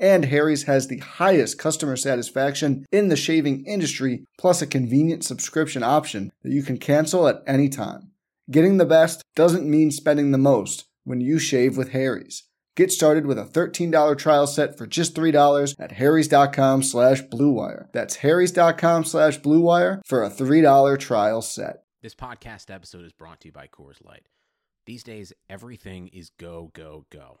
And 0.00 0.24
Harry's 0.24 0.62
has 0.62 0.88
the 0.88 0.98
highest 0.98 1.58
customer 1.58 1.94
satisfaction 1.94 2.86
in 2.90 3.08
the 3.08 3.16
shaving 3.16 3.64
industry, 3.66 4.24
plus 4.38 4.62
a 4.62 4.66
convenient 4.66 5.24
subscription 5.24 5.82
option 5.82 6.32
that 6.42 6.52
you 6.52 6.62
can 6.62 6.78
cancel 6.78 7.28
at 7.28 7.42
any 7.46 7.68
time. 7.68 8.10
Getting 8.50 8.78
the 8.78 8.86
best 8.86 9.22
doesn't 9.36 9.68
mean 9.68 9.90
spending 9.90 10.30
the 10.30 10.38
most 10.38 10.86
when 11.04 11.20
you 11.20 11.38
shave 11.38 11.76
with 11.76 11.90
Harry's. 11.90 12.44
Get 12.76 12.90
started 12.90 13.26
with 13.26 13.38
a 13.38 13.44
$13 13.44 14.16
trial 14.16 14.46
set 14.46 14.78
for 14.78 14.86
just 14.86 15.14
$3 15.14 15.74
at 15.78 15.92
harrys.com 15.92 16.82
slash 16.82 17.22
bluewire. 17.24 17.92
That's 17.92 18.16
harrys.com 18.16 19.04
slash 19.04 19.38
bluewire 19.40 20.00
for 20.06 20.24
a 20.24 20.30
$3 20.30 20.98
trial 20.98 21.42
set. 21.42 21.82
This 22.02 22.14
podcast 22.14 22.74
episode 22.74 23.04
is 23.04 23.12
brought 23.12 23.40
to 23.40 23.48
you 23.48 23.52
by 23.52 23.66
Coors 23.66 24.02
Light. 24.02 24.26
These 24.86 25.02
days, 25.02 25.34
everything 25.50 26.08
is 26.08 26.30
go, 26.38 26.70
go, 26.72 27.04
go. 27.10 27.40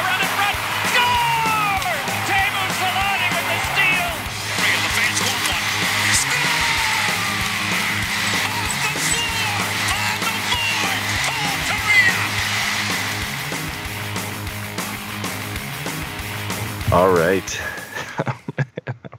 All 16.91 17.13
right. 17.13 17.61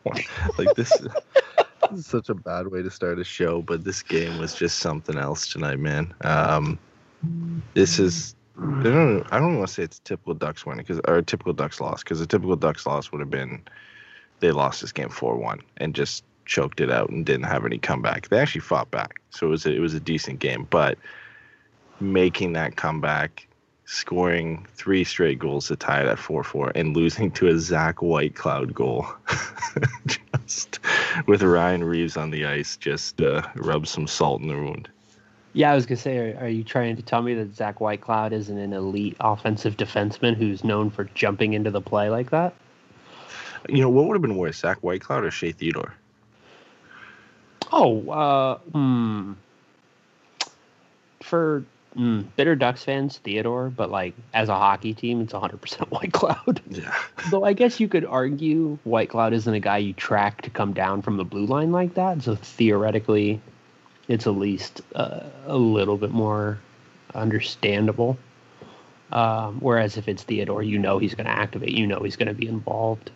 like 0.58 0.74
this, 0.76 0.90
this 0.98 2.00
is 2.00 2.06
such 2.06 2.28
a 2.28 2.34
bad 2.34 2.68
way 2.68 2.82
to 2.82 2.90
start 2.90 3.18
a 3.18 3.24
show, 3.24 3.62
but 3.62 3.82
this 3.82 4.02
game 4.02 4.38
was 4.38 4.54
just 4.54 4.80
something 4.80 5.16
else 5.16 5.50
tonight, 5.50 5.78
man. 5.78 6.12
Um, 6.20 6.78
this 7.72 7.98
is 7.98 8.34
I 8.58 8.82
don't 8.82 9.26
I 9.32 9.38
don't 9.38 9.56
want 9.56 9.68
to 9.68 9.74
say 9.74 9.82
it's 9.84 9.98
a 9.98 10.02
typical 10.02 10.34
Ducks 10.34 10.66
win 10.66 10.76
because 10.76 11.00
or 11.08 11.16
a 11.16 11.22
typical 11.22 11.54
Ducks 11.54 11.80
loss 11.80 12.02
because 12.02 12.20
a 12.20 12.26
typical 12.26 12.56
Ducks 12.56 12.86
loss 12.86 13.10
would 13.10 13.20
have 13.20 13.30
been 13.30 13.62
they 14.40 14.50
lost 14.50 14.82
this 14.82 14.92
game 14.92 15.08
four 15.08 15.36
one 15.36 15.60
and 15.78 15.94
just 15.94 16.24
choked 16.44 16.80
it 16.80 16.90
out 16.90 17.08
and 17.08 17.24
didn't 17.24 17.46
have 17.46 17.64
any 17.64 17.78
comeback. 17.78 18.28
They 18.28 18.38
actually 18.38 18.60
fought 18.60 18.90
back, 18.90 19.20
so 19.30 19.46
it 19.46 19.50
was 19.50 19.64
a, 19.64 19.74
it 19.74 19.80
was 19.80 19.94
a 19.94 20.00
decent 20.00 20.40
game, 20.40 20.66
but 20.68 20.98
making 22.00 22.52
that 22.52 22.76
comeback 22.76 23.46
scoring 23.92 24.66
three 24.74 25.04
straight 25.04 25.38
goals 25.38 25.68
to 25.68 25.76
tie 25.76 26.00
it 26.00 26.08
at 26.08 26.16
4-4 26.16 26.72
and 26.74 26.96
losing 26.96 27.30
to 27.32 27.48
a 27.48 27.58
Zach 27.58 27.96
Whitecloud 27.96 28.72
goal. 28.72 29.06
just 30.06 30.78
with 31.26 31.42
Ryan 31.42 31.84
Reaves 31.84 32.16
on 32.16 32.30
the 32.30 32.46
ice, 32.46 32.78
just 32.78 33.20
uh, 33.20 33.42
rub 33.54 33.86
some 33.86 34.06
salt 34.06 34.40
in 34.40 34.48
the 34.48 34.54
wound. 34.54 34.88
Yeah, 35.52 35.72
I 35.72 35.74
was 35.74 35.84
gonna 35.84 35.98
say, 35.98 36.16
are, 36.16 36.44
are 36.44 36.48
you 36.48 36.64
trying 36.64 36.96
to 36.96 37.02
tell 37.02 37.20
me 37.20 37.34
that 37.34 37.54
Zach 37.54 37.80
Whitecloud 37.80 38.32
isn't 38.32 38.56
an 38.56 38.72
elite 38.72 39.16
offensive 39.20 39.76
defenseman 39.76 40.36
who's 40.36 40.64
known 40.64 40.88
for 40.88 41.04
jumping 41.14 41.52
into 41.52 41.70
the 41.70 41.82
play 41.82 42.08
like 42.08 42.30
that? 42.30 42.54
You 43.68 43.82
know, 43.82 43.90
what 43.90 44.06
would 44.06 44.14
have 44.14 44.22
been 44.22 44.38
worse, 44.38 44.56
Zach 44.56 44.80
Whitecloud 44.80 45.24
or 45.24 45.30
Shea 45.30 45.52
Theodore? 45.52 45.94
Oh, 47.70 48.08
uh, 48.08 48.58
hmm. 48.72 49.32
For 51.20 51.64
mm, 51.96 52.24
bitter 52.36 52.54
Ducks 52.54 52.84
fans, 52.84 53.18
Theodore, 53.18 53.70
but 53.70 53.90
like 53.90 54.14
as 54.34 54.48
a 54.48 54.54
hockey 54.54 54.94
team, 54.94 55.20
it's 55.20 55.32
100% 55.32 55.58
Whitecloud. 55.90 56.60
Yeah. 56.68 56.94
Though 57.30 57.44
I 57.44 57.52
guess 57.52 57.80
you 57.80 57.88
could 57.88 58.04
argue 58.04 58.78
Whitecloud 58.84 59.32
isn't 59.32 59.54
a 59.54 59.60
guy 59.60 59.78
you 59.78 59.92
track 59.92 60.42
to 60.42 60.50
come 60.50 60.72
down 60.72 61.02
from 61.02 61.16
the 61.16 61.24
blue 61.24 61.46
line 61.46 61.72
like 61.72 61.94
that. 61.94 62.22
So 62.22 62.34
theoretically, 62.34 63.40
it's 64.08 64.26
at 64.26 64.36
least 64.36 64.82
uh, 64.94 65.20
a 65.46 65.56
little 65.56 65.96
bit 65.96 66.10
more 66.10 66.58
understandable. 67.14 68.18
Um, 69.12 69.58
whereas 69.60 69.98
if 69.98 70.08
it's 70.08 70.22
Theodore, 70.22 70.62
you 70.62 70.78
know 70.78 70.98
he's 70.98 71.14
going 71.14 71.26
to 71.26 71.32
activate. 71.32 71.70
You 71.70 71.86
know 71.86 72.00
he's 72.00 72.16
going 72.16 72.28
to 72.28 72.34
be 72.34 72.48
involved. 72.48 73.10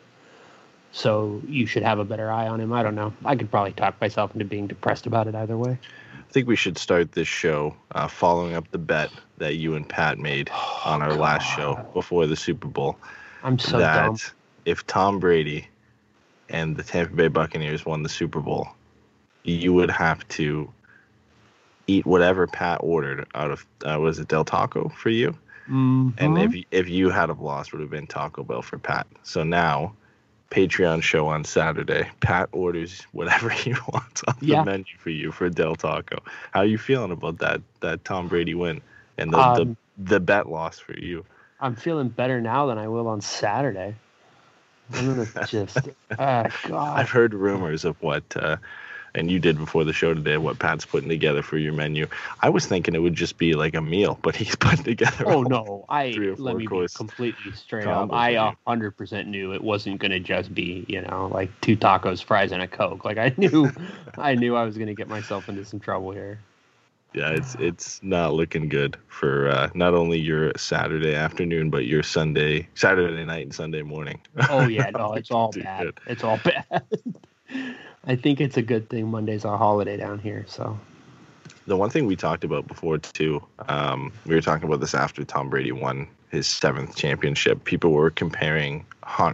So 0.92 1.42
you 1.46 1.66
should 1.66 1.82
have 1.82 1.98
a 1.98 2.04
better 2.04 2.30
eye 2.30 2.48
on 2.48 2.60
him. 2.60 2.72
I 2.72 2.82
don't 2.82 2.94
know. 2.94 3.12
I 3.24 3.36
could 3.36 3.50
probably 3.50 3.72
talk 3.72 4.00
myself 4.00 4.32
into 4.34 4.44
being 4.44 4.66
depressed 4.66 5.06
about 5.06 5.26
it 5.26 5.34
either 5.34 5.56
way. 5.56 5.78
I 6.28 6.32
think 6.32 6.48
we 6.48 6.56
should 6.56 6.76
start 6.76 7.12
this 7.12 7.28
show 7.28 7.74
uh, 7.94 8.08
following 8.08 8.54
up 8.54 8.70
the 8.70 8.78
bet 8.78 9.10
that 9.38 9.56
you 9.56 9.74
and 9.74 9.88
Pat 9.88 10.18
made 10.18 10.50
on 10.84 11.00
our 11.02 11.14
last 11.14 11.44
show 11.44 11.86
before 11.94 12.26
the 12.26 12.36
Super 12.36 12.68
Bowl. 12.68 12.98
I'm 13.42 13.58
so 13.58 13.78
that 13.78 14.06
dumb. 14.06 14.18
if 14.64 14.86
Tom 14.86 15.18
Brady 15.18 15.68
and 16.48 16.76
the 16.76 16.82
Tampa 16.82 17.14
Bay 17.14 17.28
Buccaneers 17.28 17.86
won 17.86 18.02
the 18.02 18.08
Super 18.08 18.40
Bowl, 18.40 18.68
you 19.44 19.72
would 19.72 19.90
have 19.90 20.26
to 20.28 20.72
eat 21.86 22.04
whatever 22.04 22.46
Pat 22.46 22.80
ordered 22.82 23.26
out 23.34 23.50
of 23.52 23.64
uh, 23.84 23.98
was 23.98 24.18
it 24.18 24.28
Del 24.28 24.44
Taco 24.44 24.88
for 24.90 25.10
you? 25.10 25.36
And 26.18 26.36
Mhm. 26.36 26.44
if 26.44 26.54
you, 26.54 26.64
if 26.70 26.88
you 26.88 27.10
had 27.10 27.28
have 27.28 27.40
lost, 27.40 27.72
would 27.72 27.80
have 27.80 27.90
been 27.90 28.06
Taco 28.06 28.42
Bell 28.42 28.62
for 28.62 28.78
Pat. 28.78 29.06
So 29.22 29.42
now, 29.42 29.94
Patreon 30.50 31.02
show 31.02 31.26
on 31.28 31.44
Saturday. 31.44 32.08
Pat 32.20 32.48
orders 32.52 33.02
whatever 33.12 33.48
he 33.50 33.72
wants 33.92 34.22
on 34.28 34.36
Yeah. 34.40 34.60
the 34.60 34.64
menu 34.64 34.84
for 34.98 35.10
you 35.10 35.32
for 35.32 35.48
Del 35.50 35.76
Taco. 35.76 36.18
How 36.52 36.60
are 36.60 36.66
you 36.66 36.78
feeling 36.78 37.12
about 37.12 37.38
that 37.38 37.62
that 37.80 38.04
Tom 38.04 38.28
Brady 38.28 38.54
win 38.54 38.82
and 39.18 39.32
the 39.32 39.38
Um, 39.38 39.76
the, 39.98 40.14
the 40.14 40.20
bet 40.20 40.48
loss 40.48 40.78
for 40.78 40.98
you? 40.98 41.24
I'm 41.60 41.74
feeling 41.76 42.08
better 42.10 42.40
now 42.40 42.66
than 42.66 42.78
I 42.78 42.88
will 42.88 43.08
on 43.08 43.20
Saturday. 43.20 43.94
I'm 44.94 45.06
gonna 45.06 45.28
just, 45.44 45.88
ah, 46.18 46.50
God. 46.62 46.98
I've 46.98 47.10
heard 47.10 47.34
rumors 47.34 47.84
of 47.84 48.00
what, 48.02 48.24
uh, 48.36 48.56
and 49.16 49.30
you 49.30 49.38
did 49.38 49.56
before 49.56 49.82
the 49.84 49.92
show 49.92 50.14
today, 50.14 50.36
what 50.36 50.58
Pat's 50.58 50.84
putting 50.84 51.08
together 51.08 51.42
for 51.42 51.56
your 51.56 51.72
menu. 51.72 52.06
I 52.40 52.50
was 52.50 52.66
thinking 52.66 52.94
it 52.94 53.00
would 53.00 53.14
just 53.14 53.38
be 53.38 53.54
like 53.54 53.74
a 53.74 53.80
meal, 53.80 54.18
but 54.22 54.36
he's 54.36 54.54
putting 54.60 54.84
together. 54.84 55.24
Oh 55.26 55.42
no! 55.42 55.84
I 55.88 56.12
three 56.12 56.28
or 56.28 56.36
let 56.36 56.56
me 56.56 56.66
be 56.66 56.86
completely 56.94 57.52
straight 57.52 57.86
up. 57.86 58.12
I 58.12 58.28
for 58.28 58.32
you. 58.32 58.38
a 58.38 58.56
hundred 58.66 58.96
percent 58.96 59.28
knew 59.28 59.52
it 59.52 59.62
wasn't 59.62 59.98
gonna 59.98 60.20
just 60.20 60.54
be 60.54 60.84
you 60.88 61.00
know 61.00 61.28
like 61.32 61.50
two 61.60 61.76
tacos, 61.76 62.22
fries, 62.22 62.52
and 62.52 62.62
a 62.62 62.68
coke. 62.68 63.04
Like 63.04 63.18
I 63.18 63.34
knew, 63.36 63.72
I 64.18 64.34
knew 64.34 64.54
I 64.54 64.64
was 64.64 64.76
gonna 64.76 64.94
get 64.94 65.08
myself 65.08 65.48
into 65.48 65.64
some 65.64 65.80
trouble 65.80 66.12
here. 66.12 66.38
Yeah, 67.14 67.30
it's 67.30 67.54
it's 67.54 68.02
not 68.02 68.34
looking 68.34 68.68
good 68.68 68.98
for 69.08 69.48
uh, 69.48 69.70
not 69.74 69.94
only 69.94 70.18
your 70.18 70.52
Saturday 70.58 71.14
afternoon, 71.14 71.70
but 71.70 71.86
your 71.86 72.02
Sunday, 72.02 72.68
Saturday 72.74 73.24
night 73.24 73.44
and 73.44 73.54
Sunday 73.54 73.80
morning. 73.80 74.20
Oh 74.50 74.68
yeah, 74.68 74.90
no, 74.94 75.14
it's 75.14 75.30
all 75.30 75.50
bad. 75.52 75.84
good. 75.84 76.00
It's 76.06 76.22
all 76.22 76.38
bad. 76.44 76.82
I 78.04 78.16
think 78.16 78.40
it's 78.40 78.56
a 78.56 78.62
good 78.62 78.88
thing 78.88 79.08
Monday's 79.08 79.44
a 79.44 79.56
holiday 79.56 79.96
down 79.96 80.18
here. 80.18 80.44
So 80.48 80.78
the 81.66 81.76
one 81.76 81.90
thing 81.90 82.06
we 82.06 82.16
talked 82.16 82.44
about 82.44 82.66
before 82.66 82.98
too, 82.98 83.42
um, 83.68 84.12
we 84.24 84.34
were 84.34 84.40
talking 84.40 84.66
about 84.66 84.80
this 84.80 84.94
after 84.94 85.24
Tom 85.24 85.50
Brady 85.50 85.72
won 85.72 86.08
his 86.30 86.46
seventh 86.46 86.96
championship. 86.96 87.64
People 87.64 87.92
were 87.92 88.10
comparing 88.10 88.84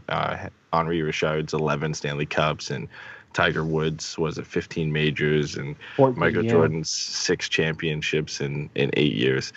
uh, 0.08 0.48
Henri 0.72 1.02
Richard's 1.02 1.52
11 1.52 1.94
Stanley 1.94 2.26
Cups 2.26 2.70
and 2.70 2.88
Tiger 3.32 3.64
Woods 3.64 4.18
was 4.18 4.38
it 4.38 4.46
15 4.46 4.92
majors 4.92 5.56
and 5.56 5.76
14, 5.96 6.18
Michael 6.18 6.44
yeah. 6.44 6.50
Jordan's 6.50 6.90
six 6.90 7.48
championships 7.48 8.40
in 8.40 8.68
in 8.74 8.90
eight 8.94 9.14
years. 9.14 9.52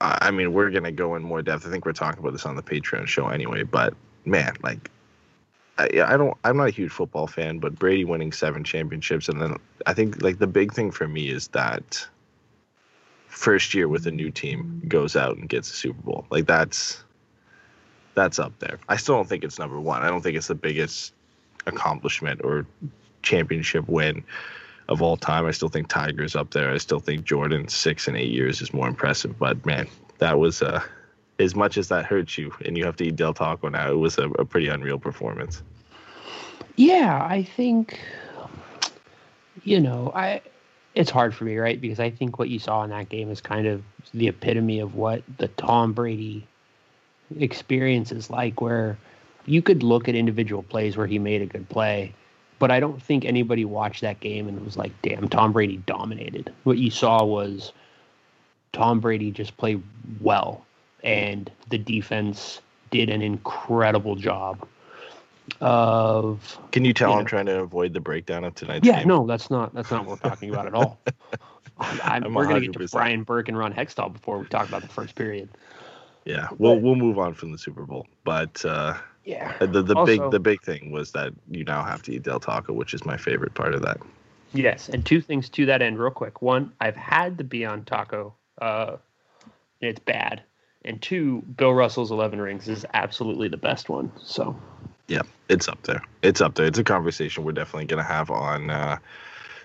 I 0.00 0.30
mean, 0.30 0.52
we're 0.52 0.70
gonna 0.70 0.92
go 0.92 1.16
in 1.16 1.22
more 1.22 1.42
depth. 1.42 1.66
I 1.66 1.70
think 1.70 1.84
we're 1.84 1.92
talking 1.92 2.20
about 2.20 2.32
this 2.32 2.46
on 2.46 2.56
the 2.56 2.62
Patreon 2.62 3.06
show 3.08 3.28
anyway. 3.28 3.64
But 3.64 3.94
man, 4.24 4.54
like, 4.62 4.90
I, 5.78 6.16
don't. 6.16 6.36
I'm 6.44 6.56
not 6.56 6.68
a 6.68 6.72
huge 6.72 6.90
football 6.90 7.26
fan, 7.26 7.58
but 7.58 7.78
Brady 7.78 8.04
winning 8.04 8.32
seven 8.32 8.64
championships, 8.64 9.28
and 9.28 9.40
then 9.40 9.56
I 9.86 9.94
think 9.94 10.22
like 10.22 10.38
the 10.38 10.46
big 10.46 10.72
thing 10.72 10.90
for 10.90 11.06
me 11.06 11.30
is 11.30 11.48
that 11.48 12.06
first 13.28 13.74
year 13.74 13.86
with 13.86 14.06
a 14.06 14.10
new 14.10 14.30
team 14.30 14.82
goes 14.88 15.14
out 15.14 15.36
and 15.36 15.48
gets 15.48 15.70
a 15.70 15.74
Super 15.74 16.02
Bowl. 16.02 16.26
Like 16.30 16.46
that's 16.46 17.04
that's 18.14 18.40
up 18.40 18.58
there. 18.58 18.80
I 18.88 18.96
still 18.96 19.14
don't 19.14 19.28
think 19.28 19.44
it's 19.44 19.58
number 19.58 19.80
one. 19.80 20.02
I 20.02 20.08
don't 20.08 20.20
think 20.20 20.36
it's 20.36 20.48
the 20.48 20.56
biggest 20.56 21.14
accomplishment 21.66 22.40
or 22.42 22.66
championship 23.22 23.88
win 23.88 24.24
of 24.88 25.02
all 25.02 25.16
time. 25.16 25.46
I 25.46 25.52
still 25.52 25.68
think 25.68 25.88
Tiger's 25.88 26.34
up 26.34 26.50
there. 26.50 26.72
I 26.72 26.78
still 26.78 26.98
think 27.00 27.24
Jordan 27.24 27.68
six 27.68 28.08
and 28.08 28.16
eight 28.16 28.30
years 28.30 28.60
is 28.60 28.72
more 28.72 28.88
impressive. 28.88 29.38
But 29.38 29.64
man, 29.64 29.86
that 30.18 30.38
was 30.38 30.62
uh, 30.62 30.82
as 31.38 31.54
much 31.54 31.78
as 31.78 31.88
that 31.88 32.06
hurts 32.06 32.36
you, 32.36 32.52
and 32.64 32.76
you 32.76 32.84
have 32.84 32.96
to 32.96 33.04
eat 33.04 33.16
Del 33.16 33.34
Taco 33.34 33.68
now. 33.68 33.90
It 33.90 33.96
was 33.98 34.18
a, 34.18 34.28
a 34.30 34.44
pretty 34.44 34.68
unreal 34.68 34.98
performance. 34.98 35.62
Yeah, 36.76 37.24
I 37.24 37.42
think 37.42 38.00
you 39.64 39.80
know 39.80 40.12
I. 40.14 40.42
It's 40.94 41.10
hard 41.10 41.34
for 41.34 41.44
me, 41.44 41.56
right? 41.58 41.80
Because 41.80 42.00
I 42.00 42.10
think 42.10 42.38
what 42.38 42.48
you 42.48 42.58
saw 42.58 42.82
in 42.82 42.90
that 42.90 43.08
game 43.08 43.30
is 43.30 43.40
kind 43.40 43.68
of 43.68 43.82
the 44.12 44.26
epitome 44.26 44.80
of 44.80 44.96
what 44.96 45.22
the 45.36 45.46
Tom 45.48 45.92
Brady 45.92 46.46
experience 47.38 48.10
is 48.10 48.30
like, 48.30 48.60
where 48.60 48.98
you 49.46 49.62
could 49.62 49.84
look 49.84 50.08
at 50.08 50.16
individual 50.16 50.62
plays 50.62 50.96
where 50.96 51.06
he 51.06 51.20
made 51.20 51.40
a 51.40 51.46
good 51.46 51.68
play 51.68 52.14
but 52.58 52.70
I 52.70 52.80
don't 52.80 53.00
think 53.00 53.24
anybody 53.24 53.64
watched 53.64 54.00
that 54.00 54.20
game 54.20 54.48
and 54.48 54.64
was 54.64 54.76
like, 54.76 54.92
damn, 55.02 55.28
Tom 55.28 55.52
Brady 55.52 55.76
dominated. 55.86 56.52
What 56.64 56.78
you 56.78 56.90
saw 56.90 57.24
was 57.24 57.72
Tom 58.72 59.00
Brady 59.00 59.30
just 59.30 59.56
played 59.56 59.82
well, 60.20 60.64
and 61.04 61.50
the 61.68 61.78
defense 61.78 62.60
did 62.90 63.10
an 63.10 63.22
incredible 63.22 64.16
job 64.16 64.66
of. 65.60 66.58
Can 66.72 66.84
you 66.84 66.92
tell 66.92 67.10
you 67.10 67.16
I'm 67.16 67.24
know, 67.24 67.28
trying 67.28 67.46
to 67.46 67.60
avoid 67.60 67.92
the 67.92 68.00
breakdown 68.00 68.44
of 68.44 68.54
tonight's 68.54 68.86
yeah, 68.86 69.00
game? 69.00 69.08
no, 69.08 69.26
that's 69.26 69.50
not 69.50 69.74
that's 69.74 69.90
not 69.90 70.06
what 70.06 70.22
we're 70.22 70.30
talking 70.30 70.50
about 70.50 70.66
at 70.66 70.74
all. 70.74 70.98
I'm, 71.78 72.24
I'm 72.24 72.34
we're 72.34 72.46
going 72.46 72.60
to 72.60 72.68
get 72.68 72.78
to 72.78 72.88
Brian 72.88 73.22
Burke 73.22 73.48
and 73.48 73.56
Ron 73.56 73.72
Hextall 73.72 74.12
before 74.12 74.38
we 74.38 74.46
talk 74.46 74.68
about 74.68 74.82
the 74.82 74.88
first 74.88 75.14
period. 75.14 75.48
Yeah, 76.24 76.48
we'll 76.58 76.78
we'll 76.78 76.96
move 76.96 77.18
on 77.18 77.34
from 77.34 77.52
the 77.52 77.58
Super 77.58 77.84
Bowl, 77.84 78.06
but 78.24 78.64
uh, 78.64 78.96
yeah. 79.24 79.56
The 79.58 79.82
the 79.82 79.94
also, 79.94 80.06
big 80.06 80.30
the 80.30 80.40
big 80.40 80.62
thing 80.62 80.90
was 80.90 81.12
that 81.12 81.32
you 81.50 81.64
now 81.64 81.84
have 81.84 82.02
to 82.04 82.14
eat 82.14 82.22
Del 82.22 82.40
Taco, 82.40 82.72
which 82.72 82.94
is 82.94 83.04
my 83.04 83.16
favorite 83.16 83.54
part 83.54 83.74
of 83.74 83.82
that. 83.82 83.98
Yes, 84.52 84.88
and 84.88 85.04
two 85.04 85.20
things 85.20 85.48
to 85.50 85.66
that 85.66 85.82
end, 85.82 85.98
real 85.98 86.10
quick. 86.10 86.40
One, 86.40 86.72
I've 86.80 86.96
had 86.96 87.36
the 87.36 87.44
Beyond 87.44 87.86
Taco. 87.86 88.34
Uh, 88.60 88.96
it's 89.80 90.00
bad. 90.00 90.42
And 90.84 91.02
two, 91.02 91.42
Bill 91.42 91.74
Russell's 91.74 92.10
Eleven 92.10 92.40
Rings 92.40 92.68
is 92.68 92.86
absolutely 92.94 93.48
the 93.48 93.56
best 93.56 93.88
one. 93.88 94.10
So. 94.22 94.56
Yeah, 95.08 95.22
it's 95.48 95.68
up 95.68 95.82
there. 95.82 96.02
It's 96.22 96.40
up 96.40 96.54
there. 96.54 96.66
It's 96.66 96.78
a 96.78 96.84
conversation 96.84 97.44
we're 97.44 97.52
definitely 97.52 97.86
gonna 97.86 98.02
have 98.02 98.30
on. 98.30 98.70
Uh, 98.70 98.98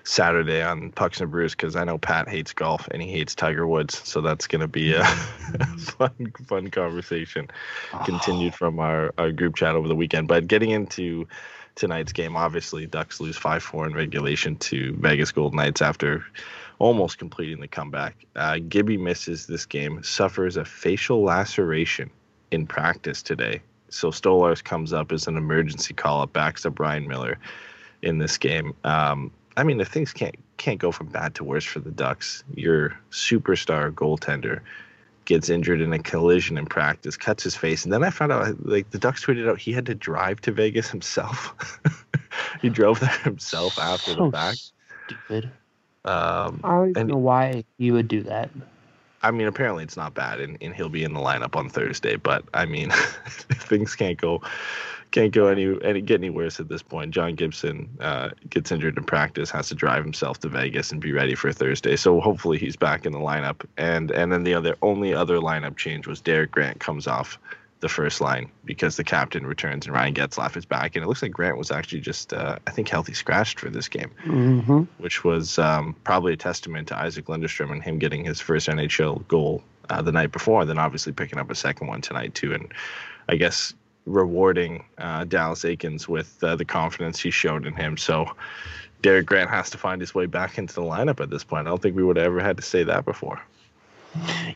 Saturday 0.06 0.62
on 0.62 0.92
Pucks 0.92 1.22
and 1.22 1.32
Brews 1.32 1.54
because 1.54 1.76
I 1.76 1.86
know 1.86 1.98
Pat 1.98 2.28
hates 2.28 2.54
golf 2.54 2.88
and 2.92 3.02
he 3.02 3.10
hates 3.10 3.36
Tiger 3.36 3.66
Woods, 3.66 4.02
so 4.08 4.22
that's 4.22 4.48
going 4.48 4.62
to 4.62 4.68
be 4.68 4.94
a 4.94 5.06
fun, 5.78 6.34
fun 6.46 6.70
conversation. 6.70 7.50
Oh. 7.94 8.04
Continued 8.06 8.54
from 8.54 8.80
our, 8.80 9.14
our 9.18 9.32
group 9.32 9.56
chat 9.56 9.76
over 9.76 9.88
the 9.88 9.96
weekend, 9.96 10.28
but 10.28 10.48
getting 10.48 10.72
into 10.72 11.28
tonight's 11.76 12.12
game, 12.12 12.36
obviously 12.36 12.86
Ducks 12.86 13.20
lose 13.20 13.38
five 13.38 13.64
four 13.64 13.86
in 13.86 13.94
regulation 13.94 14.58
to 14.58 14.94
Vegas 14.98 15.32
Golden 15.32 15.58
Knights 15.58 15.82
after 15.82 16.26
almost 16.80 17.18
completing 17.18 17.62
the 17.62 17.68
comeback. 17.68 18.26
Uh, 18.36 18.60
Gibby 18.68 18.98
misses 18.98 19.48
this 19.48 19.66
game, 19.66 20.04
suffers 20.04 20.58
a 20.58 20.66
facial 20.66 21.24
laceration 21.24 22.10
in 22.52 22.68
practice 22.68 23.24
today. 23.24 23.62
So 23.94 24.10
Stolarz 24.10 24.64
comes 24.64 24.92
up 24.92 25.12
as 25.12 25.28
an 25.28 25.38
emergency 25.38 25.94
call 25.94 26.22
up, 26.22 26.34
backs 26.34 26.66
up 26.66 26.80
Ryan 26.80 27.08
Miller 27.08 27.38
in 28.02 28.18
this 28.18 28.38
game. 28.38 28.74
Um, 28.84 29.32
I 29.56 29.64
mean, 29.64 29.80
if 29.80 29.88
things 29.88 30.12
can't 30.12 30.36
can't 30.58 30.80
go 30.80 30.92
from 30.92 31.08
bad 31.08 31.36
to 31.36 31.44
worse 31.44 31.66
for 31.66 31.80
the 31.80 31.92
Ducks, 31.92 32.44
your 32.56 32.98
superstar 33.12 33.92
goaltender 33.92 34.62
gets 35.26 35.50
injured 35.50 35.80
in 35.80 35.94
a 35.94 36.00
collision 36.00 36.58
in 36.58 36.66
practice, 36.66 37.16
cuts 37.16 37.44
his 37.44 37.56
face, 37.56 37.84
and 37.84 37.94
then 37.94 38.04
I 38.04 38.10
found 38.10 38.32
out 38.32 38.66
like 38.66 38.90
the 38.90 39.00
Ducks 39.00 39.24
tweeted 39.24 39.48
out 39.48 39.60
he 39.60 39.72
had 39.72 39.86
to 39.86 39.96
drive 39.96 40.42
to 40.42 40.52
Vegas 40.52 40.90
himself. 40.90 41.80
he 42.62 42.70
drove 42.70 43.00
there 43.00 43.10
himself 43.24 43.78
after 43.78 44.14
so 44.14 44.26
the 44.26 44.32
fact. 44.32 44.72
Stupid. 45.06 45.52
Um, 46.06 46.60
I 46.64 46.76
don't 46.76 46.90
even 46.90 47.08
know 47.08 47.18
why 47.18 47.64
you 47.78 47.94
would 47.94 48.08
do 48.08 48.24
that. 48.24 48.50
I 49.24 49.32
mean, 49.32 49.48
apparently 49.48 49.84
it's 49.84 49.98
not 49.98 50.14
bad, 50.14 50.40
and, 50.40 50.58
and 50.62 50.76
he'll 50.76 50.90
be 50.90 51.04
in 51.04 51.14
the 51.14 51.20
lineup 51.20 51.56
on 51.56 51.70
Thursday. 51.70 52.18
But 52.18 52.44
I 52.54 52.66
mean, 52.66 52.92
things 53.30 53.96
can't 53.96 54.20
go 54.20 54.42
can't 55.12 55.32
go 55.32 55.48
any, 55.48 55.78
any 55.84 56.02
get 56.02 56.20
any 56.20 56.32
worse 56.32 56.60
at 56.60 56.68
this 56.70 56.82
point. 56.82 57.12
John 57.12 57.36
Gibson 57.36 57.88
uh, 58.00 58.30
gets 58.50 58.72
injured 58.72 58.98
in 58.98 59.04
practice, 59.04 59.52
has 59.52 59.70
to 59.70 59.76
drive 59.76 60.04
himself 60.04 60.40
to 60.40 60.50
Vegas 60.50 60.92
and 60.92 61.00
be 61.00 61.12
ready 61.12 61.36
for 61.36 61.54
Thursday. 61.54 61.96
So 61.96 62.20
hopefully 62.20 62.58
he's 62.58 62.76
back 62.76 63.06
in 63.06 63.14
the 63.14 63.20
lineup. 63.20 63.64
And 63.78 64.12
and 64.12 64.32
then 64.32 64.44
the 64.44 64.56
other 64.56 64.76
only 64.82 65.14
other 65.14 65.38
lineup 65.38 65.78
change 65.78 66.08
was 66.08 66.20
Derek 66.20 66.52
Grant 66.52 66.80
comes 66.80 67.08
off 67.08 67.38
the 67.84 67.90
first 67.90 68.22
line 68.22 68.50
because 68.64 68.96
the 68.96 69.04
captain 69.04 69.46
returns 69.46 69.86
and 69.86 69.94
Ryan 69.94 70.14
Getzlaf 70.14 70.56
is 70.56 70.66
back. 70.66 70.96
And 70.96 71.04
it 71.04 71.08
looks 71.08 71.22
like 71.22 71.34
Grant 71.34 71.58
was 71.58 71.70
actually 71.70 72.00
just 72.00 72.34
uh, 72.34 72.58
I 72.66 72.72
think 72.72 72.88
healthy 72.88 73.14
scratched 73.14 73.60
for 73.60 73.70
this 73.70 73.90
game, 73.90 74.10
mm-hmm. 74.26 74.84
which 74.98 75.26
was 75.26 75.60
um, 75.60 75.94
probably 76.06 76.34
a 76.34 76.38
testament 76.38 76.88
to 76.88 77.06
Isac 77.06 77.26
Lundestrom 77.26 77.72
and 77.72 77.84
him 77.84 78.00
getting 78.00 78.24
his 78.24 78.40
first 78.40 78.70
NHL 78.70 79.28
goal 79.28 79.64
uh, 79.90 80.02
the 80.02 80.14
night 80.14 80.32
before, 80.32 80.62
and 80.62 80.70
then 80.70 80.80
obviously 80.80 81.12
picking 81.12 81.38
up 81.38 81.52
a 81.52 81.56
second 81.56 81.88
one 81.88 82.00
tonight 82.00 82.34
too. 82.34 82.54
And 82.54 82.74
I 83.28 83.36
guess 83.36 83.74
rewarding 84.06 84.86
uh, 84.98 85.26
Dallas 85.26 85.64
Eakins 85.64 86.08
with 86.08 86.42
uh, 86.42 86.56
the 86.56 86.66
confidence 86.66 87.20
he 87.20 87.32
showed 87.32 87.68
in 87.68 87.76
him. 87.76 87.98
So 87.98 88.32
Derek 89.02 89.26
Grant 89.26 89.50
has 89.50 89.70
to 89.72 89.78
find 89.78 90.00
his 90.00 90.16
way 90.16 90.26
back 90.26 90.58
into 90.58 90.74
the 90.74 90.82
lineup 90.82 91.20
at 91.20 91.30
this 91.30 91.44
point. 91.44 91.68
I 91.68 91.70
don't 91.70 91.82
think 91.82 91.98
we 91.98 92.04
would 92.04 92.16
have 92.16 92.28
ever 92.28 92.40
had 92.40 92.56
to 92.56 92.64
say 92.64 92.84
that 92.86 93.04
before. 93.04 93.42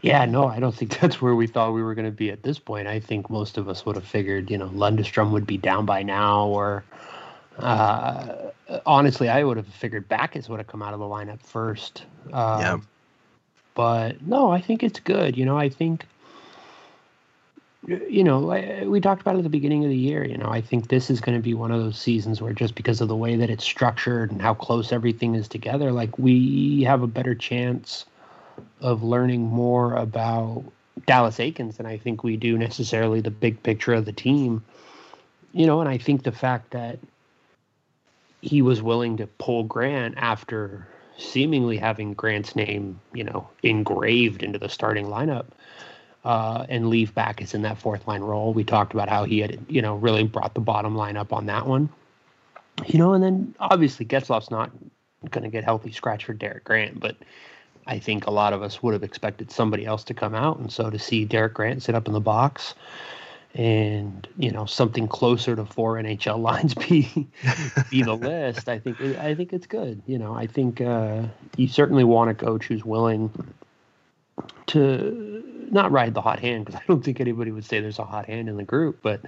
Yeah, 0.01 0.25
no, 0.25 0.47
I 0.47 0.59
don't 0.59 0.75
think 0.75 0.99
that's 1.01 1.21
where 1.21 1.35
we 1.35 1.47
thought 1.47 1.73
we 1.73 1.81
were 1.81 1.95
going 1.95 2.05
to 2.05 2.11
be 2.11 2.31
at 2.31 2.43
this 2.43 2.59
point. 2.59 2.87
I 2.87 2.99
think 2.99 3.29
most 3.29 3.57
of 3.57 3.67
us 3.67 3.85
would 3.85 3.95
have 3.95 4.05
figured, 4.05 4.51
you 4.51 4.57
know, 4.57 4.69
Lundestrom 4.69 5.31
would 5.31 5.47
be 5.47 5.57
down 5.57 5.85
by 5.85 6.03
now, 6.03 6.47
or 6.47 6.83
uh, 7.59 8.51
honestly, 8.85 9.29
I 9.29 9.43
would 9.43 9.57
have 9.57 9.67
figured 9.67 10.07
Backes 10.07 10.47
would 10.49 10.59
have 10.59 10.67
come 10.67 10.81
out 10.81 10.93
of 10.93 10.99
the 10.99 11.05
lineup 11.05 11.41
first. 11.41 12.03
Um, 12.31 12.61
yeah. 12.61 12.77
But 13.73 14.21
no, 14.21 14.51
I 14.51 14.61
think 14.61 14.83
it's 14.83 14.99
good. 14.99 15.37
You 15.37 15.45
know, 15.45 15.57
I 15.57 15.69
think 15.69 16.05
you 17.87 18.23
know, 18.23 18.39
we 18.85 18.99
talked 18.99 19.21
about 19.21 19.35
it 19.35 19.37
at 19.39 19.43
the 19.43 19.49
beginning 19.49 19.85
of 19.85 19.89
the 19.89 19.97
year. 19.97 20.25
You 20.25 20.37
know, 20.37 20.49
I 20.49 20.59
think 20.59 20.89
this 20.89 21.09
is 21.09 21.21
going 21.21 21.37
to 21.37 21.41
be 21.41 21.53
one 21.53 21.71
of 21.71 21.81
those 21.81 21.97
seasons 21.97 22.41
where 22.41 22.51
just 22.51 22.75
because 22.75 22.99
of 22.99 23.07
the 23.07 23.15
way 23.15 23.37
that 23.37 23.49
it's 23.49 23.63
structured 23.63 24.29
and 24.29 24.41
how 24.41 24.53
close 24.53 24.91
everything 24.91 25.35
is 25.35 25.47
together, 25.47 25.91
like 25.93 26.17
we 26.17 26.83
have 26.83 27.01
a 27.01 27.07
better 27.07 27.33
chance 27.33 28.05
of 28.81 29.03
learning 29.03 29.41
more 29.41 29.95
about 29.95 30.63
Dallas 31.05 31.37
Eakins 31.37 31.77
than 31.77 31.85
I 31.85 31.97
think 31.97 32.23
we 32.23 32.37
do 32.37 32.57
necessarily 32.57 33.21
the 33.21 33.31
big 33.31 33.61
picture 33.63 33.93
of 33.93 34.05
the 34.05 34.13
team. 34.13 34.63
You 35.53 35.65
know, 35.65 35.79
and 35.79 35.89
I 35.89 35.97
think 35.97 36.23
the 36.23 36.31
fact 36.31 36.71
that 36.71 36.99
he 38.41 38.61
was 38.61 38.81
willing 38.81 39.17
to 39.17 39.27
pull 39.27 39.63
Grant 39.63 40.15
after 40.17 40.87
seemingly 41.17 41.77
having 41.77 42.13
Grant's 42.13 42.55
name, 42.55 42.99
you 43.13 43.23
know, 43.23 43.49
engraved 43.63 44.43
into 44.43 44.59
the 44.59 44.69
starting 44.69 45.07
lineup 45.07 45.45
uh, 46.23 46.65
and 46.69 46.89
leave 46.89 47.13
Backes 47.15 47.53
in 47.53 47.63
that 47.63 47.77
fourth 47.77 48.07
line 48.07 48.21
role. 48.21 48.53
We 48.53 48.63
talked 48.63 48.93
about 48.93 49.09
how 49.09 49.23
he 49.23 49.39
had, 49.39 49.65
you 49.67 49.81
know, 49.81 49.95
really 49.95 50.23
brought 50.23 50.53
the 50.53 50.61
bottom 50.61 50.95
line 50.95 51.17
up 51.17 51.33
on 51.33 51.47
that 51.47 51.65
one. 51.65 51.89
You 52.85 52.99
know, 52.99 53.13
and 53.13 53.23
then 53.23 53.55
obviously 53.59 54.05
Getzlaf's 54.05 54.51
not 54.51 54.71
going 55.31 55.43
to 55.43 55.49
get 55.49 55.63
healthy 55.63 55.91
scratch 55.91 56.25
for 56.25 56.33
Derek 56.33 56.63
Grant, 56.63 56.99
but 56.99 57.17
I 57.87 57.99
think 57.99 58.27
a 58.27 58.31
lot 58.31 58.53
of 58.53 58.61
us 58.61 58.83
would 58.83 58.93
have 58.93 59.03
expected 59.03 59.51
somebody 59.51 59.85
else 59.85 60.03
to 60.05 60.13
come 60.13 60.35
out, 60.35 60.59
and 60.59 60.71
so 60.71 60.89
to 60.89 60.99
see 60.99 61.25
Derek 61.25 61.53
Grant 61.53 61.83
sit 61.83 61.95
up 61.95 62.07
in 62.07 62.13
the 62.13 62.19
box 62.19 62.75
and 63.57 64.27
you 64.37 64.51
know 64.51 64.65
something 64.65 65.07
closer 65.07 65.55
to 65.55 65.65
four 65.65 65.95
NHL 65.95 66.39
lines 66.41 66.73
be 66.75 67.27
be 67.89 68.03
the 68.03 68.13
list. 68.13 68.69
I 68.69 68.79
think 68.79 69.01
I 69.01 69.33
think 69.35 69.53
it's 69.53 69.67
good. 69.67 70.01
You 70.05 70.17
know, 70.17 70.33
I 70.33 70.47
think 70.47 70.81
uh, 70.81 71.23
you 71.55 71.67
certainly 71.67 72.03
want 72.03 72.29
a 72.29 72.33
coach 72.33 72.65
who's 72.65 72.85
willing 72.85 73.31
to 74.67 75.43
not 75.71 75.91
ride 75.91 76.13
the 76.13 76.21
hot 76.21 76.39
hand 76.39 76.65
because 76.65 76.79
I 76.79 76.83
don't 76.87 77.03
think 77.03 77.19
anybody 77.19 77.51
would 77.51 77.65
say 77.65 77.81
there's 77.81 77.99
a 77.99 78.05
hot 78.05 78.25
hand 78.27 78.47
in 78.47 78.57
the 78.57 78.63
group, 78.63 78.99
but 79.01 79.21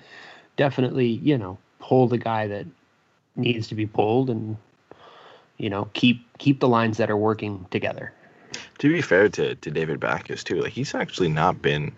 definitely, 0.56 1.08
you 1.08 1.38
know, 1.38 1.58
pull 1.80 2.08
the 2.08 2.18
guy 2.18 2.48
that 2.48 2.66
needs 3.36 3.68
to 3.70 3.76
be 3.76 3.88
pulled, 3.88 4.30
and 4.30 4.58
you 5.58 5.70
know 5.70 5.90
keep 5.94 6.22
keep 6.38 6.60
the 6.60 6.68
lines 6.68 6.98
that 6.98 7.10
are 7.10 7.18
working 7.18 7.66
together. 7.72 8.14
To 8.80 8.90
be 8.90 9.02
fair 9.02 9.30
to, 9.30 9.56
to 9.56 9.72
David 9.72 10.00
Backes 10.00 10.44
too, 10.44 10.62
like 10.62 10.74
he's 10.74 10.96
actually 10.96 11.30
not 11.30 11.62
been 11.62 11.92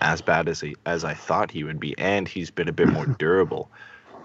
as 0.00 0.20
bad 0.20 0.48
as 0.48 0.60
he, 0.60 0.76
as 0.84 1.04
I 1.04 1.14
thought 1.14 1.50
he 1.50 1.64
would 1.64 1.80
be, 1.80 1.96
and 1.98 2.28
he's 2.28 2.50
been 2.50 2.68
a 2.68 2.72
bit 2.72 2.88
more 2.88 3.06
durable 3.18 3.70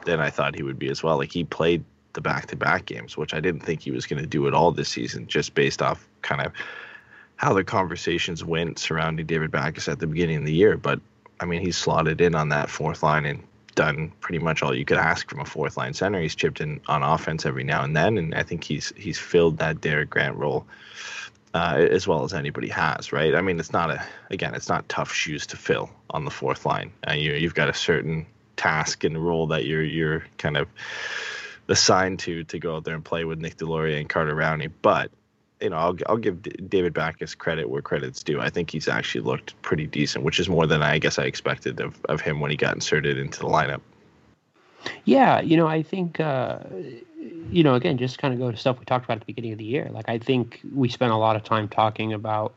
than 0.06 0.20
I 0.20 0.30
thought 0.30 0.56
he 0.56 0.64
would 0.64 0.80
be 0.80 0.90
as 0.90 1.04
well. 1.04 1.18
Like 1.18 1.32
he 1.32 1.44
played 1.44 1.84
the 2.14 2.22
back 2.22 2.48
to 2.48 2.56
back 2.56 2.86
games, 2.86 3.16
which 3.16 3.34
I 3.34 3.40
didn't 3.40 3.62
think 3.62 3.82
he 3.82 3.92
was 3.92 4.06
going 4.06 4.22
to 4.22 4.28
do 4.28 4.48
at 4.48 4.54
all 4.54 4.72
this 4.72 4.90
season, 4.90 5.28
just 5.28 5.54
based 5.54 5.82
off 5.82 6.08
kind 6.22 6.42
of 6.42 6.52
how 7.36 7.54
the 7.54 7.64
conversations 7.64 8.44
went 8.44 8.80
surrounding 8.80 9.26
David 9.26 9.52
Backes 9.52 9.88
at 9.88 10.00
the 10.00 10.08
beginning 10.08 10.38
of 10.38 10.46
the 10.46 10.54
year. 10.54 10.76
But 10.76 11.00
I 11.40 11.46
mean, 11.46 11.62
he's 11.62 11.78
slotted 11.78 12.20
in 12.20 12.36
on 12.36 12.50
that 12.50 12.70
fourth 12.70 13.04
line 13.04 13.26
and 13.26 13.44
done 13.76 14.12
pretty 14.20 14.40
much 14.40 14.62
all 14.62 14.76
you 14.76 14.84
could 14.84 14.98
ask 14.98 15.30
from 15.30 15.40
a 15.40 15.46
fourth 15.46 15.78
line 15.78 15.94
center. 15.94 16.20
He's 16.20 16.36
chipped 16.36 16.60
in 16.60 16.82
on 16.88 17.02
offense 17.02 17.46
every 17.46 17.64
now 17.64 17.84
and 17.84 17.96
then, 17.96 18.18
and 18.18 18.36
I 18.36 18.44
think 18.44 18.64
he's 18.64 18.92
he's 18.98 19.18
filled 19.18 19.58
that 19.60 19.80
Derek 19.80 20.10
Grant 20.10 20.36
role 20.36 20.66
uh, 21.54 21.88
as 21.92 22.08
well 22.08 22.24
as 22.24 22.34
anybody 22.34 22.68
has, 22.70 23.12
right? 23.12 23.36
I 23.36 23.42
mean, 23.42 23.60
it's 23.60 23.74
not 23.74 23.90
a 23.90 24.04
again, 24.30 24.54
it's 24.54 24.70
not 24.70 24.88
tough 24.90 25.12
shoes 25.12 25.48
to 25.48 25.58
fill 25.58 25.90
on 26.12 26.26
the 26.26 26.32
fourth 26.32 26.66
line. 26.66 26.92
Uh, 27.08 27.14
you 27.14 27.34
you've 27.34 27.56
got 27.56 27.70
a 27.70 27.74
certain 27.74 28.26
task 28.56 29.04
and 29.04 29.18
role 29.18 29.48
that 29.48 29.66
you're 29.66 29.84
you're 29.84 30.26
kind 30.38 30.58
of 30.58 30.68
assigned 31.68 32.20
to 32.20 32.44
to 32.44 32.60
go 32.60 32.76
out 32.76 32.84
there 32.84 32.96
and 32.96 33.06
play 33.06 33.26
with 33.26 33.40
Nick 33.40 33.58
Deslauriers 33.58 34.00
and 34.00 34.10
Carter 34.10 34.36
Rowney. 34.36 34.72
But 34.82 35.12
you 35.62 35.70
know, 35.70 35.78
I'll 35.78 35.98
I'll 36.08 36.18
give 36.18 36.42
David 36.70 36.94
Backes 36.94 37.36
credit 37.36 37.70
where 37.70 37.82
credit's 37.82 38.24
due. 38.24 38.40
I 38.40 38.50
think 38.50 38.70
he's 38.70 38.88
actually 38.88 39.22
looked 39.22 39.60
pretty 39.62 39.88
decent, 39.88 40.24
which 40.24 40.40
is 40.40 40.50
more 40.50 40.68
than 40.68 40.84
I 40.84 41.00
guess 41.00 41.18
I 41.18 41.24
expected 41.24 41.80
of 41.80 42.00
of 42.06 42.22
him 42.22 42.40
when 42.40 42.52
he 42.52 42.58
got 42.58 42.76
inserted 42.76 43.18
into 43.18 43.40
the 43.40 43.48
lineup. 43.48 43.82
Yeah, 45.04 45.42
you 45.42 45.58
know, 45.58 45.68
I 45.68 45.84
think 45.84 46.20
uh, 46.20 46.60
you 47.52 47.64
know, 47.64 47.76
again, 47.76 47.98
just 47.98 48.18
kind 48.18 48.34
of 48.34 48.40
go 48.40 48.52
to 48.52 48.58
stuff 48.58 48.80
we 48.80 48.86
talked 48.86 49.06
about 49.06 49.16
at 49.16 49.20
the 49.22 49.26
beginning 49.26 49.52
of 49.52 49.58
the 49.58 49.66
year. 49.66 49.90
Like, 49.92 50.08
I 50.08 50.18
think 50.18 50.62
we 50.74 50.90
spent 50.90 51.12
a 51.12 51.18
lot 51.18 51.36
of 51.36 51.44
time 51.44 51.68
talking 51.68 52.14
about, 52.14 52.54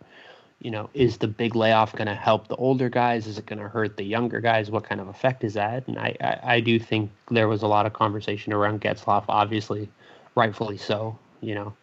you 0.61 0.71
know, 0.71 0.89
is 0.95 1.19
the 1.19 1.27
big 1.27 1.57
layoff 1.57 1.93
going 1.93 2.07
to 2.07 2.15
help 2.15 2.49
the 2.49 2.57
older 2.57 2.89
guys? 2.89 3.27
Is 3.27 3.39
it 3.39 3.47
going 3.47 3.59
to 3.59 3.69
hurt 3.69 3.97
the 3.97 4.05
younger 4.05 4.41
guys? 4.41 4.71
What 4.71 4.85
kind 4.85 5.01
of 5.01 5.09
effect 5.09 5.43
is 5.45 5.55
that? 5.55 5.89
And 5.89 5.99
I, 5.99 6.17
I, 6.21 6.55
I 6.55 6.61
do 6.61 6.79
think 6.79 7.11
there 7.31 7.49
was 7.49 7.63
a 7.63 7.67
lot 7.67 7.87
of 7.87 7.93
conversation 7.93 8.53
around 8.53 8.81
Getzlaf, 8.81 9.25
obviously, 9.29 9.89
rightfully 10.35 10.77
so, 10.77 11.19
you 11.41 11.55
know. 11.55 11.75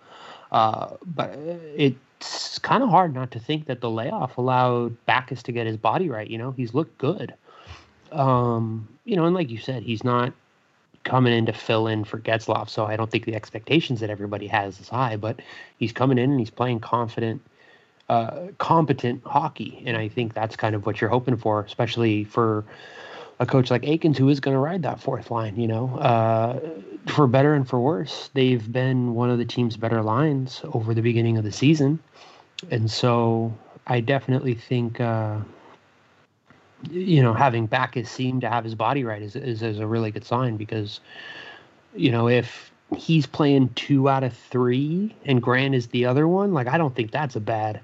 Uh, 0.51 0.95
but 1.05 1.31
it's 1.75 2.57
kind 2.59 2.81
of 2.81 2.89
hard 2.89 3.13
not 3.13 3.31
to 3.31 3.39
think 3.39 3.65
that 3.65 3.81
the 3.81 3.89
layoff 3.89 4.37
allowed 4.37 4.95
Backes 5.05 5.43
to 5.43 5.51
get 5.51 5.67
his 5.67 5.77
body 5.77 6.09
right. 6.09 6.27
You 6.27 6.37
know, 6.37 6.51
he's 6.51 6.73
looked 6.73 6.97
good. 6.97 7.33
Um, 8.11 8.87
you 9.03 9.15
know, 9.15 9.25
and 9.25 9.35
like 9.35 9.49
you 9.49 9.57
said, 9.57 9.83
he's 9.83 10.03
not 10.03 10.33
coming 11.03 11.33
in 11.33 11.45
to 11.45 11.53
fill 11.53 11.87
in 11.87 12.03
for 12.03 12.19
Getzlaf, 12.19 12.69
so 12.69 12.85
I 12.85 12.95
don't 12.95 13.09
think 13.09 13.25
the 13.25 13.35
expectations 13.35 13.99
that 14.01 14.09
everybody 14.09 14.47
has 14.47 14.79
is 14.79 14.89
high. 14.89 15.15
But 15.15 15.41
he's 15.77 15.91
coming 15.91 16.17
in 16.17 16.31
and 16.31 16.39
he's 16.39 16.49
playing 16.49 16.81
confident, 16.81 17.41
uh, 18.09 18.47
competent 18.57 19.23
hockey, 19.25 19.83
and 19.85 19.97
I 19.97 20.09
think 20.09 20.33
that's 20.33 20.55
kind 20.55 20.75
of 20.75 20.85
what 20.85 21.01
you're 21.01 21.09
hoping 21.09 21.37
for, 21.37 21.61
especially 21.61 22.23
for 22.23 22.65
a 23.39 23.45
coach 23.45 23.71
like 23.71 23.83
Eakins 23.83 24.17
who 24.17 24.27
is 24.27 24.41
going 24.41 24.53
to 24.55 24.59
ride 24.59 24.83
that 24.83 24.99
fourth 24.99 25.31
line. 25.31 25.59
You 25.59 25.67
know, 25.67 25.97
uh, 25.97 26.59
for 27.07 27.27
better 27.27 27.53
and 27.53 27.67
for 27.67 27.79
worse, 27.79 28.29
they've 28.33 28.71
been 28.71 29.15
one 29.15 29.29
of 29.29 29.37
the 29.37 29.45
team's 29.45 29.77
better 29.77 30.01
lines 30.01 30.61
over 30.73 30.93
the 30.93 31.01
beginning 31.01 31.37
of 31.37 31.43
the 31.43 31.51
season, 31.51 31.99
and 32.69 32.91
so 32.91 33.53
I 33.87 34.01
definitely 34.01 34.55
think. 34.55 34.99
Uh, 34.99 35.39
you 36.89 37.21
know, 37.21 37.33
having 37.33 37.65
Backes 37.65 38.09
seem 38.09 38.41
to 38.41 38.49
have 38.49 38.63
his 38.63 38.75
body 38.75 39.03
right 39.03 39.21
is, 39.21 39.35
is, 39.35 39.61
is 39.61 39.79
a 39.79 39.87
really 39.87 40.11
good 40.11 40.25
sign 40.25 40.57
because, 40.57 40.99
you 41.95 42.11
know, 42.11 42.27
if 42.27 42.71
he's 42.95 43.25
playing 43.25 43.69
two 43.75 44.09
out 44.09 44.23
of 44.23 44.33
three 44.33 45.15
and 45.25 45.41
Grant 45.41 45.75
is 45.75 45.87
the 45.87 46.05
other 46.05 46.27
one, 46.27 46.53
like 46.53 46.67
I 46.67 46.77
don't 46.77 46.95
think 46.95 47.11
that's 47.11 47.35
a 47.35 47.39
bad. 47.39 47.81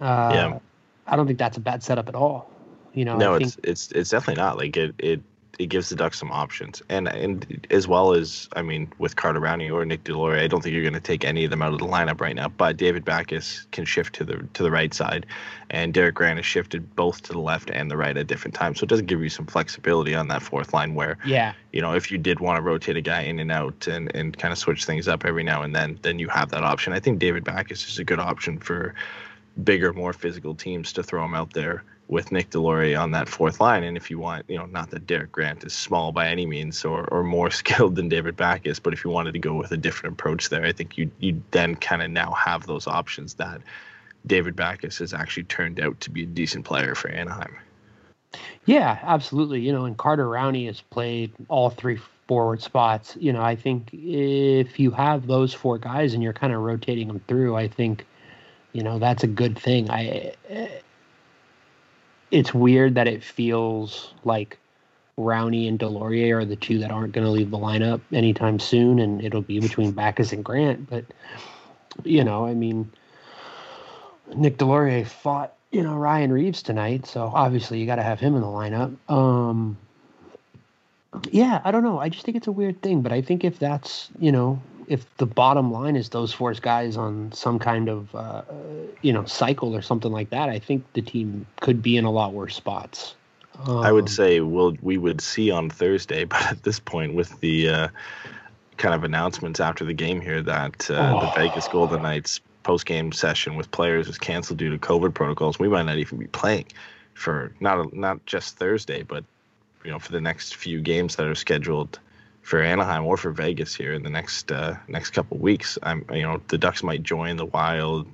Uh, 0.00 0.30
yeah. 0.34 0.58
I 1.06 1.16
don't 1.16 1.26
think 1.26 1.38
that's 1.38 1.56
a 1.56 1.60
bad 1.60 1.82
setup 1.82 2.08
at 2.08 2.14
all. 2.14 2.50
You 2.94 3.04
know. 3.04 3.16
No, 3.16 3.34
it's 3.34 3.56
it's 3.62 3.90
it's 3.92 4.10
definitely 4.10 4.42
not. 4.42 4.56
Like 4.56 4.76
it 4.76 4.94
it 4.98 5.20
it 5.58 5.66
gives 5.66 5.90
the 5.90 5.96
Ducks 5.96 6.18
some 6.18 6.32
options, 6.32 6.82
and 6.88 7.08
and 7.08 7.66
as 7.70 7.86
well 7.86 8.14
as 8.14 8.48
I 8.56 8.62
mean, 8.62 8.90
with 8.98 9.16
Carter 9.16 9.40
Rowney 9.40 9.70
or 9.70 9.84
Nick 9.84 10.04
Deslauriers, 10.04 10.42
I 10.42 10.46
don't 10.46 10.62
think 10.62 10.72
you're 10.74 10.82
going 10.82 10.94
to 10.94 11.00
take 11.00 11.24
any 11.24 11.44
of 11.44 11.50
them 11.50 11.60
out 11.60 11.72
of 11.72 11.78
the 11.78 11.86
lineup 11.86 12.20
right 12.20 12.34
now. 12.34 12.48
But 12.48 12.78
David 12.78 13.04
Backes 13.04 13.66
can 13.70 13.84
shift 13.84 14.14
to 14.16 14.24
the 14.24 14.48
to 14.54 14.62
the 14.62 14.70
right 14.70 14.94
side, 14.94 15.26
and 15.68 15.92
Derek 15.92 16.14
Grant 16.14 16.38
has 16.38 16.46
shifted 16.46 16.96
both 16.96 17.22
to 17.24 17.32
the 17.32 17.38
left 17.40 17.70
and 17.70 17.90
the 17.90 17.96
right 17.96 18.16
at 18.16 18.26
different 18.26 18.54
times, 18.54 18.80
so 18.80 18.84
it 18.84 18.88
does 18.88 19.02
give 19.02 19.22
you 19.22 19.28
some 19.28 19.46
flexibility 19.46 20.14
on 20.14 20.28
that 20.28 20.42
fourth 20.42 20.72
line. 20.72 20.94
Where 20.94 21.18
yeah, 21.26 21.52
you 21.72 21.82
know, 21.82 21.94
if 21.94 22.10
you 22.10 22.16
did 22.16 22.40
want 22.40 22.56
to 22.56 22.62
rotate 22.62 22.96
a 22.96 23.02
guy 23.02 23.22
in 23.22 23.38
and 23.38 23.52
out 23.52 23.86
and 23.86 24.14
and 24.14 24.36
kind 24.36 24.52
of 24.52 24.58
switch 24.58 24.86
things 24.86 25.06
up 25.06 25.24
every 25.26 25.44
now 25.44 25.62
and 25.62 25.74
then, 25.74 25.98
then 26.02 26.18
you 26.18 26.28
have 26.28 26.50
that 26.50 26.64
option. 26.64 26.94
I 26.94 27.00
think 27.00 27.18
David 27.18 27.44
Backes 27.44 27.86
is 27.86 27.98
a 27.98 28.04
good 28.04 28.18
option 28.18 28.58
for 28.58 28.94
bigger, 29.64 29.92
more 29.92 30.14
physical 30.14 30.54
teams 30.54 30.94
to 30.94 31.02
throw 31.02 31.22
him 31.22 31.34
out 31.34 31.52
there 31.52 31.84
with 32.12 32.30
Nick 32.30 32.50
Deslauriers 32.50 33.00
on 33.00 33.10
that 33.12 33.26
fourth 33.26 33.58
line. 33.58 33.82
And 33.82 33.96
if 33.96 34.10
you 34.10 34.18
want, 34.18 34.44
you 34.46 34.58
know, 34.58 34.66
not 34.66 34.90
that 34.90 35.06
Derek 35.06 35.32
Grant 35.32 35.64
is 35.64 35.72
small 35.72 36.12
by 36.12 36.28
any 36.28 36.44
means 36.44 36.84
or, 36.84 37.08
or 37.08 37.22
more 37.22 37.50
skilled 37.62 37.96
than 37.96 38.10
David 38.10 38.36
Backes, 38.36 38.78
but 38.78 38.92
if 38.92 39.02
you 39.02 39.10
wanted 39.10 39.32
to 39.32 39.38
go 39.38 39.54
with 39.54 39.72
a 39.72 39.78
different 39.78 40.12
approach 40.12 40.50
there, 40.50 40.64
I 40.64 40.72
think 40.72 40.98
you 40.98 41.10
you 41.20 41.42
then 41.52 41.74
kind 41.74 42.02
of 42.02 42.10
now 42.10 42.32
have 42.32 42.66
those 42.66 42.86
options 42.86 43.34
that 43.34 43.62
David 44.26 44.54
Backes 44.54 44.98
has 44.98 45.14
actually 45.14 45.44
turned 45.44 45.80
out 45.80 45.98
to 46.00 46.10
be 46.10 46.24
a 46.24 46.26
decent 46.26 46.66
player 46.66 46.94
for 46.94 47.08
Anaheim. 47.08 47.56
Yeah, 48.66 48.98
absolutely. 49.02 49.60
You 49.60 49.72
know, 49.72 49.86
and 49.86 49.96
Carter 49.96 50.26
Rowney 50.26 50.66
has 50.66 50.82
played 50.82 51.32
all 51.48 51.70
three 51.70 51.98
forward 52.28 52.60
spots. 52.60 53.16
You 53.18 53.32
know, 53.32 53.42
I 53.42 53.56
think 53.56 53.88
if 53.92 54.78
you 54.78 54.90
have 54.90 55.26
those 55.26 55.54
four 55.54 55.78
guys 55.78 56.12
and 56.12 56.22
you're 56.22 56.32
kind 56.34 56.52
of 56.52 56.60
rotating 56.60 57.08
them 57.08 57.20
through, 57.26 57.56
I 57.56 57.68
think, 57.68 58.06
you 58.72 58.82
know, 58.82 58.98
that's 58.98 59.24
a 59.24 59.26
good 59.26 59.58
thing. 59.58 59.90
I 59.90 60.34
it's 62.32 62.52
weird 62.52 62.96
that 62.96 63.06
it 63.06 63.22
feels 63.22 64.12
like 64.24 64.58
Rowney 65.18 65.68
and 65.68 65.78
Deslauriers 65.78 66.42
are 66.42 66.44
the 66.46 66.56
two 66.56 66.78
that 66.78 66.90
aren't 66.90 67.12
going 67.12 67.26
to 67.26 67.30
leave 67.30 67.50
the 67.50 67.58
lineup 67.58 68.00
anytime 68.12 68.58
soon, 68.58 68.98
and 68.98 69.22
it'll 69.22 69.42
be 69.42 69.60
between 69.60 69.92
Backes 69.92 70.32
and 70.32 70.44
Grant. 70.44 70.88
But 70.88 71.04
you 72.02 72.24
know, 72.24 72.46
I 72.46 72.54
mean, 72.54 72.90
Nick 74.34 74.56
Deslauriers 74.56 75.08
fought 75.08 75.52
you 75.70 75.82
know 75.82 75.94
Ryan 75.94 76.32
Reaves 76.32 76.62
tonight, 76.62 77.06
so 77.06 77.30
obviously 77.32 77.78
you 77.78 77.86
got 77.86 77.96
to 77.96 78.02
have 78.02 78.18
him 78.18 78.34
in 78.34 78.40
the 78.40 78.46
lineup. 78.46 78.96
Um, 79.10 79.76
yeah, 81.30 81.60
I 81.62 81.70
don't 81.70 81.84
know. 81.84 82.00
I 82.00 82.08
just 82.08 82.24
think 82.24 82.38
it's 82.38 82.46
a 82.46 82.52
weird 82.52 82.80
thing, 82.80 83.02
but 83.02 83.12
I 83.12 83.20
think 83.20 83.44
if 83.44 83.58
that's 83.58 84.08
you 84.18 84.32
know 84.32 84.60
if 84.88 85.16
the 85.16 85.26
bottom 85.26 85.72
line 85.72 85.96
is 85.96 86.08
those 86.08 86.32
four 86.32 86.52
guys 86.54 86.96
on 86.96 87.32
some 87.32 87.58
kind 87.58 87.88
of 87.88 88.14
uh, 88.14 88.42
you 89.02 89.12
know 89.12 89.24
cycle 89.24 89.74
or 89.74 89.82
something 89.82 90.12
like 90.12 90.30
that, 90.30 90.48
I 90.48 90.58
think 90.58 90.84
the 90.92 91.02
team 91.02 91.46
could 91.60 91.82
be 91.82 91.96
in 91.96 92.04
a 92.04 92.10
lot 92.10 92.32
worse 92.32 92.54
spots. 92.54 93.14
Um, 93.66 93.78
I 93.78 93.92
would 93.92 94.04
um, 94.04 94.08
say 94.08 94.40
we'll 94.40 94.76
we 94.82 94.98
would 94.98 95.20
see 95.20 95.50
on 95.50 95.70
Thursday, 95.70 96.24
but 96.32 96.42
at 96.42 96.62
this 96.62 96.78
point, 96.78 97.14
with 97.14 97.38
the 97.40 97.68
uh, 97.68 97.88
kind 98.76 98.94
of 98.94 99.04
announcements 99.04 99.60
after 99.60 99.84
the 99.84 99.94
game 99.94 100.20
here 100.20 100.42
that 100.42 100.90
uh, 100.90 101.14
oh. 101.14 101.26
the 101.26 101.32
Vegas 101.40 101.68
Golden 101.68 102.02
Knights 102.02 102.40
post 102.62 102.86
game 102.86 103.12
session 103.12 103.56
with 103.56 103.70
players 103.70 104.06
was 104.06 104.18
canceled 104.18 104.58
due 104.58 104.70
to 104.70 104.78
COVID 104.78 105.14
protocols, 105.14 105.58
we 105.58 105.68
might 105.68 105.86
not 105.86 105.98
even 105.98 106.18
be 106.18 106.26
playing 106.28 106.66
for 107.14 107.52
not 107.60 107.92
not 107.94 108.24
just 108.26 108.56
Thursday, 108.56 109.02
but 109.02 109.24
you 109.84 109.90
know 109.90 109.98
for 109.98 110.12
the 110.12 110.20
next 110.20 110.56
few 110.56 110.80
games 110.80 111.16
that 111.16 111.26
are 111.26 111.34
scheduled 111.34 111.98
for 112.42 112.60
Anaheim 112.60 113.06
or 113.06 113.16
for 113.16 113.30
Vegas 113.30 113.74
here 113.74 113.94
in 113.94 114.02
the 114.02 114.10
next 114.10 114.52
uh, 114.52 114.76
next 114.88 115.10
couple 115.10 115.38
weeks. 115.38 115.78
I'm 115.82 116.04
you 116.12 116.22
know 116.22 116.40
the 116.48 116.58
Ducks 116.58 116.82
might 116.82 117.02
join 117.02 117.36
the 117.36 117.46
Wild, 117.46 118.06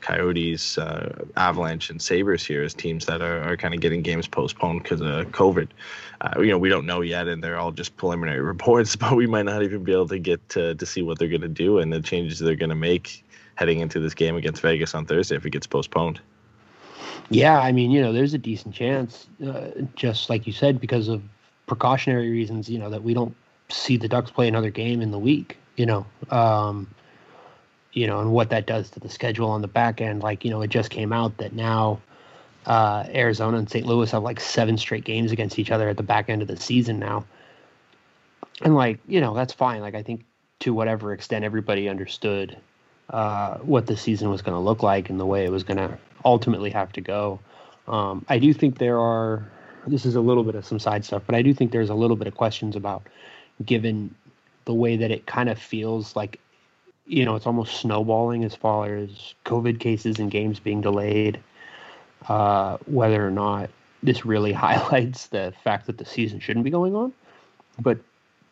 Coyotes, 0.00 0.76
uh, 0.76 1.24
Avalanche, 1.36 1.88
and 1.90 2.02
Sabres 2.02 2.44
here 2.44 2.62
as 2.62 2.74
teams 2.74 3.06
that 3.06 3.22
are, 3.22 3.42
are 3.42 3.56
kind 3.56 3.74
of 3.74 3.80
getting 3.80 4.02
games 4.02 4.26
postponed 4.26 4.82
because 4.82 5.00
of 5.00 5.26
COVID. 5.28 5.68
Uh, 6.20 6.40
you 6.40 6.48
know 6.48 6.58
we 6.58 6.68
don't 6.68 6.86
know 6.86 7.00
yet, 7.00 7.28
and 7.28 7.42
they're 7.42 7.58
all 7.58 7.72
just 7.72 7.96
preliminary 7.96 8.40
reports. 8.54 8.96
But 8.96 9.16
we 9.16 9.26
might 9.26 9.44
not 9.44 9.62
even 9.62 9.84
be 9.84 9.92
able 9.92 10.08
to 10.08 10.18
get 10.18 10.46
to, 10.50 10.74
to 10.74 10.86
see 10.86 11.02
what 11.02 11.18
they're 11.18 11.28
going 11.28 11.40
to 11.42 11.48
do 11.48 11.78
and 11.78 11.92
the 11.92 12.00
changes 12.00 12.40
they're 12.40 12.56
going 12.56 12.70
to 12.70 12.74
make 12.74 13.24
heading 13.54 13.80
into 13.80 14.00
this 14.00 14.12
game 14.12 14.36
against 14.36 14.60
Vegas 14.60 14.94
on 14.94 15.06
Thursday 15.06 15.36
if 15.36 15.46
it 15.46 15.50
gets 15.50 15.66
postponed. 15.66 16.20
Yeah, 17.30 17.58
I 17.58 17.72
mean, 17.72 17.90
you 17.90 18.02
know, 18.02 18.12
there's 18.12 18.34
a 18.34 18.38
decent 18.38 18.74
chance, 18.74 19.26
uh, 19.44 19.70
just 19.96 20.30
like 20.30 20.46
you 20.46 20.52
said, 20.52 20.80
because 20.80 21.08
of 21.08 21.22
precautionary 21.66 22.30
reasons, 22.30 22.68
you 22.68 22.78
know, 22.78 22.90
that 22.90 23.02
we 23.02 23.14
don't 23.14 23.34
see 23.68 23.96
the 23.96 24.08
Ducks 24.08 24.30
play 24.30 24.48
another 24.48 24.70
game 24.70 25.00
in 25.00 25.10
the 25.10 25.18
week, 25.18 25.56
you 25.76 25.86
know, 25.86 26.06
um, 26.30 26.88
you 27.92 28.06
know, 28.06 28.20
and 28.20 28.32
what 28.32 28.50
that 28.50 28.66
does 28.66 28.90
to 28.90 29.00
the 29.00 29.08
schedule 29.08 29.50
on 29.50 29.62
the 29.62 29.68
back 29.68 30.00
end. 30.00 30.22
Like, 30.22 30.44
you 30.44 30.50
know, 30.50 30.62
it 30.62 30.68
just 30.68 30.90
came 30.90 31.12
out 31.12 31.36
that 31.38 31.52
now 31.52 32.00
uh, 32.66 33.04
Arizona 33.08 33.58
and 33.58 33.70
St. 33.70 33.86
Louis 33.86 34.10
have 34.10 34.22
like 34.22 34.40
seven 34.40 34.76
straight 34.76 35.04
games 35.04 35.32
against 35.32 35.58
each 35.58 35.70
other 35.70 35.88
at 35.88 35.96
the 35.96 36.02
back 36.02 36.28
end 36.28 36.42
of 36.42 36.48
the 36.48 36.56
season 36.56 36.98
now. 36.98 37.24
And 38.62 38.74
like, 38.74 38.98
you 39.06 39.20
know, 39.20 39.34
that's 39.34 39.52
fine. 39.52 39.80
Like, 39.80 39.94
I 39.94 40.02
think 40.02 40.24
to 40.60 40.72
whatever 40.74 41.12
extent 41.12 41.44
everybody 41.44 41.88
understood 41.88 42.56
uh, 43.10 43.58
what 43.58 43.86
the 43.86 43.96
season 43.96 44.30
was 44.30 44.42
going 44.42 44.54
to 44.54 44.60
look 44.60 44.82
like 44.82 45.10
and 45.10 45.20
the 45.20 45.26
way 45.26 45.44
it 45.44 45.50
was 45.50 45.62
going 45.62 45.76
to 45.76 45.98
ultimately 46.24 46.70
have 46.70 46.92
to 46.92 47.00
go. 47.00 47.38
Um, 47.86 48.24
I 48.28 48.38
do 48.38 48.52
think 48.52 48.78
there 48.78 48.98
are. 48.98 49.50
This 49.86 50.04
is 50.04 50.16
a 50.16 50.20
little 50.20 50.42
bit 50.42 50.56
of 50.56 50.66
some 50.66 50.80
side 50.80 51.04
stuff, 51.04 51.22
but 51.24 51.36
I 51.36 51.42
do 51.42 51.54
think 51.54 51.70
there's 51.70 51.90
a 51.90 51.94
little 51.94 52.16
bit 52.16 52.26
of 52.26 52.34
questions 52.34 52.74
about 52.74 53.06
given 53.64 54.14
the 54.64 54.74
way 54.74 54.96
that 54.96 55.10
it 55.10 55.26
kind 55.26 55.48
of 55.48 55.58
feels 55.58 56.14
like, 56.14 56.40
you 57.06 57.24
know, 57.24 57.36
it's 57.36 57.46
almost 57.46 57.80
snowballing 57.80 58.44
as 58.44 58.54
far 58.54 58.94
as 58.94 59.34
COVID 59.44 59.80
cases 59.80 60.18
and 60.18 60.30
games 60.30 60.60
being 60.60 60.80
delayed. 60.80 61.40
Uh, 62.28 62.76
whether 62.86 63.24
or 63.24 63.30
not 63.30 63.70
this 64.02 64.24
really 64.26 64.52
highlights 64.66 65.28
the 65.28 65.52
fact 65.62 65.86
that 65.86 65.98
the 65.98 66.04
season 66.04 66.40
shouldn't 66.40 66.64
be 66.64 66.70
going 66.70 66.94
on, 66.94 67.12
but 67.80 67.98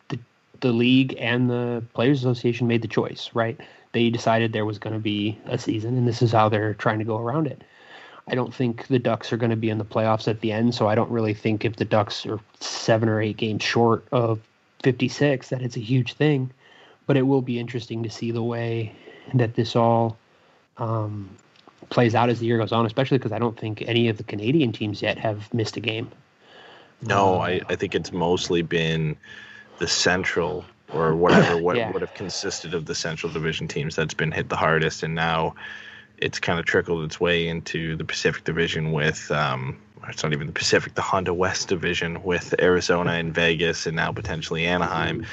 the 0.09 0.19
the 0.61 0.71
league 0.71 1.15
and 1.19 1.49
the 1.49 1.83
Players 1.93 2.19
Association 2.19 2.67
made 2.67 2.81
the 2.81 2.87
choice, 2.87 3.29
right? 3.33 3.59
They 3.91 4.09
decided 4.09 4.53
there 4.53 4.65
was 4.65 4.79
going 4.79 4.93
to 4.93 4.99
be 4.99 5.37
a 5.45 5.57
season, 5.57 5.97
and 5.97 6.07
this 6.07 6.21
is 6.21 6.31
how 6.31 6.49
they're 6.49 6.73
trying 6.73 6.99
to 6.99 7.05
go 7.05 7.17
around 7.17 7.47
it. 7.47 7.63
I 8.27 8.35
don't 8.35 8.53
think 8.53 8.87
the 8.87 8.99
Ducks 8.99 9.31
are 9.31 9.37
going 9.37 9.51
to 9.51 9.55
be 9.55 9.69
in 9.69 9.77
the 9.77 9.85
playoffs 9.85 10.27
at 10.27 10.41
the 10.41 10.51
end, 10.51 10.73
so 10.73 10.87
I 10.87 10.95
don't 10.95 11.11
really 11.11 11.33
think 11.33 11.63
if 11.63 11.75
the 11.75 11.85
Ducks 11.85 12.25
are 12.25 12.39
seven 12.59 13.07
or 13.07 13.21
eight 13.21 13.37
games 13.37 13.63
short 13.63 14.05
of 14.11 14.39
56 14.85 15.49
that 15.49 15.63
it's 15.63 15.75
a 15.75 15.79
huge 15.81 16.13
thing. 16.13 16.51
But 17.07 17.17
it 17.17 17.23
will 17.23 17.41
be 17.41 17.59
interesting 17.59 18.03
to 18.03 18.09
see 18.09 18.31
the 18.31 18.43
way 18.43 18.95
that 19.33 19.55
this 19.55 19.75
all 19.75 20.15
um, 20.77 21.27
plays 21.89 22.13
out 22.13 22.29
as 22.29 22.39
the 22.39 22.45
year 22.45 22.59
goes 22.59 22.71
on, 22.71 22.85
especially 22.85 23.17
because 23.17 23.31
I 23.31 23.39
don't 23.39 23.59
think 23.59 23.81
any 23.81 24.09
of 24.09 24.17
the 24.17 24.23
Canadian 24.23 24.71
teams 24.71 25.01
yet 25.01 25.17
have 25.17 25.51
missed 25.53 25.75
a 25.75 25.79
game. 25.79 26.09
No, 27.01 27.39
I, 27.41 27.61
I 27.67 27.75
think 27.75 27.95
it's 27.95 28.11
mostly 28.11 28.61
been 28.61 29.17
the 29.79 29.87
central 29.87 30.65
or 30.93 31.15
whatever 31.15 31.57
what 31.61 31.77
Yeah. 31.77 31.91
would 31.91 32.01
have 32.01 32.13
consisted 32.13 32.75
of 32.75 32.85
the 32.85 32.95
central 32.95 33.31
division 33.33 33.67
teams 33.67 33.95
that's 33.95 34.13
been 34.13 34.31
hit 34.31 34.49
the 34.49 34.55
hardest 34.55 35.01
and 35.03 35.15
now 35.15 35.55
it's 36.17 36.39
kind 36.39 36.59
of 36.59 36.65
trickled 36.65 37.03
its 37.03 37.19
way 37.19 37.47
into 37.47 37.95
the 37.95 38.05
Pacific 38.05 38.43
division 38.43 38.91
with 38.91 39.31
um 39.31 39.77
it's 40.09 40.23
not 40.23 40.33
even 40.33 40.47
the 40.47 40.53
Pacific, 40.53 40.93
the 40.95 41.01
Honda 41.01 41.33
West 41.33 41.67
division 41.67 42.23
with 42.23 42.53
Arizona 42.59 43.11
and 43.11 43.33
Vegas 43.33 43.85
and 43.85 43.95
now 43.95 44.11
potentially 44.11 44.65
Anaheim. 44.65 45.25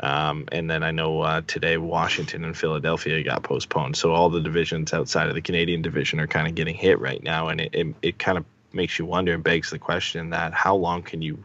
Um, 0.00 0.48
and 0.50 0.68
then 0.68 0.82
I 0.82 0.90
know 0.90 1.20
uh, 1.20 1.42
today 1.46 1.76
Washington 1.76 2.44
and 2.44 2.56
Philadelphia 2.56 3.22
got 3.22 3.44
postponed. 3.44 3.96
So 3.96 4.12
all 4.12 4.30
the 4.30 4.40
divisions 4.40 4.92
outside 4.92 5.28
of 5.28 5.34
the 5.34 5.40
Canadian 5.40 5.80
division 5.82 6.18
are 6.18 6.26
kind 6.26 6.48
of 6.48 6.54
getting 6.54 6.74
hit 6.74 6.98
right 6.98 7.22
now. 7.22 7.48
And 7.48 7.60
it, 7.60 7.70
it, 7.72 7.94
it 8.02 8.18
kind 8.18 8.36
of 8.36 8.44
makes 8.72 8.98
you 8.98 9.06
wonder 9.06 9.32
and 9.32 9.44
begs 9.44 9.70
the 9.70 9.78
question 9.78 10.30
that 10.30 10.52
how 10.52 10.74
long 10.74 11.02
can 11.02 11.22
you 11.22 11.44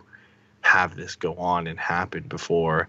have 0.62 0.96
this 0.96 1.16
go 1.16 1.36
on 1.36 1.68
and 1.68 1.80
happen 1.80 2.24
before 2.24 2.88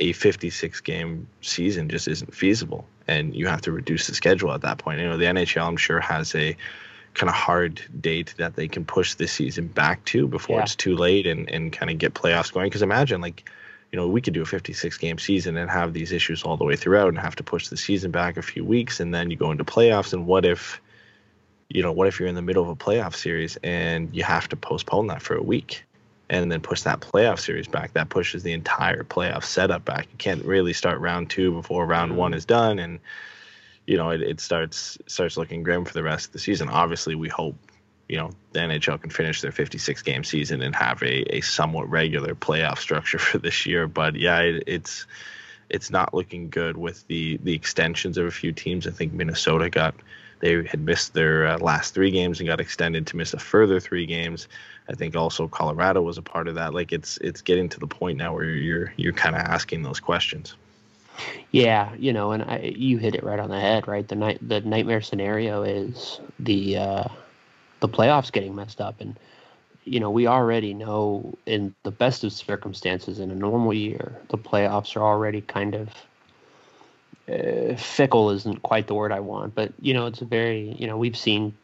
a 0.00 0.12
56 0.12 0.80
game 0.80 1.26
season 1.40 1.88
just 1.88 2.08
isn't 2.08 2.34
feasible 2.34 2.86
and 3.06 3.34
you 3.34 3.46
have 3.46 3.60
to 3.62 3.72
reduce 3.72 4.06
the 4.06 4.14
schedule 4.14 4.52
at 4.52 4.60
that 4.60 4.78
point. 4.78 5.00
You 5.00 5.08
know, 5.08 5.16
the 5.16 5.24
NHL 5.24 5.66
I'm 5.66 5.76
sure 5.76 6.00
has 6.00 6.34
a 6.34 6.56
kind 7.14 7.28
of 7.28 7.34
hard 7.34 7.82
date 8.00 8.34
that 8.38 8.56
they 8.56 8.68
can 8.68 8.84
push 8.84 9.14
this 9.14 9.32
season 9.32 9.66
back 9.66 10.04
to 10.06 10.28
before 10.28 10.56
Yeah. 10.56 10.62
it's 10.62 10.74
too 10.74 10.96
late 10.96 11.26
and, 11.26 11.50
and 11.50 11.72
kind 11.72 11.90
of 11.90 11.98
get 11.98 12.14
playoffs 12.14 12.52
going. 12.52 12.66
Because 12.66 12.82
imagine 12.82 13.20
like, 13.20 13.48
you 13.92 13.96
know, 13.96 14.06
we 14.06 14.20
could 14.20 14.34
do 14.34 14.42
a 14.42 14.46
56 14.46 14.96
game 14.98 15.18
season 15.18 15.56
and 15.56 15.70
have 15.70 15.92
these 15.92 16.12
issues 16.12 16.42
all 16.42 16.56
the 16.56 16.64
way 16.64 16.76
throughout 16.76 17.08
and 17.08 17.18
have 17.18 17.36
to 17.36 17.42
push 17.42 17.68
the 17.68 17.76
season 17.76 18.10
back 18.10 18.36
a 18.36 18.42
few 18.42 18.64
weeks 18.64 19.00
and 19.00 19.14
then 19.14 19.30
you 19.30 19.36
go 19.36 19.50
into 19.50 19.64
playoffs. 19.64 20.12
And 20.12 20.26
what 20.26 20.44
if, 20.44 20.80
you 21.68 21.82
know, 21.82 21.92
what 21.92 22.06
if 22.06 22.18
you're 22.18 22.28
in 22.28 22.34
the 22.34 22.42
middle 22.42 22.62
of 22.62 22.68
a 22.68 22.76
playoff 22.76 23.14
series 23.14 23.56
and 23.62 24.14
you 24.14 24.22
have 24.22 24.48
to 24.48 24.56
postpone 24.56 25.08
that 25.08 25.22
for 25.22 25.36
a 25.36 25.42
week? 25.42 25.84
and 26.30 26.52
then 26.52 26.60
push 26.60 26.82
that 26.82 27.00
playoff 27.00 27.38
series 27.38 27.66
back. 27.66 27.92
That 27.94 28.10
pushes 28.10 28.42
the 28.42 28.52
entire 28.52 29.02
playoff 29.02 29.44
setup 29.44 29.84
back. 29.84 30.06
You 30.10 30.18
can't 30.18 30.44
really 30.44 30.72
start 30.72 31.00
round 31.00 31.30
two 31.30 31.52
before 31.52 31.86
round 31.86 32.10
mm-hmm. 32.10 32.20
one 32.20 32.34
is 32.34 32.44
done, 32.44 32.78
and 32.78 32.98
you 33.88 33.96
know 33.96 34.10
it, 34.10 34.20
it 34.20 34.38
starts 34.38 34.98
starts 35.06 35.38
looking 35.38 35.62
grim 35.62 35.84
for 35.86 35.94
the 35.94 36.02
rest 36.02 36.26
of 36.26 36.32
the 36.34 36.38
season. 36.38 36.68
Obviously, 36.68 37.14
we 37.14 37.28
hope 37.28 37.56
you 38.06 38.18
know 38.18 38.30
the 38.52 38.60
NHL 38.60 39.00
can 39.00 39.10
finish 39.10 39.40
their 39.40 39.50
56 39.50 40.02
game 40.02 40.24
season 40.24 40.60
and 40.60 40.76
have 40.76 41.02
a, 41.02 41.36
a 41.36 41.40
somewhat 41.40 41.88
regular 41.88 42.34
playoff 42.34 42.78
structure 42.78 43.18
for 43.28 43.38
this 43.38 43.64
year. 43.64 43.88
But 43.88 44.14
yeah, 44.14 44.40
it, 44.40 44.64
it's 44.66 45.06
it's 45.70 45.90
not 45.90 46.12
looking 46.12 46.50
good 46.50 46.76
with 46.76 47.06
the 47.08 47.38
the 47.38 47.54
extensions 47.54 48.18
of 48.18 48.26
a 48.26 48.30
few 48.30 48.52
teams. 48.52 48.86
I 48.86 48.90
think 48.90 49.14
Minnesota 49.14 49.70
got 49.70 49.94
they 50.40 50.62
had 50.66 50.80
missed 50.80 51.14
their 51.14 51.46
uh, 51.46 51.58
last 51.58 51.94
three 51.94 52.10
games 52.10 52.40
and 52.40 52.46
got 52.46 52.60
extended 52.60 53.06
to 53.08 53.16
miss 53.16 53.32
a 53.32 53.38
further 53.38 53.80
three 53.80 54.06
games. 54.06 54.48
I 54.88 54.94
think 54.94 55.16
also 55.16 55.48
Colorado 55.48 56.02
was 56.02 56.18
a 56.18 56.22
part 56.22 56.46
of 56.46 56.56
that. 56.56 56.74
Like 56.74 56.92
it's 56.92 57.16
it's 57.18 57.40
getting 57.40 57.70
to 57.70 57.80
the 57.80 57.86
point 57.86 58.18
now 58.18 58.34
where 58.34 58.44
you're 58.44 58.92
you're 58.96 59.14
kind 59.14 59.34
of 59.34 59.40
asking 59.40 59.82
those 59.82 59.98
questions. 59.98 60.56
Yeah, 61.50 61.94
you 61.98 62.12
know, 62.12 62.32
and 62.32 62.42
I, 62.42 62.74
you 62.76 62.98
hit 62.98 63.14
it 63.14 63.24
right 63.24 63.38
on 63.38 63.50
the 63.50 63.60
head, 63.60 63.88
right? 63.88 64.06
The 64.06 64.14
night 64.14 64.46
the 64.46 64.60
nightmare 64.60 65.00
scenario 65.00 65.62
is 65.62 66.20
the 66.38 66.76
uh, 66.76 67.04
the 67.80 67.88
playoffs 67.88 68.30
getting 68.30 68.54
messed 68.54 68.80
up, 68.80 69.00
and 69.00 69.18
you 69.84 69.98
know 69.98 70.10
we 70.10 70.26
already 70.26 70.74
know 70.74 71.34
in 71.46 71.74
the 71.84 71.90
best 71.90 72.24
of 72.24 72.32
circumstances 72.32 73.18
in 73.18 73.30
a 73.30 73.34
normal 73.34 73.72
year, 73.72 74.16
the 74.28 74.38
playoffs 74.38 74.94
are 74.96 75.02
already 75.02 75.40
kind 75.40 75.74
of 75.74 75.88
uh, 77.28 77.74
fickle. 77.76 78.30
Isn't 78.30 78.62
quite 78.62 78.86
the 78.86 78.94
word 78.94 79.12
I 79.12 79.20
want, 79.20 79.54
but 79.54 79.72
you 79.80 79.94
know 79.94 80.06
it's 80.06 80.20
a 80.20 80.26
very 80.26 80.76
you 80.78 80.86
know 80.86 80.98
we've 80.98 81.16
seen 81.16 81.56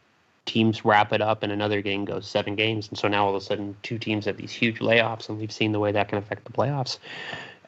teams 0.45 0.85
wrap 0.85 1.11
it 1.11 1.21
up 1.21 1.41
and 1.41 1.51
another 1.51 1.81
game 1.81 2.05
goes 2.05 2.27
seven 2.27 2.55
games, 2.55 2.87
and 2.89 2.97
so 2.97 3.07
now 3.07 3.25
all 3.25 3.35
of 3.35 3.41
a 3.41 3.45
sudden 3.45 3.75
two 3.83 3.99
teams 3.99 4.25
have 4.25 4.37
these 4.37 4.51
huge 4.51 4.79
layoffs, 4.79 5.29
and 5.29 5.37
we've 5.37 5.51
seen 5.51 5.71
the 5.71 5.79
way 5.79 5.91
that 5.91 6.07
can 6.07 6.17
affect 6.17 6.43
the 6.45 6.51
playoffs 6.51 6.97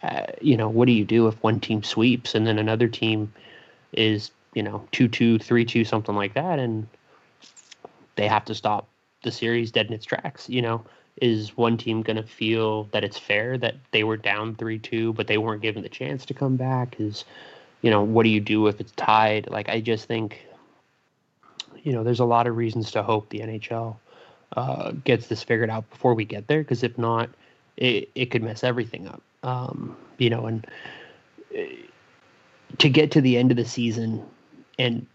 uh, 0.04 0.26
you 0.42 0.58
know, 0.58 0.70
what 0.70 0.86
do 0.86 0.92
you 0.92 1.06
do 1.06 1.28
if 1.28 1.42
one 1.44 1.60
team 1.60 1.84
sweeps 1.84 2.36
and 2.36 2.46
then 2.46 2.60
another 2.60 2.88
team 2.88 3.32
is, 3.94 4.32
you 4.54 4.64
know, 4.64 4.88
2 4.92 5.08
2, 5.08 5.40
3 5.40 5.66
2, 5.66 5.84
something 5.84 6.16
like 6.16 6.34
that, 6.34 6.60
and 6.60 6.88
they 8.16 8.28
have 8.28 8.46
to 8.46 8.56
stop 8.56 8.88
the 9.24 9.32
series 9.32 9.72
dead 9.72 9.88
in 9.88 9.94
its 9.94 10.06
tracks? 10.06 10.50
You 10.50 10.62
know, 10.62 10.86
is 11.22 11.58
one 11.58 11.78
team 11.78 12.02
going 12.02 12.18
to 12.18 12.24
feel 12.24 12.84
that 12.86 13.04
it's 13.04 13.18
fair 13.18 13.58
that 13.58 13.76
they 13.92 14.04
were 14.04 14.18
down 14.18 14.56
3 14.56 14.80
2, 14.80 15.14
but 15.14 15.28
they 15.28 15.38
weren't 15.38 15.62
given 15.62 15.84
the 15.84 15.90
chance 15.90 16.26
to 16.26 16.34
come 16.34 16.56
back? 16.56 17.00
Is, 17.00 17.26
you 17.82 17.90
know, 17.90 18.04
what 18.04 18.24
do 18.24 18.30
you 18.30 18.40
do 18.40 18.68
if 18.68 18.80
it's 18.80 18.92
tied? 18.94 19.50
Like, 19.50 19.70
I 19.70 19.82
just 19.82 20.06
think, 20.06 20.46
you 21.84 21.94
know, 21.94 22.04
there's 22.04 22.20
a 22.20 22.26
lot 22.26 22.48
of 22.48 22.56
reasons 22.56 22.92
to 22.92 23.04
hope 23.04 23.30
the 23.30 23.40
NHL 23.40 23.96
uh, 24.56 24.92
gets 25.04 25.28
this 25.28 25.44
figured 25.44 25.70
out 25.70 25.90
before 25.90 26.14
we 26.14 26.26
get 26.26 26.48
there, 26.48 26.62
because 26.62 26.84
if 26.84 26.98
not, 26.98 27.30
it, 27.78 28.10
it 28.16 28.28
could 28.28 28.44
mess 28.44 28.64
everything 28.64 29.08
up. 29.08 29.22
Um, 29.44 29.96
you 30.18 30.30
know, 30.30 30.46
and 30.46 30.66
to 32.78 32.90
get 32.90 33.12
to 33.12 33.22
the 33.22 33.38
end 33.38 33.52
of 33.52 33.58
the 33.58 33.66
season 33.66 34.26
and 34.80 35.06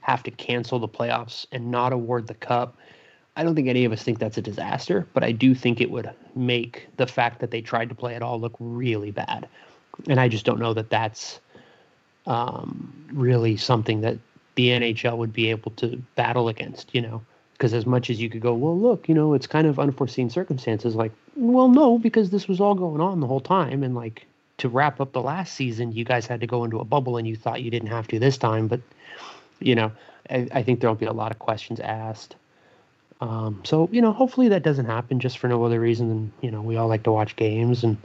have 0.00 0.22
to 0.24 0.30
cancel 0.30 0.78
the 0.78 0.88
playoffs 0.88 1.46
and 1.52 1.70
not 1.70 1.92
award 1.92 2.26
the 2.26 2.34
cup, 2.34 2.76
I 3.36 3.42
don't 3.42 3.54
think 3.54 3.68
any 3.68 3.84
of 3.84 3.92
us 3.92 4.02
think 4.02 4.18
that's 4.18 4.36
a 4.36 4.42
disaster, 4.42 5.06
but 5.14 5.24
I 5.24 5.32
do 5.32 5.54
think 5.54 5.80
it 5.80 5.90
would 5.90 6.10
make 6.34 6.88
the 6.96 7.06
fact 7.06 7.40
that 7.40 7.50
they 7.50 7.60
tried 7.62 7.88
to 7.88 7.94
play 7.94 8.14
it 8.14 8.22
all 8.22 8.38
look 8.38 8.54
really 8.58 9.10
bad. 9.10 9.48
And 10.08 10.20
I 10.20 10.28
just 10.28 10.44
don't 10.44 10.58
know 10.58 10.74
that 10.74 10.90
that's 10.90 11.40
um, 12.26 12.92
really 13.12 13.56
something 13.56 14.02
that 14.02 14.18
the 14.54 14.68
NHL 14.68 15.16
would 15.16 15.32
be 15.32 15.48
able 15.50 15.70
to 15.72 16.02
battle 16.14 16.48
against, 16.48 16.94
you 16.94 17.00
know. 17.00 17.22
Because 17.62 17.74
as 17.74 17.86
much 17.86 18.10
as 18.10 18.20
you 18.20 18.28
could 18.28 18.40
go, 18.40 18.54
well, 18.54 18.76
look, 18.76 19.08
you 19.08 19.14
know, 19.14 19.34
it's 19.34 19.46
kind 19.46 19.68
of 19.68 19.78
unforeseen 19.78 20.28
circumstances. 20.28 20.96
Like, 20.96 21.12
well, 21.36 21.68
no, 21.68 21.96
because 21.96 22.30
this 22.30 22.48
was 22.48 22.60
all 22.60 22.74
going 22.74 23.00
on 23.00 23.20
the 23.20 23.28
whole 23.28 23.38
time, 23.38 23.84
and 23.84 23.94
like 23.94 24.26
to 24.58 24.68
wrap 24.68 25.00
up 25.00 25.12
the 25.12 25.22
last 25.22 25.54
season, 25.54 25.92
you 25.92 26.04
guys 26.04 26.26
had 26.26 26.40
to 26.40 26.46
go 26.48 26.64
into 26.64 26.80
a 26.80 26.84
bubble, 26.84 27.18
and 27.18 27.28
you 27.28 27.36
thought 27.36 27.62
you 27.62 27.70
didn't 27.70 27.86
have 27.86 28.08
to 28.08 28.18
this 28.18 28.36
time. 28.36 28.66
But 28.66 28.80
you 29.60 29.76
know, 29.76 29.92
I, 30.28 30.48
I 30.50 30.64
think 30.64 30.80
there'll 30.80 30.96
be 30.96 31.06
a 31.06 31.12
lot 31.12 31.30
of 31.30 31.38
questions 31.38 31.78
asked. 31.78 32.34
Um, 33.20 33.60
so 33.62 33.88
you 33.92 34.02
know, 34.02 34.12
hopefully 34.12 34.48
that 34.48 34.64
doesn't 34.64 34.86
happen, 34.86 35.20
just 35.20 35.38
for 35.38 35.46
no 35.46 35.62
other 35.62 35.78
reason 35.78 36.08
than 36.08 36.32
you 36.40 36.50
know 36.50 36.62
we 36.62 36.76
all 36.76 36.88
like 36.88 37.04
to 37.04 37.12
watch 37.12 37.36
games 37.36 37.84
and 37.84 37.96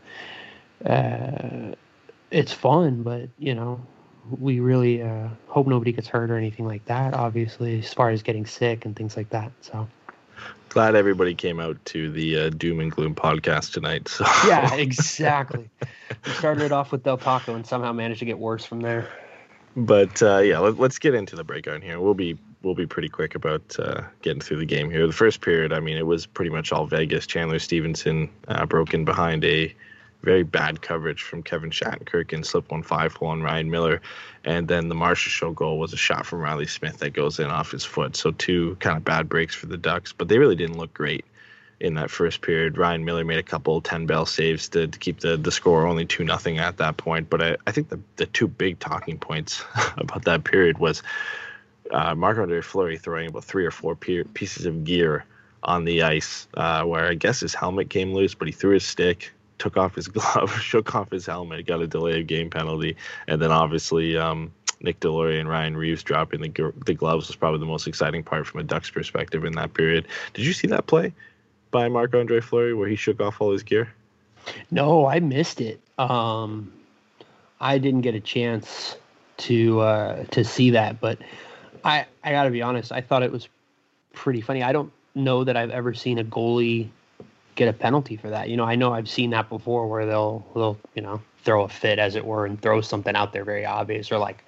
uh, 0.85 1.73
it's 2.29 2.53
fun, 2.53 3.01
but 3.01 3.29
you 3.39 3.55
know, 3.55 3.81
we 4.39 4.59
really 4.59 5.01
uh, 5.01 5.27
hope 5.47 5.67
nobody 5.67 5.91
gets 5.91 6.07
hurt 6.07 6.29
or 6.29 6.37
anything 6.37 6.65
like 6.67 6.85
that. 6.85 7.13
Obviously, 7.13 7.79
as 7.79 7.93
far 7.93 8.09
as 8.09 8.23
getting 8.23 8.45
sick 8.45 8.85
and 8.85 8.95
things 8.95 9.17
like 9.17 9.29
that. 9.29 9.51
So 9.61 9.87
Glad 10.69 10.95
everybody 10.95 11.33
came 11.33 11.59
out 11.59 11.83
to 11.85 12.11
the 12.11 12.37
uh, 12.37 12.49
doom 12.49 12.79
and 12.79 12.91
gloom 12.91 13.15
podcast 13.15 13.73
tonight. 13.73 14.07
So 14.07 14.25
yeah, 14.45 14.73
exactly. 14.75 15.69
we 16.25 16.31
started 16.33 16.65
it 16.65 16.71
off 16.71 16.91
with 16.91 17.03
Del 17.03 17.17
Paco 17.17 17.55
and 17.55 17.65
somehow 17.65 17.93
managed 17.93 18.19
to 18.19 18.25
get 18.25 18.37
worse 18.37 18.65
from 18.65 18.81
there. 18.81 19.09
But 19.75 20.21
uh, 20.21 20.39
yeah, 20.39 20.59
let, 20.59 20.77
let's 20.77 20.99
get 20.99 21.13
into 21.13 21.35
the 21.35 21.43
breakdown 21.43 21.81
here. 21.81 21.99
We'll 21.99 22.13
be 22.13 22.37
we'll 22.63 22.75
be 22.75 22.85
pretty 22.85 23.09
quick 23.09 23.33
about 23.33 23.75
uh, 23.79 24.01
getting 24.21 24.41
through 24.41 24.57
the 24.57 24.65
game 24.65 24.89
here. 24.89 25.07
The 25.07 25.13
first 25.13 25.41
period, 25.41 25.71
I 25.71 25.79
mean, 25.79 25.97
it 25.97 26.05
was 26.05 26.25
pretty 26.25 26.51
much 26.51 26.71
all 26.71 26.85
Vegas. 26.85 27.25
Chandler 27.25 27.59
Stevenson 27.59 28.29
uh, 28.47 28.65
broke 28.65 28.93
in 28.93 29.05
behind 29.05 29.45
a 29.45 29.73
very 30.21 30.43
bad 30.43 30.82
coverage 30.82 31.21
from 31.21 31.43
Kevin 31.43 31.69
Shattenkirk 31.69 32.34
and 32.34 32.45
slip 32.45 32.71
one 32.71 32.84
five 32.84 33.13
hole 33.13 33.30
on 33.30 33.41
Ryan 33.41 33.69
Miller, 33.69 34.01
and 34.43 34.67
then 34.67 34.89
the 34.89 34.95
Marchessault 34.95 35.56
goal 35.56 35.80
was 35.80 35.93
a 35.93 35.97
shot 35.97 36.25
from 36.25 36.39
Reilly 36.39 36.67
Smith 36.67 36.99
that 36.99 37.13
goes 37.13 37.39
in 37.39 37.47
off 37.47 37.71
his 37.71 37.86
foot. 37.86 38.15
So 38.15 38.32
two 38.32 38.75
kind 38.80 38.97
of 38.97 39.06
bad 39.06 39.30
breaks 39.30 39.56
for 39.56 39.67
the 39.67 39.77
Ducks, 39.77 40.13
but 40.13 40.27
they 40.27 40.38
really 40.38 40.56
didn't 40.56 40.77
look 40.77 40.93
great 40.93 41.25
in 41.80 41.93
that 41.95 42.10
first 42.10 42.41
period. 42.41 42.77
Ryan 42.77 43.06
Miller 43.06 43.23
made 43.23 43.38
a 43.38 43.43
couple 43.43 43.80
10 43.82 44.06
bell 44.06 44.25
saves 44.25 44.69
to, 44.69 44.88
to 44.88 44.99
keep 44.99 45.19
the, 45.19 45.38
the 45.38 45.51
score 45.51 45.86
only 45.86 46.06
2 46.06 46.23
nothing 46.23 46.58
at 46.58 46.77
that 46.77 46.97
point. 46.97 47.30
But 47.30 47.41
I, 47.41 47.58
I 47.67 47.71
think 47.71 47.89
the, 47.89 47.99
the 48.15 48.25
two 48.25 48.47
big 48.47 48.80
talking 48.80 49.19
points 49.19 49.63
about 49.97 50.25
that 50.25 50.43
period 50.43 50.80
was 50.80 51.03
uh, 51.91 52.15
Marc 52.15 52.38
Andre 52.38 52.62
Fleury 52.62 52.97
throwing 52.97 53.30
about 53.30 53.43
three 53.43 53.65
or 53.65 53.71
four 53.71 53.95
pe- 53.95 54.23
pieces 54.23 54.65
of 54.65 54.84
gear 54.84 55.25
on 55.63 55.86
the 55.86 56.03
ice, 56.03 56.47
uh, 56.56 56.84
where 56.84 57.06
I 57.06 57.13
guess 57.13 57.39
his 57.39 57.53
helmet 57.53 57.89
came 57.89 58.13
loose, 58.13 58.34
but 58.34 58.47
he 58.47 58.51
threw 58.51 58.73
his 58.73 58.86
stick. 58.86 59.32
Took 59.57 59.77
off 59.77 59.95
his 59.95 60.07
glove, 60.07 60.51
shook 60.61 60.95
off 60.95 61.11
his 61.11 61.25
helmet, 61.25 61.65
got 61.65 61.81
a 61.81 61.87
delay 61.87 62.19
of 62.19 62.27
game 62.27 62.49
penalty, 62.49 62.95
and 63.27 63.41
then 63.41 63.51
obviously 63.51 64.17
um, 64.17 64.51
Nick 64.81 64.99
Deslauriers 64.99 65.39
and 65.39 65.49
Ryan 65.49 65.75
Reaves 65.75 66.03
dropping 66.03 66.41
the 66.41 66.73
the 66.85 66.93
gloves 66.93 67.27
was 67.27 67.35
probably 67.35 67.59
the 67.59 67.65
most 67.65 67.87
exciting 67.87 68.23
part 68.23 68.45
from 68.45 68.59
a 68.59 68.63
Ducks 68.63 68.89
perspective 68.89 69.45
in 69.45 69.53
that 69.53 69.73
period. 69.73 70.07
Did 70.33 70.45
you 70.45 70.53
see 70.53 70.67
that 70.67 70.87
play 70.87 71.13
by 71.71 71.87
Marc 71.87 72.13
Andre 72.13 72.39
Fleury 72.39 72.73
where 72.73 72.87
he 72.87 72.95
shook 72.95 73.19
off 73.19 73.41
all 73.41 73.51
his 73.51 73.63
gear? 73.63 73.91
No, 74.71 75.05
I 75.05 75.19
missed 75.19 75.61
it. 75.61 75.81
Um, 75.97 76.71
I 77.59 77.77
didn't 77.79 78.01
get 78.01 78.15
a 78.15 78.19
chance 78.19 78.95
to 79.37 79.79
uh, 79.81 80.23
to 80.25 80.43
see 80.43 80.71
that, 80.71 80.99
but 80.99 81.19
I 81.83 82.05
I 82.23 82.31
got 82.31 82.43
to 82.43 82.51
be 82.51 82.61
honest. 82.61 82.91
I 82.91 83.01
thought 83.01 83.23
it 83.23 83.31
was 83.31 83.47
pretty 84.13 84.41
funny. 84.41 84.63
I 84.63 84.71
don't 84.71 84.91
know 85.15 85.43
that 85.43 85.57
I've 85.57 85.71
ever 85.71 85.93
seen 85.93 86.19
a 86.19 86.23
goalie 86.23 86.89
get 87.57 87.67
a 87.67 87.73
penalty 87.73 88.15
for 88.15 88.29
that. 88.29 88.49
You 88.49 88.55
know, 88.55 88.63
I 88.63 88.75
know 88.75 88.93
I've 88.93 89.09
seen 89.09 89.31
that 89.31 89.49
before 89.49 89.87
where 89.87 90.05
they'll 90.05 90.47
they'll 90.53 90.77
you 90.95 91.01
know 91.01 91.19
throw 91.43 91.63
a 91.63 91.69
fit 91.69 91.99
as 91.99 92.15
it 92.15 92.25
were 92.25 92.45
and 92.45 92.61
throw 92.61 92.79
something 92.79 93.15
out 93.15 93.33
there 93.33 93.43
very 93.43 93.65
obvious 93.65 94.11
or 94.11 94.17
like 94.17 94.45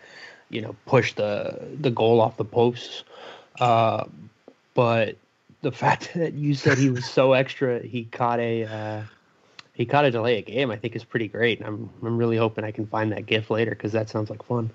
you 0.49 0.61
know 0.61 0.75
push 0.85 1.13
the 1.13 1.59
the 1.81 1.91
goal 1.91 2.21
off 2.21 2.37
the 2.37 2.45
posts. 2.45 3.03
Uh, 3.59 4.05
but 4.73 5.17
the 5.61 5.71
fact 5.83 6.13
that 6.15 6.33
you 6.33 6.53
said 6.53 6.77
he 6.77 6.89
was 6.89 7.05
so 7.05 7.33
extra, 7.33 7.79
he 7.79 8.05
caught 8.05 8.39
a 8.39 8.63
uh, 8.63 9.01
he 9.73 9.85
caught 9.85 10.05
a 10.05 10.11
delay 10.11 10.37
a 10.37 10.41
game. 10.41 10.71
I 10.71 10.77
think 10.77 10.95
is 10.95 11.03
pretty 11.03 11.27
great. 11.27 11.61
I'm 11.61 11.89
I'm 12.01 12.17
really 12.17 12.37
hoping 12.37 12.63
I 12.63 12.71
can 12.71 12.87
find 12.87 13.11
that 13.11 13.25
GIF 13.25 13.49
later 13.49 13.71
because 13.71 13.91
that 13.91 14.09
sounds 14.09 14.29
like 14.29 14.43
fun. 14.43 14.69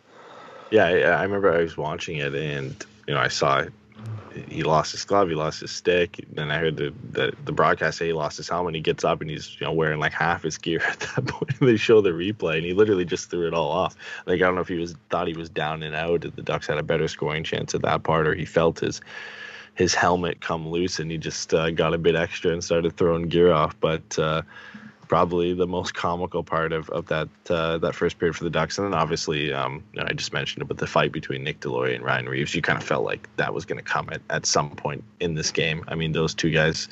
Yeah, 0.70 0.86
I, 0.86 1.00
I 1.02 1.22
remember 1.22 1.54
I 1.54 1.58
was 1.58 1.76
watching 1.76 2.18
it 2.18 2.34
and 2.34 2.84
you 3.06 3.14
know 3.14 3.20
I 3.20 3.28
saw 3.28 3.64
he 4.48 4.62
lost 4.62 4.92
his 4.92 5.04
glove, 5.04 5.28
he 5.28 5.34
lost 5.34 5.60
his 5.60 5.70
stick. 5.70 6.24
Then 6.32 6.50
I 6.50 6.58
heard 6.58 6.76
the, 6.76 6.92
the, 7.12 7.32
the 7.44 7.52
broadcast 7.52 7.98
say 7.98 8.06
he 8.06 8.12
lost 8.12 8.36
his 8.36 8.48
helmet. 8.48 8.74
He 8.74 8.80
gets 8.80 9.04
up 9.04 9.20
and 9.20 9.30
he's 9.30 9.56
you 9.60 9.66
know 9.66 9.72
wearing 9.72 10.00
like 10.00 10.12
half 10.12 10.42
his 10.42 10.58
gear 10.58 10.82
at 10.88 11.00
that 11.00 11.26
point. 11.26 11.58
they 11.60 11.76
show 11.76 12.00
the 12.00 12.10
replay 12.10 12.56
and 12.56 12.64
he 12.64 12.72
literally 12.72 13.04
just 13.04 13.30
threw 13.30 13.46
it 13.46 13.54
all 13.54 13.70
off. 13.70 13.96
Like 14.26 14.36
I 14.36 14.46
don't 14.46 14.56
know 14.56 14.60
if 14.60 14.68
he 14.68 14.76
was 14.76 14.94
thought 15.10 15.28
he 15.28 15.34
was 15.34 15.48
down 15.48 15.82
and 15.82 15.94
out, 15.94 16.22
the 16.22 16.42
Ducks 16.42 16.66
had 16.66 16.78
a 16.78 16.82
better 16.82 17.08
scoring 17.08 17.44
chance 17.44 17.74
at 17.74 17.82
that 17.82 18.02
part, 18.02 18.26
or 18.26 18.34
he 18.34 18.44
felt 18.44 18.80
his 18.80 19.00
his 19.74 19.94
helmet 19.94 20.40
come 20.40 20.68
loose 20.68 21.00
and 21.00 21.10
he 21.10 21.18
just 21.18 21.52
uh, 21.52 21.70
got 21.70 21.94
a 21.94 21.98
bit 21.98 22.14
extra 22.14 22.52
and 22.52 22.62
started 22.62 22.96
throwing 22.96 23.28
gear 23.28 23.52
off. 23.52 23.78
But 23.80 24.18
uh, 24.18 24.42
probably 25.14 25.54
the 25.54 25.64
most 25.64 25.94
comical 25.94 26.42
part 26.42 26.72
of, 26.72 26.90
of 26.90 27.06
that 27.06 27.28
uh, 27.48 27.78
that 27.78 27.94
first 27.94 28.18
period 28.18 28.34
for 28.34 28.42
the 28.42 28.50
Ducks. 28.50 28.78
And 28.78 28.86
then 28.88 28.94
obviously, 28.94 29.52
um, 29.52 29.84
you 29.92 30.00
know, 30.00 30.08
I 30.10 30.12
just 30.12 30.32
mentioned 30.32 30.62
it, 30.62 30.64
but 30.66 30.78
the 30.78 30.88
fight 30.88 31.12
between 31.12 31.44
Nick 31.44 31.60
Deslauriers 31.60 31.94
and 31.94 32.04
Ryan 32.04 32.28
Reaves, 32.28 32.52
you 32.52 32.62
kind 32.62 32.76
of 32.76 32.82
felt 32.82 33.04
like 33.04 33.28
that 33.36 33.54
was 33.54 33.64
going 33.64 33.78
to 33.78 33.84
come 33.84 34.08
at, 34.10 34.22
at 34.28 34.44
some 34.44 34.70
point 34.70 35.04
in 35.20 35.36
this 35.36 35.52
game. 35.52 35.84
I 35.86 35.94
mean, 35.94 36.10
those 36.10 36.34
two 36.34 36.50
guys 36.50 36.88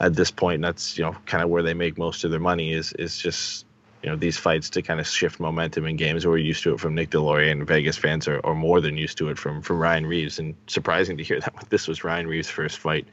at 0.00 0.16
this 0.16 0.32
point, 0.32 0.56
and 0.56 0.64
that's 0.64 0.98
you 0.98 1.04
know 1.04 1.14
kind 1.26 1.44
of 1.44 1.48
where 1.48 1.62
they 1.62 1.72
make 1.72 1.96
most 1.96 2.24
of 2.24 2.32
their 2.32 2.40
money 2.40 2.72
is 2.72 2.92
is 2.94 3.16
just 3.16 3.64
you 4.02 4.10
know 4.10 4.16
these 4.16 4.36
fights 4.36 4.70
to 4.70 4.82
kind 4.82 4.98
of 4.98 5.06
shift 5.06 5.38
momentum 5.38 5.86
in 5.86 5.94
games. 5.94 6.26
We're 6.26 6.38
used 6.38 6.64
to 6.64 6.74
it 6.74 6.80
from 6.80 6.96
Nick 6.96 7.10
Deslauriers, 7.10 7.52
and 7.52 7.64
Vegas 7.68 7.96
fans 7.96 8.26
are, 8.26 8.44
are 8.44 8.56
more 8.56 8.80
than 8.80 8.96
used 8.96 9.16
to 9.18 9.28
it 9.28 9.38
from 9.38 9.62
from 9.62 9.78
Ryan 9.78 10.06
Reaves. 10.06 10.40
And 10.40 10.56
surprising 10.66 11.18
to 11.18 11.22
hear 11.22 11.38
that 11.38 11.66
this 11.70 11.86
was 11.86 12.02
Ryan 12.02 12.26
Reaves' 12.26 12.50
first 12.50 12.78
fight 12.78 13.06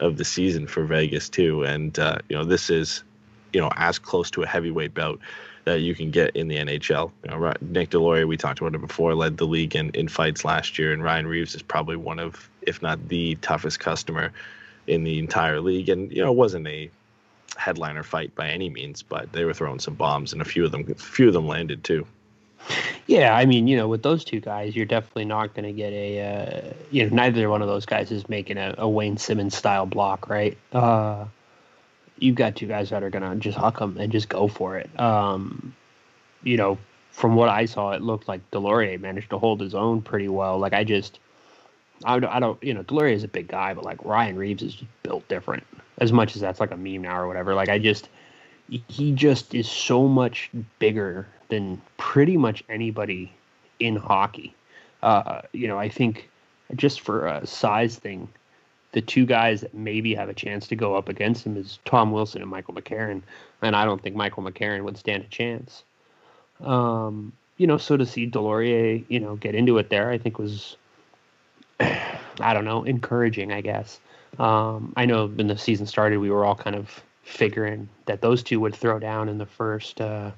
of 0.00 0.16
the 0.16 0.24
season 0.24 0.66
for 0.66 0.84
Vegas 0.84 1.28
too. 1.28 1.64
And 1.64 1.98
uh, 1.98 2.20
you 2.30 2.36
know 2.38 2.44
this 2.44 2.70
is 2.70 3.04
you 3.52 3.60
know 3.60 3.70
as 3.76 3.98
close 3.98 4.30
to 4.32 4.42
a 4.42 4.46
heavyweight 4.46 4.94
bout 4.94 5.20
that 5.68 5.80
you 5.80 5.94
can 5.94 6.10
get 6.10 6.34
in 6.34 6.48
the 6.48 6.56
NHL. 6.56 7.10
You 7.24 7.30
know, 7.30 7.52
Nick 7.60 7.90
Deslauriers, 7.90 8.26
we 8.26 8.36
talked 8.36 8.60
about 8.60 8.74
it 8.74 8.80
before, 8.80 9.14
led 9.14 9.36
the 9.36 9.46
league 9.46 9.76
in, 9.76 9.90
in 9.90 10.08
fights 10.08 10.44
last 10.44 10.78
year, 10.78 10.92
and 10.92 11.02
Ryan 11.02 11.26
Reaves 11.26 11.54
is 11.54 11.60
probably 11.60 11.96
one 11.96 12.18
of, 12.18 12.48
if 12.62 12.80
not 12.80 13.08
the 13.08 13.34
toughest 13.36 13.78
customer 13.78 14.32
in 14.86 15.04
the 15.04 15.18
entire 15.18 15.60
league. 15.60 15.90
And 15.90 16.10
you 16.10 16.24
know, 16.24 16.32
it 16.32 16.36
wasn't 16.36 16.66
a 16.66 16.90
headliner 17.56 18.02
fight 18.02 18.34
by 18.34 18.48
any 18.48 18.70
means, 18.70 19.02
but 19.02 19.30
they 19.32 19.44
were 19.44 19.54
throwing 19.54 19.78
some 19.78 19.94
bombs, 19.94 20.32
and 20.32 20.40
a 20.40 20.44
few 20.44 20.64
of 20.64 20.72
them, 20.72 20.86
a 20.90 20.94
few 20.94 21.28
of 21.28 21.34
them 21.34 21.46
landed 21.46 21.84
too. 21.84 22.06
Yeah, 23.06 23.34
I 23.34 23.46
mean, 23.46 23.68
you 23.68 23.76
know, 23.76 23.88
with 23.88 24.02
those 24.02 24.24
two 24.24 24.40
guys, 24.40 24.74
you're 24.76 24.84
definitely 24.84 25.24
not 25.24 25.54
going 25.54 25.64
to 25.64 25.72
get 25.72 25.92
a, 25.92 26.20
uh, 26.20 26.74
you 26.90 27.04
know, 27.04 27.14
neither 27.14 27.48
one 27.48 27.62
of 27.62 27.68
those 27.68 27.86
guys 27.86 28.10
is 28.10 28.28
making 28.28 28.58
a, 28.58 28.74
a 28.78 28.88
Wayne 28.88 29.16
Simmonds 29.16 29.56
style 29.56 29.86
block, 29.86 30.28
right? 30.28 30.58
Uh, 30.72 31.24
you've 32.20 32.36
got 32.36 32.56
two 32.56 32.66
guys 32.66 32.90
that 32.90 33.02
are 33.02 33.10
gonna 33.10 33.36
just 33.36 33.56
huck 33.56 33.78
them 33.78 33.96
and 33.98 34.12
just 34.12 34.28
go 34.28 34.48
for 34.48 34.78
it. 34.78 34.88
Um, 34.98 35.74
you 36.42 36.56
know, 36.56 36.78
from 37.10 37.34
what 37.34 37.48
I 37.48 37.64
saw, 37.64 37.92
it 37.92 38.02
looked 38.02 38.28
like 38.28 38.48
Deslauriers 38.50 39.00
managed 39.00 39.30
to 39.30 39.38
hold 39.38 39.60
his 39.60 39.74
own 39.74 40.02
pretty 40.02 40.28
well. 40.28 40.58
Like 40.58 40.72
I 40.72 40.84
just, 40.84 41.18
I 42.04 42.18
don't, 42.18 42.30
I 42.30 42.38
don't, 42.38 42.62
you 42.62 42.74
know, 42.74 42.84
Deslauriers 42.84 43.14
is 43.14 43.24
a 43.24 43.28
big 43.28 43.48
guy, 43.48 43.74
but 43.74 43.84
like 43.84 44.04
Ryan 44.04 44.36
Reaves 44.36 44.62
is 44.62 44.82
built 45.02 45.26
different. 45.28 45.66
As 45.98 46.12
much 46.12 46.36
as 46.36 46.40
that's 46.40 46.60
like 46.60 46.70
a 46.70 46.76
meme 46.76 47.02
now 47.02 47.18
or 47.18 47.26
whatever. 47.26 47.54
Like 47.54 47.68
I 47.68 47.78
just, 47.78 48.08
he 48.68 49.12
just 49.12 49.54
is 49.54 49.68
so 49.68 50.06
much 50.06 50.50
bigger 50.78 51.26
than 51.48 51.80
pretty 51.96 52.36
much 52.36 52.62
anybody 52.68 53.32
in 53.80 53.96
hockey. 53.96 54.54
Uh, 55.02 55.42
you 55.52 55.66
know, 55.66 55.78
I 55.78 55.88
think 55.88 56.28
just 56.76 57.00
for 57.00 57.26
a 57.26 57.46
size 57.46 57.96
thing, 57.96 58.28
the 58.98 59.02
two 59.02 59.24
guys 59.24 59.60
that 59.60 59.72
maybe 59.72 60.12
have 60.12 60.28
a 60.28 60.34
chance 60.34 60.66
to 60.66 60.74
go 60.74 60.96
up 60.96 61.08
against 61.08 61.46
him 61.46 61.56
is 61.56 61.78
Tom 61.84 62.10
Wilson 62.10 62.42
and 62.42 62.50
Michael 62.50 62.74
McCarron, 62.74 63.22
and 63.62 63.76
I 63.76 63.84
don't 63.84 64.02
think 64.02 64.16
Michael 64.16 64.42
McCarron 64.42 64.82
would 64.82 64.98
stand 64.98 65.22
a 65.22 65.28
chance. 65.28 65.84
Um, 66.60 67.32
you 67.58 67.68
know, 67.68 67.78
so 67.78 67.96
to 67.96 68.04
see 68.04 68.28
Deslauriers, 68.28 69.04
you 69.08 69.20
know, 69.20 69.36
get 69.36 69.54
into 69.54 69.78
it 69.78 69.88
there, 69.88 70.10
I 70.10 70.18
think 70.18 70.36
was, 70.36 70.76
I 71.80 72.52
don't 72.52 72.64
know, 72.64 72.82
encouraging. 72.82 73.52
I 73.52 73.60
guess. 73.60 74.00
Um, 74.40 74.94
I 74.96 75.06
know 75.06 75.28
when 75.28 75.46
the 75.46 75.56
season 75.56 75.86
started, 75.86 76.18
we 76.18 76.30
were 76.30 76.44
all 76.44 76.56
kind 76.56 76.74
of 76.74 77.00
figuring 77.22 77.88
that 78.06 78.20
those 78.20 78.42
two 78.42 78.58
would 78.58 78.74
throw 78.74 78.98
down 78.98 79.28
in 79.28 79.38
the 79.38 79.46
first 79.46 80.00
uh, 80.00 80.32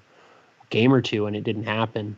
game 0.68 0.92
or 0.92 1.00
two, 1.00 1.24
and 1.24 1.34
it 1.34 1.44
didn't 1.44 1.64
happen. 1.64 2.14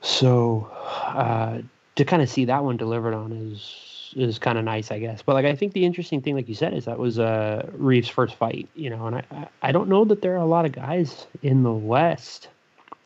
So 0.00 0.70
uh, 0.72 1.60
to 1.96 2.04
kind 2.06 2.22
of 2.22 2.30
see 2.30 2.46
that 2.46 2.64
one 2.64 2.78
delivered 2.78 3.12
on 3.12 3.32
is 3.32 3.90
is 4.14 4.38
kind 4.38 4.58
of 4.58 4.64
nice, 4.64 4.90
I 4.90 4.98
guess. 4.98 5.22
But 5.22 5.34
like 5.34 5.44
I 5.46 5.54
think 5.54 5.72
the 5.72 5.84
interesting 5.84 6.20
thing, 6.20 6.34
like 6.34 6.48
you 6.48 6.54
said, 6.54 6.74
is 6.74 6.84
that 6.84 6.98
was 6.98 7.18
uh, 7.18 7.68
Reaves' 7.72 8.08
first 8.08 8.34
fight. 8.34 8.68
You 8.74 8.90
know, 8.90 9.06
and 9.06 9.16
I 9.16 9.48
I 9.62 9.72
don't 9.72 9.88
know 9.88 10.04
that 10.04 10.22
there 10.22 10.34
are 10.34 10.36
a 10.42 10.46
lot 10.46 10.66
of 10.66 10.72
guys 10.72 11.26
in 11.42 11.62
the 11.62 11.72
West 11.72 12.48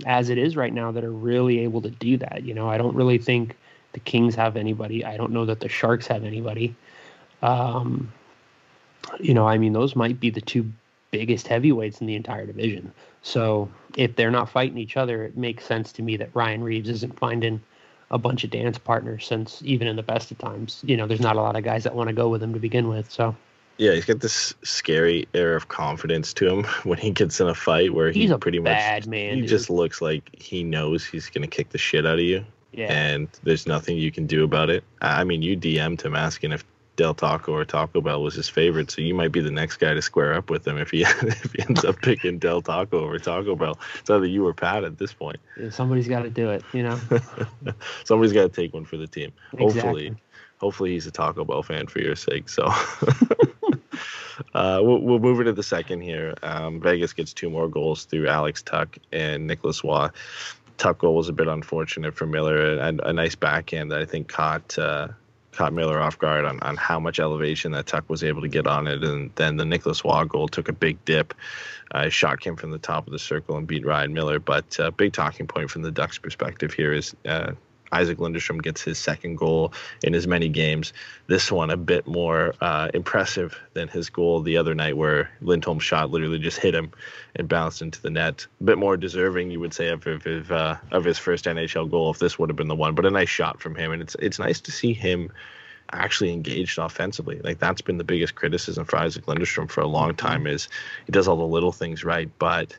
as 0.07 0.29
it 0.29 0.39
is 0.39 0.57
right 0.57 0.73
now 0.73 0.91
that 0.91 1.05
are 1.05 1.13
really 1.13 1.61
able 1.61 1.81
to 1.83 1.91
do 1.91 2.17
that. 2.19 2.43
You 2.45 2.55
know, 2.55 2.69
I 2.69 2.79
don't 2.79 2.95
really 2.95 3.19
think 3.19 3.57
the 3.93 4.01
Kings 4.01 4.35
have 4.35 4.57
anybody. 4.57 5.05
I 5.05 5.17
don't 5.17 5.33
know 5.33 5.45
that 5.45 5.61
the 5.61 5.69
Sharks 5.69 6.07
have 6.09 6.25
anybody. 6.25 6.75
Um, 7.43 8.13
you 9.21 9.35
know, 9.35 9.47
I 9.47 9.59
mean, 9.59 9.73
those 9.73 9.95
might 9.95 10.19
be 10.19 10.31
the 10.31 10.41
two 10.41 10.71
biggest 11.11 11.47
heavyweights 11.47 12.01
in 12.01 12.07
the 12.07 12.17
entire 12.17 12.47
division. 12.47 12.93
So 13.23 13.69
if 13.97 14.17
they're 14.17 14.33
not 14.33 14.51
fighting 14.51 14.79
each 14.79 14.97
other, 14.97 15.25
it 15.25 15.37
makes 15.37 15.65
sense 15.65 15.93
to 15.93 16.03
me 16.03 16.17
that 16.17 16.31
Ryan 16.35 16.65
Reaves 16.65 16.89
isn't 16.89 17.19
finding 17.19 17.63
a 18.11 18.19
bunch 18.19 18.45
of 18.45 18.51
dance 18.51 18.79
partners 18.79 19.27
since 19.27 19.61
even 19.65 19.87
in 19.87 19.97
the 19.97 20.03
best 20.03 20.31
of 20.31 20.39
times, 20.39 20.83
you 20.85 20.97
know, 20.97 21.07
there's 21.07 21.21
not 21.21 21.37
a 21.37 21.41
lot 21.41 21.57
of 21.57 21.65
guys 21.65 21.85
that 21.85 21.95
want 21.95 22.09
to 22.09 22.15
go 22.15 22.29
with 22.29 22.43
him 22.43 22.53
to 22.53 22.61
begin 22.61 22.89
with. 22.89 23.11
So 23.11 23.35
yeah, 23.79 23.93
he's 23.93 24.05
got 24.05 24.21
this 24.21 24.55
scary 24.63 25.27
air 25.35 25.57
of 25.57 25.69
confidence 25.69 26.33
to 26.35 26.49
him 26.49 26.65
when 26.85 26.99
he 26.99 27.11
gets 27.11 27.41
in 27.41 27.49
a 27.49 27.55
fight 27.55 27.95
where 27.95 28.11
he's 28.11 28.31
he 28.31 28.37
pretty 28.37 28.61
much 28.61 29.07
man, 29.07 29.35
he 29.35 29.41
dude. 29.41 29.49
just 29.49 29.71
looks 29.71 30.01
like 30.01 30.31
he 30.33 30.63
knows 30.63 31.05
he's 31.05 31.29
gonna 31.29 31.47
kick 31.47 31.71
the 31.71 31.79
shit 31.79 32.07
out 32.07 32.15
of 32.15 32.25
you. 32.25 32.45
Yeah. 32.73 32.93
And 32.93 33.29
there's 33.45 33.69
nothing 33.69 33.97
you 33.97 34.11
can 34.11 34.27
do 34.27 34.43
about 34.43 34.69
it. 34.69 34.83
I 35.01 35.23
mean, 35.23 35.43
you 35.43 35.57
DM'd 35.57 36.03
him 36.03 36.17
asking 36.17 36.51
if 36.51 36.65
Del 36.97 37.15
Taco 37.15 37.53
or 37.53 37.65
Taco 37.65 38.01
Bell 38.01 38.23
was 38.23 38.35
his 38.35 38.49
favorite, 38.49 38.91
so 38.91 39.03
you 39.03 39.15
might 39.15 39.33
be 39.33 39.41
the 39.41 39.51
next 39.51 39.79
guy 39.79 39.95
to 39.95 40.03
square 40.03 40.35
up 40.35 40.49
with 40.49 40.67
him 40.67 40.79
if 40.79 40.91
he 40.91 41.03
if 41.23 41.53
he 41.53 41.63
ends 41.63 41.85
up 41.85 42.01
picking 42.01 42.39
Del 42.39 42.63
Taco 42.63 43.01
over 43.05 43.19
Taco 43.19 43.57
Bell. 43.57 43.79
It's 43.99 44.11
either 44.11 44.27
you 44.27 44.47
or 44.47 44.55
Pat 44.55 44.85
at 44.85 44.99
this 44.99 45.13
point. 45.13 45.39
Yeah, 45.59 45.71
somebody's 45.71 46.09
got 46.09 46.23
to 46.23 46.31
do 46.31 46.51
it, 46.51 46.63
you 46.73 46.85
know. 46.85 46.99
Somebody's 48.05 48.33
got 48.33 48.43
to 48.43 48.49
take 48.49 48.73
one 48.73 48.85
for 48.85 48.97
the 48.97 49.07
team. 49.07 49.33
Exactly. 49.53 49.73
Hopefully, 49.73 50.17
hopefully 50.59 50.91
he's 50.93 51.07
a 51.07 51.11
Taco 51.11 51.45
Bell 51.45 51.63
fan 51.63 51.87
for 51.87 52.01
your 52.01 52.17
sake. 52.17 52.49
So. 52.49 52.71
Uh, 54.53 54.81
we'll, 54.83 54.99
we'll 54.99 55.19
move 55.21 55.39
into 55.39 55.53
the 55.53 55.63
second 55.63 56.01
here. 56.01 56.35
Um, 56.43 56.81
Vegas 56.81 57.13
gets 57.13 57.33
two 57.33 57.51
more 57.51 57.69
goals 57.69 58.05
through 58.05 58.27
Alex 58.27 58.63
Tuch 58.63 58.99
and 59.13 59.47
Nicolas 59.47 59.85
Roy. 59.85 60.09
Tuch 60.77 60.99
goal 60.99 61.15
was 61.15 61.29
a 61.29 61.33
bit 61.33 61.47
unfortunate 61.47 62.15
for 62.15 62.27
Miller, 62.27 62.79
and 62.79 63.01
a 63.01 63.13
nice 63.13 63.37
backhand 63.37 63.93
that 63.93 64.01
I 64.01 64.05
think 64.05 64.29
caught 64.29 64.77
uh, 64.77 65.09
caught 65.55 65.73
Miller 65.73 66.01
off 66.01 66.19
guard 66.19 66.45
on, 66.45 66.61
on 66.61 66.77
how 66.77 66.99
much 67.01 67.19
elevation 67.19 67.73
that 67.73 67.87
Tuch 67.87 68.09
was 68.09 68.23
able 68.25 68.43
to 68.43 68.49
get 68.49 68.67
on 68.67 68.87
it. 68.87 69.03
And 69.03 69.31
then 69.37 69.57
the 69.57 69.65
Nicolas 69.65 70.05
Roy 70.05 70.25
goal 70.25 70.49
took 70.49 70.69
a 70.69 70.73
big 70.73 71.03
dip. 71.05 71.35
Uh, 71.93 72.09
shot 72.09 72.41
came 72.41 72.57
from 72.57 72.71
the 72.71 72.79
top 72.79 73.07
of 73.07 73.13
the 73.13 73.19
circle 73.19 73.57
and 73.57 73.67
beat 73.67 73.87
Ryan 73.87 74.13
Miller. 74.13 74.39
But 74.39 74.79
uh, 74.81 74.91
big 74.91 75.13
talking 75.13 75.47
point 75.47 75.71
from 75.71 75.83
the 75.83 75.91
Ducks' 75.91 76.19
perspective 76.19 76.73
here 76.73 76.93
is 76.93 77.15
uh, 77.27 77.53
Isac 77.93 78.19
Lundestrom 78.19 78.63
gets 78.63 78.83
his 78.83 78.99
second 78.99 79.37
goal 79.37 79.73
in 80.03 80.15
as 80.15 80.27
many 80.27 80.49
games. 80.49 80.93
This 81.27 81.51
one 81.53 81.71
a 81.71 81.77
bit 81.77 82.07
more 82.07 82.55
uh, 82.61 82.89
impressive 82.95 83.59
than 83.75 83.89
his 83.89 84.11
goal 84.11 84.41
the 84.41 84.57
other 84.57 84.75
night, 84.75 84.97
where 84.97 85.31
Lindholm's 85.43 85.85
shot 85.85 86.11
literally 86.11 86.39
just 86.39 86.59
hit 86.59 86.75
him 86.75 86.91
and 87.37 87.49
bounced 87.49 87.83
into 87.83 88.01
the 88.01 88.11
net. 88.11 88.47
A 88.61 88.65
bit 88.65 88.79
more 88.79 88.97
deserving, 88.97 89.51
you 89.51 89.61
would 89.61 89.75
say, 89.75 89.89
of 89.89 90.07
of, 90.07 90.51
uh, 90.51 90.77
of 90.91 91.05
his 91.05 91.19
first 91.19 91.45
NHL 91.45 91.91
goal 91.91 92.11
if 92.11 92.19
this 92.19 92.39
would 92.39 92.49
have 92.49 92.57
been 92.57 92.69
the 92.69 92.75
one. 92.75 92.95
But 92.95 93.07
a 93.07 93.11
nice 93.11 93.29
shot 93.29 93.61
from 93.61 93.75
him, 93.75 93.93
and 93.93 94.03
it's 94.03 94.17
it's 94.19 94.39
nice 94.39 94.61
to 94.63 94.73
see 94.73 94.93
him 94.93 95.31
actually 95.93 96.33
engaged 96.33 96.79
offensively. 96.79 97.41
Like 97.41 97.59
that's 97.59 97.83
been 97.83 97.99
the 97.99 98.05
biggest 98.05 98.35
criticism 98.35 98.85
for 98.85 98.99
Isac 98.99 99.27
Lundestrom 99.27 99.71
for 99.71 99.83
a 99.83 99.87
long 99.87 100.15
time 100.15 100.47
is 100.47 100.69
he 101.07 101.13
does 101.13 101.29
all 101.29 101.37
the 101.37 101.45
little 101.45 101.73
things 101.73 102.05
right, 102.05 102.31
but 102.39 102.77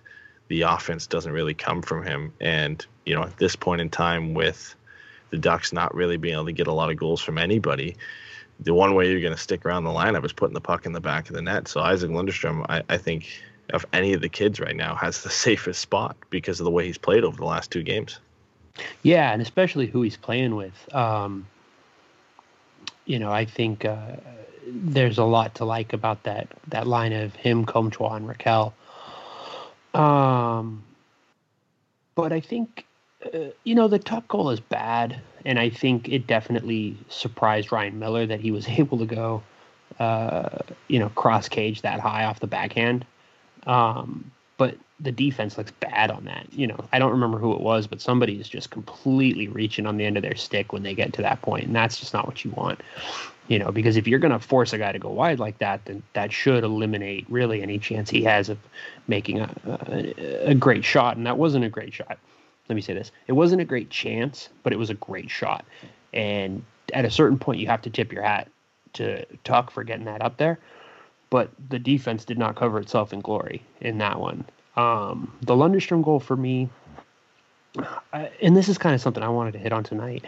the 0.47 0.63
offense 0.63 1.07
doesn't 1.07 1.31
really 1.31 1.53
come 1.53 1.81
from 1.81 2.03
him. 2.03 2.33
And 2.41 2.85
you 3.05 3.15
know, 3.15 3.23
at 3.23 3.37
this 3.37 3.55
point 3.55 3.81
in 3.81 3.89
time, 3.89 4.33
with 4.33 4.75
the 5.35 5.41
Ducks 5.41 5.73
not 5.73 5.93
really 5.93 6.15
being 6.15 6.35
able 6.35 6.45
to 6.45 6.53
get 6.53 6.67
a 6.67 6.73
lot 6.73 6.89
of 6.89 6.97
goals 6.97 7.21
from 7.21 7.37
anybody, 7.37 7.97
the 8.61 8.73
one 8.73 8.95
way 8.95 9.11
you're 9.11 9.19
going 9.19 9.33
to 9.33 9.39
stick 9.39 9.65
around 9.65 9.83
the 9.83 9.89
lineup 9.89 10.23
is 10.25 10.31
putting 10.31 10.53
the 10.53 10.61
puck 10.61 10.85
in 10.85 10.93
the 10.93 11.01
back 11.01 11.27
of 11.27 11.35
the 11.35 11.41
net. 11.41 11.67
So 11.67 11.81
Isac 11.81 12.09
Lundestrom, 12.09 12.65
I, 12.69 12.83
I 12.87 12.97
think, 12.97 13.27
of 13.73 13.85
any 13.91 14.13
of 14.13 14.21
the 14.21 14.29
kids 14.29 14.61
right 14.61 14.75
now, 14.75 14.95
has 14.95 15.23
the 15.23 15.29
safest 15.45 15.81
spot 15.81 16.15
because 16.29 16.59
of 16.61 16.63
the 16.63 16.71
way 16.71 16.85
he's 16.85 16.97
played 16.97 17.25
over 17.25 17.35
the 17.35 17.45
last 17.45 17.69
two 17.69 17.83
games. 17.83 18.19
Yeah, 19.03 19.31
and 19.31 19.41
especially 19.41 19.87
who 19.87 20.01
he's 20.01 20.17
playing 20.17 20.55
with. 20.55 20.95
Um, 20.95 21.47
you 23.05 23.19
know, 23.19 23.31
I 23.31 23.45
think 23.45 23.85
uh, 23.85 24.15
there's 24.65 25.17
a 25.17 25.23
lot 25.23 25.55
to 25.55 25.65
like 25.65 25.93
about 25.93 26.23
that 26.23 26.47
that 26.69 26.87
line 26.87 27.13
of 27.13 27.35
him, 27.35 27.65
Comtois, 27.65 28.15
and 28.15 28.27
Rakell. 28.27 28.73
Um, 29.93 30.83
but 32.15 32.33
I 32.33 32.39
think 32.39 32.85
you 33.63 33.75
know 33.75 33.87
the 33.87 33.99
top 33.99 34.27
goal 34.27 34.49
is 34.49 34.59
bad, 34.59 35.19
and 35.45 35.59
I 35.59 35.69
think 35.69 36.09
it 36.09 36.27
definitely 36.27 36.97
surprised 37.09 37.71
Ryan 37.71 37.99
Miller 37.99 38.25
that 38.25 38.39
he 38.39 38.51
was 38.51 38.67
able 38.79 38.97
to 38.99 39.05
go, 39.05 39.43
uh, 39.99 40.59
you 40.87 40.99
know, 40.99 41.09
cross 41.09 41.49
cage 41.49 41.81
that 41.81 41.99
high 41.99 42.25
off 42.25 42.39
the 42.39 42.47
backhand. 42.47 43.05
Um, 43.65 44.31
but 44.57 44.77
the 44.99 45.11
defense 45.11 45.57
looks 45.57 45.71
bad 45.71 46.09
on 46.09 46.25
that. 46.25 46.47
You 46.51 46.67
know, 46.67 46.85
I 46.93 46.99
don't 46.99 47.11
remember 47.11 47.37
who 47.37 47.53
it 47.53 47.59
was, 47.59 47.87
but 47.87 47.99
somebody 47.99 48.39
is 48.39 48.47
just 48.47 48.69
completely 48.69 49.47
reaching 49.47 49.85
on 49.85 49.97
the 49.97 50.05
end 50.05 50.15
of 50.15 50.23
their 50.23 50.35
stick 50.35 50.71
when 50.71 50.83
they 50.83 50.95
get 50.95 51.13
to 51.13 51.21
that 51.23 51.41
point, 51.41 51.65
and 51.65 51.75
that's 51.75 51.99
just 51.99 52.13
not 52.13 52.25
what 52.25 52.45
you 52.45 52.51
want. 52.51 52.81
You 53.47 53.59
know, 53.59 53.71
because 53.71 53.95
if 53.95 54.07
you're 54.07 54.19
going 54.19 54.33
to 54.33 54.39
force 54.39 54.73
a 54.73 54.77
guy 54.79 54.91
to 54.91 54.97
go 54.97 55.09
wide 55.09 55.39
like 55.39 55.59
that, 55.59 55.85
then 55.85 56.01
that 56.13 56.31
should 56.31 56.63
eliminate 56.63 57.27
really 57.29 57.61
any 57.61 57.77
chance 57.77 58.09
he 58.09 58.23
has 58.23 58.49
of 58.49 58.57
making 59.07 59.39
a, 59.39 59.49
a, 59.67 60.49
a 60.49 60.55
great 60.55 60.83
shot. 60.83 61.15
And 61.15 61.27
that 61.27 61.37
wasn't 61.37 61.63
a 61.63 61.69
great 61.69 61.93
shot. 61.93 62.17
Let 62.69 62.75
me 62.75 62.81
say 62.81 62.93
this: 62.93 63.11
it 63.27 63.33
wasn't 63.33 63.61
a 63.61 63.65
great 63.65 63.89
chance, 63.89 64.49
but 64.63 64.73
it 64.73 64.77
was 64.77 64.89
a 64.89 64.95
great 64.95 65.29
shot. 65.29 65.65
And 66.13 66.63
at 66.93 67.05
a 67.05 67.11
certain 67.11 67.37
point, 67.37 67.59
you 67.59 67.67
have 67.67 67.81
to 67.83 67.89
tip 67.89 68.11
your 68.11 68.23
hat 68.23 68.49
to 68.93 69.25
Tuch 69.43 69.71
for 69.71 69.83
getting 69.83 70.05
that 70.05 70.21
up 70.21 70.37
there 70.37 70.59
but 71.29 71.49
the 71.69 71.79
defense 71.79 72.25
did 72.25 72.37
not 72.37 72.55
cover 72.55 72.79
itself 72.79 73.13
in 73.13 73.19
glory 73.19 73.61
in 73.81 73.97
that 73.97 74.19
one. 74.19 74.45
Um, 74.77 75.33
the 75.41 75.53
Lundestrom 75.53 76.03
goal 76.03 76.19
for 76.19 76.35
me, 76.35 76.69
I, 78.13 78.29
and 78.41 78.55
this 78.55 78.69
is 78.69 78.77
kind 78.77 78.95
of 78.95 79.01
something 79.01 79.23
I 79.23 79.29
wanted 79.29 79.53
to 79.53 79.59
hit 79.59 79.73
on 79.73 79.83
tonight, 79.83 80.23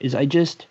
is 0.00 0.14
I 0.14 0.24
just, 0.24 0.66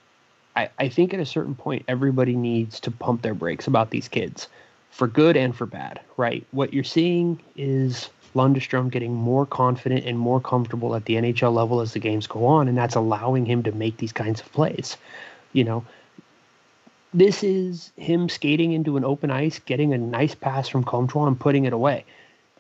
I, 0.56 0.70
I 0.80 0.90
think 0.90 1.14
at 1.14 1.20
a 1.20 1.26
certain 1.26 1.56
point, 1.56 1.86
everybody 1.88 2.36
needs 2.36 2.80
to 2.80 2.92
pump 2.92 3.22
their 3.22 3.34
brakes 3.34 3.68
about 3.68 3.90
these 3.90 4.08
kids 4.08 4.48
for 4.92 5.08
good 5.08 5.36
and 5.36 5.56
for 5.56 5.66
bad, 5.66 6.00
right? 6.18 6.46
What 6.52 6.74
you're 6.74 6.84
seeing 6.84 7.40
is 7.56 8.10
Lundestrom 8.36 8.92
getting 8.92 9.14
more 9.14 9.46
confident 9.46 10.06
and 10.06 10.20
more 10.20 10.40
comfortable 10.40 10.94
at 10.96 11.06
the 11.06 11.16
NHL 11.16 11.54
level 11.54 11.82
as 11.82 11.94
the 11.94 12.00
games 12.00 12.28
go 12.28 12.46
on, 12.46 12.68
and 12.68 12.78
that's 12.78 12.96
allowing 12.96 13.46
him 13.46 13.64
to 13.64 13.72
make 13.72 13.98
these 13.98 14.12
kinds 14.12 14.42
of 14.42 14.52
plays. 14.52 14.98
You 15.54 15.64
know, 15.64 15.86
this 17.14 17.44
is 17.44 17.92
him 17.96 18.28
skating 18.28 18.74
into 18.74 18.98
an 18.98 19.06
open 19.06 19.32
ice, 19.32 19.60
getting 19.60 19.94
a 19.94 19.98
nice 19.98 20.36
pass 20.36 20.68
from 20.68 20.84
Comtois 20.84 21.28
and 21.28 21.40
putting 21.40 21.64
it 21.64 21.74
away. 21.74 22.04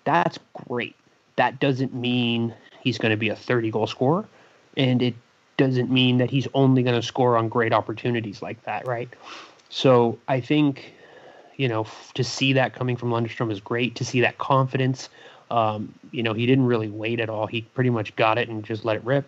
That's 0.05 0.39
great. 0.67 0.95
That 1.35 1.59
doesn't 1.59 1.93
mean 1.93 2.55
he's 2.81 2.97
going 2.97 3.11
to 3.11 3.17
be 3.17 3.29
a 3.29 3.35
30 3.35 3.71
goal 3.71 3.87
scorer, 3.87 4.25
and 4.77 5.01
it 5.01 5.15
doesn't 5.57 5.91
mean 5.91 6.17
that 6.19 6.29
he's 6.29 6.47
only 6.53 6.83
going 6.83 6.95
to 6.95 7.05
score 7.05 7.37
on 7.37 7.49
great 7.49 7.73
opportunities 7.73 8.41
like 8.41 8.63
that, 8.63 8.87
right? 8.87 9.09
So 9.69 10.17
I 10.27 10.39
think, 10.39 10.93
you 11.57 11.67
know, 11.67 11.85
to 12.13 12.23
see 12.23 12.53
that 12.53 12.73
coming 12.73 12.95
from 12.95 13.09
Lundestrom 13.09 13.51
is 13.51 13.59
great. 13.59 13.95
To 13.95 14.05
see 14.05 14.21
that 14.21 14.37
confidence, 14.37 15.09
um, 15.51 15.93
you 16.11 16.23
know, 16.23 16.33
he 16.33 16.45
didn't 16.45 16.65
really 16.65 16.89
wait 16.89 17.19
at 17.19 17.29
all. 17.29 17.47
He 17.47 17.61
pretty 17.61 17.89
much 17.89 18.15
got 18.15 18.37
it 18.37 18.49
and 18.49 18.63
just 18.63 18.85
let 18.85 18.95
it 18.97 19.03
rip 19.05 19.25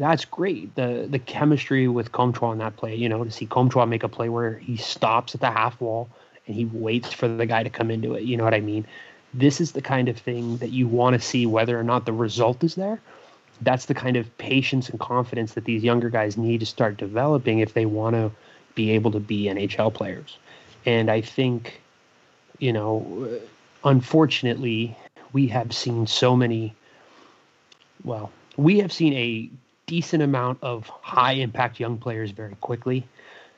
that's 0.00 0.24
great. 0.24 0.74
The 0.74 1.06
the 1.08 1.18
chemistry 1.18 1.86
with 1.86 2.10
Comtois 2.10 2.48
on 2.48 2.58
that 2.58 2.76
play, 2.76 2.94
you 2.94 3.08
know, 3.08 3.22
to 3.22 3.30
see 3.30 3.46
Comtois 3.46 3.84
make 3.84 4.02
a 4.02 4.08
play 4.08 4.28
where 4.28 4.58
he 4.58 4.76
stops 4.76 5.34
at 5.34 5.40
the 5.40 5.50
half 5.50 5.80
wall 5.80 6.08
and 6.46 6.56
he 6.56 6.64
waits 6.64 7.12
for 7.12 7.28
the 7.28 7.46
guy 7.46 7.62
to 7.62 7.70
come 7.70 7.90
into 7.90 8.14
it. 8.14 8.22
You 8.22 8.36
know 8.36 8.44
what 8.44 8.54
I 8.54 8.60
mean? 8.60 8.86
This 9.34 9.60
is 9.60 9.72
the 9.72 9.82
kind 9.82 10.08
of 10.08 10.16
thing 10.16 10.56
that 10.56 10.70
you 10.70 10.88
want 10.88 11.14
to 11.14 11.20
see 11.20 11.46
whether 11.46 11.78
or 11.78 11.84
not 11.84 12.06
the 12.06 12.12
result 12.12 12.64
is 12.64 12.74
there. 12.74 13.00
That's 13.60 13.86
the 13.86 13.94
kind 13.94 14.16
of 14.16 14.36
patience 14.38 14.88
and 14.88 14.98
confidence 14.98 15.52
that 15.52 15.66
these 15.66 15.84
younger 15.84 16.08
guys 16.08 16.38
need 16.38 16.60
to 16.60 16.66
start 16.66 16.96
developing 16.96 17.58
if 17.58 17.74
they 17.74 17.84
want 17.84 18.16
to 18.16 18.32
be 18.74 18.92
able 18.92 19.10
to 19.12 19.20
be 19.20 19.44
NHL 19.44 19.92
players. 19.92 20.38
And 20.86 21.10
I 21.10 21.20
think, 21.20 21.78
you 22.58 22.72
know, 22.72 23.28
unfortunately, 23.84 24.96
we 25.32 25.46
have 25.48 25.72
seen 25.74 26.06
so 26.06 26.36
many 26.36 26.74
well, 28.04 28.30
we 28.56 28.78
have 28.78 28.92
seen 28.92 29.12
a 29.14 29.50
decent 29.86 30.22
amount 30.22 30.58
of 30.62 30.88
high 30.88 31.32
impact 31.32 31.80
young 31.80 31.98
players 31.98 32.30
very 32.30 32.54
quickly. 32.60 33.06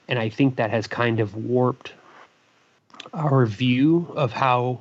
And 0.08 0.18
I 0.18 0.28
think 0.28 0.56
that 0.56 0.70
has 0.70 0.87
kind 0.87 1.20
of 1.20 1.35
warped 1.35 1.92
our 3.12 3.46
view 3.46 4.11
of 4.16 4.32
how 4.32 4.80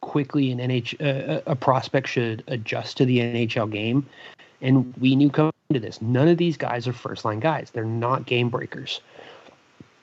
quickly 0.00 0.50
an 0.50 0.58
NH 0.58 1.00
uh, 1.00 1.42
a 1.46 1.56
prospect 1.56 2.08
should 2.08 2.44
adjust 2.46 2.96
to 2.98 3.04
the 3.04 3.18
NHL 3.18 3.70
game. 3.70 4.06
And 4.60 4.94
we 4.98 5.16
knew 5.16 5.30
coming 5.30 5.52
into 5.70 5.80
this, 5.80 6.00
none 6.00 6.28
of 6.28 6.38
these 6.38 6.56
guys 6.56 6.86
are 6.88 6.92
first 6.92 7.24
line 7.24 7.40
guys. 7.40 7.70
They're 7.70 7.84
not 7.84 8.26
game 8.26 8.48
breakers. 8.48 9.00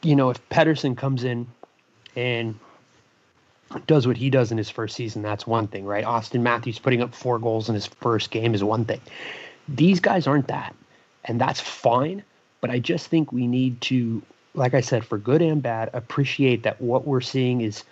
You 0.03 0.15
know, 0.15 0.29
if 0.29 0.49
Pettersson 0.49 0.95
comes 0.95 1.23
in 1.23 1.47
and 2.15 2.59
does 3.87 4.07
what 4.07 4.17
he 4.17 4.29
does 4.29 4.51
in 4.51 4.57
his 4.57 4.69
first 4.69 4.95
season, 4.95 5.21
that's 5.21 5.47
one 5.47 5.67
thing, 5.67 5.85
right? 5.85 6.05
Auston 6.05 6.41
Matthews 6.41 6.79
putting 6.79 7.01
up 7.01 7.13
four 7.13 7.39
goals 7.39 7.67
in 7.69 7.75
his 7.75 7.85
first 7.85 8.31
game 8.31 8.53
is 8.53 8.63
one 8.63 8.85
thing. 8.85 9.01
These 9.67 9.99
guys 9.99 10.27
aren't 10.27 10.47
that, 10.47 10.75
and 11.23 11.41
that's 11.41 11.59
fine. 11.59 12.23
But 12.61 12.69
I 12.69 12.79
just 12.79 13.07
think 13.07 13.31
we 13.31 13.47
need 13.47 13.81
to, 13.81 14.21
like 14.53 14.73
I 14.73 14.81
said, 14.81 15.05
for 15.05 15.17
good 15.17 15.41
and 15.41 15.61
bad, 15.61 15.89
appreciate 15.93 16.63
that 16.63 16.81
what 16.81 17.05
we're 17.05 17.21
seeing 17.21 17.61
is 17.61 17.83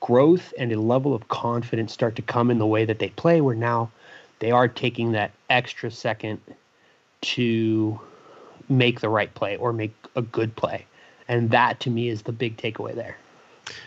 growth 0.00 0.52
and 0.58 0.72
a 0.72 0.80
level 0.80 1.14
of 1.14 1.28
confidence 1.28 1.92
start 1.92 2.16
to 2.16 2.22
come 2.22 2.50
in 2.50 2.58
the 2.58 2.66
way 2.66 2.84
that 2.84 2.98
they 2.98 3.08
play, 3.10 3.40
where 3.40 3.56
now 3.56 3.90
they 4.38 4.50
are 4.50 4.68
taking 4.68 5.12
that 5.12 5.32
extra 5.48 5.90
second 5.90 6.40
to 7.22 8.00
make 8.68 9.00
the 9.00 9.08
right 9.08 9.34
play 9.34 9.56
or 9.56 9.72
make 9.72 9.94
a 10.16 10.22
good 10.22 10.54
play. 10.56 10.86
And 11.28 11.50
that 11.50 11.80
to 11.80 11.90
me 11.90 12.08
is 12.08 12.22
the 12.22 12.32
big 12.32 12.56
takeaway 12.56 12.94
there. 12.94 13.16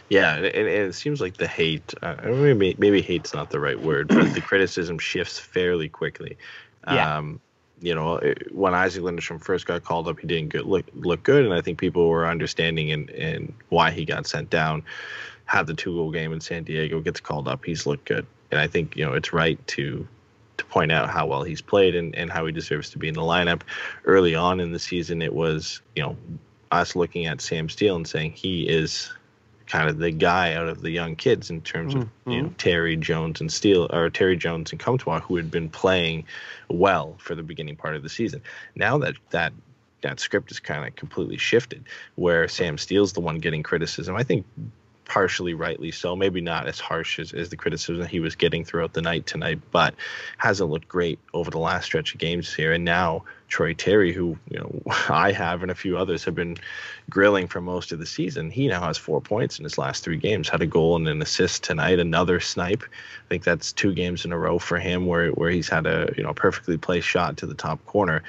Yeah, 0.10 0.36
and, 0.36 0.46
and 0.46 0.67
it 0.67 0.96
seems 0.96 1.22
like 1.22 1.38
the 1.38 1.48
hate, 1.48 1.93
uh, 2.02 2.15
maybe, 2.24 2.76
maybe 2.78 3.02
hate's 3.02 3.34
not 3.34 3.50
the 3.50 3.60
right 3.60 3.80
word, 3.80 4.08
but 4.10 4.34
the 4.34 4.41
criticism 4.50 5.00
shifts 5.00 5.39
fairly 5.39 5.89
quickly. 5.89 6.38
Yeah. 6.88 7.17
Um, 7.17 7.39
you 7.84 7.93
know, 7.93 8.19
when 8.52 8.74
Isac 8.74 9.04
Lundestrom 9.04 9.41
first 9.41 9.65
got 9.65 9.84
called 9.84 10.08
up, 10.08 10.19
he 10.19 10.26
didn't 10.26 10.50
good, 10.50 10.65
look 10.65 10.86
look 10.93 11.22
good, 11.24 11.43
and 11.43 11.54
I 11.54 11.60
think 11.60 11.78
people 11.80 12.08
were 12.08 12.26
understanding 12.26 12.91
and 12.91 13.10
and 13.10 13.54
why 13.69 13.91
he 13.91 14.06
got 14.06 14.26
sent 14.26 14.50
down. 14.50 14.84
Had 15.46 15.67
the 15.67 15.74
two 15.74 15.93
goal 15.93 16.10
game 16.10 16.32
in 16.32 16.39
San 16.39 16.63
Diego, 16.63 17.02
gets 17.02 17.19
called 17.19 17.50
up, 17.50 17.65
he's 17.65 17.86
looked 17.86 18.06
good, 18.06 18.26
and 18.52 18.62
I 18.62 18.67
think 18.67 18.96
you 18.96 19.04
know 19.06 19.13
it's 19.13 19.34
right 19.34 19.60
to 19.67 20.08
to 20.56 20.65
point 20.65 20.93
out 20.93 21.10
how 21.10 21.26
well 21.26 21.43
he's 21.43 21.62
played 21.62 21.96
and, 21.96 22.15
and 22.15 22.32
how 22.32 22.46
he 22.46 22.54
deserves 22.54 22.89
to 22.91 22.98
be 22.98 23.10
in 23.10 23.15
the 23.15 23.22
lineup. 23.22 23.62
Early 24.06 24.34
on 24.34 24.62
in 24.62 24.72
the 24.72 24.80
season, 24.80 25.22
it 25.22 25.34
was 25.34 25.82
you 25.96 26.04
know 26.04 26.15
us 26.72 26.96
looking 26.96 27.26
at 27.26 27.41
Sam 27.41 27.67
Steele 27.67 27.98
and 27.98 28.08
saying 28.08 28.32
he 28.32 28.63
is 28.63 29.12
kind 29.67 29.89
of 29.89 29.97
the 29.97 30.12
guy 30.12 30.54
out 30.54 30.67
of 30.67 30.82
the 30.82 30.91
young 30.91 31.15
kids 31.15 31.49
in 31.49 31.62
terms 31.62 31.95
of 31.95 32.02
mm-hmm. 32.02 32.32
you 32.32 32.41
know 32.41 32.54
Terry 32.58 32.95
Jones 32.95 33.41
and 33.41 33.52
Steele 33.52 33.88
or 33.91 34.10
Terry 34.10 34.36
Jones 34.36 34.71
and 34.71 34.80
Comtois 34.80 35.19
who 35.19 35.36
had 35.36 35.49
been 35.49 35.69
playing 35.69 36.26
well 36.69 37.15
for 37.19 37.36
the 37.36 37.43
beginning 37.43 37.76
part 37.76 37.95
of 37.95 38.04
the 38.04 38.10
season. 38.10 38.41
Now 38.76 38.97
that 38.99 39.15
that 39.32 39.54
that 40.02 40.19
script 40.19 40.52
is 40.52 40.60
kind 40.60 40.86
of 40.86 40.95
completely 40.95 41.38
shifted, 41.38 41.86
where 42.15 42.47
Sam 42.47 42.78
Steele's 42.78 43.13
the 43.13 43.21
one 43.21 43.39
getting 43.39 43.63
criticism. 43.63 44.15
I 44.15 44.23
think 44.23 44.45
partially 45.06 45.54
rightly 45.54 45.92
so. 45.92 46.16
Maybe 46.16 46.42
not 46.42 46.68
as 46.68 46.80
harsh 46.80 47.20
as, 47.20 47.34
as 47.34 47.50
the 47.50 47.58
criticism 47.58 48.06
he 48.06 48.20
was 48.20 48.36
getting 48.36 48.63
throughout 48.63 48.94
the 48.94 49.02
night 49.02 49.26
tonight, 49.26 49.60
but 49.72 49.94
hasn't 50.38 50.70
looked 50.70 50.88
great 50.88 51.20
over 51.34 51.52
the 51.52 51.60
last 51.60 51.86
stretch 51.86 52.13
of 52.13 52.20
games 52.20 52.54
here. 52.54 52.74
And 52.74 52.86
now 52.86 53.24
Troy 53.48 53.74
Terry, 53.74 54.13
who 54.13 54.38
you 54.50 54.60
know 54.60 54.82
I 55.10 55.32
have 55.32 55.62
and 55.62 55.72
a 55.72 55.76
few 55.76 55.98
others 55.98 56.24
have 56.24 56.36
been 56.36 56.58
grilling 57.10 57.48
for 57.48 57.62
most 57.62 57.92
of 57.92 58.00
the 58.00 58.06
season, 58.06 58.50
he 58.50 58.68
now 58.68 58.82
has 58.82 58.98
four 58.98 59.22
points 59.22 59.60
in 59.60 59.63
his 59.63 59.78
last 59.78 60.04
three 60.04 60.18
games. 60.18 60.50
Had 60.50 60.62
a 60.62 60.68
goal 60.68 60.96
and 60.96 61.08
an 61.08 61.22
assist 61.22 61.63
tonight. 61.63 62.00
Another 62.00 62.39
snipe. 62.39 62.84
I 62.84 63.28
think 63.30 63.44
that's 63.44 63.74
two 63.74 63.94
games 63.94 64.26
in 64.26 64.32
a 64.32 64.38
row 64.38 64.60
for 64.60 64.80
him 64.80 65.06
where 65.06 65.30
where 65.30 65.52
he's 65.52 65.70
had 65.70 65.86
a 65.86 66.13
you 66.18 66.24
know 66.24 66.34
perfectly 66.34 66.78
placed 66.78 67.08
shot 67.08 67.38
to 67.38 67.46
the 67.46 67.54
top 67.54 67.86
corner. 67.86 68.24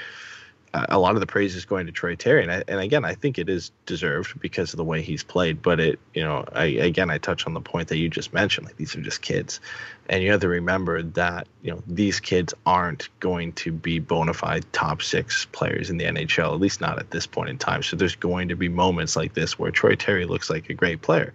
Uh, 0.74 0.84
a 0.88 0.98
lot 0.98 1.14
of 1.14 1.20
the 1.20 1.26
praise 1.26 1.54
is 1.54 1.64
going 1.64 1.86
to 1.86 1.92
Troy 1.92 2.16
Terry, 2.16 2.42
and, 2.42 2.50
I, 2.50 2.64
and 2.66 2.80
again, 2.80 3.04
I 3.04 3.14
think 3.14 3.38
it 3.38 3.48
is 3.48 3.70
deserved 3.86 4.40
because 4.40 4.72
of 4.72 4.76
the 4.76 4.84
way 4.84 5.02
he's 5.02 5.22
played. 5.22 5.62
But 5.62 5.78
it, 5.78 6.00
you 6.14 6.22
know, 6.24 6.44
I, 6.52 6.64
again, 6.64 7.10
I 7.10 7.18
touch 7.18 7.46
on 7.46 7.54
the 7.54 7.60
point 7.60 7.88
that 7.88 7.98
you 7.98 8.08
just 8.08 8.32
mentioned. 8.32 8.66
Like 8.66 8.76
these 8.76 8.96
are 8.96 9.00
just 9.00 9.22
kids, 9.22 9.60
and 10.08 10.24
you 10.24 10.32
have 10.32 10.40
to 10.40 10.48
remember 10.48 11.00
that 11.00 11.46
you 11.62 11.70
know 11.70 11.80
these 11.86 12.18
kids 12.18 12.52
aren't 12.66 13.08
going 13.20 13.52
to 13.52 13.70
be 13.70 14.00
bona 14.00 14.34
fide 14.34 14.64
top 14.72 15.00
six 15.00 15.46
players 15.52 15.90
in 15.90 15.96
the 15.96 16.06
NHL, 16.06 16.52
at 16.52 16.60
least 16.60 16.80
not 16.80 16.98
at 16.98 17.12
this 17.12 17.24
point 17.24 17.50
in 17.50 17.56
time. 17.56 17.84
So 17.84 17.94
there's 17.94 18.16
going 18.16 18.48
to 18.48 18.56
be 18.56 18.68
moments 18.68 19.14
like 19.14 19.34
this 19.34 19.56
where 19.56 19.70
Troy 19.70 19.94
Terry 19.94 20.24
looks 20.24 20.50
like 20.50 20.68
a 20.70 20.74
great 20.74 21.02
player, 21.02 21.32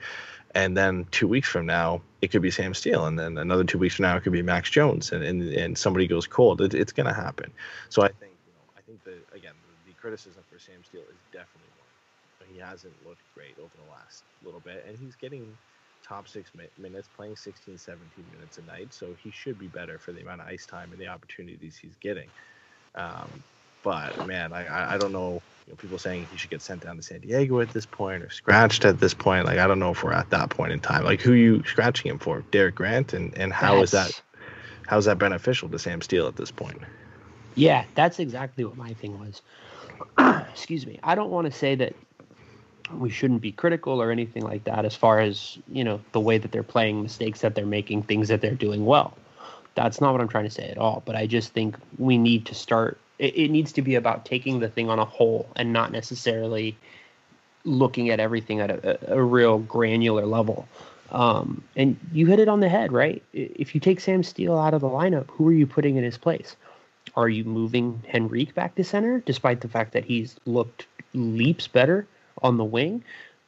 and 0.53 0.75
then 0.75 1.07
two 1.11 1.29
weeks 1.29 1.47
from 1.47 1.65
now 1.65 2.01
it 2.21 2.31
could 2.31 2.41
be 2.41 2.51
Sam 2.51 2.73
Steele, 2.73 3.05
and 3.05 3.17
then 3.17 3.37
another 3.37 3.63
two 3.63 3.77
weeks 3.77 3.95
from 3.95 4.03
now 4.03 4.17
it 4.17 4.23
could 4.23 4.33
be 4.33 4.41
Max 4.41 4.69
Jones, 4.69 5.13
and 5.13 5.23
and, 5.23 5.41
and 5.53 5.77
somebody 5.77 6.07
goes 6.07 6.27
cold. 6.27 6.59
It, 6.59 6.73
it's 6.73 6.91
going 6.91 7.07
to 7.07 7.13
happen. 7.13 7.53
So 7.87 8.01
I 8.01 8.09
think 8.09 8.28
criticism 9.99 10.43
for 10.51 10.59
Sam 10.59 10.83
Steele 10.83 11.03
is 11.11 11.19
definitely 11.31 11.71
one. 11.77 12.49
He 12.51 12.57
hasn't 12.59 12.93
looked 13.05 13.21
great 13.35 13.57
over 13.59 13.75
the 13.77 13.91
last 13.91 14.23
little 14.43 14.61
bit, 14.61 14.85
and 14.87 14.97
he's 14.97 15.15
getting 15.15 15.57
top 16.03 16.27
six 16.27 16.51
minutes, 16.77 17.09
playing 17.15 17.35
16, 17.35 17.77
17 17.77 18.25
minutes 18.33 18.57
a 18.57 18.61
night, 18.63 18.93
so 18.93 19.13
he 19.21 19.31
should 19.31 19.59
be 19.59 19.67
better 19.67 19.99
for 19.99 20.13
the 20.13 20.21
amount 20.21 20.41
of 20.41 20.47
ice 20.47 20.65
time 20.65 20.91
and 20.91 21.01
the 21.01 21.07
opportunities 21.07 21.77
he's 21.77 21.95
getting. 21.97 22.29
Um, 22.95 23.43
but 23.83 24.25
man, 24.27 24.53
I, 24.53 24.95
I 24.95 24.97
don't 24.97 25.11
know, 25.11 25.41
you 25.65 25.73
know. 25.73 25.75
People 25.75 25.97
saying 25.97 26.27
he 26.31 26.37
should 26.37 26.49
get 26.49 26.61
sent 26.61 26.83
down 26.83 26.97
to 26.97 27.03
San 27.03 27.21
Diego 27.21 27.59
at 27.61 27.69
this 27.69 27.85
point 27.85 28.23
or 28.23 28.29
scratched 28.29 28.85
at 28.85 28.99
this 28.99 29.13
point. 29.13 29.45
Like 29.45 29.59
I 29.59 29.67
don't 29.67 29.79
know 29.79 29.91
if 29.91 30.03
we're 30.03 30.13
at 30.13 30.29
that 30.31 30.49
point 30.49 30.73
in 30.73 30.79
time. 30.79 31.03
Like 31.03 31.21
who 31.21 31.33
you 31.33 31.63
scratching 31.65 32.11
him 32.11 32.19
for? 32.19 32.41
Derek 32.51 32.75
Grant, 32.75 33.13
and 33.13 33.37
and 33.37 33.53
how 33.53 33.81
is 33.81 33.91
that? 33.91 34.21
How 34.87 34.97
is 34.97 35.05
that 35.05 35.19
beneficial 35.19 35.69
to 35.69 35.79
Sam 35.79 36.01
Steele 36.01 36.27
at 36.27 36.35
this 36.35 36.51
point? 36.51 36.81
Yeah, 37.55 37.85
that's 37.95 38.19
exactly 38.19 38.65
what 38.65 38.77
my 38.77 38.93
thing 38.93 39.19
was. 39.19 39.41
excuse 40.51 40.85
me, 40.85 40.99
I 41.03 41.15
don't 41.15 41.29
want 41.29 41.45
to 41.45 41.51
say 41.51 41.75
that 41.75 41.95
we 42.97 43.09
shouldn't 43.09 43.41
be 43.41 43.51
critical 43.51 44.01
or 44.01 44.11
anything 44.11 44.43
like 44.43 44.63
that 44.63 44.85
as 44.85 44.95
far 44.95 45.19
as, 45.19 45.57
you 45.67 45.83
know, 45.83 45.99
the 46.11 46.19
way 46.19 46.37
that 46.37 46.51
they're 46.51 46.63
playing, 46.63 47.03
mistakes 47.03 47.41
that 47.41 47.55
they're 47.55 47.65
making, 47.65 48.03
things 48.03 48.27
that 48.29 48.41
they're 48.41 48.55
doing 48.55 48.85
well. 48.85 49.15
That's 49.75 50.01
not 50.01 50.11
what 50.11 50.21
I'm 50.21 50.27
trying 50.27 50.45
to 50.45 50.49
say 50.49 50.69
at 50.69 50.77
all. 50.77 51.03
But 51.05 51.15
I 51.15 51.27
just 51.27 51.53
think 51.53 51.77
we 51.97 52.17
need 52.17 52.45
to 52.47 52.55
start, 52.55 52.97
it, 53.19 53.35
it 53.37 53.51
needs 53.51 53.71
to 53.73 53.81
be 53.81 53.95
about 53.95 54.25
taking 54.25 54.59
the 54.59 54.69
thing 54.69 54.89
on 54.89 54.99
a 54.99 55.05
whole 55.05 55.47
and 55.55 55.71
not 55.71 55.91
necessarily 55.91 56.75
looking 57.63 58.09
at 58.09 58.19
everything 58.19 58.59
at 58.59 58.71
a, 58.71 59.13
a 59.13 59.21
real 59.21 59.59
granular 59.59 60.25
level. 60.25 60.67
Um, 61.11 61.63
and 61.75 61.97
you 62.13 62.27
hit 62.27 62.39
it 62.39 62.47
on 62.47 62.59
the 62.59 62.69
head, 62.69 62.91
right? 62.91 63.23
If 63.33 63.73
you 63.73 63.81
take 63.81 63.99
Sam 63.99 64.23
Steele 64.23 64.57
out 64.57 64.73
of 64.73 64.81
the 64.81 64.87
lineup, 64.87 65.27
who 65.29 65.47
are 65.47 65.53
you 65.53 65.65
putting 65.65 65.95
in 65.95 66.03
his 66.03 66.17
place? 66.17 66.55
Are 67.15 67.29
you 67.29 67.43
moving 67.43 68.03
Henrique 68.13 68.55
back 68.55 68.75
to 68.75 68.83
center, 68.83 69.19
despite 69.19 69.61
the 69.61 69.67
fact 69.67 69.93
that 69.93 70.05
he's 70.05 70.35
looked 70.45 70.87
leaps 71.13 71.67
better 71.67 72.07
on 72.41 72.57
the 72.57 72.63
wing? 72.63 73.03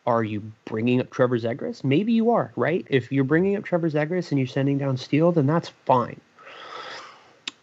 Are 0.06 0.24
you 0.24 0.52
bringing 0.66 1.00
up 1.00 1.12
Trevor 1.12 1.38
Zegras? 1.38 1.84
Maybe 1.84 2.14
you 2.14 2.32
are, 2.32 2.52
right? 2.56 2.86
If 2.90 3.12
you're 3.12 3.24
bringing 3.24 3.56
up 3.56 3.64
Trevor 3.64 3.90
Zegras 3.90 4.32
and 4.32 4.40
you're 4.40 4.48
sending 4.48 4.78
down 4.78 4.98
Steele, 4.98 5.32
then 5.32 5.46
that's 5.46 5.70
fine. 5.86 6.20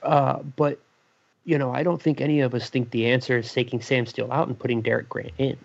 Uh, 0.02 0.38
but 0.56 0.78
you 1.44 1.56
know, 1.56 1.72
I 1.72 1.82
don't 1.82 2.00
think 2.00 2.20
any 2.20 2.40
of 2.40 2.54
us 2.54 2.68
think 2.68 2.90
the 2.90 3.06
answer 3.06 3.38
is 3.38 3.50
taking 3.50 3.80
Sam 3.80 4.04
Steele 4.04 4.30
out 4.30 4.48
and 4.48 4.58
putting 4.58 4.82
Derek 4.82 5.08
Grant 5.08 5.32
in. 5.38 5.56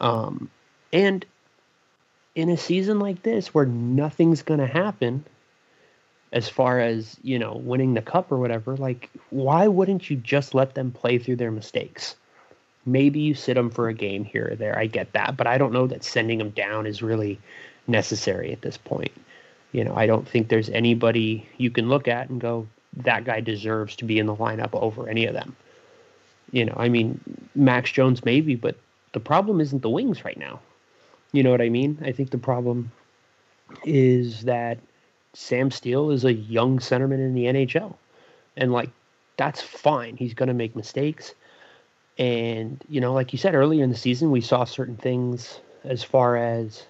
Um, 0.00 0.50
and 0.92 1.26
in 2.36 2.48
a 2.48 2.56
season 2.56 3.00
like 3.00 3.22
this 3.22 3.52
where 3.52 3.66
nothing's 3.66 4.42
going 4.42 4.60
to 4.60 4.66
happen, 4.66 5.24
as 6.34 6.48
far 6.48 6.80
as 6.80 7.16
you 7.22 7.38
know 7.38 7.54
winning 7.54 7.94
the 7.94 8.02
cup 8.02 8.30
or 8.30 8.38
whatever 8.38 8.76
like 8.76 9.08
why 9.30 9.68
wouldn't 9.68 10.10
you 10.10 10.16
just 10.16 10.52
let 10.52 10.74
them 10.74 10.90
play 10.90 11.16
through 11.18 11.36
their 11.36 11.52
mistakes? 11.52 12.16
Maybe 12.84 13.20
you 13.20 13.34
sit 13.34 13.54
them 13.54 13.70
for 13.70 13.88
a 13.88 13.94
game 13.94 14.24
here 14.24 14.50
or 14.50 14.56
there. 14.56 14.76
I 14.76 14.86
get 14.86 15.12
that 15.12 15.36
but 15.38 15.46
i 15.46 15.56
don't 15.56 15.72
know 15.72 15.86
that 15.86 16.04
sending 16.04 16.38
them 16.38 16.50
down 16.50 16.86
is 16.86 17.02
really 17.02 17.38
necessary 17.86 18.52
at 18.52 18.60
this 18.60 18.76
point. 18.76 19.12
You 19.72 19.84
know 19.84 19.94
i 19.94 20.06
don't 20.06 20.28
think 20.28 20.48
there's 20.48 20.68
anybody 20.68 21.48
you 21.56 21.70
can 21.70 21.88
look 21.88 22.08
at 22.08 22.28
and 22.28 22.40
go 22.40 22.66
that 22.98 23.24
guy 23.24 23.40
deserves 23.40 23.96
to 23.96 24.04
be 24.04 24.18
in 24.18 24.26
the 24.26 24.36
lineup 24.36 24.70
over 24.74 25.08
any 25.08 25.26
of 25.26 25.34
them. 25.34 25.56
You 26.50 26.64
know 26.64 26.74
i 26.76 26.88
mean 26.88 27.20
max 27.54 27.92
jones 27.92 28.24
maybe 28.24 28.56
but 28.56 28.76
the 29.12 29.20
problem 29.20 29.60
isn't 29.60 29.82
the 29.82 29.90
wings 29.90 30.24
right 30.24 30.36
now. 30.36 30.58
You 31.30 31.44
know 31.44 31.52
what 31.52 31.62
i 31.62 31.68
mean? 31.68 31.98
I 32.04 32.10
think 32.10 32.30
the 32.30 32.38
problem 32.38 32.90
is 33.84 34.42
that 34.42 34.78
Sam 35.34 35.70
Steele 35.70 36.10
is 36.10 36.24
a 36.24 36.32
young 36.32 36.78
centerman 36.78 37.18
in 37.18 37.34
the 37.34 37.44
NHL. 37.44 37.94
And 38.56 38.72
like 38.72 38.90
that's 39.36 39.60
fine. 39.60 40.16
He's 40.16 40.34
going 40.34 40.48
to 40.48 40.54
make 40.54 40.76
mistakes. 40.76 41.34
And 42.18 42.82
you 42.88 43.00
know, 43.00 43.12
like 43.12 43.32
you 43.32 43.38
said 43.38 43.54
earlier 43.54 43.82
in 43.82 43.90
the 43.90 43.96
season, 43.96 44.30
we 44.30 44.40
saw 44.40 44.64
certain 44.64 44.96
things 44.96 45.60
as 45.82 46.02
far 46.02 46.36
as 46.36 46.84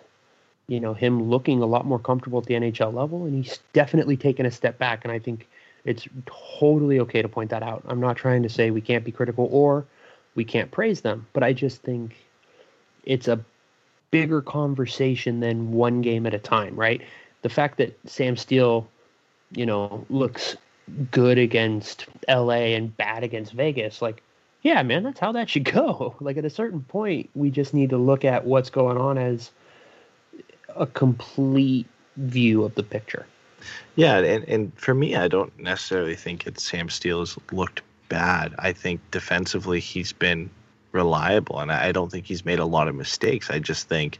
you 0.66 0.80
know 0.80 0.94
him 0.94 1.30
looking 1.30 1.62
a 1.62 1.66
lot 1.66 1.86
more 1.86 1.98
comfortable 1.98 2.38
at 2.38 2.46
the 2.46 2.54
NHL 2.54 2.92
level, 2.92 3.24
and 3.24 3.34
he's 3.34 3.58
definitely 3.72 4.16
taken 4.16 4.44
a 4.44 4.50
step 4.50 4.78
back. 4.78 5.04
And 5.04 5.12
I 5.12 5.18
think 5.18 5.48
it's 5.84 6.06
totally 6.58 7.00
okay 7.00 7.22
to 7.22 7.28
point 7.28 7.50
that 7.50 7.62
out. 7.62 7.82
I'm 7.86 8.00
not 8.00 8.16
trying 8.16 8.42
to 8.42 8.48
say 8.48 8.70
we 8.70 8.80
can't 8.80 9.04
be 9.04 9.12
critical 9.12 9.48
or 9.50 9.86
we 10.34 10.44
can't 10.44 10.70
praise 10.70 11.00
them, 11.00 11.26
but 11.32 11.42
I 11.42 11.52
just 11.52 11.82
think 11.82 12.14
it's 13.04 13.28
a 13.28 13.42
bigger 14.10 14.40
conversation 14.40 15.40
than 15.40 15.72
one 15.72 16.00
game 16.00 16.26
at 16.26 16.34
a 16.34 16.38
time, 16.38 16.76
right? 16.76 17.02
The 17.44 17.50
fact 17.50 17.76
that 17.76 17.94
Sam 18.06 18.38
Steele, 18.38 18.88
you 19.52 19.66
know, 19.66 20.06
looks 20.08 20.56
good 21.10 21.36
against 21.36 22.06
LA 22.26 22.72
and 22.72 22.96
bad 22.96 23.22
against 23.22 23.52
Vegas, 23.52 24.00
like, 24.00 24.22
yeah, 24.62 24.82
man, 24.82 25.02
that's 25.02 25.20
how 25.20 25.30
that 25.32 25.50
should 25.50 25.64
go. 25.72 26.16
Like 26.20 26.38
at 26.38 26.46
a 26.46 26.50
certain 26.50 26.80
point, 26.80 27.28
we 27.34 27.50
just 27.50 27.74
need 27.74 27.90
to 27.90 27.98
look 27.98 28.24
at 28.24 28.46
what's 28.46 28.70
going 28.70 28.96
on 28.96 29.18
as 29.18 29.50
a 30.74 30.86
complete 30.86 31.86
view 32.16 32.64
of 32.64 32.74
the 32.76 32.82
picture. 32.82 33.26
Yeah, 33.94 34.20
and, 34.20 34.44
and 34.48 34.72
for 34.74 34.94
me, 34.94 35.14
I 35.14 35.28
don't 35.28 35.56
necessarily 35.60 36.16
think 36.16 36.46
it's 36.46 36.64
Sam 36.64 36.88
Steele's 36.88 37.36
looked 37.52 37.82
bad. 38.08 38.54
I 38.58 38.72
think 38.72 39.02
defensively 39.10 39.80
he's 39.80 40.14
been 40.14 40.48
reliable, 40.92 41.60
and 41.60 41.70
I 41.70 41.92
don't 41.92 42.10
think 42.10 42.24
he's 42.24 42.46
made 42.46 42.58
a 42.58 42.64
lot 42.64 42.88
of 42.88 42.94
mistakes. 42.94 43.50
I 43.50 43.58
just 43.58 43.86
think 43.86 44.16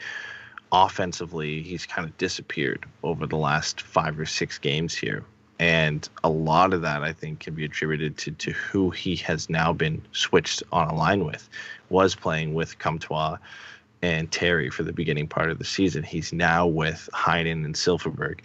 offensively, 0.75 1.63
he's 1.63 1.87
kind 1.87 2.07
of 2.07 2.17
disappeared 2.19 2.85
over 3.05 3.27
the 3.27 3.37
last 3.37 3.81
five 3.81 4.19
or 4.19 4.27
six 4.27 4.59
games 4.59 4.93
here. 4.93 5.25
And 5.61 6.07
a 6.25 6.29
lot 6.29 6.73
of 6.73 6.83
that, 6.83 7.05
I 7.05 7.13
think, 7.13 7.39
can 7.39 7.55
be 7.55 7.65
attributed 7.65 8.19
to, 8.19 8.33
to 8.33 8.51
who 8.51 8.91
he 8.91 9.15
has 9.17 9.49
now 9.49 9.73
been 9.73 10.03
switched 10.11 10.65
on 10.73 10.89
a 10.89 10.95
line 10.95 11.25
with. 11.25 11.49
Was 11.91 12.17
playing 12.17 12.55
with 12.55 12.77
Comtois 12.81 13.37
and 14.03 14.31
Terry 14.33 14.69
for 14.69 14.83
the 14.83 14.93
beginning 14.93 15.29
part 15.29 15.51
of 15.51 15.59
the 15.59 15.65
season. 15.65 16.03
He's 16.03 16.33
now 16.33 16.67
with 16.67 17.09
Heinen 17.15 17.65
and 17.65 17.75
Silfverberg. 17.75 18.41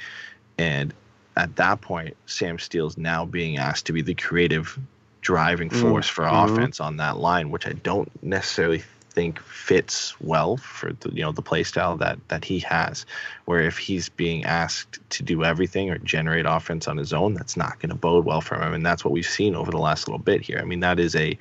And 0.60 0.94
at 1.36 1.56
that 1.56 1.82
point, 1.82 2.15
Sam 2.28 2.60
Steele's 2.60 2.98
now 2.98 3.26
being 3.26 3.58
asked 3.58 3.88
to 3.88 3.94
be 3.94 4.04
the 4.04 4.13
creative 4.13 4.78
driving 5.22 5.70
mm, 5.70 5.82
force 5.82 6.08
mm-hmm. 6.08 6.15
for 6.15 6.54
offense 6.54 6.80
on 6.80 6.98
that 6.98 7.18
line, 7.18 7.50
which 7.50 7.65
I 7.65 7.74
don't 7.74 8.12
necessarily 8.24 8.84
think 9.12 9.39
fits 9.39 10.19
well 10.22 10.58
for 10.58 10.93
the 10.93 11.10
you 11.12 11.22
know 11.22 11.32
the 11.32 11.41
play 11.41 11.63
style 11.63 11.98
that 11.98 12.19
that 12.30 12.45
he 12.45 12.60
has. 12.60 13.06
Where 13.45 13.62
if 13.62 13.78
he's 13.78 14.10
being 14.10 14.45
asked 14.45 15.00
to 15.12 15.24
do 15.24 15.43
everything 15.43 15.89
or 15.89 15.98
generate 16.00 16.45
offense 16.48 16.88
on 16.88 16.98
his 16.98 17.13
own, 17.13 17.34
that's 17.34 17.58
not 17.58 17.80
going 17.80 17.89
to 17.89 17.95
bode 17.95 18.26
well 18.26 18.41
for 18.41 18.56
him. 18.56 18.74
And 18.74 18.86
that's 18.86 19.04
what 19.04 19.12
we've 19.12 19.26
seen 19.26 19.56
over 19.56 19.72
the 19.72 19.78
last 19.78 20.08
little 20.08 20.19
bit 20.19 20.41
here. 20.41 20.60
I 20.60 20.65
mean, 20.65 20.82
that 20.82 21.00
is 21.00 21.15
a 21.15 21.38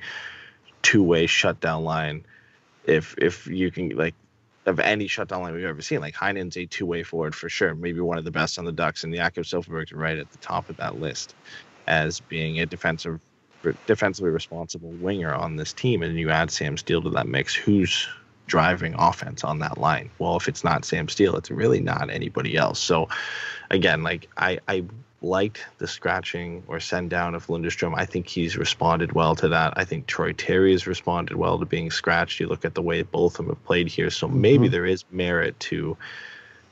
two-way 0.81 1.27
shutdown 1.27 1.83
line. 1.83 2.25
If 2.85 3.15
if 3.17 3.47
you 3.47 3.71
can 3.71 3.89
like 3.89 4.15
of 4.65 4.79
any 4.79 5.07
shutdown 5.07 5.41
line 5.41 5.53
we've 5.53 5.65
ever 5.65 5.81
seen. 5.81 5.99
Like 5.99 6.15
Heinen's 6.15 6.55
a 6.55 6.65
two-way 6.65 7.03
forward 7.03 7.35
for 7.35 7.49
sure, 7.49 7.75
maybe 7.75 7.99
one 7.99 8.17
of 8.17 8.23
the 8.23 8.31
best 8.31 8.57
on 8.59 8.65
the 8.65 8.71
Ducks, 8.71 9.03
and 9.03 9.11
the 9.11 9.17
Jakob 9.17 9.43
Silfverberg's 9.43 9.91
right 9.91 10.17
at 10.17 10.31
the 10.31 10.37
top 10.37 10.69
of 10.69 10.77
that 10.77 10.99
list 10.99 11.35
as 11.87 12.19
being 12.19 12.59
a 12.59 12.65
defensive 12.65 13.19
defensively 13.87 14.31
responsible 14.31 14.89
winger 14.89 15.33
on 15.33 15.55
this 15.55 15.73
team, 15.73 16.03
and 16.03 16.17
you 16.17 16.29
add 16.29 16.51
Sam 16.51 16.77
Steele 16.77 17.01
to 17.01 17.09
that 17.11 17.27
mix, 17.27 17.53
who's 17.53 18.07
driving 18.47 18.95
offense 18.97 19.43
on 19.43 19.59
that 19.59 19.77
line? 19.77 20.09
Well, 20.19 20.35
if 20.35 20.47
it's 20.47 20.63
not 20.63 20.85
Sam 20.85 21.07
Steele, 21.07 21.35
it's 21.35 21.51
really 21.51 21.79
not 21.79 22.09
anybody 22.09 22.57
else. 22.57 22.79
So, 22.79 23.09
again, 23.69 24.03
like 24.03 24.27
I, 24.37 24.59
I 24.67 24.83
liked 25.21 25.65
the 25.77 25.87
scratching 25.87 26.63
or 26.67 26.79
send 26.79 27.09
down 27.09 27.35
of 27.35 27.47
Lundestrom. 27.47 27.93
I 27.95 28.05
think 28.05 28.27
he's 28.27 28.57
responded 28.57 29.11
well 29.11 29.35
to 29.35 29.49
that. 29.49 29.73
I 29.75 29.85
think 29.85 30.07
Troy 30.07 30.33
Terry 30.33 30.71
has 30.71 30.87
responded 30.87 31.37
well 31.37 31.59
to 31.59 31.65
being 31.65 31.91
scratched. 31.91 32.39
You 32.39 32.47
look 32.47 32.65
at 32.65 32.75
the 32.75 32.81
way 32.81 33.01
both 33.01 33.33
of 33.33 33.45
them 33.45 33.55
have 33.55 33.65
played 33.65 33.87
here, 33.87 34.09
so 34.09 34.27
maybe 34.27 34.65
mm-hmm. 34.65 34.71
there 34.71 34.85
is 34.85 35.05
merit 35.11 35.59
to 35.61 35.97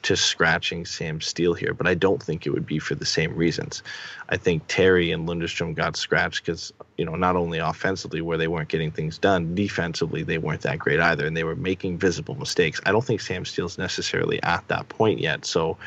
to 0.03 0.15
scratching 0.15 0.85
Sam 0.85 1.19
Steele 1.21 1.53
here, 1.53 1.73
but 1.73 1.87
I 1.87 1.93
don't 1.93 2.21
think 2.21 2.45
it 2.45 2.51
would 2.51 2.65
be 2.65 2.79
for 2.79 2.95
the 2.95 3.05
same 3.05 3.35
reasons. 3.35 3.83
I 4.29 4.37
think 4.37 4.63
Terry 4.67 5.11
and 5.11 5.27
Lundestrom 5.27 5.75
got 5.75 5.95
scratched 5.95 6.45
because, 6.45 6.71
you 6.97 7.05
know, 7.05 7.15
not 7.15 7.35
only 7.35 7.59
offensively 7.59 8.21
where 8.21 8.37
they 8.37 8.47
weren't 8.47 8.69
getting 8.69 8.91
things 8.91 9.17
done, 9.17 9.55
defensively 9.55 10.23
they 10.23 10.37
weren't 10.37 10.61
that 10.61 10.79
great 10.79 10.99
either, 10.99 11.25
and 11.25 11.35
they 11.35 11.43
were 11.43 11.55
making 11.55 11.97
visible 11.97 12.35
mistakes. 12.35 12.79
I 12.85 12.91
don't 12.91 13.03
think 13.03 13.21
Sam 13.21 13.45
Steele's 13.45 13.77
necessarily 13.77 14.41
at 14.43 14.67
that 14.67 14.87
point 14.89 15.19
yet. 15.19 15.45
So, 15.45 15.77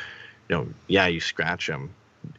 you 0.49 0.55
know, 0.55 0.67
yeah, 0.87 1.07
you 1.07 1.19
scratch 1.19 1.67
him, 1.67 1.89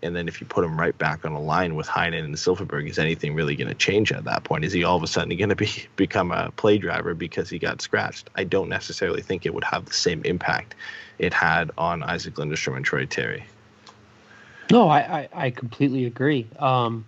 And 0.02 0.14
then 0.14 0.28
if 0.28 0.40
you 0.40 0.46
put 0.46 0.64
him 0.64 0.78
right 0.78 0.96
back 0.96 1.24
on 1.24 1.32
a 1.32 1.40
line 1.40 1.74
with 1.74 1.88
Heinen 1.88 2.24
and 2.24 2.34
Silfverberg, 2.34 2.88
is 2.88 2.98
anything 2.98 3.34
really 3.34 3.56
going 3.56 3.68
to 3.68 3.74
change 3.74 4.12
at 4.12 4.24
that 4.24 4.44
point? 4.44 4.64
Is 4.64 4.72
he 4.72 4.84
all 4.84 4.96
of 4.96 5.02
a 5.02 5.06
sudden 5.06 5.36
going 5.36 5.48
to 5.48 5.56
be 5.56 5.70
become 5.96 6.30
a 6.30 6.50
play 6.52 6.78
driver 6.78 7.14
because 7.14 7.48
he 7.48 7.58
got 7.58 7.80
scratched? 7.80 8.30
I 8.36 8.44
don't 8.44 8.68
necessarily 8.68 9.22
think 9.22 9.46
it 9.46 9.54
would 9.54 9.64
have 9.64 9.86
the 9.86 9.94
same 9.94 10.22
impact 10.24 10.74
it 11.18 11.32
had 11.32 11.70
on 11.78 12.02
Isac 12.02 12.34
Lundestrom 12.34 12.76
and 12.76 12.84
Troy 12.84 13.06
Terry. 13.06 13.44
No, 14.70 14.88
I, 14.88 14.98
I, 14.98 15.28
I 15.34 15.50
completely 15.50 16.06
agree. 16.06 16.46
Um, 16.58 17.04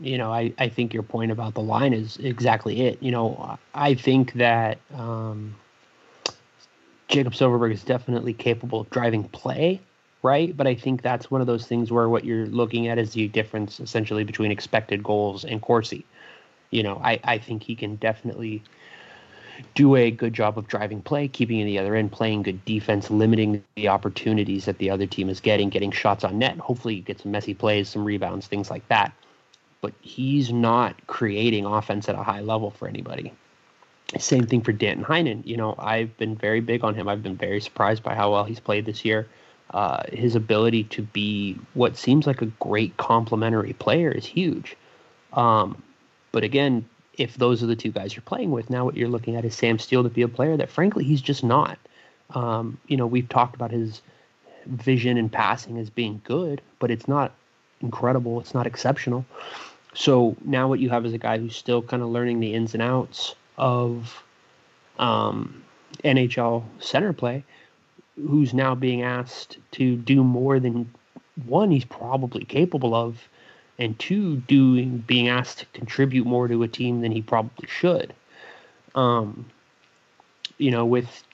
you 0.00 0.18
know, 0.18 0.32
I, 0.32 0.52
I 0.58 0.68
think 0.68 0.94
your 0.94 1.02
point 1.02 1.30
about 1.30 1.54
the 1.54 1.60
line 1.60 1.92
is 1.92 2.16
exactly 2.18 2.82
it. 2.82 3.02
You 3.02 3.10
know, 3.10 3.58
I 3.74 3.94
think 3.94 4.34
that 4.34 4.78
um, 4.94 5.54
Jakob 7.08 7.34
Silfverberg 7.34 7.72
is 7.72 7.82
definitely 7.82 8.32
capable 8.32 8.80
of 8.80 8.90
driving 8.90 9.24
play, 9.24 9.80
right? 10.22 10.56
But 10.56 10.66
I 10.66 10.74
think 10.74 11.02
that's 11.02 11.30
one 11.30 11.40
of 11.40 11.46
those 11.46 11.66
things 11.66 11.90
where 11.90 12.08
what 12.08 12.24
you're 12.24 12.46
looking 12.46 12.88
at 12.88 12.98
is 12.98 13.12
the 13.12 13.28
difference 13.28 13.80
essentially 13.80 14.24
between 14.24 14.50
expected 14.50 15.02
goals 15.02 15.44
and 15.44 15.60
Corsi. 15.60 16.04
You 16.70 16.82
know, 16.82 17.00
I, 17.02 17.18
I 17.24 17.38
think 17.38 17.62
he 17.62 17.74
can 17.74 17.96
definitely 17.96 18.62
do 19.74 19.96
a 19.96 20.10
good 20.10 20.32
job 20.32 20.58
of 20.58 20.66
driving 20.68 21.02
play, 21.02 21.28
keeping 21.28 21.58
in 21.60 21.66
the 21.66 21.78
other 21.78 21.94
end, 21.94 22.12
playing 22.12 22.42
good 22.42 22.64
defense, 22.64 23.10
limiting 23.10 23.62
the 23.76 23.88
opportunities 23.88 24.64
that 24.64 24.78
the 24.78 24.90
other 24.90 25.06
team 25.06 25.28
is 25.28 25.40
getting, 25.40 25.68
getting 25.68 25.90
shots 25.90 26.24
on 26.24 26.38
net. 26.38 26.58
Hopefully, 26.58 27.00
get 27.00 27.20
some 27.20 27.32
messy 27.32 27.54
plays, 27.54 27.88
some 27.88 28.04
rebounds, 28.04 28.46
things 28.46 28.70
like 28.70 28.86
that. 28.88 29.12
But 29.80 29.94
he's 30.00 30.52
not 30.52 31.06
creating 31.06 31.64
offense 31.64 32.08
at 32.08 32.14
a 32.14 32.22
high 32.22 32.40
level 32.40 32.70
for 32.70 32.86
anybody. 32.86 33.32
Same 34.18 34.46
thing 34.46 34.60
for 34.60 34.72
Danton 34.72 35.04
Heinen. 35.04 35.46
You 35.46 35.56
know, 35.56 35.74
I've 35.78 36.16
been 36.16 36.34
very 36.34 36.60
big 36.60 36.82
on 36.84 36.94
him. 36.94 37.08
I've 37.08 37.22
been 37.22 37.36
very 37.36 37.60
surprised 37.60 38.02
by 38.02 38.14
how 38.14 38.32
well 38.32 38.44
he's 38.44 38.60
played 38.60 38.84
this 38.84 39.04
year. 39.04 39.28
Uh, 39.72 40.02
his 40.12 40.34
ability 40.34 40.84
to 40.84 41.02
be 41.02 41.56
what 41.74 41.96
seems 41.96 42.26
like 42.26 42.42
a 42.42 42.46
great 42.46 42.96
complementary 42.96 43.72
player 43.72 44.10
is 44.10 44.26
huge. 44.26 44.76
Um, 45.32 45.80
but 46.32 46.42
again, 46.42 46.88
if 47.14 47.36
those 47.36 47.62
are 47.62 47.66
the 47.66 47.76
two 47.76 47.90
guys 47.90 48.14
you're 48.14 48.22
playing 48.22 48.50
with, 48.50 48.70
now 48.70 48.84
what 48.84 48.96
you're 48.96 49.08
looking 49.08 49.36
at 49.36 49.44
is 49.44 49.54
Sam 49.54 49.78
Steele 49.78 50.02
to 50.02 50.08
be 50.08 50.22
a 50.22 50.28
player 50.28 50.56
that, 50.56 50.70
frankly, 50.70 51.04
he's 51.04 51.20
just 51.20 51.44
not. 51.44 51.78
Um, 52.30 52.78
you 52.86 52.96
know, 52.96 53.06
we've 53.06 53.28
talked 53.28 53.54
about 53.54 53.70
his 53.70 54.02
vision 54.66 55.16
and 55.16 55.30
passing 55.30 55.78
as 55.78 55.90
being 55.90 56.20
good, 56.24 56.60
but 56.78 56.90
it's 56.90 57.08
not 57.08 57.32
incredible. 57.80 58.40
It's 58.40 58.54
not 58.54 58.66
exceptional. 58.66 59.24
So 59.94 60.36
now 60.44 60.68
what 60.68 60.78
you 60.78 60.90
have 60.90 61.04
is 61.04 61.12
a 61.12 61.18
guy 61.18 61.38
who's 61.38 61.56
still 61.56 61.82
kind 61.82 62.02
of 62.02 62.08
learning 62.08 62.40
the 62.40 62.54
ins 62.54 62.74
and 62.74 62.82
outs 62.82 63.34
of 63.58 64.22
um, 64.98 65.64
NHL 66.04 66.64
center 66.78 67.12
play, 67.12 67.44
who's 68.16 68.54
now 68.54 68.74
being 68.74 69.02
asked 69.02 69.58
to 69.72 69.96
do 69.96 70.22
more 70.22 70.60
than 70.60 70.92
one 71.46 71.70
he's 71.70 71.84
probably 71.84 72.44
capable 72.44 72.94
of, 72.94 73.28
and 73.80 73.98
two 73.98 74.36
doing 74.36 74.98
being 74.98 75.28
asked 75.28 75.58
to 75.60 75.66
contribute 75.72 76.26
more 76.26 76.46
to 76.46 76.62
a 76.62 76.68
team 76.68 77.00
than 77.00 77.10
he 77.10 77.22
probably 77.22 77.66
should. 77.66 78.14
Um, 78.94 79.46
you 80.58 80.70
know, 80.70 80.84
with 80.84 81.24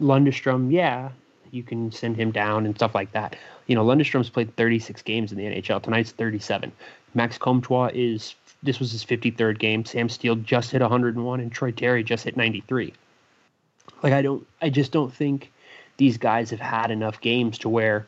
Lundestrom, 0.00 0.72
yeah, 0.72 1.10
you 1.52 1.62
can 1.62 1.92
send 1.92 2.16
him 2.16 2.32
down 2.32 2.66
and 2.66 2.74
stuff 2.74 2.94
like 2.94 3.12
that. 3.12 3.36
You 3.68 3.76
know, 3.76 3.84
Lundestrom's 3.84 4.28
played 4.28 4.54
36 4.56 5.00
games 5.02 5.30
in 5.30 5.38
the 5.38 5.44
NHL. 5.44 5.80
Tonight's 5.80 6.10
37. 6.10 6.72
Max 7.14 7.38
Comtois 7.38 7.90
is 7.94 8.34
this 8.62 8.80
was 8.80 8.90
his 8.90 9.04
53rd 9.04 9.58
game. 9.58 9.84
Sam 9.84 10.08
Steele 10.08 10.36
just 10.36 10.72
hit 10.72 10.80
101, 10.80 11.40
and 11.40 11.52
Troy 11.52 11.70
Terry 11.70 12.02
just 12.02 12.24
hit 12.24 12.36
93. 12.36 12.92
Like 14.02 14.12
I 14.12 14.22
don't, 14.22 14.44
I 14.60 14.70
just 14.70 14.90
don't 14.90 15.14
think 15.14 15.52
these 15.98 16.18
guys 16.18 16.50
have 16.50 16.60
had 16.60 16.90
enough 16.90 17.20
games 17.20 17.58
to 17.58 17.68
where 17.68 18.06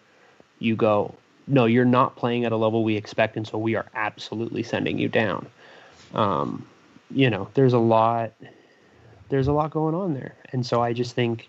you 0.59 0.75
go, 0.75 1.15
no, 1.49 1.65
you're 1.67 1.85
not 1.85 2.17
playing 2.17 2.45
at 2.45 2.53
a 2.53 2.57
level 2.57 2.85
we 2.85 2.97
expect, 2.97 3.37
and 3.37 3.47
so 3.47 3.59
we 3.59 3.75
are 3.75 3.87
absolutely 3.95 4.63
sending 4.63 4.99
you 4.99 5.09
down. 5.09 5.47
Um, 6.15 6.67
you 7.11 7.31
know, 7.31 7.49
there's 7.55 7.73
a 7.73 7.79
lot, 7.79 8.33
there's 9.29 9.49
a 9.49 9.53
lot 9.53 9.71
going 9.71 9.95
on 9.95 10.15
there, 10.15 10.35
and 10.53 10.65
so 10.65 10.83
I 10.83 10.93
just 10.93 11.15
think 11.15 11.49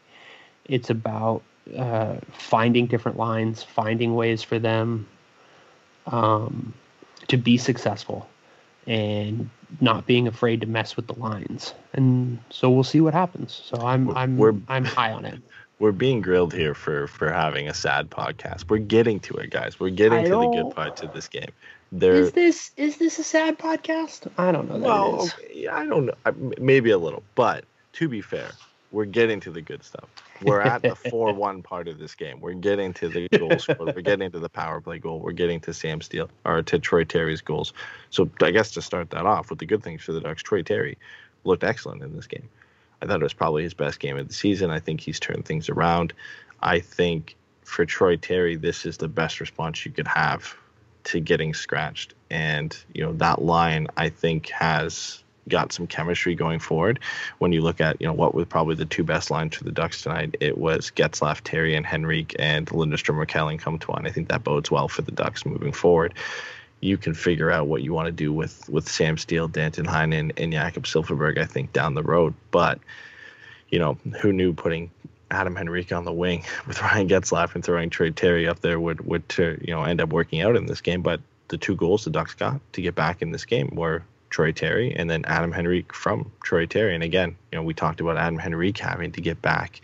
it's 0.66 0.90
about 0.90 1.42
uh, 1.78 2.18
finding 2.32 2.88
different 2.88 3.18
lines, 3.18 3.64
finding 3.64 4.16
ways 4.16 4.42
for 4.42 4.58
them 4.60 5.08
um, 6.08 6.74
to 7.28 7.38
be 7.38 7.58
successful 7.58 8.28
and 8.88 9.50
not 9.82 10.08
being 10.08 10.28
afraid 10.28 10.62
to 10.62 10.68
mess 10.68 10.96
with 10.96 11.08
the 11.08 11.14
lines. 11.20 11.74
And 11.94 12.40
so 12.50 12.70
we'll 12.72 12.84
see 12.84 13.02
what 13.02 13.14
happens. 13.14 13.62
So 13.66 13.78
I'm 13.82 14.10
I'm 14.18 14.38
We're- 14.38 14.62
I'm 14.68 14.86
high 14.86 15.12
on 15.12 15.26
it. 15.26 15.40
We're 15.80 15.94
being 15.94 16.22
grilled 16.22 16.54
here 16.54 16.74
for 16.74 17.08
for 17.08 17.32
having 17.32 17.70
a 17.70 17.74
sad 17.74 18.10
podcast. 18.10 18.70
We're 18.70 18.80
getting 18.80 19.20
to 19.22 19.36
it, 19.36 19.50
guys. 19.50 19.80
We're 19.80 19.90
getting 19.90 20.20
I 20.20 20.24
to 20.24 20.30
the 20.30 20.64
good 20.64 20.76
parts 20.76 21.02
of 21.02 21.14
this 21.14 21.28
game. 21.28 21.52
There, 21.92 22.16
Is 22.16 22.34
this 22.34 22.72
is 22.78 22.98
this 22.98 23.18
a 23.18 23.24
sad 23.24 23.58
podcast? 23.58 24.30
I 24.38 24.52
don't 24.52 24.70
know 24.70 24.78
that 24.78 24.86
well, 24.86 25.22
it 25.22 25.24
is. 25.24 25.34
okay, 25.34 25.68
I 25.68 25.86
don't 25.86 26.06
know, 26.06 26.54
maybe 26.60 26.92
a 26.92 26.98
little, 26.98 27.24
but 27.34 27.64
to 27.94 28.08
be 28.08 28.22
fair, 28.22 28.52
we're 28.92 29.06
getting 29.06 29.40
to 29.40 29.52
the 29.52 29.62
good 29.62 29.84
stuff. 29.84 30.10
We're 30.42 30.62
at 30.62 30.82
the 30.82 30.96
four-one 31.10 31.64
part 31.64 31.88
of 31.88 31.98
this 31.98 32.14
game. 32.14 32.40
We're 32.42 32.54
getting 32.54 32.94
to 32.94 33.10
the 33.10 33.28
goals. 33.30 33.68
We're 33.80 34.02
getting 34.02 34.32
to 34.32 34.40
the 34.40 34.50
power 34.50 34.80
play 34.80 35.00
goal. 35.00 35.20
We're 35.20 35.32
getting 35.32 35.60
to 35.62 35.74
Sam 35.74 36.02
Steele 36.02 36.30
or 36.46 36.62
to 36.62 36.80
Troy 36.80 37.04
Terry's 37.04 37.42
goals. 37.42 37.74
So 38.10 38.30
I 38.42 38.52
guess 38.52 38.72
to 38.72 38.82
start 38.82 39.10
that 39.10 39.26
off 39.26 39.50
with 39.50 39.60
the 39.60 39.66
good 39.66 39.84
things 39.84 40.02
for 40.02 40.14
the 40.14 40.22
Ducks, 40.22 40.44
Troy 40.44 40.62
Terry 40.62 40.98
looked 41.44 41.64
excellent 41.64 42.04
in 42.04 42.16
this 42.16 42.28
game. 42.28 42.48
I 43.02 43.06
thought 43.06 43.22
it 43.22 43.24
was 43.24 43.34
probably 43.34 43.64
his 43.64 43.74
best 43.74 44.00
game 44.00 44.18
of 44.18 44.28
the 44.28 44.34
season. 44.34 44.72
I 44.72 44.80
think 44.80 45.02
he's 45.02 45.20
turned 45.20 45.46
things 45.46 45.70
around. 45.70 46.14
I 46.62 46.80
think 46.80 47.36
for 47.64 47.86
Troy 47.86 48.18
Terry, 48.18 48.56
this 48.56 48.86
is 48.86 48.98
the 48.98 49.08
best 49.08 49.40
response 49.40 49.86
you 49.86 49.92
could 49.92 50.08
have 50.08 50.56
to 51.06 51.20
getting 51.20 51.54
scratched. 51.54 52.14
And, 52.30 52.76
you 52.94 53.04
know, 53.04 53.14
that 53.14 53.42
line 53.42 53.88
I 53.96 54.10
think 54.10 54.50
has 54.50 55.24
got 55.48 55.72
some 55.72 55.88
chemistry 55.88 56.36
going 56.36 56.60
forward. 56.60 57.00
When 57.40 57.52
you 57.52 57.62
look 57.62 57.82
at, 57.82 58.00
you 58.00 58.08
know, 58.08 58.14
what 58.14 58.36
was 58.36 58.46
probably 58.46 58.76
the 58.76 58.86
two 58.86 59.04
best 59.04 59.32
lines 59.32 59.56
for 59.56 59.64
the 59.64 59.72
Ducks 59.72 60.04
tonight, 60.04 60.36
it 60.40 60.58
was 60.58 60.92
Getzlaf, 60.92 61.42
Terry, 61.44 61.76
and 61.76 61.86
Henrique, 61.86 62.36
and 62.38 62.68
Lundestrom, 62.68 63.24
McKellen 63.24 63.60
come 63.60 63.80
to 63.80 63.88
one. 63.92 64.06
I 64.06 64.12
think 64.12 64.30
that 64.30 64.44
bodes 64.44 64.70
well 64.70 64.88
for 64.88 65.02
the 65.02 65.12
Ducks 65.12 65.46
moving 65.46 65.72
forward. 65.72 66.14
You 66.82 66.98
can 66.98 67.14
figure 67.14 67.52
out 67.52 67.68
what 67.68 67.82
you 67.84 67.94
want 67.94 68.08
to 68.08 68.12
do 68.12 68.32
with 68.32 68.68
with 68.70 68.88
Sam 68.90 69.18
Steele, 69.18 69.48
Danton 69.48 69.86
Heinen, 69.86 70.32
and 70.38 70.54
Jakob 70.54 70.86
Silfverberg, 70.86 71.38
I 71.38 71.46
think, 71.46 71.74
down 71.74 71.94
the 71.94 72.04
road. 72.04 72.34
But, 72.52 72.80
you 73.70 73.80
know, 73.80 73.98
who 74.22 74.32
knew 74.32 74.54
putting 74.54 74.90
Adam 75.32 75.58
Henrique 75.58 75.92
on 75.92 76.06
the 76.06 76.14
wing 76.14 76.44
with 76.68 76.82
Ryan 76.82 77.08
Getzlaf 77.08 77.56
and 77.56 77.64
throwing 77.64 77.90
Troy 77.90 78.12
Terry 78.12 78.48
up 78.48 78.60
there 78.62 78.80
would 78.80 79.02
would 79.02 79.24
you 79.38 79.74
know 79.74 79.84
end 79.84 80.02
up 80.02 80.10
working 80.10 80.42
out 80.42 80.56
in 80.56 80.66
this 80.66 80.82
game. 80.82 81.02
But 81.02 81.22
the 81.50 81.58
two 81.58 81.76
goals 81.76 82.04
the 82.04 82.12
Ducks 82.12 82.34
got 82.34 82.60
to 82.74 82.82
get 82.82 82.96
back 82.96 83.22
in 83.22 83.32
this 83.32 83.46
game 83.46 83.70
were 83.74 84.04
Troy 84.30 84.52
Terry 84.52 84.94
and 84.96 85.10
then 85.10 85.26
Adam 85.26 85.54
Henrique 85.54 85.94
from 85.94 86.32
Troy 86.44 86.66
Terry. 86.66 86.94
And 86.94 87.04
again, 87.04 87.36
you 87.52 87.58
know, 87.58 87.64
we 87.64 87.74
talked 87.74 88.00
about 88.00 88.18
Adam 88.18 88.40
Henrique 88.40 88.78
having 88.78 89.12
to 89.14 89.22
get 89.22 89.42
back 89.42 89.82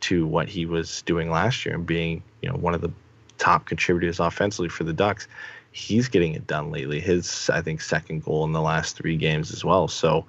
to 0.00 0.26
what 0.26 0.48
he 0.48 0.66
was 0.66 1.02
doing 1.02 1.30
last 1.30 1.64
year 1.64 1.74
and 1.74 1.86
being, 1.86 2.22
you 2.42 2.48
know, 2.48 2.56
one 2.56 2.74
of 2.74 2.80
the 2.80 2.90
top 3.38 3.66
contributors 3.66 4.20
offensively 4.20 4.68
for 4.68 4.84
the 4.84 4.92
Ducks. 4.92 5.28
He's 5.74 6.06
getting 6.06 6.34
it 6.34 6.46
done 6.46 6.70
lately. 6.70 7.00
His, 7.00 7.50
I 7.52 7.60
think, 7.60 7.80
second 7.80 8.22
goal 8.22 8.44
in 8.44 8.52
the 8.52 8.60
last 8.60 8.96
three 8.96 9.16
games 9.16 9.52
as 9.52 9.64
well. 9.64 9.88
So, 9.88 10.24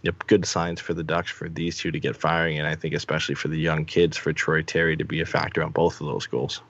yep, 0.00 0.26
good 0.26 0.46
signs 0.46 0.80
for 0.80 0.94
the 0.94 1.04
Ducks 1.04 1.30
for 1.30 1.50
these 1.50 1.76
two 1.76 1.90
to 1.90 2.00
get 2.00 2.16
firing, 2.16 2.58
and 2.58 2.66
I 2.66 2.74
think 2.74 2.94
especially 2.94 3.34
for 3.34 3.48
the 3.48 3.58
young 3.58 3.84
kids, 3.84 4.16
for 4.16 4.32
Troy 4.32 4.62
Terry 4.62 4.96
to 4.96 5.04
be 5.04 5.20
a 5.20 5.26
factor 5.26 5.62
on 5.62 5.70
both 5.70 6.00
of 6.00 6.06
those 6.06 6.26
goals. 6.26 6.62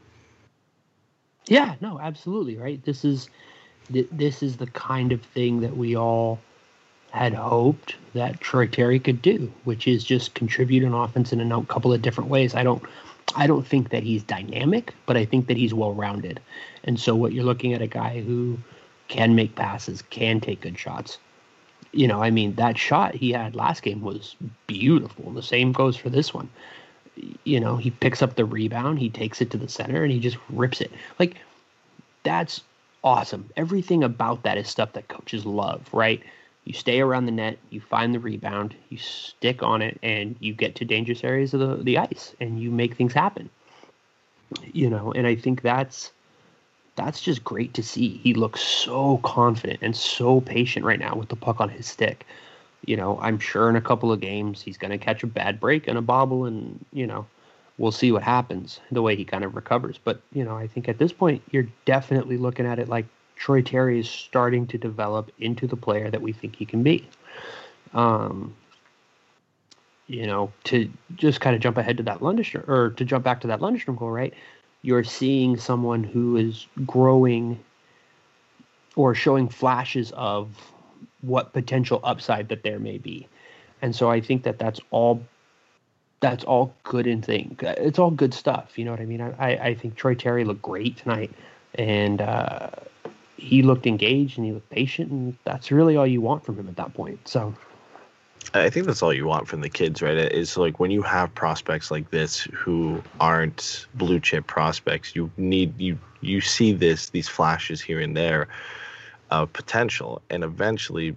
Yeah, 1.47 1.77
no, 1.81 2.01
absolutely, 2.01 2.57
right? 2.57 2.85
This 2.85 3.05
is 3.05 3.31
this 3.89 4.43
is 4.43 4.57
the 4.57 4.67
kind 4.69 5.13
of 5.13 5.23
thing 5.23 5.61
that 5.61 5.77
we 5.77 5.97
all 5.97 6.41
had 7.13 7.33
hoped 7.33 7.95
that 8.15 8.41
Troy 8.41 8.67
Terry 8.67 8.99
could 8.99 9.23
do, 9.23 9.53
which 9.63 9.87
is 9.87 10.03
just 10.03 10.35
contribute 10.35 10.83
an 10.83 10.95
offense 10.95 11.33
in 11.33 11.41
a 11.41 11.65
couple 11.67 11.93
of 11.93 12.03
different 12.03 12.29
ways. 12.31 12.57
I 12.57 12.65
don't 12.65 12.83
I 13.37 13.47
don't 13.47 13.67
think 13.67 13.91
that 13.91 14.03
he's 14.03 14.23
dynamic, 14.23 14.95
but 15.07 15.17
I 15.17 15.25
think 15.25 15.47
that 15.47 15.57
he's 15.57 15.75
well 15.75 15.95
rounded. 15.95 16.41
And 16.85 16.99
so 16.99 17.15
what 17.15 17.33
you're 17.33 17.45
looking 17.45 17.75
at 17.75 17.83
a 17.83 17.87
guy 17.87 18.21
who 18.21 18.59
can 19.09 19.35
make 19.35 19.57
passes, 19.57 20.03
can 20.03 20.41
take 20.41 20.61
good 20.61 20.79
shots. 20.79 21.19
You 21.93 22.07
know, 22.07 22.23
I 22.23 22.31
mean, 22.31 22.55
that 22.55 22.79
shot 22.79 23.15
he 23.15 23.33
had 23.33 23.57
last 23.57 23.83
game 23.83 24.01
was 24.01 24.37
beautiful. 24.67 25.33
The 25.33 25.43
same 25.43 25.73
goes 25.73 25.97
for 25.97 26.09
this 26.09 26.33
one. 26.33 26.49
You 27.45 27.61
know, 27.61 27.77
he 27.77 27.91
picks 27.91 28.23
up 28.23 28.37
the 28.37 28.45
rebound, 28.45 28.99
he 28.99 29.11
takes 29.11 29.41
it 29.41 29.51
to 29.51 29.59
the 29.59 29.69
center, 29.69 30.05
and 30.05 30.13
he 30.13 30.21
just 30.21 30.39
rips 30.49 30.81
it. 30.81 30.93
Like, 31.19 31.37
that's 32.23 32.63
awesome. 33.03 33.51
Everything 33.57 34.05
about 34.05 34.45
that 34.45 34.59
is 34.59 34.69
stuff 34.69 34.93
that 34.93 35.09
coaches 35.09 35.45
love, 35.45 35.89
right? 35.93 36.23
You 36.65 36.73
stay 36.73 37.01
around 37.01 37.27
the 37.27 37.33
net, 37.33 37.59
you 37.71 37.81
find 37.81 38.15
the 38.15 38.21
rebound, 38.21 38.75
you 38.91 38.99
stick 38.99 39.63
on 39.63 39.83
it, 39.83 39.99
and 40.03 40.37
you 40.41 40.53
get 40.53 40.77
to 40.77 40.85
dangerous 40.85 41.25
areas 41.25 41.55
of 41.55 41.61
the, 41.61 41.77
the 41.77 41.99
ice 41.99 42.35
and 42.41 42.61
you 42.61 42.71
make 42.71 42.95
things 42.95 43.13
happen. 43.13 43.49
You 44.73 44.91
know, 44.91 45.13
and 45.13 45.27
I 45.27 45.37
think 45.37 45.63
that's 45.63 46.13
that's 46.97 47.21
just 47.21 47.43
great 47.45 47.73
to 47.75 47.83
see. 47.83 48.21
He 48.23 48.35
looks 48.35 48.61
so 48.61 49.19
confident 49.19 49.81
and 49.83 49.97
so 49.97 50.41
patient 50.41 50.85
right 50.85 50.99
now 50.99 51.15
with 51.15 51.29
the 51.29 51.37
puck 51.37 51.61
on 51.61 51.69
his 51.69 51.87
stick. 51.87 52.27
You 52.85 52.97
know, 52.97 53.19
I'm 53.21 53.39
sure 53.39 53.71
in 53.71 53.77
a 53.77 53.81
couple 53.81 54.13
of 54.13 54.21
games 54.21 54.61
he's 54.61 54.77
going 54.77 54.91
to 54.91 54.99
catch 54.99 55.23
a 55.23 55.27
bad 55.27 55.61
break 55.61 55.87
and 55.87 55.97
a 55.97 56.03
bobble 56.03 56.45
and, 56.45 56.85
you 56.93 57.07
know, 57.07 57.27
we'll 57.81 57.91
see 57.91 58.13
what 58.13 58.23
happens 58.23 58.79
the 58.93 59.03
way 59.03 59.17
he 59.17 59.25
kind 59.25 59.43
of 59.43 59.57
recovers. 59.57 59.99
But 60.03 60.21
you 60.33 60.45
know, 60.45 60.57
I 60.57 60.69
think 60.69 60.89
at 60.89 60.99
this 60.99 61.13
point 61.13 61.43
you're 61.51 61.67
definitely 61.87 62.37
looking 62.37 62.67
at 62.67 62.79
it 62.79 62.89
like 62.89 63.07
Troy 63.41 63.63
Terry 63.63 63.99
is 63.99 64.09
starting 64.09 64.67
to 64.67 64.77
develop 64.77 65.33
into 65.39 65.67
the 65.67 65.75
player 65.75 66.11
that 66.11 66.21
we 66.21 66.31
think 66.31 66.55
he 66.55 66.67
can 66.67 66.83
be. 66.83 67.09
Um, 67.95 68.55
you 70.07 70.27
know, 70.27 70.53
to 70.65 70.91
just 71.17 71.41
kind 71.41 71.57
of 71.57 71.63
jump 71.63 71.79
ahead 71.79 71.97
to 71.97 72.03
that 72.03 72.21
Lundestrom, 72.21 72.69
or 72.69 72.91
to 72.91 73.05
jump 73.05 73.25
back 73.25 73.41
to 73.41 73.47
that 73.47 73.61
Lundestrom 73.61 73.97
goal, 73.97 74.11
right? 74.11 74.35
You're 74.83 75.05
seeing 75.05 75.57
someone 75.57 76.05
who 76.05 76.37
is 76.37 76.67
growing 76.85 77.59
or 78.95 79.15
showing 79.15 79.49
flashes 79.49 80.13
of 80.13 80.51
what 81.23 81.55
potential 81.55 82.01
upside 82.05 82.51
that 82.51 82.63
there 82.63 82.79
may 82.79 82.99
be. 82.99 83.27
And 83.81 83.97
so 83.97 84.11
I 84.11 84.21
think 84.21 84.43
that 84.43 84.59
that's 84.59 84.81
all 84.91 85.23
that's 86.21 86.45
all 86.45 86.75
good 86.83 87.07
and 87.07 87.25
thing. 87.25 87.57
It's 87.63 87.99
all 87.99 88.11
good 88.11 88.35
stuff. 88.35 88.79
You 88.79 88.85
know 88.85 88.91
what 88.91 89.01
I 89.01 89.07
mean? 89.07 89.23
I, 89.23 89.57
I 89.57 89.75
think 89.75 89.97
Troy 89.97 90.15
Terry 90.15 90.45
looked 90.45 90.61
great 90.61 90.99
tonight, 90.99 91.31
and 91.77 92.21
uh, 92.21 92.69
he 93.41 93.63
looked 93.63 93.87
engaged 93.87 94.37
and 94.37 94.47
he 94.47 94.53
looked 94.53 94.71
patient, 94.71 95.11
and 95.11 95.37
that's 95.45 95.73
really 95.73 95.97
all 95.97 96.07
you 96.07 96.21
want 96.21 96.45
from 96.45 96.59
him 96.59 96.69
at 96.69 96.77
that 96.77 96.95
point. 96.95 97.27
So. 97.27 97.55
I 98.55 98.71
think 98.71 98.87
that's 98.87 99.03
all 99.03 99.13
you 99.13 99.27
want 99.27 99.47
from 99.49 99.61
the 99.61 99.69
kids, 99.69 100.03
right? 100.03 100.17
Is 100.17 100.57
like 100.57 100.81
when 100.81 100.91
you 100.91 101.03
have 101.03 101.33
prospects 101.35 101.91
like 101.91 102.11
this 102.11 102.41
who 102.41 103.03
aren't 103.21 103.87
blue 103.95 104.19
chip 104.19 104.47
prospects, 104.47 105.15
you 105.15 105.31
need 105.37 105.79
you 105.79 105.99
you 106.21 106.41
see 106.41 106.73
this 106.73 107.11
these 107.11 107.29
flashes 107.29 107.81
here 107.81 108.01
and 108.01 108.17
there 108.17 108.49
of 109.31 109.53
potential, 109.53 110.21
and 110.31 110.43
eventually 110.43 111.17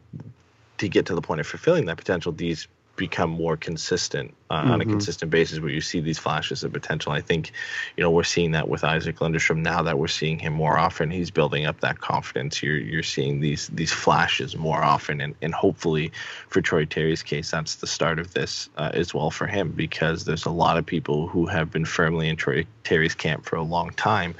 to 0.78 0.90
get 0.90 1.06
to 1.08 1.16
the 1.16 1.22
point 1.22 1.40
of 1.40 1.48
fulfilling 1.48 1.86
that 1.86 1.98
potential, 1.98 2.32
these 2.32 2.68
become 2.96 3.30
more 3.30 3.58
consistent 3.58 4.34
uh, 4.50 4.62
mm-hmm. 4.62 4.72
on 4.72 4.82
a 4.82 4.84
mm-hmm. 4.84 4.92
consistent 4.92 5.32
basis 5.32 5.60
where 5.60 5.72
you 5.72 5.82
see 5.82 6.00
these 6.00 6.20
flashes 6.20 6.64
of 6.64 6.72
potential. 6.72 7.12
I 7.12 7.22
think, 7.22 7.52
you 7.98 8.04
know, 8.04 8.12
we're 8.12 8.24
seeing 8.24 8.52
that 8.52 8.70
with 8.70 8.84
Isac 8.84 9.16
Lundestrom 9.16 9.58
now 9.58 9.82
that 9.82 9.98
we're 9.98 10.08
seeing 10.08 10.38
him 10.38 10.54
more 10.54 10.78
often. 10.78 11.10
He's 11.10 11.32
building 11.32 11.66
up 11.66 11.80
that 11.80 12.02
confidence. 12.02 12.62
You're 12.62 12.78
you're 12.78 13.04
seeing 13.04 13.40
these 13.40 13.68
these 13.70 13.92
flashes 13.92 14.56
more 14.56 14.84
often, 14.84 15.22
and 15.22 15.34
and 15.42 15.54
hopefully 15.54 16.12
for 16.50 16.62
Troy 16.62 16.86
Terry's 16.86 17.24
case, 17.24 17.50
that's 17.52 17.76
the 17.76 17.88
start 17.88 18.20
of 18.20 18.34
this 18.34 18.70
uh, 18.78 18.92
as 18.94 19.14
well 19.14 19.32
for 19.32 19.48
him 19.48 19.72
because 19.72 20.26
there's 20.26 20.46
a 20.46 20.52
lot 20.52 20.78
of 20.78 20.86
people 20.86 21.28
who 21.28 21.48
have 21.48 21.72
been 21.72 21.86
firmly 21.86 22.30
in 22.30 22.36
Troy 22.36 22.66
Terry's 22.84 23.16
camp 23.16 23.46
for 23.46 23.56
a 23.56 23.64
long 23.64 23.90
time 23.92 24.36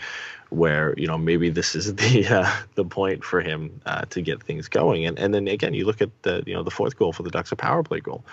where 0.54 0.94
you 0.98 1.08
know 1.08 1.18
maybe 1.18 1.50
this 1.50 1.76
is 1.76 1.96
the 1.96 2.28
uh, 2.28 2.52
the 2.76 2.86
point 2.86 3.24
for 3.24 3.42
him 3.42 3.82
uh, 3.86 4.02
to 4.10 4.22
get 4.22 4.44
things 4.44 4.68
going. 4.68 5.06
And 5.06 5.18
and 5.20 5.34
then 5.34 5.48
again, 5.48 5.74
you 5.74 5.86
look 5.86 6.02
at 6.02 6.10
the 6.24 6.44
you 6.46 6.54
know 6.54 6.64
the 6.64 6.72
fourth 6.72 6.98
goal 6.98 7.14
for 7.14 7.24
the 7.24 7.32
Ducks, 7.32 7.52
a 7.52 7.56
power 7.56 7.84
play 7.84 8.00
goal. 8.00 8.24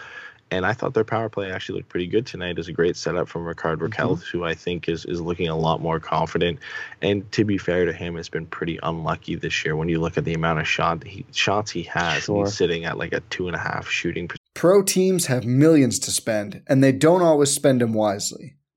And 0.53 0.67
I 0.67 0.73
thought 0.73 0.95
their 0.95 1.05
power 1.05 1.29
play 1.29 1.53
actually 1.53 1.77
looked 1.77 1.91
pretty 1.91 2.09
good 2.09 2.27
tonight. 2.27 2.59
It's 2.59 2.67
a 2.67 2.73
great 2.73 2.97
setup 2.97 3.29
from 3.29 3.45
Ricard 3.45 3.77
Rakell, 3.77 4.17
mm-hmm. 4.17 4.37
who 4.37 4.45
I 4.45 4.55
think 4.55 4.89
is, 4.89 5.05
is 5.05 5.21
looking 5.21 5.49
a 5.49 5.57
lot 5.57 5.81
more 5.81 6.01
confident. 6.01 6.59
And 7.01 7.31
to 7.33 7.45
be 7.45 7.57
fair 7.57 7.85
to 7.85 7.93
him, 7.93 8.17
it's 8.17 8.29
been 8.29 8.47
pretty 8.47 8.79
unlucky 8.83 9.37
this 9.37 9.65
year. 9.65 9.77
When 9.77 9.89
you 9.89 10.01
look 10.01 10.19
at 10.19 10.25
the 10.25 10.35
amount 10.35 10.59
of 10.59 10.67
shot 10.67 11.05
he, 11.05 11.25
shots 11.33 11.71
he 11.71 11.85
has, 11.85 12.25
sure. 12.25 12.45
he's 12.45 12.55
sitting 12.55 12.85
at 12.85 12.99
like 12.99 13.13
a 13.13 13.21
two 13.31 13.47
and 13.47 13.55
a 13.55 13.61
half 13.61 13.89
shooting. 13.89 14.29
Pro 14.55 14.83
teams 14.83 15.27
have 15.27 15.45
millions 15.45 16.01
to 16.01 16.11
spend, 16.11 16.63
and 16.67 16.83
they 16.83 16.93
don't 16.93 17.23
always 17.23 17.51
spend 17.51 17.81
them 17.81 17.95
wisely. 17.95 18.57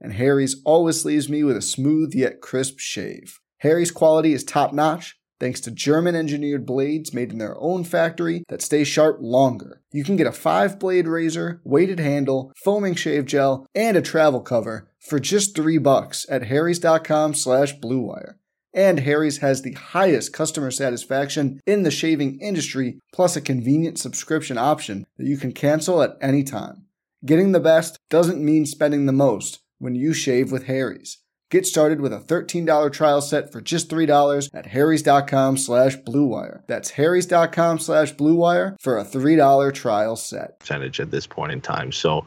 and 0.00 0.12
Harry's 0.14 0.60
always 0.64 1.04
leaves 1.04 1.28
me 1.28 1.42
with 1.44 1.56
a 1.56 1.62
smooth 1.62 2.14
yet 2.14 2.40
crisp 2.40 2.78
shave. 2.78 3.40
Harry's 3.58 3.90
quality 3.90 4.32
is 4.32 4.44
top 4.44 4.72
notch, 4.72 5.18
thanks 5.40 5.60
to 5.60 5.70
German 5.70 6.14
engineered 6.14 6.66
blades 6.66 7.12
made 7.12 7.32
in 7.32 7.38
their 7.38 7.58
own 7.58 7.84
factory 7.84 8.44
that 8.48 8.62
stay 8.62 8.84
sharp 8.84 9.18
longer. 9.20 9.82
You 9.92 10.04
can 10.04 10.16
get 10.16 10.26
a 10.26 10.32
five 10.32 10.78
blade 10.78 11.08
razor, 11.08 11.60
weighted 11.64 12.00
handle, 12.00 12.52
foaming 12.64 12.94
shave 12.94 13.26
gel, 13.26 13.66
and 13.74 13.96
a 13.96 14.02
travel 14.02 14.40
cover 14.40 14.90
for 14.98 15.18
just 15.18 15.54
three 15.54 15.78
bucks 15.78 16.26
at 16.28 16.46
harrys.com 16.46 17.34
slash 17.34 17.76
bluewire. 17.78 18.34
And 18.74 19.00
Harry's 19.00 19.38
has 19.38 19.62
the 19.62 19.72
highest 19.72 20.32
customer 20.32 20.70
satisfaction 20.70 21.60
in 21.66 21.82
the 21.82 21.90
shaving 21.90 22.38
industry, 22.40 23.00
plus 23.12 23.34
a 23.34 23.40
convenient 23.40 23.98
subscription 23.98 24.58
option 24.58 25.06
that 25.16 25.26
you 25.26 25.36
can 25.36 25.52
cancel 25.52 26.02
at 26.02 26.16
any 26.20 26.44
time. 26.44 26.84
Getting 27.24 27.52
the 27.52 27.60
best 27.60 27.98
doesn't 28.10 28.44
mean 28.44 28.66
spending 28.66 29.06
the 29.06 29.12
most 29.12 29.60
when 29.78 29.94
you 29.94 30.12
shave 30.12 30.52
with 30.52 30.66
Harry's. 30.66 31.18
Get 31.50 31.64
started 31.64 32.02
with 32.02 32.12
a 32.12 32.18
$13 32.18 32.92
trial 32.92 33.22
set 33.22 33.50
for 33.50 33.62
just 33.62 33.88
$3 33.88 34.50
at 34.52 34.66
harrys.com 34.66 35.56
slash 35.56 35.96
bluewire. 35.96 36.60
That's 36.66 36.90
harrys.com 36.90 37.78
slash 37.78 38.14
bluewire 38.14 38.76
for 38.80 38.98
a 38.98 39.04
$3 39.04 39.72
trial 39.72 40.16
set. 40.16 40.60
Percentage 40.60 41.00
at 41.00 41.10
this 41.10 41.26
point 41.26 41.52
in 41.52 41.62
time. 41.62 41.90
So, 41.90 42.26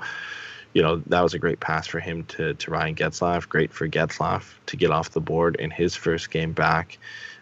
you 0.74 0.82
know, 0.82 1.04
that 1.06 1.22
was 1.22 1.36
a 1.36 1.40
great 1.40 1.60
pass 1.60 1.86
for 1.86 2.00
him 2.00 2.24
to, 2.30 2.56
to 2.56 2.72
Ryan 2.72 2.96
Getzlaf. 2.96 3.48
Great 3.48 3.72
for 3.72 3.88
Getzlaf 3.88 4.54
to 4.66 4.76
get 4.76 4.90
off 4.90 5.12
the 5.12 5.22
board 5.22 5.56
in 5.58 5.70
his 5.70 5.96
first 5.96 6.32
game 6.32 6.54
back. 6.54 6.98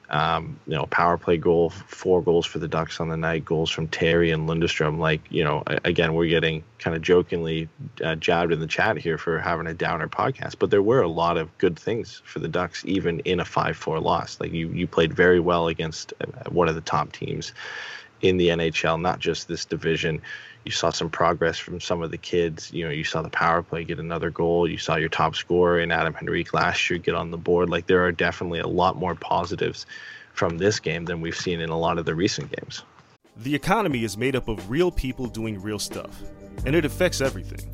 Um, 0.10 0.60
you 0.66 0.76
know, 0.76 0.86
power 0.88 1.18
play 1.18 1.38
goal, 1.38 1.70
four 1.70 2.24
goals 2.24 2.46
for 2.46 2.58
the 2.58 2.68
Ducks 2.68 3.00
on 3.00 3.10
the 3.10 3.18
night, 3.18 3.46
goals 3.46 3.70
from 3.70 3.88
Terry 3.88 4.32
and 4.32 4.50
Lundestrom. 4.50 4.98
Like, 4.98 5.22
you 5.30 5.44
know, 5.44 5.64
again, 5.84 6.16
we're 6.16 6.30
getting 6.30 6.64
kind 6.80 6.96
of 6.96 7.04
jokingly 7.04 7.70
uh, 8.04 8.16
jabbed 8.16 8.52
in 8.52 8.60
the 8.60 8.68
chat 8.68 8.98
here 8.98 9.20
for 9.20 9.38
having 9.40 9.68
a 9.68 9.74
downer 9.74 10.08
podcast, 10.08 10.56
but 10.58 10.72
there 10.72 10.82
were 10.82 11.02
a 11.02 11.08
lot 11.08 11.38
of 11.38 11.56
good 11.60 11.78
things 11.78 12.22
for 12.26 12.40
the 12.40 12.48
Ducks, 12.48 12.84
even 12.86 13.20
in 13.20 13.40
a 13.40 13.46
5 13.46 13.78
4 13.78 14.00
loss. 14.00 14.40
Like, 14.40 14.52
you, 14.52 14.70
you 14.70 14.88
played 14.88 15.14
very 15.14 15.40
well 15.40 15.68
against 15.68 16.14
uh, 16.22 16.50
one 16.50 16.68
of 16.68 16.76
the 16.76 16.82
top 16.82 17.12
teams 17.12 17.54
in 18.22 18.38
the 18.38 18.50
NHL, 18.50 19.00
not 19.00 19.20
just 19.20 19.48
this 19.48 19.66
division 19.66 20.22
you 20.66 20.72
saw 20.72 20.90
some 20.90 21.10
progress 21.10 21.58
from 21.58 21.80
some 21.80 22.02
of 22.02 22.12
the 22.12 22.18
kids. 22.18 22.72
You 22.74 22.86
know, 22.86 22.92
you 22.92 23.04
saw 23.04 23.22
the 23.22 23.30
power 23.30 23.64
play 23.64 23.84
get 23.84 24.00
another 24.00 24.30
goal. 24.30 24.70
You 24.70 24.78
saw 24.78 24.96
your 24.98 25.10
top 25.10 25.36
scorer 25.36 25.80
in 25.80 25.92
Adam 25.92 26.16
Henrique 26.16 26.54
last 26.54 26.90
year 26.90 27.00
get 27.00 27.16
on 27.16 27.32
the 27.32 27.38
board. 27.38 27.70
Like 27.70 27.88
there 27.88 28.04
are 28.06 28.12
definitely 28.12 28.60
a 28.60 28.68
lot 28.68 28.98
more 28.98 29.16
positives 29.16 29.86
from 30.34 30.58
this 30.58 30.80
game 30.80 31.06
than 31.06 31.22
we've 31.22 31.36
seen 31.36 31.60
in 31.60 31.70
a 31.70 31.78
lot 31.78 31.98
of 31.98 32.06
the 32.06 32.16
recent 32.16 32.52
games. 32.52 32.84
The 33.38 33.56
economy 33.56 34.04
is 34.04 34.18
made 34.18 34.36
up 34.36 34.48
of 34.48 34.70
real 34.70 34.92
people 34.92 35.26
doing 35.26 35.62
real 35.62 35.80
stuff, 35.80 36.22
and 36.66 36.76
it 36.76 36.86
affects 36.86 37.22
everything. 37.22 37.66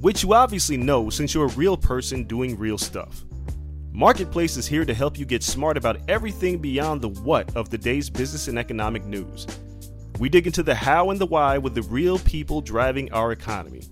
Which 0.00 0.22
you 0.22 0.32
obviously 0.32 0.76
know 0.76 1.10
since 1.10 1.34
you're 1.34 1.46
a 1.46 1.54
real 1.54 1.76
person 1.76 2.24
doing 2.24 2.58
real 2.58 2.78
stuff. 2.78 3.24
Marketplace 3.92 4.56
is 4.56 4.66
here 4.66 4.84
to 4.84 4.92
help 4.92 5.18
you 5.18 5.24
get 5.24 5.42
smart 5.42 5.76
about 5.76 6.00
everything 6.08 6.58
beyond 6.58 7.00
the 7.00 7.08
what 7.08 7.54
of 7.56 7.70
the 7.70 7.78
day's 7.78 8.10
business 8.10 8.48
and 8.48 8.58
economic 8.58 9.04
news 9.04 9.46
we 10.18 10.28
dig 10.28 10.46
into 10.46 10.62
the 10.62 10.74
how 10.74 11.10
and 11.10 11.20
the 11.20 11.26
why 11.26 11.58
with 11.58 11.74
the 11.74 11.82
real 11.82 12.18
people 12.20 12.60
driving 12.60 13.12
our 13.12 13.32
economy. 13.32 13.82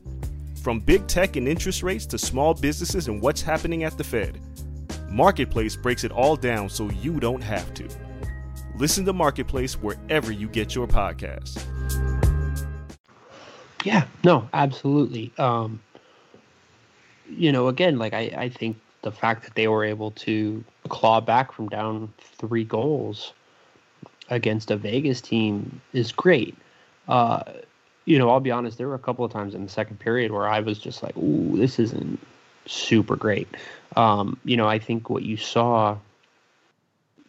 From 0.62 0.80
big 0.80 1.06
tech 1.06 1.36
and 1.36 1.46
interest 1.46 1.82
rates 1.82 2.06
to 2.06 2.18
small 2.18 2.54
businesses 2.54 3.08
and 3.08 3.20
what's 3.20 3.42
happening 3.42 3.84
at 3.84 3.98
the 3.98 4.04
Fed, 4.04 4.40
Marketplace 5.10 5.76
breaks 5.76 6.02
it 6.02 6.10
all 6.10 6.36
down 6.36 6.68
so 6.68 6.90
you 6.90 7.20
don't 7.20 7.42
have 7.42 7.74
to. 7.74 7.88
Listen 8.76 9.04
to 9.04 9.12
Marketplace 9.12 9.74
wherever 9.74 10.32
you 10.32 10.48
get 10.48 10.74
your 10.74 10.86
podcasts. 10.86 11.62
Yeah, 13.84 14.06
no, 14.24 14.48
absolutely. 14.54 15.30
Um, 15.36 15.80
you 17.28 17.52
know, 17.52 17.68
again, 17.68 17.98
like 17.98 18.14
I, 18.14 18.32
I 18.36 18.48
think 18.48 18.78
the 19.02 19.12
fact 19.12 19.44
that 19.44 19.54
they 19.54 19.68
were 19.68 19.84
able 19.84 20.12
to 20.12 20.64
claw 20.88 21.20
back 21.20 21.52
from 21.52 21.68
down 21.68 22.12
three 22.38 22.64
goals 22.64 23.34
against 24.30 24.70
a 24.70 24.76
Vegas 24.76 25.20
team 25.20 25.80
is 25.92 26.12
great. 26.12 26.56
Uh, 27.08 27.42
you 28.04 28.18
know, 28.18 28.30
I'll 28.30 28.40
be 28.40 28.50
honest, 28.50 28.78
there 28.78 28.88
were 28.88 28.94
a 28.94 28.98
couple 28.98 29.24
of 29.24 29.32
times 29.32 29.54
in 29.54 29.64
the 29.64 29.70
second 29.70 29.98
period 29.98 30.30
where 30.30 30.48
I 30.48 30.60
was 30.60 30.78
just 30.78 31.02
like, 31.02 31.16
ooh, 31.16 31.56
this 31.56 31.78
isn't 31.78 32.18
super 32.66 33.16
great. 33.16 33.48
Um, 33.96 34.38
you 34.44 34.56
know, 34.56 34.68
I 34.68 34.78
think 34.78 35.08
what 35.08 35.22
you 35.22 35.36
saw 35.36 35.96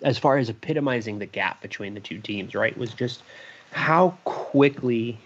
as 0.02 0.18
far 0.18 0.38
as 0.38 0.50
epitomizing 0.50 1.20
the 1.20 1.26
gap 1.26 1.62
between 1.62 1.93
the 1.93 2.00
two 2.00 2.20
teams, 2.20 2.54
right, 2.54 2.78
was 2.78 2.93
just 2.93 3.24
how 3.72 4.18
quickly 4.24 5.18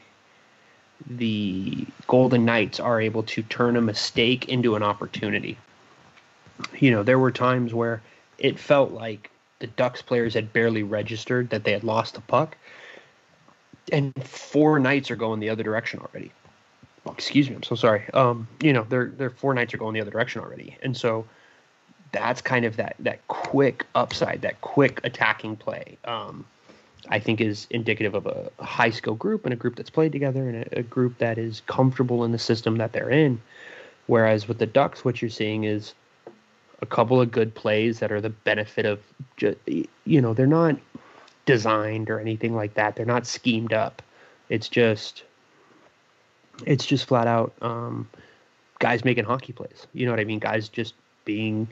the 1.08 1.86
Golden 2.08 2.46
Knights 2.46 2.80
are 2.80 3.02
able 3.02 3.24
to 3.24 3.42
turn 3.44 3.76
a 3.76 3.82
mistake 3.82 4.48
into 4.50 4.76
an 4.76 4.84
opportunity. 4.84 5.58
You 6.80 6.92
know, 6.92 7.04
there 7.04 7.20
were 7.20 7.32
times 7.32 7.74
where 7.74 8.02
it 8.38 8.60
felt 8.60 8.92
like 8.92 9.32
the 9.60 9.68
Ducks 9.68 10.02
players 10.02 10.34
had 10.34 10.52
barely 10.54 10.84
registered 10.84 11.50
that 11.50 11.64
they 11.64 11.72
had 11.72 11.84
lost 11.84 12.16
the 12.16 12.22
puck, 12.22 12.58
and 13.92 14.14
four 14.24 14.80
Knights 14.80 15.12
are 15.12 15.16
going 15.16 15.40
the 15.40 15.50
other 15.50 15.64
direction 15.64 16.00
already. 16.00 16.32
excuse 17.10 17.50
me, 17.50 17.56
I'm 17.56 17.64
so 17.64 17.76
sorry. 17.76 18.04
Um, 18.14 18.48
you 18.62 18.74
know, 18.74 18.86
they're 18.90 19.30
four 19.30 19.54
Knights 19.54 19.74
are 19.74 19.78
going 19.78 19.94
the 19.94 20.02
other 20.02 20.12
direction 20.12 20.42
already, 20.42 20.78
and 20.82 20.96
so 20.96 21.26
that's 22.12 22.42
kind 22.42 22.66
of 22.66 22.78
that 22.78 22.96
that 23.00 23.28
quick 23.28 23.86
upside, 23.96 24.42
that 24.42 24.62
quick 24.62 25.02
attacking 25.04 25.56
play. 25.56 25.98
Um, 26.06 26.46
I 27.08 27.20
think 27.20 27.40
is 27.42 27.68
indicative 27.70 28.14
of 28.14 28.26
a, 28.26 28.52
high 28.64 28.90
skill 28.90 29.16
group 29.16 29.46
and 29.46 29.54
a 29.54 29.56
group 29.56 29.76
that's 29.76 29.90
played 29.90 30.12
together 30.12 30.50
and 30.50 30.64
a, 30.64 30.80
a, 30.80 30.84
group 30.84 31.18
that 31.20 31.38
is 31.38 31.62
comfortable 31.66 32.26
in 32.26 32.32
the 32.32 32.40
system 32.40 32.78
that 32.78 32.92
they're 32.92 33.10
in. 33.10 33.42
Whereas 34.08 34.48
with 34.48 34.58
the 34.58 34.66
Ducks, 34.66 35.06
what 35.06 35.22
you're 35.22 35.30
seeing 35.30 35.64
is 35.64 35.94
a 36.82 36.86
couple 36.86 37.20
of 37.20 37.32
good 37.32 37.54
plays 37.56 38.00
that 38.00 38.12
are 38.12 38.22
the 38.22 38.30
benefit 38.30 38.86
of, 38.86 39.00
just, 39.38 39.58
you 39.68 40.22
know, 40.22 40.34
they're 40.34 40.48
not 40.48 40.76
designed 41.46 42.10
or 42.10 42.20
anything 42.20 42.56
like 42.56 42.74
that. 42.76 42.96
They're 42.96 43.06
not 43.06 43.26
schemed 43.26 43.74
up. 43.74 44.02
It's 44.50 44.70
just, 44.70 45.24
it's 46.66 46.86
just 46.86 47.06
flat 47.06 47.28
out 47.28 47.54
um, 47.62 48.08
guys 48.80 49.04
making 49.04 49.26
hockey 49.26 49.54
plays. 49.54 49.88
You 49.94 50.06
know 50.06 50.12
what 50.12 50.20
I 50.20 50.26
mean? 50.26 50.40
Guys 50.40 50.70
just 50.70 50.94
being 51.26 51.68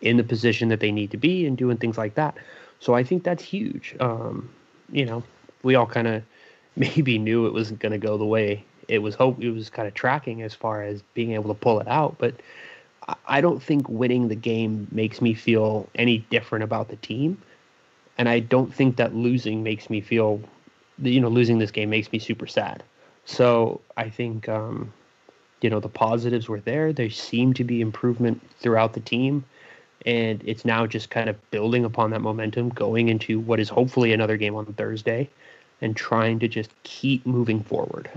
in 0.00 0.16
the 0.16 0.24
position 0.24 0.68
that 0.68 0.80
they 0.80 0.92
need 0.92 1.10
to 1.12 1.16
be 1.16 1.46
and 1.46 1.56
doing 1.56 1.76
things 1.76 1.96
like 1.96 2.14
that. 2.14 2.36
So 2.80 2.94
I 2.94 3.04
think 3.04 3.22
that's 3.22 3.44
huge. 3.44 3.94
Um, 4.00 4.50
you 4.90 5.06
know, 5.06 5.22
we 5.62 5.76
all 5.76 5.86
kind 5.86 6.08
of 6.08 6.22
maybe 6.76 7.18
knew 7.18 7.46
it 7.46 7.52
wasn't 7.52 7.80
going 7.80 7.92
to 7.92 7.98
go 7.98 8.16
the 8.18 8.24
way 8.24 8.64
it 8.88 8.98
was 8.98 9.14
hope 9.14 9.40
it 9.42 9.50
was 9.50 9.70
kind 9.70 9.86
of 9.86 9.94
tracking 9.94 10.42
as 10.42 10.54
far 10.54 10.82
as 10.82 11.02
being 11.14 11.32
able 11.32 11.54
to 11.54 11.58
pull 11.58 11.80
it 11.80 11.88
out. 11.88 12.16
But 12.18 12.34
I 13.26 13.40
don't 13.40 13.62
think 13.62 13.88
winning 13.88 14.28
the 14.28 14.36
game 14.36 14.86
makes 14.92 15.20
me 15.20 15.34
feel 15.34 15.88
any 15.94 16.18
different 16.30 16.64
about 16.64 16.88
the 16.88 16.96
team, 16.96 17.40
and 18.18 18.28
I 18.28 18.40
don't 18.40 18.72
think 18.72 18.96
that 18.96 19.14
losing 19.14 19.62
makes 19.62 19.90
me 19.90 20.00
feel, 20.00 20.40
you 21.00 21.20
know, 21.20 21.28
losing 21.28 21.58
this 21.58 21.70
game 21.70 21.90
makes 21.90 22.12
me 22.12 22.18
super 22.18 22.46
sad. 22.46 22.82
So 23.24 23.80
I 23.96 24.08
think, 24.08 24.48
um, 24.48 24.92
you 25.60 25.70
know, 25.70 25.80
the 25.80 25.88
positives 25.88 26.48
were 26.48 26.60
there. 26.60 26.92
There 26.92 27.10
seemed 27.10 27.56
to 27.56 27.64
be 27.64 27.80
improvement 27.80 28.40
throughout 28.58 28.92
the 28.92 29.00
team 29.00 29.44
and 30.06 30.42
it's 30.44 30.64
now 30.64 30.86
just 30.86 31.10
kind 31.10 31.28
of 31.28 31.50
building 31.50 31.84
upon 31.84 32.10
that 32.10 32.20
momentum 32.20 32.70
going 32.70 33.08
into 33.08 33.40
what 33.40 33.60
is 33.60 33.68
hopefully 33.68 34.12
another 34.12 34.36
game 34.36 34.54
on 34.54 34.66
Thursday 34.66 35.28
and 35.80 35.96
trying 35.96 36.38
to 36.40 36.48
just 36.48 36.70
keep 36.82 37.24
moving 37.26 37.62
forward. 37.62 38.10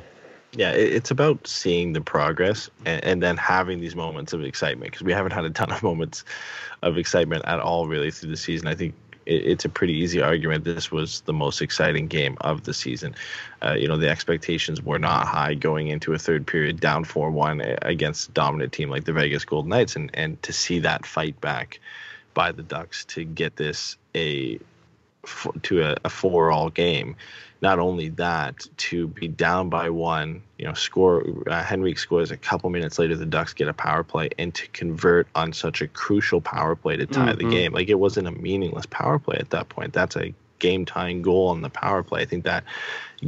Yeah, 0.57 0.71
it's 0.71 1.11
about 1.11 1.45
seeing 1.45 1.91
the 1.93 2.01
progress 2.01 2.69
and, 2.85 3.03
and 3.03 3.23
then 3.23 3.35
having 3.35 3.81
these 3.81 3.95
moments 3.95 4.31
of 4.31 4.41
excitement 4.41 4.91
because 4.91 5.03
we 5.03 5.11
haven't 5.11 5.33
had 5.33 5.43
a 5.43 5.49
ton 5.49 5.71
of 5.71 5.83
moments 5.83 6.23
of 6.81 6.97
excitement 6.97 7.43
at 7.45 7.59
all 7.59 7.87
really 7.87 8.09
through 8.09 8.29
the 8.29 8.37
season. 8.37 8.67
I 8.67 8.75
think 8.75 8.95
it, 9.25 9.45
it's 9.45 9.65
a 9.65 9.69
pretty 9.69 9.93
easy 9.93 10.21
argument. 10.21 10.63
This 10.63 10.91
was 10.91 11.21
the 11.21 11.33
most 11.33 11.61
exciting 11.61 12.07
game 12.07 12.37
of 12.41 12.63
the 12.63 12.73
season. 12.73 13.15
Uh, 13.61 13.73
you 13.73 13.87
know, 13.87 13.97
the 13.97 14.09
expectations 14.09 14.81
were 14.81 14.99
not 14.99 15.27
high 15.27 15.55
going 15.55 15.89
into 15.89 16.13
a 16.13 16.17
third 16.17 16.47
period 16.47 16.79
down 16.79 17.03
4 17.03 17.31
1 17.31 17.77
against 17.81 18.29
a 18.29 18.31
dominant 18.31 18.71
team 18.71 18.89
like 18.89 19.03
the 19.03 19.13
Vegas 19.13 19.43
Golden 19.43 19.69
Knights. 19.69 19.97
And, 19.97 20.09
and 20.13 20.41
to 20.43 20.53
see 20.53 20.79
that 20.79 21.05
fight 21.05 21.39
back 21.41 21.79
by 22.33 22.51
the 22.51 22.63
Ducks 22.63 23.03
to 23.05 23.25
get 23.25 23.55
this 23.57 23.97
a 24.15 24.59
to 25.63 25.81
a, 25.81 25.95
a 26.05 26.09
four 26.09 26.51
all 26.51 26.69
game 26.69 27.15
not 27.61 27.79
only 27.79 28.09
that, 28.09 28.67
to 28.77 29.07
be 29.07 29.27
down 29.27 29.69
by 29.69 29.89
one, 29.89 30.43
you 30.57 30.65
know, 30.65 30.73
score 30.73 31.25
uh, 31.49 31.65
Henrique 31.71 31.99
scores 31.99 32.31
a 32.31 32.37
couple 32.37 32.69
minutes 32.69 32.99
later. 32.99 33.15
The 33.15 33.25
Ducks 33.25 33.53
get 33.53 33.67
a 33.67 33.73
power 33.73 34.03
play, 34.03 34.29
and 34.37 34.53
to 34.55 34.67
convert 34.67 35.27
on 35.33 35.53
such 35.53 35.81
a 35.81 35.87
crucial 35.87 36.41
power 36.41 36.75
play 36.75 36.97
to 36.97 37.05
tie 37.05 37.33
mm-hmm. 37.33 37.37
the 37.37 37.55
game, 37.55 37.73
like 37.73 37.89
it 37.89 37.99
wasn't 37.99 38.27
a 38.27 38.31
meaningless 38.31 38.85
power 38.85 39.19
play 39.19 39.37
at 39.39 39.51
that 39.51 39.69
point. 39.69 39.93
That's 39.93 40.15
a 40.15 40.33
game 40.59 40.85
tying 40.85 41.21
goal 41.21 41.49
on 41.49 41.61
the 41.61 41.69
power 41.69 42.03
play. 42.03 42.21
I 42.21 42.25
think 42.25 42.45
that 42.45 42.63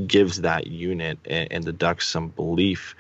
gives 0.06 0.42
that 0.42 0.68
unit 0.68 1.20
and, 1.26 1.52
and 1.52 1.64
the 1.64 1.74
Ducks 1.74 2.08
some 2.08 2.30
belief 2.30 2.96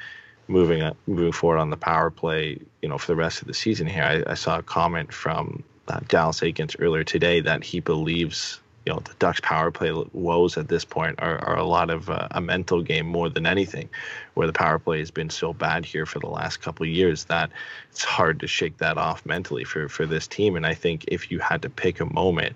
moving 0.47 0.81
up, 0.81 0.97
moving 1.07 1.31
forward 1.31 1.59
on 1.59 1.69
the 1.69 1.77
power 1.77 2.09
play. 2.09 2.59
You 2.81 2.89
know, 2.89 2.97
for 2.97 3.07
the 3.07 3.15
rest 3.15 3.41
of 3.41 3.47
the 3.47 3.53
season 3.53 3.87
here, 3.87 4.03
I, 4.03 4.31
I 4.31 4.33
saw 4.35 4.59
a 4.59 4.63
comment 4.63 5.13
from 5.13 5.63
uh, 5.87 5.99
Dallas 6.07 6.39
Eakins 6.41 6.75
earlier 6.79 7.03
today 7.03 7.41
that 7.41 7.63
he 7.63 7.79
believes 7.79 8.59
you 8.87 8.93
know 8.93 9.01
the 9.01 9.13
Ducks 9.19 9.41
power 9.41 9.69
play 9.69 9.91
woes 10.13 10.57
at 10.57 10.69
this 10.69 10.85
point 10.85 11.15
are, 11.19 11.37
are 11.39 11.57
a 11.57 11.65
lot 11.65 11.89
of 11.89 12.09
uh, 12.09 12.29
a 12.31 12.39
mental 12.39 12.81
game 12.81 13.05
more 13.05 13.27
than 13.27 13.45
anything, 13.45 13.89
where 14.35 14.47
the 14.47 14.53
power 14.53 14.79
play 14.79 14.99
has 14.99 15.11
been 15.11 15.29
so 15.29 15.51
bad 15.51 15.83
here 15.83 16.05
for 16.05 16.19
the 16.19 16.29
last 16.29 16.61
couple 16.61 16.85
of 16.85 16.89
years 16.89 17.25
that 17.25 17.51
it's 17.91 18.05
hard 18.05 18.39
to 18.39 18.47
shake 18.47 18.77
that 18.77 18.97
off 18.97 19.25
mentally 19.25 19.65
for 19.65 19.89
for 19.89 20.05
this 20.05 20.25
team. 20.25 20.55
And 20.55 20.65
I 20.65 20.73
think 20.73 21.03
if 21.09 21.29
you 21.29 21.39
had 21.39 21.63
to 21.63 21.69
pick 21.69 21.99
a 21.99 22.05
moment 22.05 22.55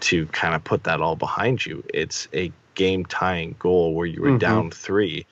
to 0.00 0.26
kind 0.26 0.56
of 0.56 0.64
put 0.64 0.82
that 0.82 1.00
all 1.00 1.14
behind 1.14 1.64
you, 1.64 1.84
it's 1.94 2.26
a 2.34 2.50
game 2.74 3.06
tying 3.06 3.54
goal 3.60 3.94
where 3.94 4.06
you 4.06 4.20
were 4.20 4.30
mm-hmm. 4.30 4.38
down 4.38 4.70
three 4.72 5.26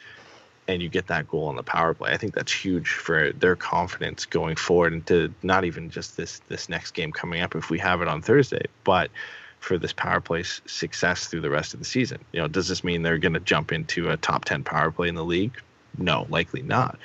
and 0.68 0.80
you 0.80 0.88
get 0.88 1.08
that 1.08 1.26
goal 1.26 1.48
on 1.48 1.56
the 1.56 1.64
power 1.64 1.92
play. 1.92 2.12
I 2.12 2.16
think 2.16 2.34
that's 2.34 2.52
huge 2.52 2.90
for 2.90 3.32
their 3.32 3.56
confidence 3.56 4.26
going 4.26 4.54
forward 4.54 4.92
and 4.92 5.04
to 5.08 5.34
not 5.42 5.64
even 5.64 5.90
just 5.90 6.16
this 6.16 6.40
this 6.46 6.68
next 6.68 6.92
game 6.92 7.10
coming 7.10 7.40
up 7.40 7.56
if 7.56 7.68
we 7.68 7.80
have 7.80 8.00
it 8.00 8.06
on 8.06 8.22
Thursday, 8.22 8.66
but 8.84 9.10
for 9.60 9.78
this 9.78 9.92
power 9.92 10.20
play 10.20 10.42
success 10.42 11.26
through 11.26 11.42
the 11.42 11.50
rest 11.50 11.74
of 11.74 11.80
the 11.80 11.86
season. 11.86 12.18
You 12.32 12.40
know, 12.40 12.48
does 12.48 12.68
this 12.68 12.82
mean 12.82 13.02
they're 13.02 13.18
going 13.18 13.34
to 13.34 13.40
jump 13.40 13.72
into 13.72 14.10
a 14.10 14.16
top 14.16 14.46
10 14.46 14.64
power 14.64 14.90
play 14.90 15.08
in 15.08 15.14
the 15.14 15.24
league? 15.24 15.52
No, 15.98 16.26
likely 16.30 16.62
not. 16.62 16.98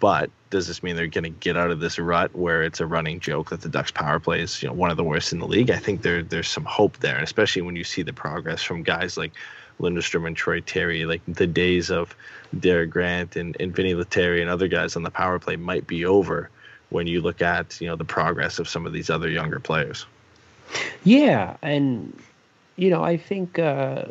But 0.00 0.30
does 0.50 0.66
this 0.66 0.82
mean 0.82 0.96
they're 0.96 1.06
going 1.06 1.24
to 1.24 1.30
get 1.30 1.56
out 1.56 1.70
of 1.70 1.80
this 1.80 1.98
rut 1.98 2.34
where 2.34 2.62
it's 2.62 2.80
a 2.80 2.86
running 2.86 3.20
joke 3.20 3.50
that 3.50 3.60
the 3.60 3.68
Ducks 3.68 3.90
power 3.90 4.18
play 4.18 4.40
is, 4.40 4.62
you 4.62 4.68
know, 4.68 4.74
one 4.74 4.90
of 4.90 4.96
the 4.96 5.04
worst 5.04 5.32
in 5.32 5.38
the 5.38 5.46
league? 5.46 5.70
I 5.70 5.78
think 5.78 6.02
there 6.02 6.22
there's 6.22 6.48
some 6.48 6.64
hope 6.64 6.98
there, 6.98 7.18
especially 7.18 7.62
when 7.62 7.76
you 7.76 7.84
see 7.84 8.02
the 8.02 8.12
progress 8.12 8.62
from 8.62 8.82
guys 8.82 9.16
like 9.16 9.32
Lundestrom 9.80 10.26
and 10.26 10.36
Troy 10.36 10.60
Terry, 10.60 11.04
like 11.04 11.22
the 11.28 11.46
days 11.46 11.90
of 11.90 12.16
Derek 12.58 12.90
Grant 12.90 13.36
and, 13.36 13.56
and 13.60 13.74
Vinni 13.74 13.96
Lettieri 13.96 14.40
and 14.40 14.50
other 14.50 14.68
guys 14.68 14.96
on 14.96 15.02
the 15.02 15.10
power 15.10 15.38
play 15.38 15.56
might 15.56 15.86
be 15.86 16.04
over 16.04 16.50
when 16.90 17.06
you 17.06 17.20
look 17.20 17.42
at, 17.42 17.80
you 17.80 17.88
know, 17.88 17.96
the 17.96 18.04
progress 18.04 18.58
of 18.58 18.68
some 18.68 18.86
of 18.86 18.92
these 18.92 19.10
other 19.10 19.28
younger 19.28 19.60
players. 19.60 20.06
Yeah, 21.04 21.56
and 21.62 22.18
you 22.76 22.90
know, 22.90 23.02
I 23.02 23.16
think 23.16 23.58
uh, 23.58 24.06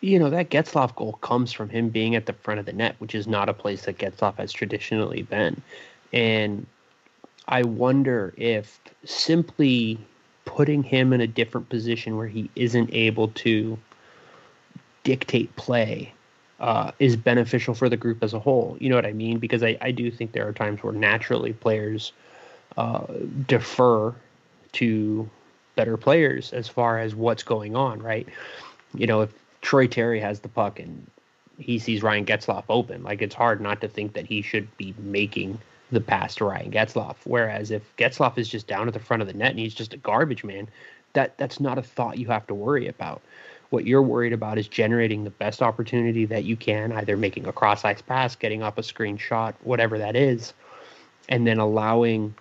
you 0.00 0.18
know 0.18 0.30
that 0.30 0.50
Getzlaf 0.50 0.94
goal 0.96 1.14
comes 1.14 1.52
from 1.52 1.68
him 1.68 1.88
being 1.88 2.14
at 2.14 2.26
the 2.26 2.32
front 2.32 2.60
of 2.60 2.66
the 2.66 2.72
net, 2.72 2.96
which 2.98 3.14
is 3.14 3.26
not 3.26 3.48
a 3.48 3.54
place 3.54 3.84
that 3.84 3.98
Getzlaf 3.98 4.36
has 4.36 4.52
traditionally 4.52 5.22
been, 5.22 5.62
and 6.12 6.66
I 7.48 7.62
wonder 7.62 8.34
if 8.36 8.80
simply 9.04 9.98
putting 10.44 10.82
him 10.82 11.12
in 11.12 11.20
a 11.20 11.26
different 11.26 11.68
position 11.68 12.16
where 12.16 12.28
he 12.28 12.50
isn't 12.56 12.90
able 12.92 13.28
to 13.28 13.78
dictate 15.04 15.54
play 15.56 16.12
uh, 16.60 16.90
is 16.98 17.16
beneficial 17.16 17.74
for 17.74 17.88
the 17.88 17.96
group 17.96 18.22
as 18.22 18.34
a 18.34 18.40
whole. 18.40 18.76
You 18.80 18.88
know 18.88 18.96
what 18.96 19.06
I 19.06 19.12
mean? 19.12 19.38
Because 19.38 19.62
I, 19.62 19.76
I 19.80 19.90
do 19.90 20.10
think 20.10 20.32
there 20.32 20.46
are 20.48 20.52
times 20.52 20.82
where 20.82 20.92
naturally 20.92 21.52
players 21.52 22.12
uh, 22.76 23.06
defer 23.46 24.14
to 24.76 25.28
better 25.74 25.96
players 25.96 26.52
as 26.52 26.68
far 26.68 26.98
as 26.98 27.14
what's 27.14 27.42
going 27.42 27.76
on, 27.76 28.02
right? 28.02 28.26
You 28.94 29.06
know, 29.06 29.20
if 29.22 29.32
Troy 29.60 29.86
Terry 29.86 30.20
has 30.20 30.40
the 30.40 30.48
puck 30.48 30.78
and 30.78 31.06
he 31.58 31.78
sees 31.78 32.02
Ryan 32.02 32.24
Getzlaf 32.24 32.64
open, 32.68 33.02
like 33.02 33.22
it's 33.22 33.34
hard 33.34 33.60
not 33.60 33.80
to 33.80 33.88
think 33.88 34.14
that 34.14 34.26
he 34.26 34.42
should 34.42 34.74
be 34.76 34.94
making 34.98 35.58
the 35.92 36.00
pass 36.00 36.34
to 36.36 36.44
Ryan 36.44 36.70
Getzlaf. 36.70 37.16
Whereas 37.24 37.70
if 37.70 37.82
Getzlaf 37.96 38.38
is 38.38 38.48
just 38.48 38.66
down 38.66 38.88
at 38.88 38.94
the 38.94 39.00
front 39.00 39.22
of 39.22 39.28
the 39.28 39.34
net 39.34 39.50
and 39.50 39.58
he's 39.58 39.74
just 39.74 39.94
a 39.94 39.98
garbage 39.98 40.44
man, 40.44 40.68
that 41.12 41.36
that's 41.38 41.60
not 41.60 41.78
a 41.78 41.82
thought 41.82 42.18
you 42.18 42.26
have 42.28 42.46
to 42.48 42.54
worry 42.54 42.88
about. 42.88 43.22
What 43.70 43.86
you're 43.86 44.02
worried 44.02 44.32
about 44.32 44.58
is 44.58 44.68
generating 44.68 45.24
the 45.24 45.30
best 45.30 45.62
opportunity 45.62 46.24
that 46.26 46.44
you 46.44 46.56
can, 46.56 46.92
either 46.92 47.16
making 47.16 47.46
a 47.46 47.52
cross 47.52 47.84
ice 47.84 48.02
pass, 48.02 48.36
getting 48.36 48.62
up 48.62 48.78
a 48.78 48.82
screen 48.82 49.16
shot, 49.16 49.54
whatever 49.62 49.98
that 49.98 50.14
is, 50.14 50.52
and 51.28 51.46
then 51.46 51.58
allowing 51.58 52.34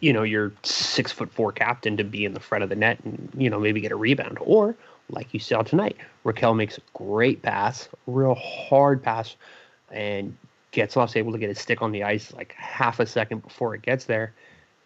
you 0.00 0.12
know, 0.12 0.22
your 0.22 0.52
six 0.62 1.12
foot 1.12 1.32
four 1.32 1.52
captain 1.52 1.96
to 1.96 2.04
be 2.04 2.24
in 2.24 2.34
the 2.34 2.40
front 2.40 2.64
of 2.64 2.70
the 2.70 2.76
net 2.76 2.98
and, 3.04 3.30
you 3.36 3.50
know, 3.50 3.58
maybe 3.58 3.80
get 3.80 3.92
a 3.92 3.96
rebound. 3.96 4.38
Or, 4.40 4.74
like 5.10 5.34
you 5.34 5.40
saw 5.40 5.62
tonight, 5.62 5.96
Rakell 6.24 6.56
makes 6.56 6.78
a 6.78 6.80
great 6.94 7.42
pass, 7.42 7.88
real 8.06 8.34
hard 8.34 9.02
pass, 9.02 9.36
and 9.90 10.36
Getzlaf's 10.72 11.16
able 11.16 11.32
to 11.32 11.38
get 11.38 11.48
his 11.48 11.58
stick 11.58 11.82
on 11.82 11.92
the 11.92 12.02
ice 12.02 12.32
like 12.32 12.52
half 12.52 12.98
a 13.00 13.06
second 13.06 13.42
before 13.42 13.74
it 13.74 13.82
gets 13.82 14.06
there 14.06 14.32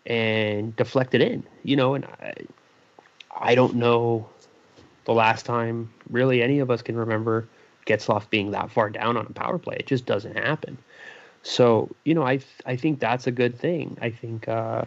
and 0.07 0.75
deflect 0.77 1.15
it 1.15 1.21
in, 1.21 1.45
you 1.63 1.77
know, 1.77 1.95
and 1.95 2.05
I, 2.05 2.35
I 3.39 3.55
don't 3.55 3.77
know 3.77 4.29
the 5.05 5.15
last 5.15 5.47
time 5.47 5.91
really 6.11 6.43
any 6.43 6.59
of 6.59 6.71
us 6.71 6.83
can 6.83 6.97
remember 6.97 7.49
Getzlaf 7.87 8.29
being 8.29 8.51
that 8.51 8.71
far 8.71 8.91
down 8.91 9.17
on 9.17 9.27
a 9.27 9.33
power 9.33 9.59
play. 9.59 9.77
It 9.79 9.87
just 9.87 10.05
doesn't 10.05 10.37
happen. 10.37 10.77
So 11.49 11.89
you 12.05 12.15
know, 12.15 12.25
I 12.25 12.41
I 12.67 12.77
think 12.77 13.01
that's 13.01 13.27
a 13.27 13.31
good 13.31 13.59
thing. 13.59 13.97
I 14.03 14.11
think, 14.11 14.47
uh, 14.49 14.85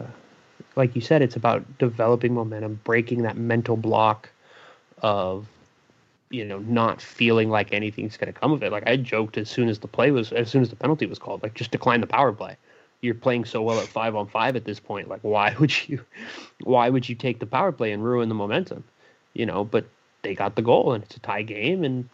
like 0.76 0.94
you 0.94 1.00
said, 1.00 1.20
it's 1.20 1.34
about 1.34 1.64
developing 1.78 2.34
momentum, 2.34 2.80
breaking 2.84 3.22
that 3.22 3.36
mental 3.36 3.76
block 3.76 4.30
of 4.98 5.48
you 6.30 6.44
know 6.44 6.60
not 6.60 7.02
feeling 7.02 7.50
like 7.50 7.72
anything's 7.72 8.16
going 8.16 8.32
to 8.32 8.40
come 8.40 8.52
of 8.52 8.62
it. 8.62 8.70
Like 8.70 8.86
I 8.86 8.96
joked 8.96 9.36
as 9.38 9.50
soon 9.50 9.68
as 9.68 9.80
the 9.80 9.88
play 9.88 10.12
was, 10.12 10.32
as 10.32 10.50
soon 10.50 10.62
as 10.62 10.70
the 10.70 10.76
penalty 10.76 11.04
was 11.04 11.18
called, 11.18 11.42
like 11.42 11.54
just 11.54 11.72
decline 11.72 12.00
the 12.00 12.06
power 12.06 12.32
play. 12.32 12.56
You're 13.00 13.16
playing 13.16 13.44
so 13.44 13.60
well 13.60 13.80
at 13.80 13.88
five 13.88 14.14
on 14.14 14.28
five 14.28 14.54
at 14.54 14.64
this 14.64 14.78
point. 14.78 15.08
Like 15.08 15.22
why 15.22 15.56
would 15.60 15.88
you, 15.88 16.00
why 16.62 16.88
would 16.90 17.08
you 17.08 17.16
take 17.16 17.40
the 17.40 17.46
power 17.46 17.72
play 17.72 17.90
and 17.90 18.04
ruin 18.04 18.28
the 18.28 18.36
momentum? 18.36 18.84
You 19.34 19.46
know, 19.46 19.64
but 19.64 19.84
they 20.22 20.36
got 20.36 20.54
the 20.54 20.62
goal 20.62 20.92
and 20.92 21.02
it's 21.02 21.16
a 21.16 21.20
tie 21.20 21.42
game 21.42 21.82
and 21.82 22.08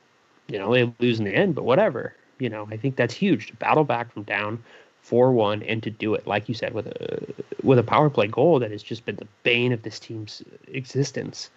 you 0.48 0.58
know 0.58 0.72
they 0.72 0.90
lose 1.00 1.18
in 1.18 1.26
the 1.26 1.34
end. 1.34 1.54
But 1.54 1.64
whatever 1.64 2.14
you 2.38 2.48
know, 2.48 2.68
I 2.70 2.76
think 2.76 2.96
that's 2.96 3.14
huge 3.14 3.48
to 3.48 3.56
battle 3.56 3.84
back 3.84 4.12
from 4.12 4.22
down 4.24 4.62
four 5.02 5.32
one, 5.32 5.62
and 5.62 5.82
to 5.82 5.90
do 5.90 6.14
it 6.14 6.26
like 6.26 6.48
you 6.48 6.54
said 6.54 6.74
with 6.74 6.86
a 6.86 7.34
with 7.62 7.78
a 7.78 7.82
power 7.82 8.10
play 8.10 8.26
goal 8.26 8.58
that 8.60 8.70
has 8.70 8.82
just 8.82 9.04
been 9.04 9.16
the 9.16 9.28
bane 9.42 9.72
of 9.72 9.82
this 9.82 9.98
team's 9.98 10.42
existence 10.68 11.50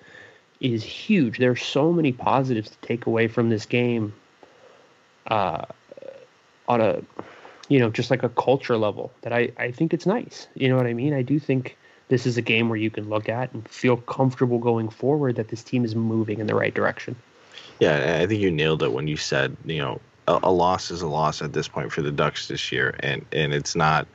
is 0.60 0.84
huge. 0.84 1.40
There 1.40 1.52
are 1.52 1.56
so 1.56 1.92
many 1.92 2.12
positives 2.12 2.70
to 2.70 2.78
take 2.78 3.06
away 3.06 3.28
from 3.28 3.50
this 3.50 3.66
game. 3.66 4.14
Uh, 5.28 5.66
on 6.68 6.82
a 6.82 7.02
you 7.70 7.80
know 7.80 7.90
just 7.90 8.10
like 8.10 8.24
a 8.24 8.30
culture 8.30 8.78
level 8.78 9.12
that 9.22 9.34
I 9.34 9.52
I 9.58 9.72
think 9.72 9.94
it's 9.94 10.06
nice. 10.06 10.48
You 10.56 10.70
know 10.70 10.78
what 10.78 10.88
I 10.88 10.94
mean? 10.94 11.14
I 11.14 11.22
do 11.22 11.40
think 11.40 11.78
this 12.08 12.26
is 12.26 12.38
a 12.38 12.42
game 12.42 12.70
where 12.70 12.78
you 12.78 12.90
can 12.90 13.10
look 13.10 13.30
at 13.30 13.54
and 13.54 13.68
feel 13.68 13.98
comfortable 13.98 14.60
going 14.60 14.90
forward 14.90 15.36
that 15.38 15.48
this 15.48 15.64
team 15.64 15.86
is 15.86 15.96
moving 15.96 16.40
in 16.40 16.48
the 16.48 16.56
right 16.56 16.74
direction. 16.74 17.16
Yeah, 17.80 18.20
I 18.22 18.28
think 18.28 18.42
you 18.42 18.52
nailed 18.52 18.84
it 18.84 18.92
when 18.92 19.08
you 19.08 19.18
said, 19.18 19.56
you 19.66 19.80
know, 19.80 20.00
a, 20.28 20.40
a, 20.44 20.52
loss 20.52 20.92
is 20.92 21.02
a 21.02 21.08
loss 21.08 21.42
at 21.42 21.54
this 21.54 21.68
point 21.68 21.92
for 21.92 22.02
the 22.02 22.12
Ducks 22.12 22.48
this 22.48 22.72
year, 22.72 22.96
and 23.00 23.26
and 23.32 23.54
it's 23.54 23.76
not, 23.76 24.08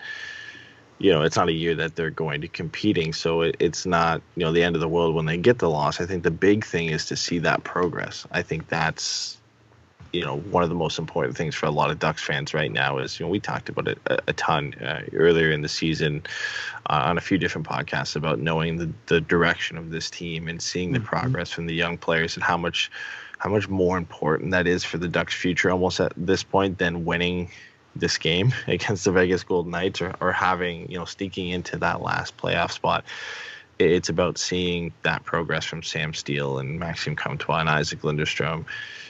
you 0.98 1.12
know, 1.12 1.22
it's 1.22 1.36
not 1.36 1.48
a 1.48 1.52
year 1.52 1.74
that 1.74 1.96
they're 1.96 2.10
going 2.10 2.40
to 2.42 2.48
competing, 2.48 3.12
so 3.12 3.42
it, 3.42 3.56
it's 3.58 3.86
not, 3.86 4.22
you 4.36 4.44
know, 4.44 4.52
the 4.52 4.62
end 4.62 4.76
of 4.76 4.80
the 4.80 4.88
world 4.88 5.14
when 5.14 5.26
they 5.26 5.36
get 5.36 5.58
the 5.58 5.70
loss. 5.70 6.00
I 6.00 6.06
think 6.06 6.22
the 6.22 6.30
big 6.30 6.64
thing 6.64 6.88
is 6.88 7.06
to 7.06 7.16
see 7.16 7.38
that 7.40 7.64
progress. 7.64 8.26
I 8.30 8.42
think 8.42 8.68
that's 8.68 9.36
you 10.12 10.24
know 10.24 10.38
one 10.38 10.62
of 10.62 10.68
the 10.68 10.74
most 10.74 10.98
important 10.98 11.36
things 11.36 11.54
for 11.54 11.66
a 11.66 11.70
lot 11.70 11.90
of 11.90 11.98
Ducks 11.98 12.22
fans 12.22 12.54
right 12.54 12.72
now 12.72 12.98
is 12.98 13.18
you 13.18 13.26
know 13.26 13.30
we 13.30 13.40
talked 13.40 13.68
about 13.68 13.88
it 13.88 13.98
a, 14.06 14.18
a 14.28 14.32
ton 14.32 14.74
uh, 14.74 15.02
earlier 15.12 15.50
in 15.50 15.60
the 15.60 15.68
season 15.68 16.22
uh, 16.88 17.02
on 17.04 17.18
a 17.18 17.20
few 17.20 17.38
different 17.38 17.66
podcasts 17.66 18.16
about 18.16 18.38
knowing 18.38 18.76
the 18.76 18.90
the 19.06 19.20
direction 19.20 19.76
of 19.76 19.90
this 19.90 20.08
team 20.10 20.48
and 20.48 20.62
seeing 20.62 20.92
the 20.92 20.98
mm-hmm. 20.98 21.08
progress 21.08 21.50
from 21.50 21.66
the 21.66 21.74
young 21.74 21.98
players 21.98 22.34
and 22.34 22.42
how 22.42 22.56
much 22.56 22.90
how 23.38 23.50
much 23.50 23.68
more 23.68 23.98
important 23.98 24.50
that 24.52 24.66
is 24.66 24.84
for 24.84 24.98
the 24.98 25.08
Ducks' 25.08 25.34
future 25.34 25.70
almost 25.70 26.00
at 26.00 26.12
this 26.16 26.42
point 26.42 26.78
than 26.78 27.04
winning 27.04 27.50
this 27.94 28.18
game 28.18 28.52
against 28.66 29.04
the 29.04 29.12
Vegas 29.12 29.44
Golden 29.44 29.72
Knights 29.72 30.00
or, 30.00 30.14
or 30.20 30.32
having 30.32 30.90
you 30.90 30.98
know 30.98 31.04
sneaking 31.04 31.48
into 31.48 31.76
that 31.78 32.02
last 32.02 32.36
playoff 32.36 32.72
spot 32.72 33.04
it's 33.78 34.08
about 34.08 34.38
seeing 34.38 34.92
that 35.02 35.24
progress 35.24 35.64
from 35.64 35.82
Sam 35.82 36.14
Steele 36.14 36.58
and 36.58 36.78
Maxime 36.78 37.16
Comtois 37.16 37.60
and 37.60 37.68
Isac 37.68 38.00
Lundestrom 38.00 38.64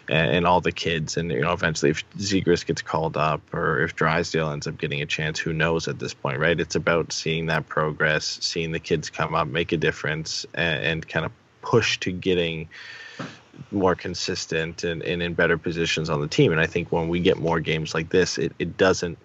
and, 0.09 0.31
and, 0.31 0.47
all 0.47 0.61
the 0.61 0.73
kids. 0.73 1.17
And, 1.17 1.31
you 1.31 1.43
know, 1.43 1.53
eventually 1.53 1.91
if 1.91 2.09
Zegras 2.17 2.67
gets 2.67 2.83
called 2.83 3.17
up 3.17 3.41
or 3.55 3.83
if 3.83 3.95
Drysdale 3.95 4.51
ends 4.51 4.67
up 4.67 4.79
getting 4.79 5.03
a 5.03 5.07
chance, 5.07 5.39
who 5.39 5.53
knows 5.53 5.87
at 5.89 5.99
this 5.99 6.15
point, 6.15 6.39
right? 6.39 6.59
It's 6.59 6.75
about 6.75 7.13
seeing 7.13 7.47
that 7.47 7.69
progress, 7.69 8.39
seeing 8.43 8.73
the 8.73 8.81
kids 8.81 9.09
come 9.09 9.35
up, 9.35 9.47
make 9.47 9.73
a 9.73 9.77
difference, 9.77 10.47
and, 10.55 10.85
and 10.85 11.09
kind 11.09 11.25
of 11.25 11.33
push 11.63 11.99
to 12.01 12.13
getting 12.13 12.69
more 13.71 13.95
consistent 13.95 14.85
and, 14.85 15.03
and 15.03 15.23
in 15.23 15.35
better 15.35 15.59
positions 15.59 16.11
on 16.11 16.21
the 16.21 16.29
team. 16.29 16.53
And 16.53 16.61
I 16.61 16.67
think 16.67 16.93
when 16.93 17.09
we 17.09 17.21
get 17.21 17.39
more 17.39 17.61
games 17.61 17.95
like 17.95 18.11
this, 18.11 18.39
it, 18.39 18.53
it 18.59 18.77
doesn't 18.77 19.19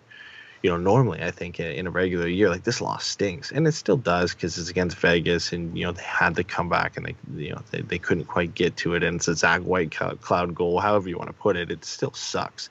you 0.61 0.69
know, 0.69 0.77
normally 0.77 1.21
I 1.23 1.31
think 1.31 1.59
in 1.59 1.87
a 1.87 1.89
regular 1.89 2.27
year, 2.27 2.49
like 2.49 2.63
this 2.63 2.81
loss 2.81 3.05
stings, 3.05 3.51
and 3.51 3.67
it 3.67 3.71
still 3.71 3.97
does 3.97 4.33
because 4.33 4.57
it's 4.59 4.69
against 4.69 4.97
Vegas, 4.97 5.53
and 5.53 5.75
you 5.75 5.85
know 5.85 5.91
they 5.91 6.03
had 6.03 6.35
to 6.35 6.43
come 6.43 6.69
back, 6.69 6.97
and 6.97 7.05
they, 7.07 7.15
you 7.35 7.51
know, 7.51 7.61
they, 7.71 7.81
they 7.81 7.97
couldn't 7.97 8.25
quite 8.25 8.53
get 8.53 8.77
to 8.77 8.93
it, 8.93 9.03
and 9.03 9.15
it's 9.15 9.27
a 9.27 9.35
Zach 9.35 9.61
Whitecloud 9.61 10.53
goal, 10.53 10.79
however 10.79 11.09
you 11.09 11.17
want 11.17 11.29
to 11.29 11.33
put 11.33 11.57
it, 11.57 11.71
it 11.71 11.83
still 11.83 12.13
sucks, 12.13 12.69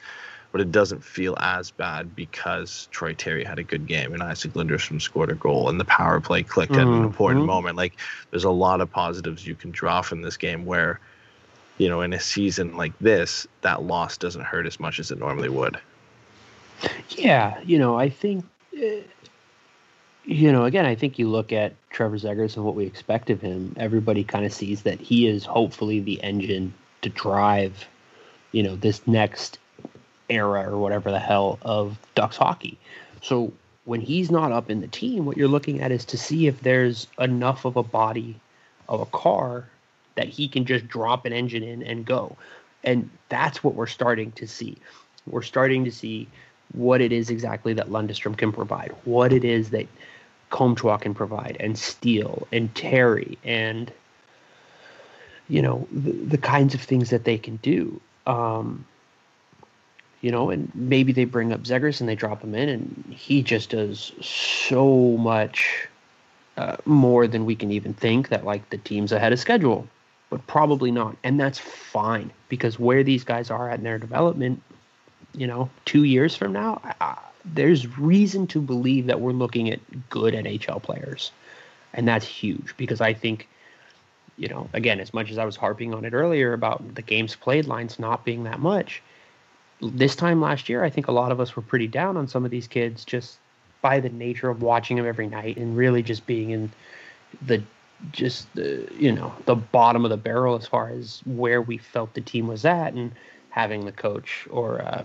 but 0.53 0.61
it 0.61 0.71
doesn't 0.71 1.03
feel 1.03 1.37
as 1.41 1.73
bad 1.73 2.15
because 2.15 2.87
Troy 2.93 3.13
Terry 3.13 3.43
had 3.43 3.59
a 3.59 3.65
good 3.65 3.89
game, 3.89 4.13
and 4.13 4.23
Isac 4.23 4.53
Lundestrom 4.53 5.03
scored 5.03 5.31
a 5.31 5.35
goal, 5.35 5.69
and 5.69 5.81
the 5.81 5.85
power 5.85 6.21
play 6.21 6.45
clicked 6.45 6.73
mm-hmm. 6.73 6.81
at 6.81 6.87
an 6.87 6.95
mm-hmm. 6.95 7.07
important 7.07 7.45
moment. 7.45 7.77
Like 7.77 7.95
there's 8.31 8.45
a 8.45 8.51
lot 8.51 8.81
of 8.81 8.91
positives 8.93 9.45
you 9.45 9.57
can 9.57 9.73
draw 9.73 10.01
from 10.01 10.23
this 10.23 10.37
game 10.37 10.65
where, 10.65 11.01
you 11.81 11.89
know, 11.89 12.03
in 12.03 12.13
a 12.13 12.21
season 12.21 12.77
like 12.77 12.93
this, 12.99 13.47
that 13.63 13.85
loss 13.85 14.19
doesn't 14.19 14.45
hurt 14.45 14.67
as 14.67 14.79
much 14.79 15.01
as 15.01 15.11
it 15.11 15.19
normally 15.19 15.49
would. 15.49 15.79
Yeah, 17.09 17.59
you 17.65 17.79
know, 17.79 17.99
I 17.99 18.11
think, 18.11 18.45
uh, 18.77 19.01
you 20.27 20.53
know, 20.53 20.67
again, 20.67 20.85
I 20.85 20.95
think 20.95 21.19
you 21.19 21.27
look 21.27 21.55
at 21.55 21.73
Trevor 21.89 22.19
Zegras 22.19 22.57
and 22.57 22.67
what 22.67 22.75
we 22.75 22.85
expect 22.85 23.31
of 23.31 23.41
him. 23.41 23.75
Everybody 23.79 24.25
kind 24.25 24.45
of 24.45 24.53
sees 24.53 24.83
that 24.83 25.01
he 25.01 25.27
is 25.27 25.47
hopefully 25.47 26.01
the 26.01 26.23
engine 26.23 26.75
to 27.01 27.09
drive, 27.09 27.89
you 28.53 28.63
know, 28.63 28.77
this 28.77 29.07
next 29.07 29.59
era 30.29 30.71
or 30.71 30.77
whatever 30.77 31.11
the 31.11 31.19
hell 31.19 31.59
of 31.63 31.99
Ducks 32.15 32.37
hockey. 32.37 32.79
So 33.23 33.55
when 33.87 34.03
he's 34.03 34.31
not 34.31 34.53
up 34.53 34.69
in 34.69 34.83
the 34.83 34.87
team, 34.87 35.25
what 35.25 35.39
you're 35.39 35.49
looking 35.49 35.81
at 35.81 35.93
is 35.93 36.05
to 36.07 36.19
see 36.19 36.47
if 36.47 36.61
there's 36.61 37.07
enough 37.19 37.65
of 37.65 37.77
a 37.79 37.83
body 37.83 38.39
of 38.87 39.01
a 39.01 39.07
car 39.07 39.65
that 40.15 40.29
he 40.29 40.49
can 40.49 40.65
just 40.65 40.89
drop 40.89 41.25
an 41.27 41.33
engine 41.33 41.63
in 41.63 41.83
and 41.83 42.05
go. 42.05 42.37
And 42.83 43.11
that's 43.29 43.63
what 43.63 43.75
we're 43.75 43.87
starting 43.87 44.33
to 44.33 44.47
see. 44.47 44.77
We're 45.27 45.43
starting 45.43 45.85
to 45.85 45.93
see 45.93 46.29
what 46.73 47.01
it 47.01 47.13
is 47.13 47.31
exactly 47.31 47.73
that 47.75 47.89
Lundestrom 47.89 48.37
can 48.37 48.53
provide, 48.53 48.95
what 49.05 49.33
it 49.33 49.45
is 49.45 49.71
that 49.71 49.87
Comtois 50.51 50.99
can 50.99 51.15
provide, 51.15 51.57
and 51.61 51.79
Steele 51.79 52.47
and 52.53 52.75
Terry, 52.75 53.39
and 53.45 53.93
you 55.49 55.63
know 55.63 55.87
the, 55.93 56.13
the 56.13 56.39
kinds 56.39 56.75
of 56.75 56.81
things 56.81 57.11
that 57.11 57.25
they 57.25 57.39
can 57.39 57.57
do. 57.57 58.01
Um, 58.27 58.85
you 60.21 60.31
know, 60.31 60.51
and 60.51 60.71
maybe 60.75 61.13
they 61.13 61.25
bring 61.25 61.53
up 61.53 61.63
Zegras 61.63 62.01
and 62.01 62.09
they 62.09 62.15
drop 62.15 62.43
him 62.43 62.55
in, 62.55 62.69
and 62.69 63.15
he 63.17 63.43
just 63.43 63.71
does 63.71 64.13
so 64.21 65.17
much 65.17 65.89
uh, 66.57 66.77
more 66.85 67.27
than 67.27 67.47
we 67.47 67.57
can 67.57 67.73
even 67.73 67.95
think 67.95 68.29
that 68.29 68.45
like 68.45 68.69
the 68.71 68.79
team's 68.79 69.13
ahead 69.13 69.33
of 69.33 69.41
schedule, 69.41 69.89
but 70.31 70.47
probably 70.47 70.91
not, 70.91 71.17
and 71.23 71.39
that's 71.39 71.59
fine 71.59 72.31
because 72.49 72.79
where 72.79 73.03
these 73.03 73.25
guys 73.25 73.51
are 73.51 73.71
at 73.71 73.79
in 73.79 73.85
their 73.85 73.99
development 73.99 74.63
you 75.35 75.47
know, 75.47 75.71
two 75.85 76.05
years 76.05 76.35
from 76.37 76.53
now, 76.53 76.81
uh, 77.01 77.15
there's 77.45 77.99
reason 77.99 78.47
to 78.49 78.61
believe 78.61 79.07
that 79.07 79.21
we're 79.21 79.33
looking 79.33 79.71
at 79.71 79.81
good 80.11 80.35
NHL 80.35 80.83
players. 80.83 81.33
And 81.93 82.07
that's 82.07 82.27
huge 82.27 82.75
because 82.77 83.01
I 83.01 83.15
think, 83.15 83.49
you 84.37 84.49
know, 84.49 84.69
again, 84.73 85.01
as 85.01 85.13
much 85.13 85.31
as 85.31 85.39
I 85.39 85.45
was 85.45 85.57
harping 85.57 85.95
on 85.95 86.05
it 86.05 86.13
earlier 86.13 86.53
about 86.53 86.95
the 86.95 87.03
games 87.03 87.35
played 87.35 87.67
lines 87.67 87.99
not 87.99 88.25
being 88.25 88.45
that 88.45 88.61
much, 88.61 89.03
this 89.81 90.15
time 90.15 90.41
last 90.41 90.69
year, 90.69 90.85
I 90.85 90.91
think 90.91 91.09
a 91.09 91.13
lot 91.13 91.33
of 91.33 91.41
us 91.41 91.57
were 91.57 91.63
pretty 91.63 91.87
down 91.87 92.17
on 92.17 92.29
some 92.29 92.45
of 92.45 92.51
these 92.51 92.67
kids 92.67 93.05
just 93.05 93.39
by 93.83 93.99
the 93.99 94.11
nature 94.11 94.51
of 94.51 94.63
watching 94.63 94.99
them 94.99 95.07
every 95.07 95.27
night 95.27 95.57
and 95.57 95.77
really 95.77 96.03
just 96.03 96.27
being 96.27 96.51
in 96.51 96.71
the 97.47 97.63
just 98.13 98.53
the 98.55 98.89
you 98.99 99.13
know 99.13 99.35
the 99.45 99.55
bottom 99.55 100.05
of 100.05 100.11
the 100.11 100.17
barrel 100.17 100.57
as 100.57 100.67
far 100.67 100.89
as 100.89 101.21
where 101.27 101.61
we 101.61 101.77
felt 101.77 102.15
the 102.15 102.21
team 102.21 102.47
was 102.47 102.65
at 102.65 102.95
and 102.95 103.13
having 103.51 103.85
the 103.85 103.93
coach 103.93 104.47
or 104.51 104.81
uh, 104.81 105.05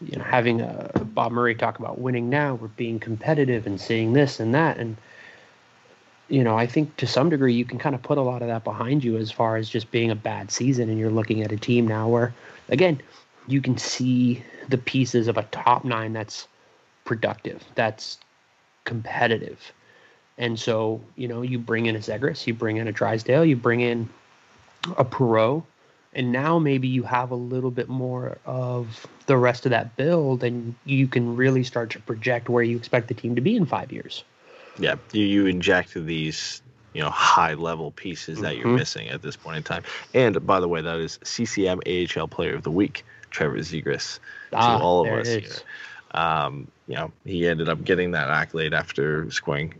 you 0.00 0.18
know, 0.18 0.24
having 0.24 0.62
uh, 0.62 0.88
Bob 1.04 1.32
Murray 1.32 1.54
talk 1.54 1.78
about 1.78 2.00
winning 2.00 2.28
now, 2.28 2.54
we're 2.54 2.68
being 2.68 2.98
competitive 2.98 3.66
and 3.66 3.80
seeing 3.80 4.12
this 4.12 4.40
and 4.40 4.54
that. 4.54 4.78
And, 4.78 4.96
you 6.28 6.42
know, 6.42 6.56
I 6.56 6.66
think 6.66 6.96
to 6.96 7.06
some 7.06 7.30
degree 7.30 7.54
you 7.54 7.64
can 7.64 7.78
kind 7.78 7.94
of 7.94 8.02
put 8.02 8.18
a 8.18 8.22
lot 8.22 8.42
of 8.42 8.48
that 8.48 8.64
behind 8.64 9.04
you 9.04 9.16
as 9.16 9.30
far 9.30 9.56
as 9.56 9.68
just 9.68 9.90
being 9.90 10.10
a 10.10 10.16
bad 10.16 10.50
season. 10.50 10.88
And 10.88 10.98
you're 10.98 11.10
looking 11.10 11.42
at 11.42 11.52
a 11.52 11.56
team 11.56 11.86
now 11.86 12.08
where, 12.08 12.34
again, 12.68 13.00
you 13.46 13.60
can 13.60 13.78
see 13.78 14.42
the 14.68 14.78
pieces 14.78 15.28
of 15.28 15.36
a 15.36 15.42
top 15.44 15.84
nine 15.84 16.12
that's 16.12 16.48
productive, 17.04 17.62
that's 17.74 18.18
competitive. 18.84 19.72
And 20.36 20.58
so, 20.58 21.00
you 21.16 21.28
know, 21.28 21.42
you 21.42 21.58
bring 21.58 21.86
in 21.86 21.96
a 21.96 22.00
Zegras, 22.00 22.46
you 22.46 22.54
bring 22.54 22.78
in 22.78 22.88
a 22.88 22.92
Drysdale, 22.92 23.44
you 23.44 23.56
bring 23.56 23.80
in 23.80 24.08
a 24.96 25.04
Perreault, 25.04 25.64
and 26.14 26.32
now 26.32 26.58
maybe 26.58 26.88
you 26.88 27.02
have 27.02 27.30
a 27.30 27.36
little 27.36 27.70
bit 27.70 27.88
more 27.88 28.38
of 28.44 29.06
the 29.26 29.36
rest 29.36 29.66
of 29.66 29.70
that 29.70 29.96
build 29.96 30.44
and 30.44 30.74
you 30.84 31.06
can 31.06 31.36
really 31.36 31.64
start 31.64 31.90
to 31.90 32.00
project 32.00 32.48
where 32.48 32.62
you 32.62 32.76
expect 32.76 33.08
the 33.08 33.14
team 33.14 33.34
to 33.34 33.40
be 33.40 33.56
in 33.56 33.66
five 33.66 33.92
years. 33.92 34.24
Yeah 34.78 34.96
you, 35.12 35.24
you 35.24 35.46
inject 35.46 35.94
these 35.94 36.62
you 36.92 37.02
know 37.02 37.10
high 37.10 37.54
level 37.54 37.90
pieces 37.92 38.40
that 38.40 38.54
mm-hmm. 38.54 38.68
you're 38.68 38.76
missing 38.76 39.08
at 39.08 39.22
this 39.22 39.36
point 39.36 39.56
in 39.56 39.62
time. 39.62 39.82
And 40.14 40.44
by 40.46 40.60
the 40.60 40.68
way 40.68 40.80
that 40.80 40.98
is 40.98 41.18
ccm 41.24 41.80
ahl 41.86 42.28
player 42.28 42.54
of 42.54 42.62
the 42.62 42.70
week 42.70 43.04
trevor 43.30 43.58
zegras 43.58 44.20
ah, 44.52 44.78
to 44.78 44.84
all 44.84 45.06
of 45.06 45.12
us 45.12 45.28
here 45.28 45.50
um, 46.12 46.68
you 46.86 46.94
know 46.94 47.10
he 47.24 47.48
ended 47.48 47.68
up 47.68 47.82
getting 47.84 48.12
that 48.12 48.30
accolade 48.30 48.72
after 48.72 49.30
scoring 49.30 49.74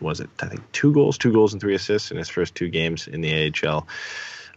was 0.00 0.20
it 0.20 0.30
i 0.40 0.46
think 0.46 0.60
two 0.72 0.92
goals 0.92 1.18
two 1.18 1.32
goals 1.32 1.52
and 1.52 1.60
three 1.60 1.74
assists 1.74 2.10
in 2.10 2.16
his 2.16 2.28
first 2.28 2.54
two 2.54 2.68
games 2.68 3.06
in 3.06 3.20
the 3.20 3.52
ahl 3.64 3.86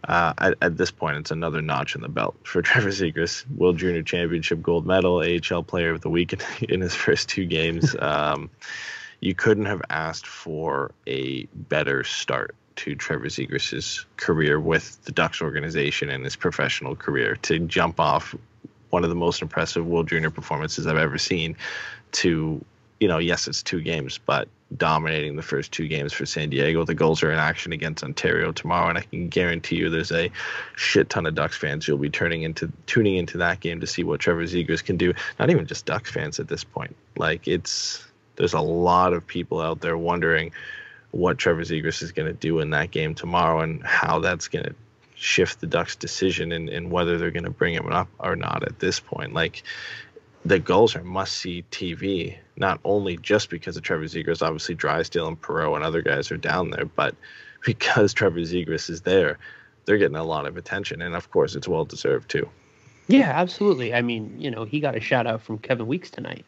uh, 0.08 0.34
at, 0.38 0.54
at, 0.60 0.76
this 0.76 0.90
point, 0.90 1.16
it's 1.16 1.30
another 1.30 1.62
notch 1.62 1.94
in 1.94 2.02
the 2.02 2.08
belt 2.08 2.36
for 2.42 2.60
Trevor 2.62 2.90
Zegras. 2.90 3.44
World 3.56 3.78
Junior 3.78 4.02
Championship 4.02 4.62
gold 4.62 4.86
medal, 4.86 5.22
AHL 5.22 5.62
Player 5.62 5.92
of 5.92 6.02
the 6.02 6.10
Week 6.10 6.32
in, 6.32 6.40
in 6.68 6.80
his 6.80 6.94
first 6.94 7.28
two 7.28 7.46
games. 7.46 7.96
Um, 8.04 8.50
you 9.20 9.34
couldn't 9.34 9.64
have 9.64 9.80
asked 9.88 10.26
for 10.26 10.92
a 11.06 11.44
better 11.54 12.04
start 12.04 12.54
to 12.76 12.94
Trevor 12.94 13.26
Zegras' 13.26 14.04
career 14.18 14.60
with 14.60 15.02
the 15.04 15.12
Ducks 15.12 15.40
organization 15.40 16.10
and 16.10 16.24
his 16.24 16.36
professional 16.36 16.94
career 16.94 17.36
to 17.36 17.60
jump 17.60 17.98
off 17.98 18.34
one 18.90 19.02
of 19.02 19.08
the 19.08 19.16
most 19.16 19.40
impressive 19.40 19.86
World 19.86 20.08
Junior 20.08 20.30
performances 20.30 20.86
I've 20.86 20.98
ever 20.98 21.16
seen 21.16 21.56
to, 22.12 22.62
you 23.00 23.08
know, 23.08 23.18
yes, 23.18 23.48
it's 23.48 23.62
two 23.62 23.80
games, 23.80 24.18
but 24.24 24.48
dominating 24.76 25.36
the 25.36 25.42
first 25.42 25.72
two 25.72 25.86
games 25.86 26.12
for 26.12 26.26
San 26.26 26.50
Diego. 26.50 26.84
The 26.84 26.94
Gulls 26.94 27.22
are 27.22 27.30
in 27.30 27.38
action 27.38 27.72
against 27.72 28.02
Ontario 28.02 28.52
tomorrow, 28.52 28.88
and 28.88 28.98
I 28.98 29.02
can 29.02 29.28
guarantee 29.28 29.76
you 29.76 29.90
there's 29.90 30.12
a 30.12 30.30
shit 30.76 31.10
ton 31.10 31.26
of 31.26 31.34
Ducks 31.34 31.56
fans 31.56 31.86
who'll 31.86 31.98
be 31.98 32.10
turning 32.10 32.42
into 32.42 32.70
tuning 32.86 33.16
into 33.16 33.38
that 33.38 33.60
game 33.60 33.80
to 33.80 33.86
see 33.86 34.04
what 34.04 34.20
Trevor 34.20 34.44
Zegras 34.44 34.84
can 34.84 34.96
do. 34.96 35.12
Not 35.38 35.50
even 35.50 35.66
just 35.66 35.86
Ducks 35.86 36.10
fans 36.10 36.40
at 36.40 36.48
this 36.48 36.64
point. 36.64 36.96
Like 37.16 37.46
it's 37.46 38.04
there's 38.36 38.54
a 38.54 38.60
lot 38.60 39.12
of 39.12 39.26
people 39.26 39.60
out 39.60 39.80
there 39.80 39.96
wondering 39.96 40.52
what 41.12 41.38
Trevor 41.38 41.62
Zegras 41.62 42.02
is 42.02 42.12
going 42.12 42.26
to 42.26 42.34
do 42.34 42.58
in 42.58 42.70
that 42.70 42.90
game 42.90 43.14
tomorrow 43.14 43.60
and 43.60 43.82
how 43.84 44.18
that's 44.18 44.48
going 44.48 44.64
to 44.64 44.74
shift 45.14 45.60
the 45.60 45.66
Ducks' 45.66 45.94
decision 45.94 46.50
and, 46.50 46.68
and 46.68 46.90
whether 46.90 47.18
they're 47.18 47.30
going 47.30 47.44
to 47.44 47.50
bring 47.50 47.74
him 47.74 47.86
up 47.92 48.08
or 48.18 48.34
not 48.34 48.64
at 48.64 48.80
this 48.80 48.98
point. 48.98 49.32
Like 49.32 49.62
the 50.44 50.58
Gulls 50.58 50.94
are 50.94 51.04
must 51.04 51.38
see 51.38 51.64
TV, 51.70 52.36
not 52.56 52.80
only 52.84 53.16
just 53.16 53.50
because 53.50 53.76
of 53.76 53.82
Trevor 53.82 54.04
Zegras, 54.04 54.42
obviously 54.42 54.74
Drysdale 54.74 55.28
and 55.28 55.40
Perreault 55.40 55.76
and 55.76 55.84
other 55.84 56.02
guys 56.02 56.30
are 56.30 56.36
down 56.36 56.70
there, 56.70 56.84
but 56.84 57.14
because 57.64 58.12
Trevor 58.12 58.40
Zegras 58.40 58.90
is 58.90 59.02
there, 59.02 59.38
they're 59.84 59.98
getting 59.98 60.16
a 60.16 60.24
lot 60.24 60.46
of 60.46 60.56
attention. 60.56 61.02
And 61.02 61.14
of 61.14 61.30
course, 61.30 61.54
it's 61.54 61.68
well 61.68 61.84
deserved 61.84 62.30
too. 62.30 62.48
Yeah, 63.06 63.32
absolutely. 63.34 63.94
I 63.94 64.02
mean, 64.02 64.34
you 64.38 64.50
know, 64.50 64.64
he 64.64 64.80
got 64.80 64.96
a 64.96 65.00
shout 65.00 65.26
out 65.26 65.42
from 65.42 65.58
Kevin 65.58 65.86
Weeks 65.86 66.10
tonight. 66.10 66.44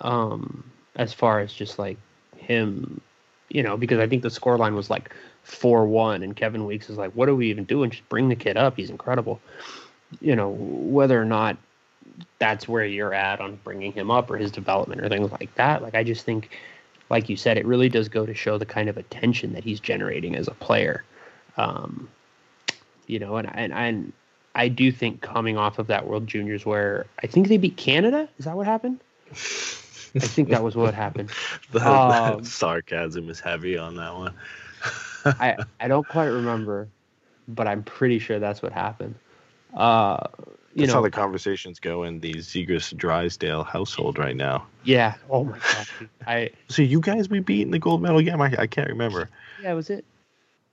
Um, 0.00 0.64
as 0.96 1.12
far 1.12 1.40
as 1.40 1.52
just 1.52 1.78
like 1.78 1.96
him, 2.36 3.00
you 3.48 3.62
know, 3.62 3.76
because 3.76 3.98
I 3.98 4.06
think 4.06 4.22
the 4.22 4.30
score 4.30 4.58
line 4.58 4.74
was 4.74 4.90
like 4.90 5.12
4 5.44 5.86
1, 5.86 6.22
and 6.22 6.36
Kevin 6.36 6.66
Weeks 6.66 6.88
is 6.88 6.98
like, 6.98 7.12
what 7.12 7.28
are 7.28 7.34
we 7.34 7.50
even 7.50 7.64
doing? 7.64 7.90
Just 7.90 8.08
bring 8.08 8.28
the 8.28 8.36
kid 8.36 8.56
up. 8.56 8.76
He's 8.76 8.90
incredible. 8.90 9.40
You 10.20 10.36
know, 10.36 10.50
whether 10.50 11.20
or 11.20 11.24
not 11.24 11.56
that's 12.38 12.68
where 12.68 12.84
you're 12.84 13.14
at 13.14 13.40
on 13.40 13.58
bringing 13.64 13.92
him 13.92 14.10
up 14.10 14.30
or 14.30 14.36
his 14.36 14.50
development 14.50 15.00
or 15.00 15.08
things 15.08 15.30
like 15.32 15.54
that. 15.54 15.82
Like, 15.82 15.94
I 15.94 16.02
just 16.04 16.24
think, 16.24 16.50
like 17.10 17.28
you 17.28 17.36
said, 17.36 17.56
it 17.56 17.66
really 17.66 17.88
does 17.88 18.08
go 18.08 18.26
to 18.26 18.34
show 18.34 18.58
the 18.58 18.66
kind 18.66 18.88
of 18.88 18.96
attention 18.96 19.52
that 19.52 19.64
he's 19.64 19.80
generating 19.80 20.36
as 20.36 20.48
a 20.48 20.52
player. 20.52 21.04
Um, 21.56 22.08
you 23.06 23.18
know, 23.18 23.36
and, 23.36 23.48
and, 23.54 23.72
and 23.72 24.12
I 24.54 24.68
do 24.68 24.92
think 24.92 25.20
coming 25.20 25.56
off 25.56 25.78
of 25.78 25.86
that 25.88 26.06
World 26.06 26.26
Juniors 26.26 26.66
where 26.66 27.06
I 27.22 27.26
think 27.26 27.48
they 27.48 27.56
beat 27.56 27.76
Canada. 27.76 28.28
Is 28.38 28.44
that 28.44 28.56
what 28.56 28.66
happened? 28.66 29.00
I 30.14 30.26
think 30.26 30.50
that 30.50 30.62
was 30.62 30.76
what 30.76 30.94
happened. 30.94 31.30
the, 31.72 31.86
Um, 31.88 32.10
that 32.10 32.46
sarcasm 32.46 33.30
is 33.30 33.40
heavy 33.40 33.78
on 33.78 33.96
that 33.96 34.14
one. 34.14 34.34
I 35.24 35.56
I 35.80 35.88
don't 35.88 36.06
quite 36.06 36.26
remember, 36.26 36.88
but 37.48 37.66
I'm 37.66 37.82
pretty 37.82 38.18
sure 38.18 38.38
that's 38.38 38.60
what 38.62 38.72
happened. 38.72 39.14
Uh, 39.74 40.26
you 40.74 40.80
That's 40.82 40.88
know, 40.88 40.94
how 40.94 41.02
the 41.02 41.10
conversations 41.10 41.78
go 41.78 42.04
in 42.04 42.20
the 42.20 42.34
Zegras 42.34 42.96
Drysdale 42.96 43.64
household 43.64 44.18
right 44.18 44.36
now. 44.36 44.66
yeah. 44.84 45.14
Oh 45.28 45.44
my 45.44 45.58
god. 45.58 45.86
I 46.26 46.50
So 46.68 46.82
you 46.82 47.00
guys 47.00 47.28
we 47.28 47.40
beat 47.40 47.62
in 47.62 47.70
the 47.70 47.78
gold 47.78 48.02
medal 48.02 48.22
game? 48.22 48.40
I, 48.40 48.54
I 48.58 48.66
can't 48.66 48.88
remember. 48.88 49.28
yeah, 49.62 49.72
was 49.74 49.90
it? 49.90 50.04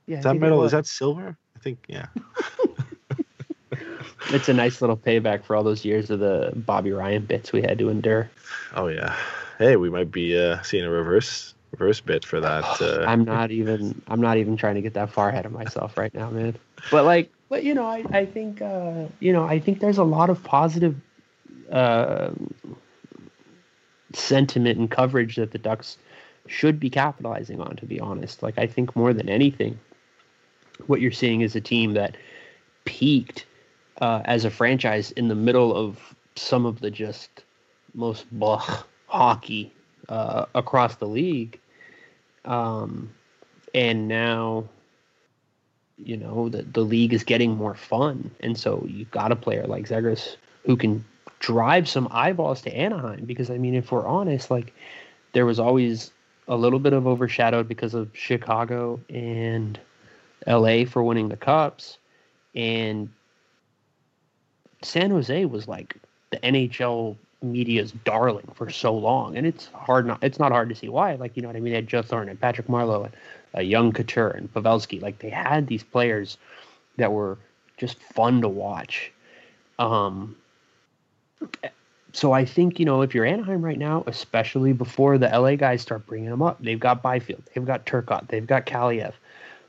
Yeah, 0.08 0.20
Is 0.20 0.24
that 0.24 0.36
medal? 0.36 0.64
Is 0.64 0.72
that 0.72 0.88
silver? 0.88 1.38
I 1.56 1.60
think 1.60 1.80
yeah. 1.88 2.08
It's 4.32 4.48
a 4.48 4.54
nice 4.54 4.82
little 4.82 4.98
payback 4.98 5.44
for 5.44 5.56
all 5.56 5.64
those 5.64 5.84
years 5.84 6.12
of 6.12 6.20
the 6.20 6.52
Bobby 6.56 6.92
Ryan 6.92 7.26
bits 7.26 7.52
we 7.52 7.62
had 7.62 7.80
to 7.80 7.90
endure. 7.90 8.30
Oh 8.76 8.88
yeah. 8.88 9.16
Hey, 9.58 9.76
we 9.76 9.90
might 9.90 10.12
be 10.12 10.38
uh, 10.38 10.62
seeing 10.62 10.86
a 10.86 10.90
reverse 10.90 11.56
reverse 11.72 12.00
bit 12.00 12.26
for 12.26 12.40
that. 12.40 12.64
Uh, 12.82 13.06
I'm 13.08 13.26
not 13.26 13.52
even 13.52 14.02
I'm 14.08 14.22
not 14.22 14.38
even 14.38 14.56
trying 14.56 14.76
to 14.76 14.82
get 14.82 14.94
that 14.94 15.12
far 15.12 15.30
ahead 15.30 15.46
of 15.46 15.52
myself 15.52 15.98
right 15.98 16.14
now, 16.14 16.30
man. 16.30 16.56
But 16.92 17.06
like, 17.06 17.32
but 17.50 17.64
you 17.64 17.74
know, 17.74 17.86
I 17.86 18.04
I 18.12 18.26
think 18.26 18.62
uh, 18.62 19.06
you 19.20 19.34
know 19.34 19.46
I 19.46 19.60
think 19.60 19.80
there's 19.80 19.98
a 19.98 20.04
lot 20.04 20.30
of 20.30 20.44
positive 20.44 20.96
uh, 21.72 22.32
sentiment 24.14 24.80
and 24.80 24.90
coverage 24.90 25.36
that 25.36 25.52
the 25.52 25.58
Ducks 25.58 25.98
should 26.48 26.80
be 26.80 26.90
capitalizing 26.90 27.62
on. 27.62 27.76
To 27.78 27.86
be 27.86 28.00
honest, 28.00 28.44
like 28.44 28.58
I 28.58 28.68
think 28.68 28.96
more 28.96 29.14
than 29.14 29.30
anything, 29.30 29.80
what 30.88 31.02
you're 31.02 31.12
seeing 31.12 31.42
is 31.42 31.56
a 31.56 31.62
team 31.62 31.94
that 31.94 32.18
peaked 32.86 33.46
uh, 34.02 34.22
as 34.26 34.46
a 34.46 34.50
franchise 34.50 35.12
in 35.12 35.28
the 35.28 35.36
middle 35.36 35.76
of 35.76 36.16
some 36.36 36.66
of 36.66 36.80
the 36.80 36.92
just 36.92 37.44
most 37.94 38.26
blah 38.32 38.84
hockey 39.08 39.74
uh, 40.08 40.46
across 40.56 40.96
the 40.96 41.08
league. 41.08 41.60
Um, 42.46 43.12
and 43.74 44.08
now, 44.08 44.66
you 46.04 46.18
know, 46.18 46.50
the, 46.50 46.64
the 46.64 46.82
league 46.82 47.14
is 47.14 47.24
getting 47.24 47.56
more 47.56 47.76
fun. 47.76 48.32
And 48.40 48.58
so 48.58 48.86
you've 48.88 49.12
got 49.12 49.32
a 49.32 49.36
player 49.36 49.66
like 49.68 49.88
Zegras 49.88 50.38
who 50.66 50.76
can 50.76 51.04
drive 51.40 51.88
some 51.88 52.08
eyeballs 52.12 52.62
to 52.62 52.76
Anaheim. 52.76 53.26
Because, 53.26 53.50
I 53.50 53.58
mean, 53.58 53.76
if 53.76 53.92
we're 53.92 54.08
honest, 54.08 54.50
like, 54.52 54.74
there 55.34 55.46
was 55.46 55.60
always 55.60 56.12
a 56.48 56.56
little 56.56 56.80
bit 56.80 56.94
of 56.94 57.06
overshadowed 57.06 57.68
because 57.68 57.94
of 57.94 58.10
Chicago 58.14 59.00
and 59.10 59.80
LA 60.48 60.86
for 60.86 61.04
winning 61.04 61.30
the 61.30 61.38
Cups. 61.38 61.98
And 62.56 63.10
San 64.82 65.12
Jose 65.12 65.46
was 65.46 65.68
like 65.68 65.98
the 66.32 66.38
NHL 66.38 67.18
media's 67.42 67.92
darling 68.04 68.50
for 68.54 68.70
so 68.70 68.94
long, 68.94 69.38
and 69.38 69.46
it's 69.46 69.68
hard 69.68 70.06
not 70.06 70.24
it's 70.24 70.40
not 70.40 70.52
hard 70.52 70.70
to 70.70 70.76
see 70.76 70.90
why. 70.90 71.16
Like 71.16 71.36
you 71.36 71.42
know 71.42 71.50
what 71.50 71.56
I 71.56 71.60
mean? 71.60 71.72
They 71.72 71.78
had 71.78 71.88
Joe 71.88 72.02
Thornton 72.02 72.30
and 72.30 72.40
Patrick 72.40 72.68
Marleau 72.68 73.06
and 73.06 73.14
uh, 73.56 73.62
young 73.62 73.92
Couture 73.92 74.30
and 74.30 74.54
Pavelski. 74.54 75.02
Like 75.02 75.20
they 75.20 75.30
had 75.30 75.68
these 75.68 75.84
players 75.84 76.38
that 76.98 77.12
were 77.12 77.38
just 77.78 78.00
fun 78.02 78.42
to 78.42 78.50
watch. 78.50 79.12
Um, 79.78 80.36
so 82.12 82.32
I 82.32 82.46
think 82.46 82.80
you 82.80 82.86
know 82.86 83.02
if 83.02 83.14
you're 83.14 83.26
Anaheim 83.26 83.64
right 83.64 83.78
now, 83.78 84.04
especially 84.08 84.74
before 84.74 85.18
the 85.18 85.28
LA 85.28 85.56
guys 85.56 85.82
start 85.82 86.06
bringing 86.06 86.30
them 86.30 86.42
up, 86.42 86.62
they've 86.62 86.80
got 86.80 87.02
Byfield, 87.02 87.44
they've 87.54 87.66
got 87.66 87.86
Turcotte, 87.86 88.28
they've 88.28 88.46
got 88.46 88.66
Kaliyev. 88.66 89.14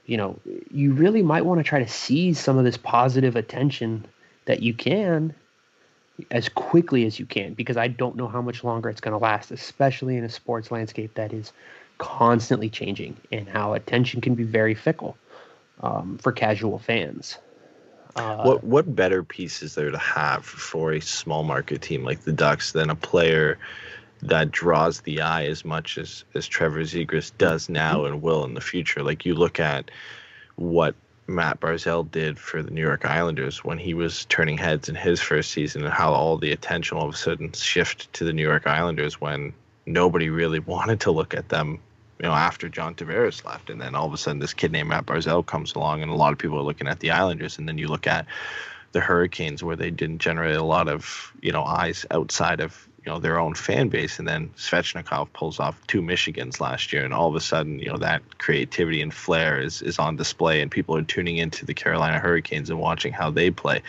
You 0.07 0.17
know, 0.17 0.41
you 0.73 0.93
really 0.93 1.23
might 1.23 1.45
want 1.45 1.61
to 1.61 1.65
try 1.65 1.79
to 1.79 1.89
seize 1.89 2.41
some 2.41 2.59
of 2.59 2.65
this 2.65 2.77
positive 2.77 3.37
attention 3.37 4.05
that 4.47 4.63
you 4.63 4.75
can 4.75 5.35
as 6.31 6.49
quickly 6.49 7.07
as 7.07 7.19
you 7.19 7.27
can 7.27 7.55
because 7.55 7.77
I 7.77 7.89
don't 7.89 8.17
know 8.17 8.29
how 8.29 8.43
much 8.43 8.65
longer 8.65 8.89
it's 8.91 9.01
going 9.01 9.13
to 9.13 9.19
last, 9.19 9.51
especially 9.51 10.17
in 10.17 10.25
a 10.25 10.29
sports 10.29 10.71
landscape 10.71 11.15
that 11.15 11.33
is 11.33 11.53
constantly 12.01 12.69
changing 12.69 13.17
and 13.31 13.49
how 13.49 13.75
attention 13.75 14.21
can 14.21 14.35
be 14.35 14.43
very 14.43 14.75
fickle 14.75 15.17
um, 15.83 16.19
for 16.19 16.33
casual 16.33 16.79
fans. 16.79 17.39
Uh, 18.17 18.43
what 18.43 18.65
what 18.65 18.97
better 18.97 19.23
piece 19.23 19.63
is 19.63 19.77
there 19.77 19.93
to 19.93 19.99
have 19.99 20.45
for 20.45 20.93
a 20.93 21.01
small 21.01 21.45
market 21.45 21.81
team 21.81 22.03
like 22.03 22.23
the 22.23 22.33
Ducks 22.33 22.73
than 22.73 22.91
a 22.91 22.97
player 22.97 23.59
that 24.23 24.51
draws 24.51 25.03
the 25.03 25.21
eye 25.21 25.45
as 25.45 25.65
much 25.65 25.97
as 25.97 26.25
as 26.35 26.49
Trevor 26.49 26.81
Zegras 26.81 27.31
does 27.39 27.69
now 27.69 28.05
and 28.07 28.21
will 28.21 28.45
in 28.45 28.55
the 28.55 28.61
future? 28.61 29.03
Like 29.03 29.25
you 29.25 29.35
look 29.35 29.61
at 29.61 29.93
what 30.57 30.97
Matt 31.29 31.61
Barzal 31.61 32.11
did 32.11 32.39
for 32.39 32.63
the 32.63 32.73
New 32.73 32.83
York 32.83 33.05
Islanders 33.05 33.65
when 33.65 33.79
he 33.79 33.95
was 33.95 34.25
turning 34.25 34.59
heads 34.59 34.89
in 34.89 34.97
his 34.97 35.21
first 35.21 35.53
season, 35.53 35.85
and 35.85 35.93
how 35.93 36.13
all 36.13 36.37
the 36.37 36.51
attention 36.51 36.97
all 36.97 37.09
of 37.09 37.15
a 37.15 37.17
sudden 37.17 37.53
shift 37.53 38.13
to 38.15 38.25
the 38.25 38.33
New 38.33 38.43
York 38.43 38.67
Islanders 38.67 39.21
when 39.21 39.53
nobody 39.87 40.31
really 40.31 40.59
wanted 40.75 41.01
to 41.01 41.13
look 41.13 41.35
at 41.35 41.49
them. 41.49 41.79
You 42.23 42.29
know, 42.29 42.35
after 42.35 42.69
John 42.69 42.95
Tavares 42.95 43.45
left, 43.47 43.71
and 43.71 43.81
then 43.81 43.95
all 43.95 44.07
of 44.07 44.13
a 44.13 44.19
sudden 44.19 44.41
this 44.41 44.53
kid 44.53 44.73
named 44.73 44.91
Matt 44.91 45.07
Barzal 45.07 45.45
comes 45.45 45.75
along, 45.75 46.03
and 46.03 46.11
a 46.11 46.15
lot 46.15 46.33
of 46.33 46.39
people 46.39 46.59
are 46.59 46.63
looking 46.63 46.87
at 46.87 47.01
the 47.01 47.13
Islanders, 47.13 47.59
and 47.59 47.67
then 47.67 47.79
you 47.79 47.89
look 47.89 48.07
at 48.07 48.27
the 48.93 49.01
Hurricanes 49.01 49.63
where 49.63 49.77
they 49.77 49.91
didn't 49.91 50.19
generate 50.19 50.57
a 50.57 50.63
lot 50.63 50.89
of 50.89 51.33
you 51.41 51.51
know 51.51 51.65
eyes 51.65 52.05
outside 52.11 52.61
of 52.61 52.87
you 53.05 53.11
know 53.11 53.19
their 53.19 53.39
own 53.39 53.55
fan 53.55 53.89
base, 53.89 54.19
and 54.19 54.29
then 54.29 54.51
Svechnikov 54.57 55.33
pulls 55.33 55.59
off 55.59 55.81
two 55.87 56.03
Michigans 56.03 56.61
last 56.61 56.93
year, 56.93 57.05
and 57.05 57.15
all 57.15 57.29
of 57.29 57.35
a 57.37 57.41
sudden 57.41 57.79
you 57.79 57.89
know 57.89 57.97
that 57.97 58.39
creativity 58.39 59.01
and 59.01 59.15
flair 59.15 59.59
is 59.59 59.81
is 59.81 59.99
on 59.99 60.17
display, 60.17 60.61
and 60.61 60.71
people 60.71 60.95
are 60.97 61.03
tuning 61.03 61.39
into 61.39 61.65
the 61.65 61.75
Carolina 61.75 62.19
Hurricanes 62.19 62.69
and 62.69 62.79
watching 62.79 63.15
how 63.15 63.31
they 63.31 63.51
play. 63.51 63.83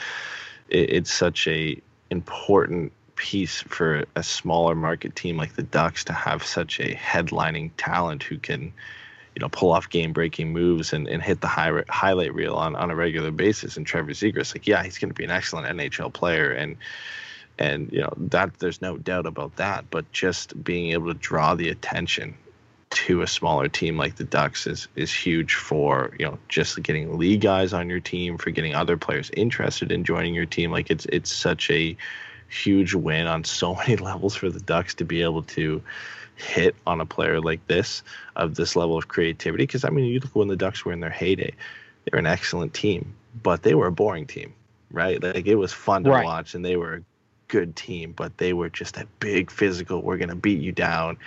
It, 0.69 0.89
it's 0.89 1.11
such 1.11 1.47
a 1.47 1.82
important 2.09 2.93
piece 3.16 3.62
for 3.62 4.05
a 4.16 4.24
smaller 4.24 4.76
market 4.76 5.16
team 5.16 5.38
like 5.38 5.55
the 5.55 5.64
Ducks 5.64 6.03
to 6.05 6.14
have 6.14 6.43
such 6.43 6.80
a 6.80 6.95
headlining 6.95 7.72
talent 7.78 8.24
who 8.24 8.38
can 8.38 8.74
you 9.36 9.39
know, 9.39 9.49
pull 9.49 9.72
off 9.72 9.89
game 9.89 10.12
breaking 10.12 10.51
moves 10.51 10.91
and, 10.93 11.07
and 11.07 11.24
hit 11.24 11.39
the 11.41 11.47
high, 11.47 11.84
highlight 11.89 12.34
reel 12.34 12.55
on, 12.55 12.76
on 12.76 12.91
a 12.91 12.95
regular 12.95 13.32
basis. 13.32 13.78
And 13.78 13.86
Trevor 13.86 14.12
Zegras, 14.12 14.53
like, 14.53 14.68
yeah, 14.68 14.84
he's 14.84 14.97
going 14.97 15.09
to 15.09 15.16
be 15.16 15.24
an 15.24 15.32
excellent 15.32 15.68
NHL 15.68 16.12
player. 16.12 16.51
And, 16.51 16.76
and, 17.57 17.91
you 17.93 18.01
know, 18.01 18.14
that 18.18 18.59
there's 18.59 18.82
no 18.82 18.97
doubt 18.97 19.26
about 19.26 19.55
that. 19.55 19.89
But 19.89 20.12
just 20.12 20.62
being 20.64 20.91
able 20.91 21.14
to 21.14 21.20
draw 21.20 21.55
the 21.55 21.70
attention 21.70 22.36
to 22.89 23.22
a 23.22 23.28
smaller 23.28 23.70
team 23.70 23.97
like 23.97 24.18
the 24.18 24.26
Ducks 24.26 24.68
is, 24.68 24.89
is 24.97 25.14
huge 25.14 25.55
for, 25.55 26.14
you 26.20 26.26
know, 26.26 26.38
just 26.49 26.82
getting 26.84 27.18
league 27.18 27.39
guys 27.39 27.72
on 27.72 27.89
your 27.89 28.01
team, 28.01 28.38
for 28.38 28.51
getting 28.51 28.76
other 28.76 28.97
players 28.97 29.32
interested 29.38 29.93
in 29.93 30.03
joining 30.03 30.34
your 30.34 30.45
team. 30.45 30.72
Like 30.72 30.91
it's, 30.91 31.05
it's 31.05 31.32
such 31.32 31.72
a 31.72 31.95
huge 32.52 32.93
win 32.93 33.28
on 33.28 33.43
so 33.43 33.76
many 33.88 33.95
levels 33.95 34.36
for 34.36 34.49
the 34.49 34.60
Ducks 34.60 34.93
to 34.95 35.06
be 35.06 35.22
able 35.22 35.43
to, 35.43 35.82
hit 36.41 36.76
on 36.88 37.02
a 37.02 37.06
player 37.06 37.39
like 37.39 37.66
this 37.68 38.04
of 38.36 38.56
this 38.56 38.76
level 38.76 38.97
of 38.97 39.08
creativity. 39.08 39.64
Because 39.64 39.86
I 39.86 39.89
mean, 39.89 40.06
you 40.06 40.20
look 40.20 40.36
when 40.36 40.47
the 40.47 40.56
Ducks 40.56 40.84
were 40.84 40.93
in 40.93 40.99
their 40.99 41.10
heyday, 41.10 41.54
they 42.06 42.10
were 42.14 42.20
an 42.20 42.26
excellent 42.28 42.74
team, 42.74 43.14
but 43.43 43.64
they 43.64 43.76
were 43.76 43.88
a 43.88 43.91
boring 43.91 44.26
team, 44.28 44.54
right? 44.91 45.22
Like 45.22 45.47
it 45.47 45.56
was 45.56 45.72
fun 45.74 46.04
to 46.06 46.10
Right. 46.10 46.26
watch, 46.26 46.56
and 46.56 46.66
they 46.66 46.76
were 46.78 46.95
a 46.95 47.02
good 47.47 47.76
team, 47.76 48.14
but 48.14 48.38
they 48.38 48.54
were 48.54 48.70
just 48.70 48.97
a 48.97 49.08
big 49.20 49.52
physical. 49.52 50.02
We're 50.02 50.18
gonna 50.18 50.36
beat 50.36 50.62
you 50.62 50.72
down, 50.72 51.18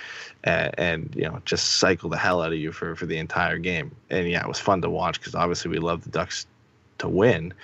and, 0.42 0.74
and 0.78 1.14
you 1.16 1.24
know 1.24 1.40
just 1.44 1.76
cycle 1.76 2.10
the 2.10 2.18
hell 2.18 2.42
out 2.42 2.52
of 2.52 2.58
you 2.58 2.72
for 2.72 2.96
for 2.96 3.06
the 3.06 3.18
entire 3.18 3.58
game. 3.58 3.94
And 4.10 4.28
yeah, 4.28 4.42
it 4.42 4.48
was 4.48 4.58
fun 4.58 4.82
to 4.82 4.90
watch 4.90 5.20
because 5.20 5.34
obviously 5.34 5.70
we 5.70 5.78
love 5.78 6.02
the 6.04 6.10
Ducks 6.10 6.46
to 6.98 7.08
win, 7.08 7.54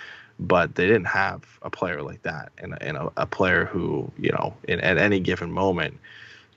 but 0.41 0.75
they 0.75 0.87
didn't 0.87 1.07
have 1.07 1.45
a 1.63 1.71
player 1.71 2.03
like 2.03 2.23
that 2.23 2.51
and, 2.59 2.77
and 2.81 2.97
a, 2.97 3.13
a 3.19 3.27
player 3.27 3.67
who 3.67 4.11
you 4.19 4.31
know 4.31 4.55
in, 4.67 4.81
at 4.81 4.99
any 4.99 5.21
given 5.21 5.53
moment 5.53 5.99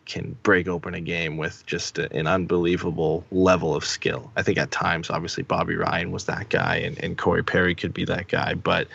can 0.05 0.36
break 0.43 0.67
open 0.67 0.93
a 0.93 1.01
game 1.01 1.38
with 1.38 1.65
just 1.65 1.97
a, 1.97 2.13
an 2.15 2.27
unbelievable 2.27 3.23
level 3.31 3.75
of 3.75 3.86
skill. 3.86 4.31
I 4.36 4.43
think 4.43 4.57
at 4.57 4.71
times, 4.71 5.09
obviously, 5.09 5.43
Bobby 5.43 5.75
Ryan 5.75 6.11
was 6.11 6.25
that 6.25 6.49
guy, 6.49 6.77
and, 6.77 7.01
and 7.01 7.17
Corey 7.17 7.43
Perry 7.43 7.73
could 7.75 7.93
be 7.93 8.05
that 8.05 8.27
guy. 8.27 8.53
But 8.53 8.88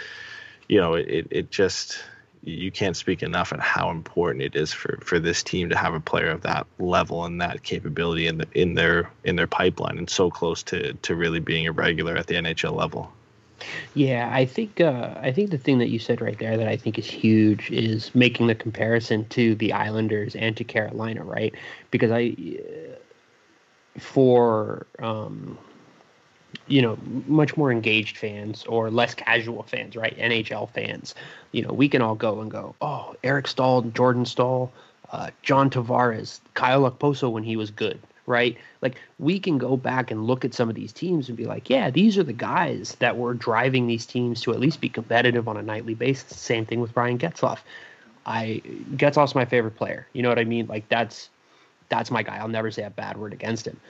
you 0.69 0.79
know, 0.79 0.95
it, 0.95 1.27
it 1.31 1.51
just 1.51 2.03
you 2.45 2.71
can't 2.71 2.97
speak 2.97 3.23
enough 3.23 3.53
on 3.53 3.59
how 3.59 3.91
important 3.91 4.43
it 4.43 4.55
is 4.55 4.73
for, 4.73 4.99
for 5.03 5.19
this 5.19 5.43
team 5.43 5.69
to 5.71 5.77
have 5.77 5.95
a 5.95 6.01
player 6.01 6.29
of 6.29 6.43
that 6.43 6.67
level 6.79 7.25
and 7.25 7.41
that 7.41 7.63
capability 7.63 8.27
in 8.27 8.39
the, 8.39 8.47
in 8.55 8.75
their 8.75 9.11
in 9.25 9.37
their 9.37 9.47
pipeline 9.47 9.99
and 9.99 10.09
so 10.09 10.31
close 10.31 10.63
to 10.63 10.93
to 10.95 11.15
really 11.15 11.41
being 11.41 11.67
a 11.67 11.73
regular 11.73 12.17
at 12.17 12.27
the 12.27 12.35
NHL 12.35 12.75
level. 12.75 13.13
Yeah, 13.95 14.31
I 14.33 14.45
think 14.45 14.81
uh, 14.81 15.15
I 15.21 15.33
think 15.33 15.51
the 15.51 15.59
thing 15.59 15.79
that 15.79 15.89
you 15.89 15.99
said 15.99 16.21
right 16.21 16.39
there 16.39 16.57
that 16.57 16.69
I 16.69 16.77
think 16.77 16.99
is 16.99 17.07
huge 17.07 17.71
is 17.71 18.15
making 18.15 18.47
the 18.47 18.55
comparison 18.55 19.27
to 19.31 19.55
the 19.57 19.73
Islanders 19.73 20.37
and 20.37 20.57
to 20.57 20.65
Carolina, 20.65 21.25
right? 21.25 21.55
Because 21.91 22.11
I, 22.11 22.37
for 23.99 24.87
um, 25.01 25.59
you 26.67 26.83
know, 26.83 26.99
much 27.27 27.57
more 27.57 27.73
engaged 27.73 28.17
fans 28.17 28.65
or 28.67 28.91
less 28.91 29.15
casual 29.15 29.63
fans, 29.65 29.97
right? 29.97 30.17
NHL 30.19 30.71
fans, 30.71 31.15
you 31.53 31.63
know, 31.63 31.73
we 31.73 31.89
can 31.89 32.03
all 32.03 32.15
go 32.15 32.41
and 32.41 32.51
go, 32.51 32.75
oh, 32.81 33.15
Eric 33.25 33.47
Staal, 33.47 33.83
Jordan 33.83 34.25
Staal, 34.25 34.73
uh, 35.13 35.31
John 35.43 35.71
Tavares, 35.71 36.41
Kyle 36.55 36.91
Okposo 36.91 37.31
when 37.31 37.43
he 37.43 37.57
was 37.57 37.71
good, 37.71 37.99
right? 38.29 38.57
Like 38.83 39.01
we 39.19 39.41
can 39.41 39.59
go 39.59 39.77
back 39.77 40.11
and 40.11 40.27
look 40.27 40.45
at 40.45 40.55
some 40.55 40.69
of 40.69 40.75
these 40.75 40.93
teams 40.93 41.29
and 41.29 41.37
be 41.37 41.47
like, 41.47 41.69
yeah, 41.71 41.91
these 41.91 42.19
are 42.19 42.23
the 42.23 42.33
guys 42.33 42.97
that 43.01 43.17
were 43.17 43.35
driving 43.35 43.87
these 43.87 44.07
teams 44.07 44.41
to 44.43 44.53
at 44.53 44.61
least 44.61 44.81
be 44.81 44.89
competitive 44.89 45.49
on 45.49 45.57
a 45.57 45.63
nightly 45.63 45.95
basis. 45.95 46.37
Same 46.37 46.67
thing 46.67 46.81
with 46.81 46.97
Ryan 46.97 47.19
Getzlaf. 47.19 47.59
I 48.27 48.63
Getzlaf's 48.95 49.35
my 49.35 49.47
favorite 49.47 49.77
player. 49.77 50.07
You 50.13 50.23
know 50.23 50.29
what 50.29 50.39
I 50.39 50.45
mean? 50.45 50.67
Like 50.67 50.89
that's 50.89 51.31
that's 51.89 52.11
my 52.11 52.23
guy. 52.23 52.37
I'll 52.37 52.49
never 52.49 52.71
say 52.71 52.83
a 52.83 52.91
bad 52.91 53.17
word 53.17 53.33
against 53.33 53.67
him. 53.67 53.81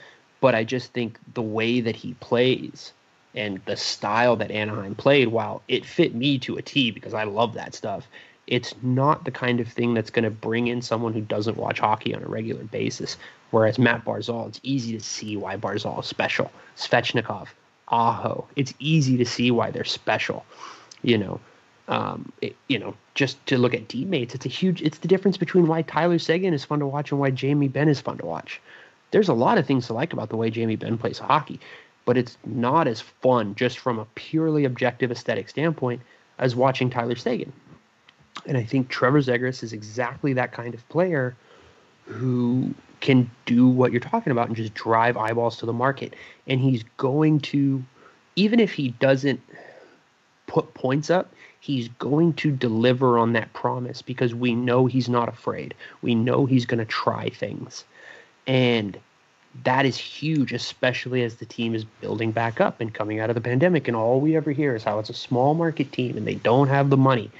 But 0.41 0.55
I 0.55 0.63
just 0.63 0.93
think 0.93 1.19
the 1.33 1.41
way 1.41 1.81
that 1.81 1.97
he 1.97 2.13
plays 2.15 2.93
and 3.35 3.61
the 3.65 3.75
style 3.75 4.37
that 4.37 4.51
Anaheim 4.51 4.95
played, 4.95 5.27
while 5.27 5.61
it 5.67 5.85
fit 5.85 6.15
me 6.15 6.39
to 6.39 6.55
a 6.55 6.61
T 6.61 6.91
because 6.91 7.13
I 7.13 7.25
love 7.25 7.53
that 7.55 7.75
stuff, 7.75 8.07
it's 8.47 8.73
not 8.81 9.25
the 9.25 9.31
kind 9.31 9.59
of 9.59 9.67
thing 9.67 9.93
that's 9.93 10.09
going 10.09 10.23
to 10.23 10.31
bring 10.31 10.67
in 10.67 10.81
someone 10.81 11.13
who 11.13 11.21
doesn't 11.21 11.57
watch 11.57 11.79
hockey 11.79 12.15
on 12.15 12.23
a 12.23 12.27
regular 12.27 12.63
basis. 12.63 13.17
Whereas 13.51 13.79
Matt 13.79 14.05
Barzal, 14.05 14.47
it's 14.47 14.59
easy 14.63 14.97
to 14.97 15.03
see 15.03 15.35
why 15.35 15.57
Barzal 15.57 15.99
is 16.01 16.05
special. 16.05 16.51
Svechnikov, 16.77 17.47
Aho, 17.87 18.47
it's 18.55 18.73
easy 18.79 19.17
to 19.17 19.25
see 19.25 19.49
why 19.51 19.71
they're 19.71 19.83
special. 19.83 20.45
You 21.01 21.17
know, 21.17 21.39
um, 21.87 22.31
it, 22.41 22.55
you 22.67 22.77
know, 22.77 22.95
just 23.15 23.43
to 23.47 23.57
look 23.57 23.73
at 23.73 23.89
teammates, 23.89 24.35
it's 24.35 24.45
a 24.45 24.49
huge. 24.49 24.81
It's 24.81 24.99
the 24.99 25.07
difference 25.07 25.37
between 25.37 25.67
why 25.67 25.81
Tyler 25.81 26.19
Seguin 26.19 26.53
is 26.53 26.63
fun 26.63 26.79
to 26.79 26.87
watch 26.87 27.11
and 27.11 27.19
why 27.19 27.31
Jamie 27.31 27.67
Benn 27.67 27.89
is 27.89 27.99
fun 27.99 28.17
to 28.19 28.25
watch 28.25 28.61
there's 29.11 29.29
a 29.29 29.33
lot 29.33 29.57
of 29.57 29.65
things 29.65 29.87
to 29.87 29.93
like 29.93 30.13
about 30.13 30.29
the 30.29 30.37
way 30.37 30.49
Jamie 30.49 30.75
Benn 30.75 30.97
plays 30.97 31.19
hockey, 31.19 31.59
but 32.05 32.17
it's 32.17 32.37
not 32.45 32.87
as 32.87 33.01
fun 33.01 33.55
just 33.55 33.79
from 33.79 33.99
a 33.99 34.05
purely 34.15 34.65
objective 34.65 35.11
aesthetic 35.11 35.49
standpoint 35.49 36.01
as 36.37 36.55
watching 36.55 36.89
Tyler 36.89 37.15
Seguin. 37.15 37.51
And 38.45 38.57
I 38.57 38.63
think 38.63 38.89
Trevor 38.89 39.21
Zegras 39.21 39.63
is 39.63 39.73
exactly 39.73 40.33
that 40.33 40.51
kind 40.51 40.73
of 40.73 40.87
player 40.89 41.35
who 42.05 42.73
can 43.01 43.29
do 43.45 43.67
what 43.67 43.91
you're 43.91 44.01
talking 44.01 44.31
about 44.31 44.47
and 44.47 44.55
just 44.55 44.73
drive 44.73 45.17
eyeballs 45.17 45.57
to 45.57 45.65
the 45.65 45.73
market. 45.73 46.13
And 46.47 46.59
he's 46.59 46.83
going 46.97 47.39
to, 47.41 47.83
even 48.35 48.59
if 48.59 48.73
he 48.73 48.89
doesn't 48.89 49.41
put 50.47 50.73
points 50.73 51.09
up, 51.09 51.33
he's 51.59 51.87
going 51.99 52.33
to 52.33 52.51
deliver 52.51 53.17
on 53.17 53.33
that 53.33 53.51
promise 53.53 54.01
because 54.01 54.33
we 54.33 54.55
know 54.55 54.85
he's 54.85 55.09
not 55.09 55.29
afraid. 55.29 55.73
We 56.01 56.15
know 56.15 56.45
he's 56.45 56.65
going 56.65 56.79
to 56.79 56.85
try 56.85 57.29
things. 57.29 57.85
And 58.47 58.97
that 59.63 59.85
is 59.85 59.97
huge, 59.97 60.53
especially 60.53 61.23
as 61.23 61.35
the 61.35 61.45
team 61.45 61.75
is 61.75 61.83
building 61.83 62.31
back 62.31 62.61
up 62.61 62.81
and 62.81 62.93
coming 62.93 63.19
out 63.19 63.29
of 63.29 63.35
the 63.35 63.41
pandemic. 63.41 63.87
And 63.87 63.97
all 63.97 64.19
we 64.21 64.35
ever 64.35 64.51
hear 64.51 64.75
is 64.75 64.83
how 64.83 64.99
it's 64.99 65.09
a 65.09 65.13
small 65.13 65.53
market 65.53 65.91
team 65.91 66.17
and 66.17 66.27
they 66.27 66.35
don't 66.35 66.67
have 66.67 66.89
the 66.89 66.97
money. 66.97 67.31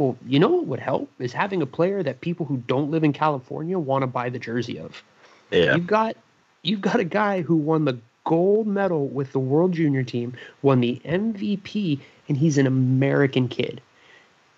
Well, 0.00 0.16
you 0.26 0.38
know 0.38 0.48
what 0.48 0.66
would 0.66 0.80
help 0.80 1.10
is 1.18 1.34
having 1.34 1.60
a 1.60 1.66
player 1.66 2.02
that 2.02 2.22
people 2.22 2.46
who 2.46 2.56
don't 2.66 2.90
live 2.90 3.04
in 3.04 3.12
California 3.12 3.78
want 3.78 4.00
to 4.00 4.06
buy 4.06 4.30
the 4.30 4.38
jersey 4.38 4.78
of. 4.78 5.04
Yeah. 5.50 5.74
You've 5.74 5.86
got 5.86 6.16
you've 6.62 6.80
got 6.80 7.00
a 7.00 7.04
guy 7.04 7.42
who 7.42 7.54
won 7.54 7.84
the 7.84 7.98
gold 8.24 8.66
medal 8.66 9.08
with 9.08 9.32
the 9.32 9.38
World 9.38 9.72
Junior 9.72 10.02
team, 10.02 10.34
won 10.62 10.80
the 10.80 11.02
MVP, 11.04 12.00
and 12.28 12.38
he's 12.38 12.56
an 12.56 12.66
American 12.66 13.46
kid. 13.46 13.82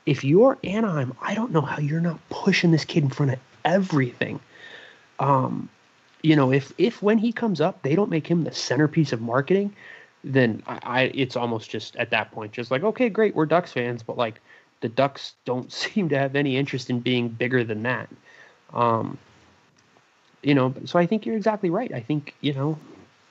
If 0.07 0.22
you're 0.22 0.59
Anaheim, 0.62 1.12
I 1.20 1.34
don't 1.34 1.51
know 1.51 1.61
how 1.61 1.80
you're 1.80 2.01
not 2.01 2.20
pushing 2.30 2.70
this 2.70 2.84
kid 2.84 3.03
in 3.03 3.11
front 3.11 3.32
of 3.32 3.40
everything. 3.64 4.38
Um, 5.18 5.68
you 6.22 6.36
know, 6.36 6.53
if 6.53 6.72
if 6.78 7.03
when 7.03 7.18
he 7.18 7.32
comes 7.32 7.61
up, 7.61 7.82
they 7.82 7.97
don't 7.97 8.11
make 8.11 8.28
him 8.28 8.45
the 8.45 8.55
centerpiece 8.55 9.12
of 9.12 9.20
marketing, 9.20 9.74
then 10.22 10.62
I, 10.68 10.78
I 10.84 11.01
it's 11.14 11.34
almost 11.34 11.68
just 11.68 11.97
at 11.97 12.11
that 12.11 12.30
point 12.30 12.53
just 12.53 12.70
like 12.70 12.84
okay, 12.84 13.09
great, 13.09 13.34
we're 13.34 13.47
Ducks 13.47 13.72
fans, 13.72 14.05
but 14.05 14.16
like 14.16 14.40
the 14.83 14.89
Ducks 14.89 15.35
don't 15.45 15.72
seem 15.83 16.09
to 16.11 16.18
have 16.18 16.37
any 16.37 16.57
interest 16.57 16.91
in 16.91 17.01
being 17.01 17.28
bigger 17.28 17.64
than 17.64 17.83
that. 17.85 18.09
Um, 18.72 19.18
you 20.43 20.55
know, 20.55 20.74
so 20.85 20.99
I 20.99 21.07
think 21.07 21.24
you're 21.24 21.37
exactly 21.37 21.70
right. 21.70 21.93
I 21.93 22.01
think 22.01 22.35
you 22.41 22.53
know 22.53 22.78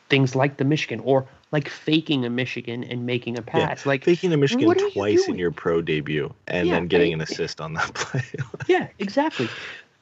things 0.09 0.35
like 0.35 0.57
the 0.57 0.65
Michigan 0.65 0.99
or 1.01 1.27
like 1.51 1.69
faking 1.69 2.25
a 2.25 2.29
Michigan 2.29 2.83
and 2.83 3.05
making 3.05 3.37
a 3.37 3.41
pass, 3.41 3.85
yeah, 3.85 3.89
like 3.89 4.03
faking 4.03 4.33
a 4.33 4.37
Michigan 4.37 4.73
twice 4.93 5.27
in 5.27 5.37
your 5.37 5.51
pro 5.51 5.81
debut 5.81 6.33
and 6.47 6.67
yeah, 6.67 6.75
then 6.75 6.87
getting 6.87 7.11
I, 7.11 7.15
an 7.15 7.21
assist 7.21 7.61
on 7.61 7.73
that 7.73 7.93
play. 7.93 8.23
yeah, 8.67 8.87
exactly 8.99 9.49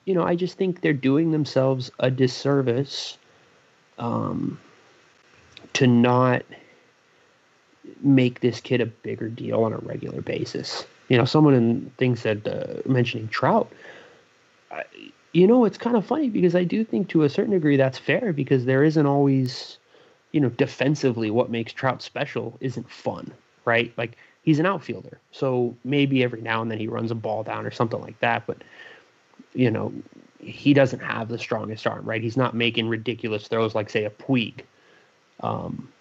you 0.09 0.15
know, 0.15 0.23
I 0.23 0.35
just 0.35 0.57
think 0.57 0.81
they're 0.81 0.91
doing 0.91 1.29
themselves 1.29 1.91
a 1.99 2.09
disservice 2.09 3.15
um, 3.99 4.59
to 5.73 5.85
not 5.85 6.41
make 8.01 8.39
this 8.39 8.59
kid 8.59 8.81
a 8.81 8.87
bigger 8.87 9.29
deal 9.29 9.63
on 9.63 9.71
a 9.71 9.77
regular 9.77 10.21
basis. 10.21 10.83
You 11.09 11.17
know, 11.17 11.25
someone 11.25 11.53
in 11.53 11.91
things 11.97 12.21
said 12.21 12.47
uh, 12.47 12.87
mentioning 12.89 13.27
Trout. 13.27 13.71
I, 14.71 14.83
you 15.33 15.47
know, 15.47 15.65
it's 15.65 15.77
kind 15.77 15.95
of 15.95 16.05
funny 16.05 16.29
because 16.29 16.55
I 16.55 16.63
do 16.63 16.83
think 16.83 17.09
to 17.09 17.23
a 17.23 17.29
certain 17.29 17.51
degree 17.51 17.77
that's 17.77 17.97
fair 17.97 18.33
because 18.33 18.65
there 18.65 18.83
isn't 18.83 19.05
always, 19.05 19.77
you 20.31 20.39
know, 20.39 20.49
defensively 20.49 21.29
what 21.29 21.49
makes 21.49 21.73
Trout 21.73 22.01
special 22.01 22.57
isn't 22.61 22.89
fun, 22.89 23.31
right? 23.65 23.93
Like 23.97 24.17
he's 24.43 24.59
an 24.59 24.65
outfielder, 24.65 25.19
so 25.31 25.75
maybe 25.83 26.23
every 26.23 26.41
now 26.41 26.61
and 26.61 26.71
then 26.71 26.79
he 26.79 26.87
runs 26.87 27.11
a 27.11 27.15
ball 27.15 27.43
down 27.43 27.65
or 27.65 27.71
something 27.71 28.01
like 28.01 28.19
that, 28.21 28.47
but 28.47 28.57
you 29.53 29.71
know, 29.71 29.93
he 30.39 30.73
doesn't 30.73 30.99
have 30.99 31.27
the 31.27 31.37
strongest 31.37 31.85
arm, 31.85 32.05
right? 32.05 32.21
He's 32.21 32.37
not 32.37 32.55
making 32.55 32.87
ridiculous 32.87 33.47
throws 33.47 33.75
like, 33.75 33.89
say, 33.89 34.05
a 34.05 34.09
Puig. 34.09 34.61
Um, 35.41 35.91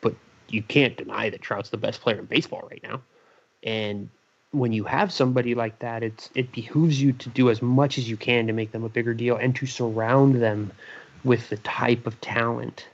but 0.00 0.14
you 0.48 0.62
can't 0.62 0.96
deny 0.96 1.30
that 1.30 1.40
Trout's 1.40 1.70
the 1.70 1.76
best 1.76 2.00
player 2.00 2.18
in 2.18 2.26
baseball 2.26 2.66
right 2.70 2.82
now. 2.82 3.02
And 3.62 4.08
when 4.50 4.72
you 4.72 4.84
have 4.84 5.12
somebody 5.12 5.54
like 5.54 5.78
that, 5.80 6.02
it's 6.02 6.30
it 6.34 6.52
behooves 6.52 7.00
you 7.00 7.12
to 7.12 7.28
do 7.28 7.50
as 7.50 7.60
much 7.60 7.98
as 7.98 8.08
you 8.08 8.16
can 8.16 8.46
to 8.46 8.52
make 8.52 8.72
them 8.72 8.84
a 8.84 8.88
bigger 8.88 9.14
deal 9.14 9.36
and 9.36 9.54
to 9.56 9.66
surround 9.66 10.40
them 10.40 10.72
with 11.24 11.48
the 11.48 11.56
type 11.58 12.06
of 12.06 12.20
talent 12.20 12.86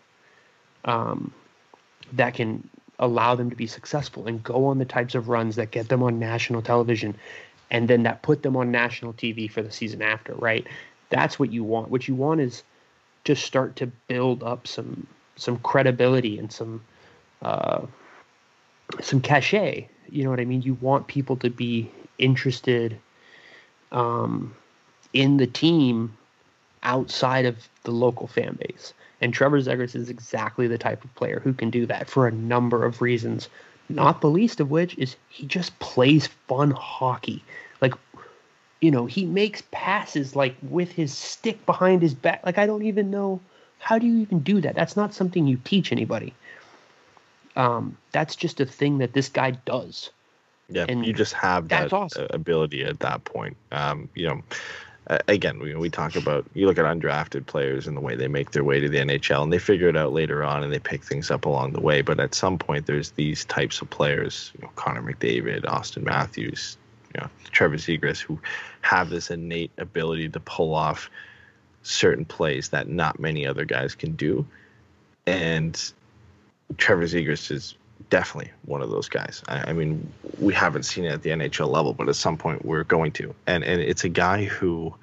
um, 0.85 1.33
that 2.13 2.35
can 2.35 2.69
allow 2.99 3.35
them 3.35 3.51
to 3.51 3.57
be 3.57 3.67
successful 3.67 4.27
and 4.27 4.43
go 4.43 4.67
on 4.67 4.79
the 4.79 4.85
types 4.85 5.15
of 5.15 5.29
runs 5.29 5.57
that 5.57 5.71
get 5.71 5.89
them 5.89 6.03
on 6.03 6.19
national 6.19 6.63
television 6.63 7.15
and 7.71 7.89
then 7.89 8.05
that 8.05 8.23
put 8.23 8.43
them 8.43 8.57
on 8.57 8.71
national 8.71 9.13
TV 9.13 9.51
for 9.51 9.63
the 9.63 9.71
season 9.71 10.03
after, 10.03 10.35
right? 10.35 10.67
That's 11.11 11.39
what 11.39 11.53
you 11.53 11.65
want. 11.65 11.91
What 11.91 12.07
you 12.07 12.15
want 12.15 12.41
is 12.41 12.63
to 13.25 13.35
start 13.35 13.77
to 13.77 13.87
build 14.09 14.43
up 14.43 14.67
some 14.67 15.07
some 15.37 15.59
credibility 15.59 16.39
and 16.39 16.53
some 16.53 16.81
uh, 17.43 17.81
some 19.01 19.21
cachet. 19.21 19.89
You 20.09 20.25
know 20.25 20.31
what 20.31 20.41
I 20.41 20.45
mean? 20.45 20.63
You 20.63 20.75
want 20.81 21.07
people 21.07 21.37
to 21.37 21.51
be 21.51 21.91
interested 22.19 22.99
um, 23.93 24.55
in 25.13 25.37
the 25.37 25.47
team 25.47 26.17
outside 26.83 27.47
of 27.47 27.69
the 27.85 27.91
local 27.91 28.27
fan 28.27 28.59
base. 28.61 28.93
And 29.21 29.33
Trevor 29.33 29.61
Zegras 29.61 29.97
is 29.97 30.11
exactly 30.11 30.67
the 30.67 30.79
type 30.79 31.03
of 31.05 31.15
player 31.15 31.41
who 31.41 31.55
can 31.55 31.71
do 31.71 31.87
that 31.87 32.09
for 32.09 32.27
a 32.27 32.33
number 32.33 32.85
of 32.85 33.01
reasons. 33.01 33.49
Not 33.89 34.21
the 34.21 34.31
least 34.31 34.61
of 34.61 34.71
which 34.71 34.97
is 34.99 35.17
he 35.29 35.47
just 35.47 35.79
plays 35.79 36.27
fun 36.49 36.73
hockey. 36.73 37.43
Like, 37.81 37.95
you 38.81 38.91
know, 38.91 39.07
he 39.07 39.25
makes 39.25 39.63
passes 39.71 40.37
like 40.37 40.57
with 40.63 40.93
his 40.93 41.13
stick 41.13 41.65
behind 41.65 42.03
his 42.03 42.15
back. 42.15 42.45
Like, 42.45 42.59
I 42.59 42.67
don't 42.67 42.85
even 42.85 43.11
know 43.11 43.41
how 43.79 43.99
do 43.99 44.07
you 44.07 44.19
even 44.19 44.41
do 44.41 44.61
that? 44.63 44.75
That's 44.75 44.97
not 44.97 45.15
something 45.15 45.47
you 45.47 45.59
teach 45.65 45.93
anybody. 45.93 46.33
Um, 47.57 47.97
that's 48.13 48.37
just 48.37 48.61
a 48.61 48.67
thing 48.67 48.99
that 48.99 49.13
this 49.13 49.29
guy 49.29 49.53
does. 49.53 50.11
Yeah, 50.69 50.87
And 50.89 51.05
you 51.05 51.13
just 51.13 51.35
have 51.35 51.69
that 51.69 51.93
awesome. 51.93 52.27
ability 52.31 52.85
at 52.85 53.01
that 53.01 53.25
point. 53.25 53.57
Um, 53.71 54.09
you 54.15 54.27
know, 54.29 54.43
again, 55.29 55.59
we, 55.59 55.75
we 55.75 55.91
talk 55.91 56.17
about 56.17 56.47
you 56.55 56.67
look 56.67 56.79
at 56.79 56.85
undrafted 56.85 57.47
players 57.47 57.87
and 57.87 57.97
the 57.97 58.01
way 58.01 58.17
they 58.17 58.29
make 58.29 58.53
their 58.53 58.65
way 58.65 58.81
to 58.81 58.89
the 58.89 58.99
NHL, 58.99 59.43
and 59.43 59.53
they 59.53 59.59
figure 59.59 59.89
it 59.89 59.97
out 59.97 60.13
later 60.13 60.43
on, 60.43 60.63
and 60.63 60.73
they 60.73 60.79
pick 60.79 61.03
things 61.03 61.31
up 61.31 61.45
along 61.45 61.73
the 61.73 61.81
way. 61.81 62.03
But 62.03 62.21
at 62.21 62.35
some 62.35 62.59
point, 62.59 62.87
there's 62.87 63.11
these 63.11 63.45
types 63.45 63.81
of 63.83 63.91
players, 63.91 64.53
you 64.55 64.63
know, 64.63 64.73
Connor 64.77 65.03
McDavid, 65.03 65.65
Auston 65.65 66.05
Matthews, 66.05 66.77
you 67.15 67.21
know, 67.21 67.29
Trevor 67.53 67.77
Zegras, 67.77 68.21
who 68.21 68.39
have 68.81 69.11
this 69.11 69.31
innate 69.31 69.71
ability 69.79 70.31
to 70.31 70.41
pull 70.41 70.75
off 70.75 71.11
certain 71.83 72.25
plays 72.25 72.71
that 72.71 72.89
not 72.89 73.21
many 73.21 73.47
other 73.47 73.67
guys 73.67 73.95
can 73.95 74.13
do, 74.13 74.47
and 75.27 75.93
Trevor 76.77 77.05
Zegras 77.05 77.51
is 77.51 77.75
definitely 78.11 78.53
one 78.65 78.83
of 78.83 78.91
those 78.91 79.09
guys. 79.09 79.43
I, 79.49 79.71
I 79.71 79.73
mean, 79.73 80.13
we 80.39 80.55
haven't 80.55 80.85
seen 80.85 81.05
it 81.05 81.13
at 81.13 81.23
the 81.23 81.31
NHL 81.31 81.69
level, 81.69 81.93
but 81.93 82.09
at 82.09 82.17
some 82.17 82.37
point 82.37 82.65
we're 82.65 82.85
going 82.85 83.13
to. 83.13 83.35
And 83.47 83.65
and 83.65 83.81
it's 83.81 84.05
a 84.05 84.09
guy 84.09 84.45
who 84.45 84.95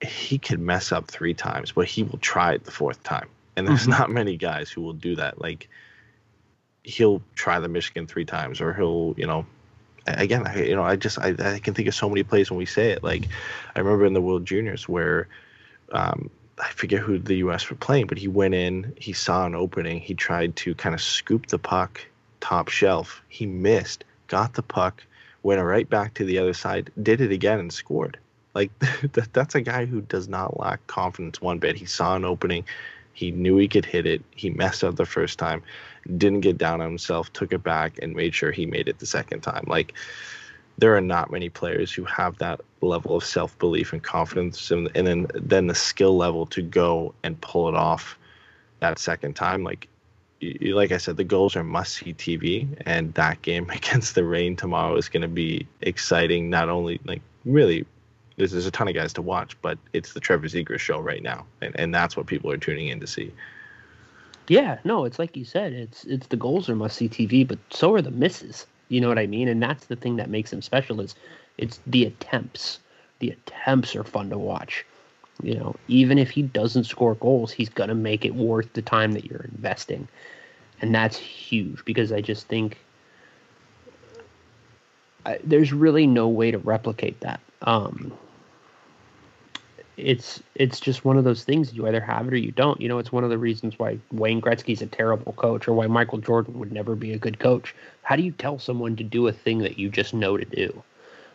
he 0.00 0.38
could 0.38 0.60
mess 0.60 0.92
up 0.92 1.08
three 1.08 1.34
times, 1.34 1.72
but 1.72 1.86
he 1.86 2.02
will 2.02 2.18
try 2.18 2.52
it 2.52 2.64
the 2.64 2.70
fourth 2.70 3.02
time. 3.02 3.28
And 3.56 3.68
there's 3.68 3.86
not 3.86 4.10
many 4.10 4.36
guys 4.36 4.70
who 4.70 4.80
will 4.80 4.94
do 4.94 5.16
that. 5.16 5.40
Like 5.40 5.68
he'll 6.82 7.22
try 7.34 7.60
the 7.60 7.68
Michigan 7.68 8.06
three 8.06 8.24
times, 8.24 8.60
or 8.60 8.72
he'll, 8.72 9.14
you 9.16 9.26
know, 9.26 9.46
again, 10.06 10.46
I, 10.46 10.62
you 10.64 10.74
know, 10.74 10.82
I 10.82 10.96
just 10.96 11.18
I, 11.18 11.34
I 11.38 11.58
can 11.58 11.74
think 11.74 11.88
of 11.88 11.94
so 11.94 12.08
many 12.08 12.22
plays 12.22 12.50
when 12.50 12.58
we 12.58 12.66
say 12.66 12.90
it. 12.90 13.04
Like 13.04 13.28
I 13.74 13.80
remember 13.80 14.06
in 14.06 14.14
the 14.14 14.20
World 14.20 14.46
Juniors 14.46 14.88
where 14.88 15.28
um, 15.92 16.30
I 16.58 16.70
forget 16.70 17.00
who 17.00 17.18
the 17.18 17.36
U.S. 17.36 17.68
were 17.68 17.76
playing, 17.76 18.06
but 18.06 18.18
he 18.18 18.28
went 18.28 18.54
in, 18.54 18.94
he 18.98 19.12
saw 19.12 19.46
an 19.46 19.54
opening, 19.54 20.00
he 20.00 20.14
tried 20.14 20.54
to 20.56 20.74
kind 20.74 20.94
of 20.94 21.00
scoop 21.00 21.46
the 21.46 21.58
puck 21.58 22.04
top 22.40 22.68
shelf. 22.68 23.22
He 23.28 23.46
missed, 23.46 24.04
got 24.26 24.54
the 24.54 24.62
puck, 24.62 25.02
went 25.42 25.62
right 25.62 25.88
back 25.88 26.14
to 26.14 26.24
the 26.24 26.38
other 26.38 26.52
side, 26.52 26.90
did 27.02 27.20
it 27.20 27.32
again, 27.32 27.58
and 27.58 27.72
scored. 27.72 28.18
Like 28.54 28.70
that's 29.32 29.54
a 29.54 29.62
guy 29.62 29.86
who 29.86 30.02
does 30.02 30.28
not 30.28 30.60
lack 30.60 30.86
confidence 30.86 31.40
one 31.40 31.58
bit. 31.58 31.76
He 31.76 31.86
saw 31.86 32.16
an 32.16 32.24
opening, 32.24 32.64
he 33.14 33.30
knew 33.30 33.56
he 33.56 33.68
could 33.68 33.84
hit 33.86 34.06
it. 34.06 34.22
He 34.32 34.50
messed 34.50 34.84
up 34.84 34.96
the 34.96 35.06
first 35.06 35.38
time, 35.38 35.62
didn't 36.16 36.40
get 36.40 36.58
down 36.58 36.80
on 36.80 36.88
himself, 36.88 37.32
took 37.32 37.52
it 37.52 37.62
back, 37.62 37.98
and 38.02 38.14
made 38.14 38.34
sure 38.34 38.50
he 38.50 38.66
made 38.66 38.88
it 38.88 38.98
the 38.98 39.06
second 39.06 39.40
time. 39.40 39.64
Like 39.66 39.94
there 40.78 40.96
are 40.96 41.00
not 41.00 41.30
many 41.30 41.48
players 41.48 41.92
who 41.92 42.04
have 42.04 42.38
that 42.38 42.60
level 42.80 43.16
of 43.16 43.24
self 43.24 43.58
belief 43.58 43.92
and 43.92 44.02
confidence, 44.02 44.70
and, 44.70 44.90
and 44.94 45.06
then 45.06 45.26
then 45.34 45.66
the 45.66 45.74
skill 45.74 46.16
level 46.16 46.46
to 46.46 46.62
go 46.62 47.14
and 47.22 47.40
pull 47.40 47.68
it 47.68 47.74
off 47.74 48.18
that 48.80 48.98
second 48.98 49.34
time. 49.34 49.62
Like 49.64 49.88
y- 50.40 50.56
y- 50.60 50.72
like 50.72 50.92
I 50.92 50.98
said, 50.98 51.16
the 51.16 51.24
goals 51.24 51.56
are 51.56 51.64
must 51.64 51.94
see 51.94 52.14
TV, 52.14 52.66
and 52.86 53.12
that 53.14 53.42
game 53.42 53.68
against 53.70 54.14
the 54.14 54.24
Reign 54.24 54.56
tomorrow 54.56 54.96
is 54.96 55.08
going 55.08 55.22
to 55.22 55.28
be 55.28 55.66
exciting. 55.80 56.50
Not 56.50 56.68
only 56.68 57.00
like 57.04 57.22
really. 57.44 57.86
There's, 58.38 58.50
there's 58.50 58.66
a 58.66 58.70
ton 58.70 58.88
of 58.88 58.94
guys 58.94 59.12
to 59.12 59.22
watch, 59.22 59.60
but 59.60 59.78
it's 59.92 60.14
the 60.14 60.18
Trevor 60.18 60.46
Zegras 60.46 60.78
show 60.78 60.98
right 60.98 61.22
now, 61.22 61.44
and, 61.60 61.78
and 61.78 61.94
that's 61.94 62.16
what 62.16 62.26
people 62.26 62.50
are 62.50 62.56
tuning 62.56 62.88
in 62.88 62.98
to 63.00 63.06
see. 63.06 63.30
Yeah, 64.48 64.78
no, 64.84 65.04
it's 65.04 65.18
like 65.18 65.36
you 65.36 65.44
said, 65.44 65.72
it's 65.72 66.04
it's 66.04 66.26
the 66.28 66.36
goals 66.36 66.68
are 66.68 66.74
must 66.74 66.96
see 66.96 67.08
TV, 67.08 67.46
but 67.46 67.58
so 67.70 67.92
are 67.94 68.02
the 68.02 68.10
misses. 68.10 68.66
You 68.92 69.00
know 69.00 69.08
what 69.08 69.18
I 69.18 69.26
mean? 69.26 69.48
And 69.48 69.62
that's 69.62 69.86
the 69.86 69.96
thing 69.96 70.16
that 70.16 70.28
makes 70.28 70.52
him 70.52 70.60
special 70.60 71.00
is 71.00 71.14
it's 71.56 71.80
the 71.86 72.04
attempts. 72.04 72.78
The 73.20 73.30
attempts 73.30 73.96
are 73.96 74.04
fun 74.04 74.28
to 74.28 74.36
watch. 74.36 74.84
You 75.42 75.54
know, 75.54 75.74
even 75.88 76.18
if 76.18 76.28
he 76.30 76.42
doesn't 76.42 76.84
score 76.84 77.14
goals, 77.14 77.52
he's 77.52 77.70
gonna 77.70 77.94
make 77.94 78.26
it 78.26 78.34
worth 78.34 78.70
the 78.74 78.82
time 78.82 79.12
that 79.12 79.24
you're 79.24 79.46
investing. 79.50 80.06
And 80.82 80.94
that's 80.94 81.16
huge 81.16 81.82
because 81.86 82.12
I 82.12 82.20
just 82.20 82.48
think 82.48 82.76
I, 85.24 85.38
there's 85.42 85.72
really 85.72 86.06
no 86.06 86.28
way 86.28 86.50
to 86.50 86.58
replicate 86.58 87.18
that. 87.20 87.40
Um, 87.62 88.12
it's 90.02 90.42
it's 90.56 90.80
just 90.80 91.04
one 91.04 91.16
of 91.18 91.24
those 91.24 91.44
things 91.44 91.74
you 91.74 91.86
either 91.86 92.00
have 92.00 92.28
it 92.28 92.34
or 92.34 92.38
you 92.38 92.52
don't. 92.52 92.80
You 92.80 92.88
know, 92.88 92.98
it's 92.98 93.12
one 93.12 93.24
of 93.24 93.30
the 93.30 93.38
reasons 93.38 93.78
why 93.78 93.98
Wayne 94.12 94.40
Gretzky's 94.40 94.82
a 94.82 94.86
terrible 94.86 95.32
coach 95.32 95.68
or 95.68 95.74
why 95.74 95.86
Michael 95.86 96.18
Jordan 96.18 96.58
would 96.58 96.72
never 96.72 96.94
be 96.96 97.12
a 97.12 97.18
good 97.18 97.38
coach. 97.38 97.74
How 98.02 98.16
do 98.16 98.22
you 98.22 98.32
tell 98.32 98.58
someone 98.58 98.96
to 98.96 99.04
do 99.04 99.28
a 99.28 99.32
thing 99.32 99.58
that 99.60 99.78
you 99.78 99.88
just 99.88 100.14
know 100.14 100.36
to 100.36 100.44
do? 100.44 100.82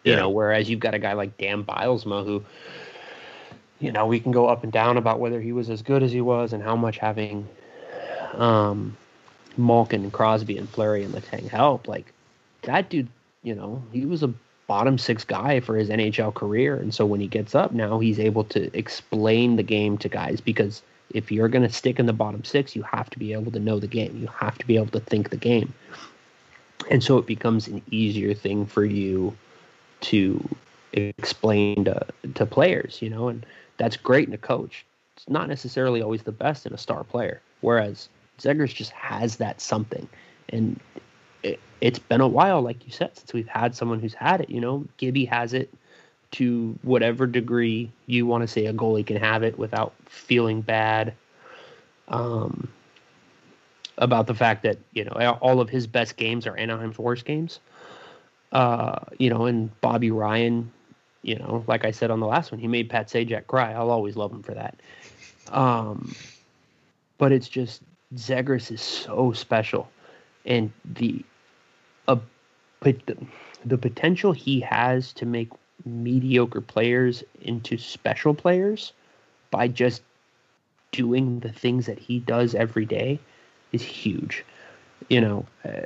You 0.04 0.16
Yeah. 0.16 0.18
know, 0.18 0.30
whereas 0.30 0.70
you've 0.70 0.80
got 0.80 0.96
a 0.96 1.00
guy 1.00 1.14
like 1.14 1.38
Dan 1.38 1.64
Bylsma 1.64 2.26
who 2.26 2.44
you 3.80 3.92
know, 3.92 4.06
we 4.06 4.20
can 4.20 4.32
go 4.32 4.48
up 4.48 4.64
and 4.64 4.72
down 4.72 4.98
about 4.98 5.20
whether 5.20 5.40
he 5.42 5.52
was 5.52 5.70
as 5.70 5.82
good 5.82 6.04
as 6.04 6.12
he 6.12 6.22
was 6.22 6.54
and 6.54 6.64
how 6.64 6.76
much 6.76 6.98
having 6.98 7.48
um 8.34 8.96
Malkin 9.58 10.04
and 10.04 10.14
Crosby 10.14 10.58
and 10.58 10.70
Fleury 10.70 11.04
and 11.04 11.14
Letang 11.14 11.48
help. 11.50 11.88
Like 11.88 12.14
that 12.64 12.90
dude, 12.90 13.08
you 13.44 13.56
know, 13.56 13.82
he 13.92 14.06
was 14.06 14.24
a 14.24 14.34
bottom 14.68 14.98
six 14.98 15.24
guy 15.24 15.60
for 15.60 15.76
his 15.78 15.90
NHL 15.90 16.34
career. 16.34 16.76
And 16.76 16.94
so 16.94 17.06
when 17.06 17.20
he 17.20 17.28
gets 17.28 17.56
up 17.56 17.72
now, 17.72 18.00
he's 18.00 18.20
able 18.20 18.44
to 18.46 18.78
explain 18.78 19.56
the 19.56 19.64
game 19.64 19.98
to 20.00 20.10
guys 20.10 20.42
because 20.42 20.84
if 21.12 21.32
you're 21.32 21.48
going 21.48 21.66
to 21.66 21.74
stick 21.74 22.00
in 22.00 22.06
the 22.06 22.14
bottom 22.14 22.44
six, 22.44 22.76
you 22.76 22.84
have 22.84 23.10
to 23.12 23.20
be 23.20 23.34
able 23.34 23.52
to 23.54 23.60
know 23.60 23.80
the 23.80 23.88
game. 23.88 24.18
You 24.20 24.28
have 24.28 24.58
to 24.58 24.68
be 24.68 24.76
able 24.76 24.88
to 24.88 25.00
think 25.00 25.30
the 25.30 25.38
game. 25.38 25.74
And 26.92 27.04
so 27.04 27.18
it 27.18 27.26
becomes 27.26 27.68
an 27.68 27.82
easier 27.92 28.34
thing 28.34 28.66
for 28.66 28.84
you 28.84 29.36
to 30.02 30.48
explain 30.94 31.86
to, 31.86 32.06
to 32.36 32.46
players, 32.46 33.02
you 33.02 33.10
know, 33.10 33.30
and 33.30 33.46
that's 33.78 33.98
great 33.98 34.28
in 34.28 34.34
a 34.34 34.38
coach. 34.38 34.86
It's 35.16 35.28
not 35.30 35.48
necessarily 35.48 36.02
always 36.02 36.24
the 36.24 36.32
best 36.32 36.66
in 36.66 36.74
a 36.74 36.78
star 36.78 37.04
player. 37.04 37.42
Whereas 37.62 38.10
Zegras 38.40 38.74
just 38.74 38.92
has 38.92 39.38
that 39.38 39.62
something. 39.62 40.08
And 40.50 40.80
it, 41.48 41.60
it's 41.82 42.00
been 42.00 42.22
a 42.22 42.28
while, 42.28 42.62
like 42.62 42.86
you 42.86 42.92
said, 42.92 43.16
since 43.18 43.34
we've 43.34 43.48
had 43.48 43.76
someone 43.76 44.00
who's 44.00 44.14
had 44.14 44.42
it. 44.42 44.50
You 44.50 44.62
know, 44.62 44.86
Gibby 44.98 45.26
has 45.26 45.54
it 45.54 45.74
to 46.32 46.78
whatever 46.82 47.26
degree 47.26 47.90
you 48.06 48.26
want 48.26 48.42
to 48.42 48.48
say 48.48 48.66
a 48.66 48.74
goalie 48.74 49.06
can 49.06 49.18
have 49.18 49.44
it 49.44 49.58
without 49.58 49.94
feeling 50.06 50.62
bad 50.62 51.14
um, 52.10 52.68
about 53.98 54.28
the 54.28 54.34
fact 54.34 54.64
that 54.64 54.78
you 54.94 55.06
know 55.06 55.38
all 55.42 55.62
of 55.62 55.70
his 55.70 55.88
best 55.88 56.18
games 56.18 56.46
are 56.48 56.58
Anaheim's 56.58 57.00
worst 57.00 57.26
games. 57.26 57.60
Uh, 58.52 59.00
you 59.18 59.30
know, 59.30 59.46
and 59.46 59.80
Bobby 59.82 60.10
Ryan, 60.10 60.72
you 61.22 61.36
know, 61.36 61.64
like 61.68 61.84
I 61.84 61.92
said 61.92 62.12
on 62.12 62.20
the 62.22 62.28
last 62.28 62.52
one, 62.52 62.60
he 62.60 62.68
made 62.68 62.90
Pat 62.90 63.08
Sajak 63.08 63.48
cry. 63.48 63.74
I'll 63.74 63.92
always 63.92 64.16
love 64.16 64.32
him 64.32 64.42
for 64.42 64.54
that. 64.54 64.80
Um, 65.52 66.16
but 67.18 67.32
it's 67.32 67.50
just 67.50 67.82
Zegras 68.16 68.72
is 68.72 68.82
so 68.82 69.34
special, 69.34 69.90
and 70.46 70.72
the 70.86 71.24
but 72.08 73.06
the, 73.06 73.18
the 73.66 73.78
potential 73.78 74.32
he 74.32 74.60
has 74.62 75.12
to 75.14 75.26
make 75.26 75.50
mediocre 75.86 76.62
players 76.62 77.24
into 77.42 77.78
special 77.78 78.34
players 78.34 78.94
by 79.52 79.68
just 79.68 80.02
doing 80.92 81.40
the 81.40 81.52
things 81.52 81.86
that 81.86 82.00
he 82.00 82.20
does 82.20 82.56
every 82.56 82.86
day 82.86 83.20
is 83.72 83.82
huge. 83.82 84.44
You 85.10 85.22
know, 85.22 85.46
uh, 85.66 85.82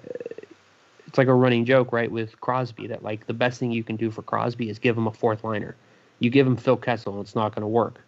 it's 1.08 1.18
like 1.18 1.28
a 1.28 1.34
running 1.34 1.66
joke, 1.66 1.92
right, 1.92 2.12
with 2.12 2.40
Crosby 2.42 2.88
that 2.88 3.04
like 3.04 3.28
the 3.28 3.34
best 3.34 3.60
thing 3.60 3.72
you 3.72 3.84
can 3.84 3.96
do 3.96 4.12
for 4.12 4.22
Crosby 4.22 4.70
is 4.70 4.80
give 4.80 4.98
him 4.98 5.08
a 5.08 5.12
fourth 5.12 5.44
liner. 5.44 5.76
You 6.20 6.30
give 6.30 6.46
him 6.48 6.56
Phil 6.56 6.78
Kessel, 6.78 7.14
and 7.14 7.22
it's 7.22 7.36
not 7.36 7.54
going 7.56 7.62
to 7.62 7.68
work. 7.68 8.00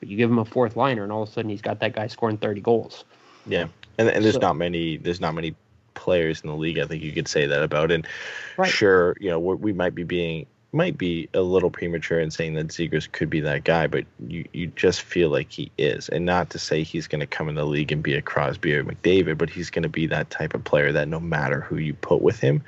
But 0.00 0.08
you 0.08 0.16
give 0.16 0.30
him 0.30 0.38
a 0.38 0.44
fourth 0.44 0.76
liner, 0.76 1.02
and 1.02 1.10
all 1.10 1.22
of 1.22 1.28
a 1.28 1.32
sudden 1.32 1.50
he's 1.50 1.62
got 1.62 1.80
that 1.80 1.94
guy 1.94 2.06
scoring 2.06 2.36
thirty 2.36 2.60
goals. 2.60 3.04
Yeah, 3.46 3.66
and 3.98 4.08
and 4.08 4.24
there's 4.24 4.34
So- 4.34 4.40
not 4.40 4.56
many 4.56 4.96
there's 4.98 5.20
not 5.20 5.34
many 5.34 5.54
players 5.94 6.40
in 6.42 6.48
the 6.48 6.56
league. 6.56 6.78
I 6.78 6.86
think 6.86 7.02
you 7.02 7.12
could 7.12 7.28
say 7.28 7.46
that 7.46 7.62
about. 7.62 7.90
And 7.90 8.06
Right. 8.56 8.70
sure, 8.70 9.16
you 9.20 9.30
know, 9.30 9.38
we 9.38 9.54
we 9.54 9.72
might 9.72 9.94
be 9.94 10.04
being 10.04 10.46
might 10.74 10.98
be 10.98 11.28
a 11.34 11.40
little 11.40 11.70
premature 11.70 12.18
in 12.18 12.32
saying 12.32 12.54
that 12.54 12.66
Zegras 12.66 13.10
could 13.10 13.30
be 13.30 13.40
that 13.40 13.62
guy, 13.62 13.86
but 13.86 14.04
you 14.26 14.44
you 14.52 14.66
just 14.68 15.02
feel 15.02 15.30
like 15.30 15.50
he 15.50 15.70
is. 15.78 16.08
And 16.08 16.26
not 16.26 16.50
to 16.50 16.58
say 16.58 16.82
he's 16.82 17.06
going 17.06 17.20
to 17.20 17.26
come 17.26 17.48
in 17.48 17.54
the 17.54 17.64
league 17.64 17.92
and 17.92 18.02
be 18.02 18.14
a 18.14 18.22
Crosby 18.22 18.74
or 18.74 18.84
McDavid, 18.84 19.38
but 19.38 19.50
he's 19.50 19.70
going 19.70 19.84
to 19.84 19.88
be 19.88 20.06
that 20.08 20.30
type 20.30 20.52
of 20.52 20.64
player 20.64 20.92
that 20.92 21.08
no 21.08 21.20
matter 21.20 21.60
who 21.60 21.76
you 21.76 21.94
put 21.94 22.22
with 22.22 22.40
him, 22.40 22.62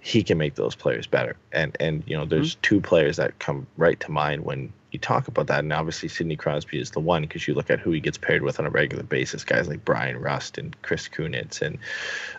he 0.00 0.22
can 0.22 0.36
make 0.36 0.56
those 0.56 0.74
players 0.74 1.06
better. 1.06 1.36
And 1.52 1.76
and 1.80 2.04
you 2.06 2.16
know, 2.16 2.26
there's 2.26 2.52
mm-hmm. 2.52 2.62
two 2.62 2.80
players 2.80 3.16
that 3.16 3.38
come 3.38 3.66
right 3.76 3.98
to 4.00 4.10
mind 4.10 4.44
when 4.44 4.72
you 4.92 4.98
talk 4.98 5.26
about 5.26 5.48
that. 5.48 5.60
And 5.60 5.72
obviously, 5.72 6.08
Sidney 6.08 6.36
Crosby 6.36 6.78
is 6.80 6.90
the 6.92 7.00
one 7.00 7.22
because 7.22 7.48
you 7.48 7.54
look 7.54 7.70
at 7.70 7.80
who 7.80 7.90
he 7.90 8.00
gets 8.00 8.18
paired 8.18 8.42
with 8.42 8.60
on 8.60 8.66
a 8.66 8.70
regular 8.70 9.02
basis. 9.02 9.42
Guys 9.42 9.66
like 9.68 9.84
Bryan 9.84 10.18
Rust 10.20 10.58
and 10.58 10.80
Chris 10.82 11.08
Kunitz 11.08 11.62
and 11.62 11.78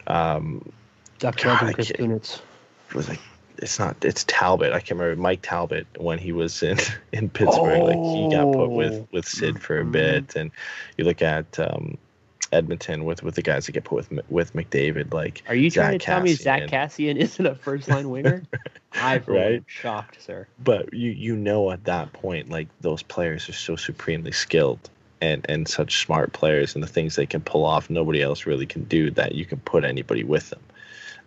um, 0.07 0.72
God, 1.19 1.36
Chris 1.38 1.91
Kunitz. 1.91 2.40
it 2.90 2.95
was 2.95 3.10
like 3.10 3.19
it's 3.57 3.80
not 3.80 4.03
it's 4.06 4.23
Talbot. 4.26 4.72
I 4.73 4.80
can't 4.80 4.99
remember 4.99 5.22
Mike 5.22 5.41
Talbot 5.41 5.88
when 5.98 6.19
he 6.19 6.32
was 6.32 6.64
in 6.64 6.77
in 7.11 7.30
Pittsburgh. 7.30 7.84
Like 7.84 7.98
he 7.98 8.30
got 8.32 8.53
put 8.53 8.69
with 8.69 8.94
Oh. 8.94 9.07
with 9.11 9.27
Sid 9.27 9.61
for 9.61 9.80
a 9.80 9.86
bit, 9.86 10.36
and 10.36 10.52
you 10.98 11.06
look 11.06 11.22
at 11.22 11.60
um, 11.60 11.98
Edmonton 12.53 13.05
with 13.05 13.23
with 13.23 13.35
the 13.35 13.41
guys 13.41 13.65
that 13.65 13.71
get 13.73 13.84
put 13.84 14.09
with 14.09 14.30
with 14.30 14.53
McDavid. 14.53 15.13
Like 15.13 15.43
Are 15.47 15.55
you 15.55 15.69
trying 15.69 15.91
Zach 15.91 15.99
to 15.99 16.05
tell 16.05 16.21
me 16.21 16.34
Zach 16.34 16.61
Kassian. 16.63 16.69
Kassian 16.69 17.15
isn't 17.17 17.45
a 17.45 17.55
first 17.55 17.88
line 17.89 18.09
winger? 18.09 18.43
I'm 18.95 19.23
Right? 19.27 19.63
shocked, 19.67 20.21
sir. 20.21 20.47
but 20.63 20.93
you 20.93 21.11
you 21.11 21.35
know 21.35 21.71
at 21.71 21.84
that 21.85 22.13
point 22.13 22.49
like 22.49 22.67
those 22.81 23.01
players 23.03 23.49
are 23.49 23.53
so 23.53 23.75
supremely 23.75 24.31
skilled 24.31 24.89
and 25.19 25.45
and 25.49 25.67
such 25.67 26.05
smart 26.05 26.31
players 26.34 26.75
and 26.75 26.84
the 26.84 26.88
things 26.88 27.15
they 27.15 27.25
can 27.25 27.41
pull 27.41 27.65
off 27.65 27.89
nobody 27.89 28.21
else 28.21 28.45
really 28.45 28.65
can 28.65 28.84
do 28.84 29.09
that 29.11 29.34
you 29.34 29.45
can 29.45 29.59
put 29.61 29.84
anybody 29.84 30.23
with 30.23 30.49
them 30.51 30.61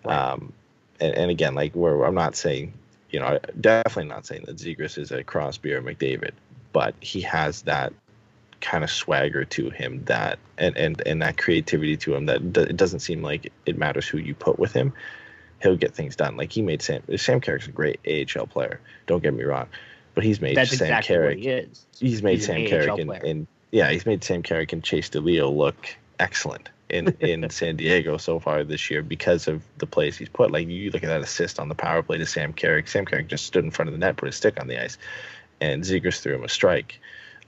Right. 0.05 0.17
um 0.33 0.53
and, 1.01 1.15
and 1.15 1.31
again, 1.31 1.55
like 1.55 1.75
where 1.75 2.05
I'm 2.05 2.15
not 2.15 2.37
saying, 2.37 2.73
you 3.11 3.21
know, 3.21 3.39
definitely 3.61 4.09
not 4.09 4.27
saying 4.27 4.45
that 4.47 4.57
Zegras 4.57 4.97
is 4.99 5.13
a 5.13 5.23
Crosby 5.23 5.73
or 5.73 5.83
McDavid, 5.83 6.33
but 6.73 6.95
he 7.01 7.21
has 7.21 7.63
that 7.63 7.93
kind 8.67 8.83
of 8.83 8.91
swagger 8.91 9.45
to 9.45 9.71
him 9.71 10.03
that 10.07 10.41
and 10.59 10.77
and 10.77 11.01
and 11.07 11.23
that 11.23 11.39
creativity 11.39 11.97
to 11.97 12.17
him 12.17 12.27
that 12.27 12.43
it 12.57 12.77
doesn't 12.77 12.99
seem 12.99 13.23
like 13.23 13.53
it 13.65 13.79
matters 13.79 14.09
who 14.09 14.19
you 14.19 14.35
put 14.35 14.59
with 14.59 14.73
him. 14.73 14.93
He'll 15.63 15.77
get 15.77 15.95
things 15.95 16.17
done. 16.17 16.37
Like 16.37 16.51
he 16.51 16.63
made 16.63 16.83
Sam 16.83 17.03
Sam 17.17 17.41
Carrick's 17.41 17.69
a 17.69 17.71
great 17.71 18.01
AHL 18.07 18.49
player. 18.49 18.81
Don't 19.07 19.23
get 19.23 19.35
me 19.35 19.45
wrong, 19.45 19.69
but 20.17 20.25
he's 20.25 20.41
made 20.41 20.57
That's 20.57 20.77
Sam 20.77 20.87
exactly 20.87 21.15
Carrick. 21.15 21.39
he 21.39 21.49
is. 21.49 21.87
He's 22.01 22.23
made 22.25 22.39
He's 22.39 22.47
Sam 22.47 22.63
AHL 22.63 22.69
Carrick 22.69 22.99
and, 22.99 23.11
and 23.11 23.47
yeah, 23.71 23.91
he's 23.91 24.05
made 24.05 24.25
Sam 24.25 24.43
Carrick 24.43 24.73
and 24.73 24.83
Chase 24.83 25.11
DeLeo 25.11 25.57
look 25.57 25.97
excellent 26.19 26.69
in 26.89 27.17
in 27.21 27.49
San 27.51 27.77
Diego 27.77 28.17
so 28.17 28.41
far 28.41 28.65
this 28.65 28.91
year 28.91 29.03
because 29.03 29.47
of 29.47 29.63
the 29.79 29.87
plays 29.87 30.17
he's 30.17 30.29
put. 30.29 30.51
Like 30.51 30.67
you 30.67 30.91
look 30.91 31.05
at 31.05 31.09
that 31.09 31.21
assist 31.21 31.61
on 31.61 31.69
the 31.69 31.77
power 31.77 32.03
play 32.03 32.19
to 32.19 32.27
Sam 32.27 32.53
Carrick. 32.53 32.89
Sam 32.89 33.07
Carrick 33.07 33.29
just 33.29 33.47
stood 33.47 33.65
in 33.65 33.71
front 33.71 33.91
of 33.91 33.93
the 33.93 33.99
net, 33.99 34.17
put 34.17 34.27
his 34.27 34.35
stick 34.35 34.61
on 34.61 34.67
the 34.67 34.83
ice, 34.83 34.99
and 35.61 35.85
Zegras 35.85 36.21
threw 36.21 36.35
him 36.35 36.43
a 36.43 36.49
strike. 36.49 36.99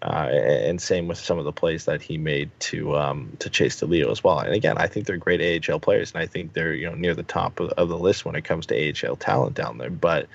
Uh, 0.01 0.29
and 0.31 0.81
same 0.81 1.09
with 1.09 1.19
some 1.19 1.39
of 1.39 1.45
the 1.45 1.53
plays 1.53 1.87
that 1.87 2.01
he 2.01 2.19
made 2.19 2.51
to 2.61 2.97
um, 2.97 3.33
to 3.41 3.51
Chase 3.51 3.81
DeLeo 3.81 4.11
as 4.12 4.23
well. 4.23 4.39
And 4.39 4.55
again, 4.55 4.79
I 4.79 4.87
think 4.87 5.07
they're 5.07 5.16
great 5.16 5.69
AHL 5.69 5.81
players, 5.81 6.12
and 6.12 6.23
I 6.23 6.27
think 6.27 6.53
they're 6.53 6.73
you 6.73 6.89
know 6.89 6.95
near 6.95 7.15
the 7.15 7.25
top 7.25 7.59
of, 7.59 7.70
of 7.70 7.89
the 7.89 7.99
list 7.99 8.25
when 8.25 8.37
it 8.37 8.45
comes 8.45 8.66
to 8.66 9.09
AHL 9.09 9.16
talent 9.16 9.55
down 9.55 9.79
there. 9.79 9.91
But 9.91 10.29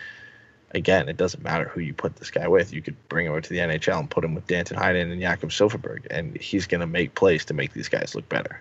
again, 0.71 1.07
it 1.07 1.15
doesn't 1.15 1.43
matter 1.43 1.69
who 1.69 1.79
you 1.79 1.93
put 1.93 2.17
this 2.17 2.29
guy 2.29 2.47
with. 2.47 2.73
You 2.73 2.81
could 2.81 2.97
bring 3.07 3.25
him 3.25 3.31
over 3.31 3.41
to 3.41 3.49
the 3.49 3.59
NHL 3.59 3.99
and 3.99 4.09
put 4.09 4.25
him 4.25 4.35
with 4.35 4.47
Danton 4.47 4.77
Heinen 4.77 5.11
and 5.11 5.21
Jakob 5.21 5.49
Silfverberg, 5.49 6.07
and 6.11 6.35
he's 6.37 6.67
going 6.67 6.81
to 6.81 6.87
make 6.87 7.15
plays 7.15 7.45
to 7.45 7.53
make 7.53 7.71
these 7.73 7.89
guys 7.89 8.15
look 8.15 8.27
better. 8.27 8.59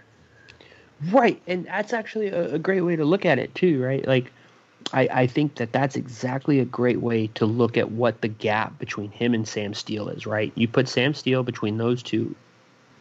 Right, 1.10 1.42
and 1.48 1.66
that's 1.66 1.92
actually 1.92 2.28
a, 2.28 2.54
a 2.54 2.58
great 2.60 2.82
way 2.82 2.94
to 2.94 3.04
look 3.04 3.26
at 3.26 3.40
it 3.40 3.54
too, 3.56 3.82
right? 3.82 4.06
Like, 4.06 4.32
I, 4.92 5.08
I 5.12 5.26
think 5.26 5.56
that 5.56 5.72
that's 5.72 5.96
exactly 5.96 6.60
a 6.60 6.64
great 6.64 7.00
way 7.00 7.28
to 7.28 7.46
look 7.46 7.76
at 7.76 7.90
what 7.90 8.20
the 8.20 8.28
gap 8.28 8.78
between 8.78 9.10
him 9.10 9.34
and 9.34 9.46
Sam 9.46 9.74
Steele 9.74 10.08
is, 10.08 10.26
right? 10.26 10.52
You 10.54 10.68
put 10.68 10.88
Sam 10.88 11.14
Steele 11.14 11.42
between 11.42 11.78
those 11.78 12.02
two, 12.02 12.34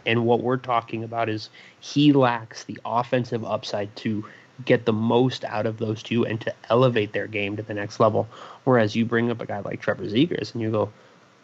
and 0.06 0.26
what 0.26 0.42
we're 0.42 0.58
talking 0.58 1.04
about 1.04 1.30
is 1.30 1.50
he 1.80 2.14
lacks 2.14 2.64
the 2.64 2.80
offensive 2.86 3.46
upside 3.46 3.96
to 3.98 4.26
get 4.66 4.86
the 4.86 4.94
most 4.94 5.44
out 5.46 5.66
of 5.66 5.78
those 5.78 6.04
two 6.04 6.26
and 6.26 6.40
to 6.42 6.54
elevate 6.70 7.14
their 7.14 7.28
game 7.28 7.58
to 7.58 7.64
the 7.64 7.74
next 7.74 8.00
level. 8.00 8.28
Whereas 8.64 8.96
you 8.96 9.06
bring 9.06 9.32
up 9.32 9.42
a 9.42 9.46
guy 9.46 9.60
like 9.60 9.82
Trevor 9.82 10.06
Zegras 10.06 10.54
and 10.54 10.62
you 10.62 10.72
go, 10.72 10.92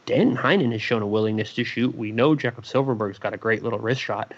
Dan 0.05 0.35
Heinen 0.35 0.71
has 0.71 0.81
shown 0.81 1.01
a 1.01 1.07
willingness 1.07 1.53
to 1.55 1.63
shoot. 1.63 1.95
We 1.95 2.11
know 2.11 2.35
Jakob 2.35 2.63
Silfverberg's 2.63 3.19
got 3.19 3.33
a 3.33 3.37
great 3.37 3.63
little 3.63 3.79
wrist 3.79 4.01
shot. 4.01 4.33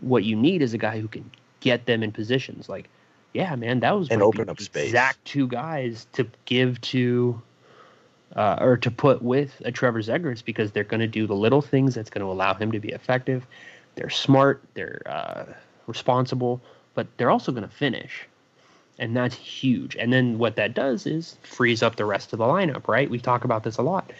What 0.00 0.24
you 0.24 0.36
need 0.36 0.62
is 0.62 0.74
a 0.74 0.78
guy 0.78 1.00
who 1.00 1.08
can 1.08 1.30
get 1.60 1.86
them 1.86 2.02
in 2.02 2.12
positions. 2.12 2.68
Like, 2.68 2.88
yeah, 3.34 3.56
man, 3.56 3.80
that 3.80 3.98
was 3.98 4.08
And 4.08 4.22
open 4.22 4.48
up 4.48 4.60
space. 4.60 4.86
Exact 4.86 5.22
two 5.24 5.48
guys 5.48 6.06
to 6.12 6.26
give 6.44 6.80
to 6.82 7.42
uh, 8.34 8.58
or 8.60 8.76
to 8.78 8.90
put 8.90 9.22
with 9.22 9.60
a 9.64 9.72
Trevor 9.72 10.00
Zegras 10.02 10.44
because 10.44 10.70
they're 10.70 10.84
going 10.84 11.00
to 11.00 11.06
do 11.06 11.26
the 11.26 11.34
little 11.34 11.60
things 11.60 11.94
that's 11.94 12.10
going 12.10 12.24
to 12.24 12.30
allow 12.30 12.54
him 12.54 12.72
to 12.72 12.80
be 12.80 12.90
effective. 12.90 13.46
They're 13.96 14.10
smart, 14.10 14.62
they're 14.74 15.02
uh, 15.06 15.44
responsible, 15.86 16.60
but 16.94 17.06
they're 17.16 17.30
also 17.30 17.52
going 17.52 17.68
to 17.68 17.74
finish. 17.74 18.26
And 18.98 19.16
that's 19.16 19.34
huge. 19.34 19.96
And 19.96 20.12
then 20.12 20.38
what 20.38 20.54
that 20.56 20.74
does 20.74 21.04
is 21.06 21.36
frees 21.42 21.82
up 21.82 21.96
the 21.96 22.04
rest 22.04 22.32
of 22.32 22.38
the 22.38 22.44
lineup, 22.44 22.86
right? 22.86 23.10
We 23.10 23.18
talk 23.18 23.44
about 23.44 23.64
this 23.64 23.78
a 23.78 23.82
lot. 23.82 24.12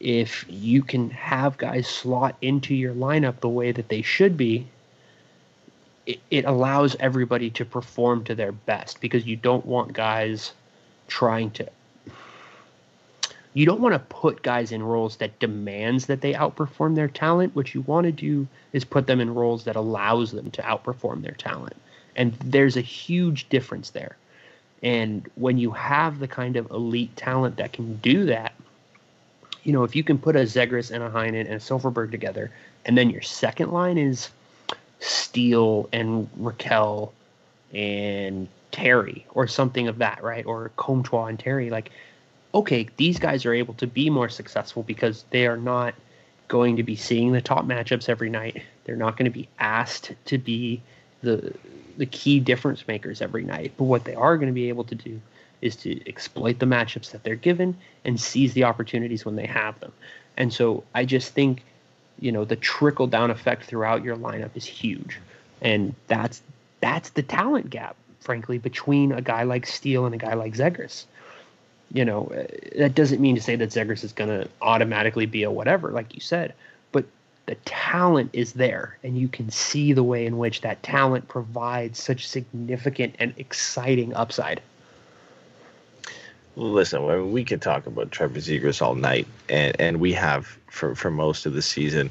If 0.00 0.46
you 0.48 0.82
can 0.82 1.10
have 1.10 1.58
guys 1.58 1.86
slot 1.86 2.36
into 2.40 2.74
your 2.74 2.94
lineup 2.94 3.40
the 3.40 3.48
way 3.48 3.72
that 3.72 3.88
they 3.88 4.00
should 4.00 4.36
be, 4.36 4.66
it, 6.08 6.20
it 6.30 6.44
allows 6.46 6.96
everybody 6.98 7.50
to 7.50 7.64
perform 7.64 8.24
to 8.24 8.34
their 8.34 8.50
best 8.50 9.00
because 9.00 9.26
you 9.26 9.36
don't 9.36 9.66
want 9.66 9.92
guys 9.92 10.52
trying 11.06 11.50
to 11.52 11.68
you 13.54 13.66
don't 13.66 13.80
want 13.80 13.94
to 13.94 13.98
put 13.98 14.42
guys 14.42 14.72
in 14.72 14.82
roles 14.82 15.16
that 15.16 15.38
demands 15.38 16.06
that 16.06 16.20
they 16.20 16.32
outperform 16.32 16.94
their 16.94 17.08
talent. 17.08 17.56
What 17.56 17.74
you 17.74 17.80
want 17.80 18.04
to 18.04 18.12
do 18.12 18.46
is 18.72 18.84
put 18.84 19.06
them 19.06 19.20
in 19.20 19.34
roles 19.34 19.64
that 19.64 19.74
allows 19.74 20.30
them 20.30 20.50
to 20.52 20.62
outperform 20.62 21.22
their 21.22 21.32
talent. 21.32 21.74
And 22.14 22.34
there's 22.34 22.76
a 22.76 22.82
huge 22.82 23.48
difference 23.48 23.90
there. 23.90 24.16
And 24.82 25.28
when 25.34 25.58
you 25.58 25.72
have 25.72 26.20
the 26.20 26.28
kind 26.28 26.56
of 26.56 26.70
elite 26.70 27.16
talent 27.16 27.56
that 27.56 27.72
can 27.72 27.96
do 27.96 28.26
that 28.26 28.52
you 29.64 29.72
know 29.72 29.84
if 29.84 29.94
you 29.94 30.02
can 30.02 30.18
put 30.18 30.34
a 30.34 30.40
Zegras 30.40 30.90
and 30.90 31.02
a 31.02 31.10
Heinen 31.10 31.40
and 31.40 31.54
a 31.54 31.56
Silfverberg 31.56 32.10
together 32.10 32.50
and 32.86 32.96
then 32.96 33.10
your 33.10 33.20
second 33.20 33.70
line 33.70 33.98
is 33.98 34.30
Steele 35.00 35.88
and 35.92 36.28
Rakell 36.40 37.12
and 37.72 38.48
Terry 38.70 39.26
or 39.34 39.46
something 39.46 39.88
of 39.88 39.98
that, 39.98 40.22
right? 40.22 40.44
Or 40.46 40.70
Comtois 40.76 41.26
and 41.26 41.38
Terry. 41.38 41.70
Like, 41.70 41.90
okay, 42.54 42.88
these 42.96 43.18
guys 43.18 43.46
are 43.46 43.54
able 43.54 43.74
to 43.74 43.86
be 43.86 44.10
more 44.10 44.28
successful 44.28 44.82
because 44.82 45.24
they 45.30 45.46
are 45.46 45.56
not 45.56 45.94
going 46.48 46.76
to 46.76 46.82
be 46.82 46.96
seeing 46.96 47.32
the 47.32 47.40
top 47.40 47.66
matchups 47.66 48.08
every 48.08 48.30
night. 48.30 48.62
They're 48.84 48.96
not 48.96 49.16
going 49.16 49.30
to 49.30 49.38
be 49.38 49.48
asked 49.58 50.12
to 50.26 50.38
be 50.38 50.82
the 51.22 51.52
the 51.98 52.06
key 52.06 52.38
difference 52.38 52.86
makers 52.86 53.20
every 53.20 53.42
night. 53.42 53.72
But 53.76 53.84
what 53.84 54.04
they 54.04 54.14
are 54.14 54.36
going 54.36 54.46
to 54.48 54.54
be 54.54 54.68
able 54.68 54.84
to 54.84 54.94
do 54.94 55.20
is 55.60 55.74
to 55.76 56.08
exploit 56.08 56.60
the 56.60 56.66
matchups 56.66 57.10
that 57.10 57.24
they're 57.24 57.34
given 57.34 57.76
and 58.04 58.20
seize 58.20 58.54
the 58.54 58.64
opportunities 58.64 59.24
when 59.24 59.34
they 59.34 59.46
have 59.46 59.78
them. 59.80 59.92
And 60.36 60.52
so 60.52 60.84
I 60.94 61.04
just 61.04 61.32
think 61.32 61.64
you 62.20 62.32
know 62.32 62.44
the 62.44 62.56
trickle 62.56 63.06
down 63.06 63.30
effect 63.30 63.64
throughout 63.64 64.02
your 64.04 64.16
lineup 64.16 64.50
is 64.54 64.64
huge. 64.64 65.18
And 65.60 65.94
that's 66.06 66.42
that's 66.80 67.10
the 67.10 67.22
talent 67.22 67.70
gap 67.70 67.96
frankly 68.20 68.58
between 68.58 69.12
a 69.12 69.22
guy 69.22 69.42
like 69.44 69.66
Steele 69.66 70.06
and 70.06 70.14
a 70.14 70.18
guy 70.18 70.34
like 70.34 70.54
Zegras. 70.54 71.04
You 71.92 72.04
know 72.04 72.26
uh, 72.26 72.78
that 72.78 72.94
doesn't 72.94 73.20
mean 73.20 73.34
to 73.34 73.42
say 73.42 73.56
that 73.56 73.70
Zegras 73.70 74.04
is 74.04 74.12
going 74.12 74.30
to 74.30 74.48
automatically 74.60 75.26
be 75.26 75.42
a 75.42 75.50
whatever 75.50 75.90
like 75.90 76.14
you 76.14 76.20
said 76.20 76.52
but 76.92 77.06
the 77.46 77.54
talent 77.64 78.28
is 78.34 78.52
there 78.52 78.98
and 79.02 79.16
you 79.16 79.26
can 79.26 79.50
see 79.50 79.94
the 79.94 80.02
way 80.02 80.26
in 80.26 80.36
which 80.36 80.60
that 80.60 80.82
talent 80.82 81.26
provides 81.28 82.02
such 82.02 82.28
significant 82.28 83.14
and 83.18 83.32
exciting 83.38 84.12
upside 84.12 84.60
Listen, 86.58 87.30
we 87.30 87.44
could 87.44 87.62
talk 87.62 87.86
about 87.86 88.10
Trevor 88.10 88.40
Zegras 88.40 88.82
all 88.82 88.96
night, 88.96 89.28
and, 89.48 89.80
and 89.80 90.00
we 90.00 90.12
have 90.14 90.58
for, 90.66 90.96
for 90.96 91.08
most 91.08 91.46
of 91.46 91.54
the 91.54 91.62
season, 91.62 92.10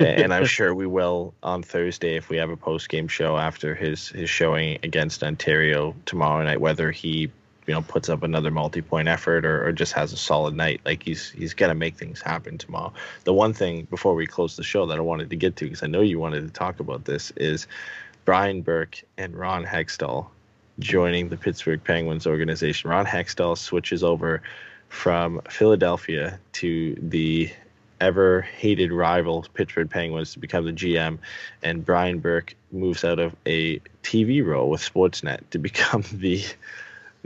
and 0.00 0.34
I'm 0.34 0.46
sure 0.46 0.74
we 0.74 0.88
will 0.88 1.32
on 1.44 1.62
Thursday 1.62 2.16
if 2.16 2.28
we 2.28 2.36
have 2.38 2.50
a 2.50 2.56
post 2.56 2.88
game 2.88 3.06
show 3.06 3.36
after 3.36 3.72
his 3.72 4.08
his 4.08 4.28
showing 4.28 4.80
against 4.82 5.22
Ontario 5.22 5.94
tomorrow 6.06 6.42
night. 6.42 6.60
Whether 6.60 6.90
he 6.90 7.30
you 7.68 7.74
know 7.74 7.82
puts 7.82 8.08
up 8.08 8.24
another 8.24 8.50
multi 8.50 8.82
point 8.82 9.06
effort 9.06 9.46
or, 9.46 9.64
or 9.64 9.70
just 9.70 9.92
has 9.92 10.12
a 10.12 10.16
solid 10.16 10.56
night, 10.56 10.80
like 10.84 11.04
he's 11.04 11.30
he's 11.30 11.54
gonna 11.54 11.76
make 11.76 11.96
things 11.96 12.20
happen 12.20 12.58
tomorrow. 12.58 12.92
The 13.22 13.32
one 13.32 13.52
thing 13.52 13.84
before 13.84 14.16
we 14.16 14.26
close 14.26 14.56
the 14.56 14.64
show 14.64 14.86
that 14.86 14.98
I 14.98 15.02
wanted 15.02 15.30
to 15.30 15.36
get 15.36 15.54
to 15.58 15.66
because 15.66 15.84
I 15.84 15.86
know 15.86 16.00
you 16.00 16.18
wanted 16.18 16.40
to 16.40 16.52
talk 16.52 16.80
about 16.80 17.04
this 17.04 17.30
is 17.36 17.68
Brian 18.24 18.60
Burke 18.60 19.04
and 19.16 19.36
Ron 19.36 19.64
Hextall 19.64 20.26
joining 20.78 21.28
the 21.28 21.36
Pittsburgh 21.36 21.82
Penguins 21.82 22.26
organization. 22.26 22.90
Ron 22.90 23.06
Hextall 23.06 23.56
switches 23.56 24.02
over 24.02 24.42
from 24.88 25.40
Philadelphia 25.48 26.38
to 26.52 26.96
the 27.00 27.50
ever 28.00 28.42
hated 28.42 28.92
rival 28.92 29.46
Pittsburgh 29.54 29.88
Penguins 29.88 30.32
to 30.32 30.38
become 30.38 30.64
the 30.64 30.72
GM, 30.72 31.18
and 31.62 31.84
Brian 31.84 32.18
Burke 32.18 32.54
moves 32.72 33.04
out 33.04 33.18
of 33.18 33.34
a 33.46 33.78
TV 34.02 34.44
role 34.44 34.70
with 34.70 34.80
Sportsnet 34.80 35.40
to 35.50 35.58
become 35.70 36.04
the 36.12 36.44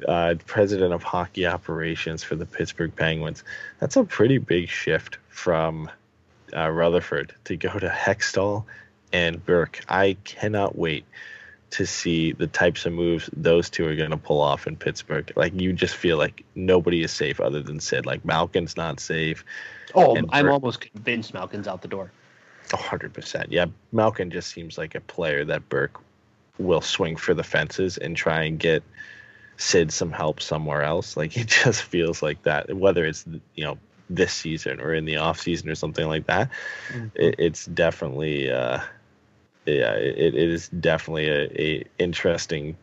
uh, 0.07 0.35
president 0.47 0.93
of 0.93 1.03
hockey 1.03 1.47
operations 1.47 2.23
for 2.23 2.37
the 2.37 2.47
Pittsburgh 2.47 2.95
Penguins. 2.95 3.43
That's 3.81 3.97
a 3.97 4.05
pretty 4.05 4.39
big 4.39 4.69
shift 4.69 5.19
from 5.29 5.91
uh, 6.57 6.69
Rutherford 6.71 7.35
to 7.45 7.57
go 7.57 7.79
to 7.79 7.89
Hextall 7.89 8.65
and 9.13 9.45
Burke. 9.45 9.81
I 9.89 10.17
cannot 10.25 10.79
wait 10.79 11.05
to 11.71 11.87
see 11.87 12.33
the 12.33 12.47
types 12.47 12.87
of 12.87 12.93
moves 12.93 13.29
those 13.37 13.69
two 13.69 13.87
are 13.87 13.95
going 13.95 14.11
to 14.11 14.17
pull 14.17 14.41
off 14.41 14.67
in 14.67 14.77
Pittsburgh. 14.77 15.31
Like 15.37 15.59
you 15.61 15.73
just 15.73 15.97
feel 15.97 16.17
like 16.17 16.45
nobody 16.55 17.03
is 17.03 17.13
safe 17.13 17.41
other 17.41 17.63
than 17.63 17.81
Sid. 17.81 18.07
Like 18.07 18.25
Malkin's 18.25 18.77
not 18.77 19.01
safe. 19.01 19.45
oh 19.95 20.17
And 20.17 20.29
I'm 20.33 20.51
almost 20.51 20.81
convinced 20.81 21.35
Malkin's 21.35 21.69
out 21.69 21.83
the 21.83 21.89
door 21.89 22.11
hundred 22.77 23.15
percent. 23.15 23.51
Yeah, 23.51 23.67
Malkin 23.93 24.31
just 24.31 24.51
seems 24.51 24.77
like 24.77 24.95
a 24.95 25.01
player 25.01 25.45
that 25.47 25.69
Burke 25.69 26.01
will 26.59 26.81
swing 26.81 27.17
for 27.17 27.35
the 27.35 27.45
fences 27.45 27.97
and 27.97 28.17
try 28.17 28.43
and 28.43 28.59
get 28.59 28.83
Sid 29.57 29.93
some 29.93 30.13
help 30.13 30.41
somewhere 30.41 30.83
else. 30.83 31.17
Like 31.17 31.33
he 31.33 31.45
just 31.45 31.83
feels 31.83 32.23
like 32.23 32.43
that. 32.43 32.75
Whether 32.77 33.07
it's 33.07 33.25
you 33.55 33.65
know 33.65 33.79
this 34.11 34.33
season 34.33 34.81
or 34.81 34.95
in 34.95 35.05
the 35.05 35.17
off 35.17 35.41
season 35.41 35.69
or 35.69 35.75
something 35.75 36.07
like 36.07 36.27
that, 36.27 36.51
it, 37.15 37.37
it's 37.39 37.67
definitely 37.67 38.51
uh, 38.51 38.81
yeah, 39.73 39.93
it, 39.95 40.35
it 40.35 40.51
is 40.51 40.69
definitely 40.69 41.29
a, 41.29 41.43
a 41.61 41.85
interesting 41.99 42.77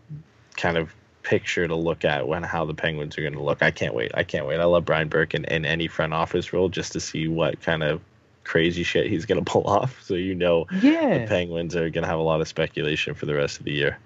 kind 0.57 0.78
of 0.78 0.94
picture 1.24 1.68
to 1.68 1.76
look 1.76 2.06
at 2.06 2.28
when 2.28 2.44
how 2.44 2.66
the 2.66 2.74
Penguins 2.74 3.18
are 3.18 3.22
going 3.22 3.34
to 3.34 3.41
look. 3.41 3.64
I 3.64 3.72
can't 3.72 3.94
wait. 3.94 4.12
I 4.14 4.24
can't 4.24 4.45
wait. 4.45 4.60
I 4.60 4.66
love 4.66 4.86
Brian 4.86 5.10
Burke 5.10 5.34
in, 5.34 5.45
in 5.45 5.66
any 5.66 5.88
front 5.88 6.14
office 6.14 6.53
role 6.53 6.70
just 6.70 6.94
to 6.94 6.99
see 6.99 7.28
what 7.28 7.62
kind 7.62 7.84
of 7.84 8.02
crazy 8.44 8.84
shit 8.84 9.07
he's 9.07 9.26
going 9.26 9.40
to 9.44 9.52
pull 9.52 9.64
off. 9.66 10.02
So 10.03 10.14
you 10.14 10.36
know 10.36 10.68
the 10.70 11.26
Penguins 11.28 11.76
are 11.76 11.90
going 11.90 12.03
to 12.03 12.10
have 12.10 12.20
a 12.20 12.24
lot 12.24 12.41
of 12.41 12.48
speculation 12.48 13.14
for 13.14 13.26
the 13.26 13.36
rest 13.36 13.60
of 13.60 13.66
the 13.66 13.72
year. 13.72 13.98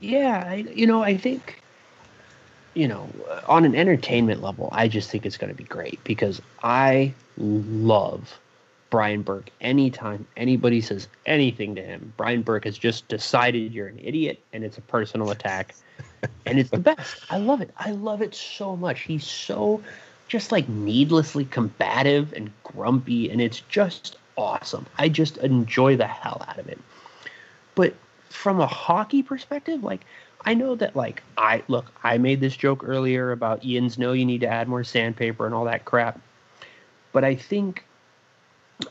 Yeah, 0.00 0.44
I, 0.46 0.54
you 0.54 0.86
know, 0.86 1.02
I 1.02 1.16
think 1.16 1.60
you 2.74 2.86
know, 2.86 3.08
on 3.48 3.64
an 3.64 3.74
entertainment 3.74 4.40
level, 4.40 4.68
I 4.70 4.86
just 4.86 5.10
think 5.10 5.26
it's 5.26 5.36
going 5.36 5.50
to 5.50 5.56
be 5.56 5.64
great 5.64 5.98
because 6.04 6.40
I 6.62 7.12
love 7.36 8.38
Brian 8.90 9.22
Burke. 9.22 9.50
Anytime 9.60 10.26
anybody 10.36 10.80
says 10.80 11.08
anything 11.26 11.74
to 11.74 11.82
him, 11.82 12.12
Brian 12.16 12.42
Burke 12.42 12.64
has 12.64 12.78
just 12.78 13.08
decided 13.08 13.72
you're 13.72 13.88
an 13.88 14.00
idiot 14.02 14.42
and 14.52 14.64
it's 14.64 14.78
a 14.78 14.82
personal 14.82 15.30
attack. 15.30 15.74
and 16.46 16.58
it's 16.58 16.70
the 16.70 16.78
best. 16.78 17.16
I 17.30 17.38
love 17.38 17.60
it. 17.60 17.70
I 17.76 17.92
love 17.92 18.22
it 18.22 18.34
so 18.34 18.76
much. 18.76 19.02
He's 19.02 19.26
so 19.26 19.82
just 20.28 20.52
like 20.52 20.68
needlessly 20.68 21.44
combative 21.46 22.32
and 22.34 22.50
grumpy, 22.62 23.30
and 23.30 23.40
it's 23.40 23.60
just 23.68 24.16
awesome. 24.36 24.86
I 24.98 25.08
just 25.08 25.38
enjoy 25.38 25.96
the 25.96 26.06
hell 26.06 26.44
out 26.46 26.58
of 26.58 26.68
it. 26.68 26.78
But 27.74 27.94
from 28.28 28.60
a 28.60 28.66
hockey 28.66 29.22
perspective, 29.22 29.82
like 29.82 30.04
I 30.44 30.54
know 30.54 30.74
that 30.76 30.94
like 30.94 31.22
I 31.36 31.62
look, 31.68 31.86
I 32.04 32.18
made 32.18 32.40
this 32.40 32.56
joke 32.56 32.82
earlier 32.84 33.32
about 33.32 33.64
Ian's 33.64 33.98
no, 33.98 34.12
you 34.12 34.24
need 34.24 34.42
to 34.42 34.48
add 34.48 34.68
more 34.68 34.84
sandpaper 34.84 35.46
and 35.46 35.54
all 35.54 35.64
that 35.64 35.84
crap. 35.84 36.20
But 37.12 37.24
I 37.24 37.34
think 37.34 37.84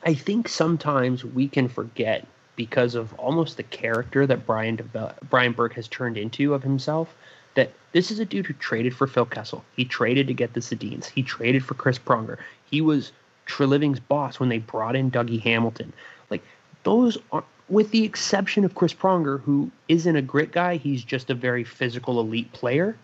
I 0.03 0.13
think 0.13 0.47
sometimes 0.47 1.23
we 1.23 1.47
can 1.47 1.69
forget 1.69 2.25
because 2.55 2.95
of 2.95 3.13
almost 3.15 3.57
the 3.57 3.63
character 3.63 4.25
that 4.25 4.45
Brian 4.45 4.89
Brian 5.29 5.53
Burke 5.53 5.73
has 5.73 5.87
turned 5.87 6.17
into 6.17 6.53
of 6.53 6.63
himself 6.63 7.15
that 7.55 7.71
this 7.91 8.11
is 8.11 8.19
a 8.19 8.25
dude 8.25 8.45
who 8.45 8.53
traded 8.53 8.95
for 8.95 9.07
Phil 9.07 9.25
Kessel. 9.25 9.63
He 9.75 9.85
traded 9.85 10.27
to 10.27 10.33
get 10.33 10.53
the 10.53 10.59
Sedins. 10.59 11.05
He 11.05 11.23
traded 11.23 11.63
for 11.63 11.73
Chris 11.73 11.97
Pronger. 11.97 12.37
He 12.69 12.81
was 12.81 13.11
Treliving's 13.45 13.99
boss 13.99 14.39
when 14.39 14.49
they 14.49 14.59
brought 14.59 14.95
in 14.95 15.09
Dougie 15.09 15.41
Hamilton. 15.41 15.93
Like 16.29 16.43
those 16.83 17.17
are 17.31 17.43
with 17.69 17.91
the 17.91 18.03
exception 18.03 18.63
of 18.63 18.75
Chris 18.75 18.93
Pronger, 18.93 19.41
who 19.41 19.71
isn't 19.87 20.15
a 20.15 20.21
grit 20.21 20.51
guy, 20.51 20.77
he's 20.77 21.03
just 21.03 21.29
a 21.29 21.35
very 21.35 21.63
physical 21.63 22.19
elite 22.19 22.51
player. 22.53 22.95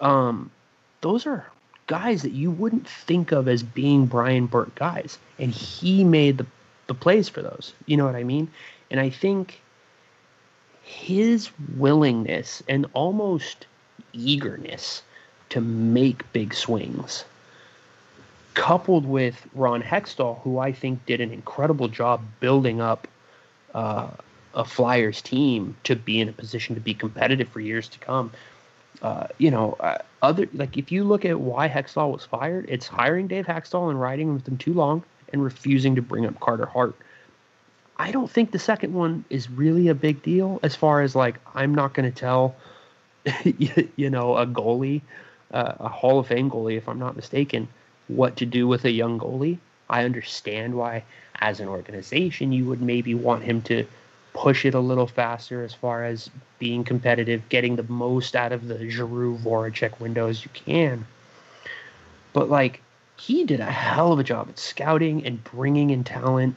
Um, 0.00 0.50
those 1.00 1.26
are 1.26 1.46
guys 1.90 2.22
that 2.22 2.30
you 2.30 2.52
wouldn't 2.52 2.86
think 2.86 3.32
of 3.32 3.48
as 3.48 3.64
being 3.64 4.06
Brian 4.06 4.46
Burke 4.46 4.76
guys, 4.76 5.18
and 5.40 5.50
he 5.50 6.04
made 6.04 6.38
the 6.38 6.46
the 6.86 6.94
plays 6.94 7.28
for 7.28 7.40
those. 7.40 7.72
You 7.86 7.96
know 7.96 8.04
what 8.04 8.16
I 8.16 8.24
mean? 8.24 8.48
And 8.90 8.98
I 8.98 9.10
think 9.10 9.60
his 10.82 11.50
willingness 11.76 12.64
and 12.68 12.86
almost 12.94 13.66
eagerness 14.12 15.02
to 15.50 15.60
make 15.60 16.32
big 16.32 16.52
swings 16.52 17.24
coupled 18.54 19.06
with 19.06 19.46
Ron 19.54 19.82
Hextall, 19.82 20.40
who 20.42 20.58
I 20.58 20.72
think 20.72 21.06
did 21.06 21.20
an 21.20 21.30
incredible 21.30 21.86
job 21.86 22.22
building 22.40 22.80
up 22.80 23.06
uh, 23.72 24.08
a 24.54 24.64
Flyers 24.64 25.22
team 25.22 25.76
to 25.84 25.94
be 25.94 26.20
in 26.20 26.28
a 26.28 26.32
position 26.32 26.74
to 26.74 26.80
be 26.80 26.92
competitive 26.92 27.48
for 27.48 27.60
years 27.60 27.86
to 27.88 27.98
come. 28.00 28.32
Uh, 29.02 29.26
you 29.38 29.50
know, 29.50 29.76
uh, 29.80 29.98
other 30.22 30.48
like 30.52 30.76
if 30.76 30.92
you 30.92 31.04
look 31.04 31.24
at 31.24 31.40
why 31.40 31.68
Hextall 31.68 32.12
was 32.12 32.24
fired, 32.24 32.66
it's 32.68 32.86
hiring 32.86 33.28
Dave 33.28 33.46
Hakstol 33.46 33.90
and 33.90 34.00
riding 34.00 34.34
with 34.34 34.46
him 34.46 34.58
too 34.58 34.74
long 34.74 35.02
and 35.32 35.42
refusing 35.42 35.94
to 35.94 36.02
bring 36.02 36.26
up 36.26 36.38
Carter 36.40 36.66
Hart. 36.66 36.94
I 37.96 38.12
don't 38.12 38.30
think 38.30 38.50
the 38.50 38.58
second 38.58 38.94
one 38.94 39.24
is 39.30 39.50
really 39.50 39.88
a 39.88 39.94
big 39.94 40.22
deal 40.22 40.58
as 40.62 40.74
far 40.74 41.02
as 41.02 41.14
like 41.14 41.36
I'm 41.54 41.74
not 41.74 41.94
going 41.94 42.10
to 42.10 42.18
tell, 42.18 42.56
you 43.44 44.10
know, 44.10 44.36
a 44.36 44.46
goalie, 44.46 45.02
uh, 45.52 45.74
a 45.78 45.88
Hall 45.88 46.18
of 46.18 46.26
Fame 46.26 46.50
goalie, 46.50 46.76
if 46.76 46.88
I'm 46.88 46.98
not 46.98 47.16
mistaken, 47.16 47.68
what 48.08 48.36
to 48.36 48.46
do 48.46 48.66
with 48.66 48.84
a 48.84 48.90
young 48.90 49.18
goalie. 49.18 49.58
I 49.88 50.04
understand 50.04 50.74
why, 50.74 51.04
as 51.40 51.60
an 51.60 51.68
organization, 51.68 52.52
you 52.52 52.64
would 52.66 52.80
maybe 52.80 53.14
want 53.14 53.42
him 53.42 53.60
to 53.62 53.86
push 54.32 54.64
it 54.64 54.74
a 54.74 54.80
little 54.80 55.06
faster 55.06 55.62
as 55.64 55.74
far 55.74 56.04
as 56.04 56.30
being 56.58 56.84
competitive, 56.84 57.48
getting 57.48 57.76
the 57.76 57.82
most 57.84 58.36
out 58.36 58.52
of 58.52 58.68
the 58.68 58.88
Giroux 58.88 59.36
Voracek 59.38 59.98
window 60.00 60.28
as 60.28 60.44
you 60.44 60.50
can. 60.54 61.06
But 62.32 62.48
like, 62.48 62.82
he 63.16 63.44
did 63.44 63.60
a 63.60 63.70
hell 63.70 64.12
of 64.12 64.18
a 64.18 64.24
job 64.24 64.48
at 64.48 64.58
scouting 64.58 65.26
and 65.26 65.42
bringing 65.44 65.90
in 65.90 66.04
talent 66.04 66.56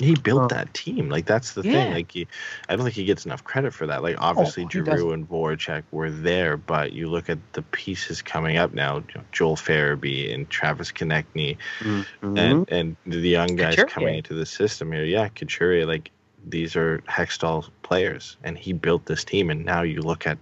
he 0.00 0.14
built 0.14 0.48
that 0.50 0.72
team. 0.72 1.08
Like 1.08 1.26
that's 1.26 1.52
the 1.52 1.62
yeah. 1.62 1.72
thing. 1.72 1.92
Like 1.92 2.12
he, 2.12 2.26
I 2.68 2.76
don't 2.76 2.84
think 2.84 2.94
he 2.94 3.04
gets 3.04 3.26
enough 3.26 3.44
credit 3.44 3.74
for 3.74 3.86
that. 3.86 4.02
Like 4.02 4.16
oh, 4.18 4.22
obviously, 4.24 4.64
oh, 4.64 4.68
Giroux 4.68 5.12
and 5.12 5.28
Voracek 5.28 5.82
were 5.90 6.10
there, 6.10 6.56
but 6.56 6.92
you 6.92 7.08
look 7.08 7.28
at 7.28 7.38
the 7.52 7.62
pieces 7.62 8.22
coming 8.22 8.56
up 8.56 8.72
now: 8.72 8.96
you 8.96 9.04
know, 9.16 9.22
Joel 9.32 9.56
Farabee 9.56 10.32
and 10.32 10.48
Travis 10.48 10.90
Konecny, 10.90 11.58
mm-hmm. 11.80 12.38
and 12.38 12.70
and 12.70 12.96
the 13.06 13.18
young 13.18 13.56
guys 13.56 13.76
Couturier. 13.76 13.88
coming 13.88 14.14
into 14.16 14.34
the 14.34 14.46
system 14.46 14.92
here. 14.92 15.04
Yeah, 15.04 15.28
Couturier. 15.28 15.86
Like 15.86 16.10
these 16.46 16.76
are 16.76 16.98
Hextall 17.08 17.68
players, 17.82 18.36
and 18.42 18.56
he 18.56 18.72
built 18.72 19.06
this 19.06 19.24
team. 19.24 19.50
And 19.50 19.64
now 19.64 19.82
you 19.82 20.00
look 20.00 20.26
at 20.26 20.38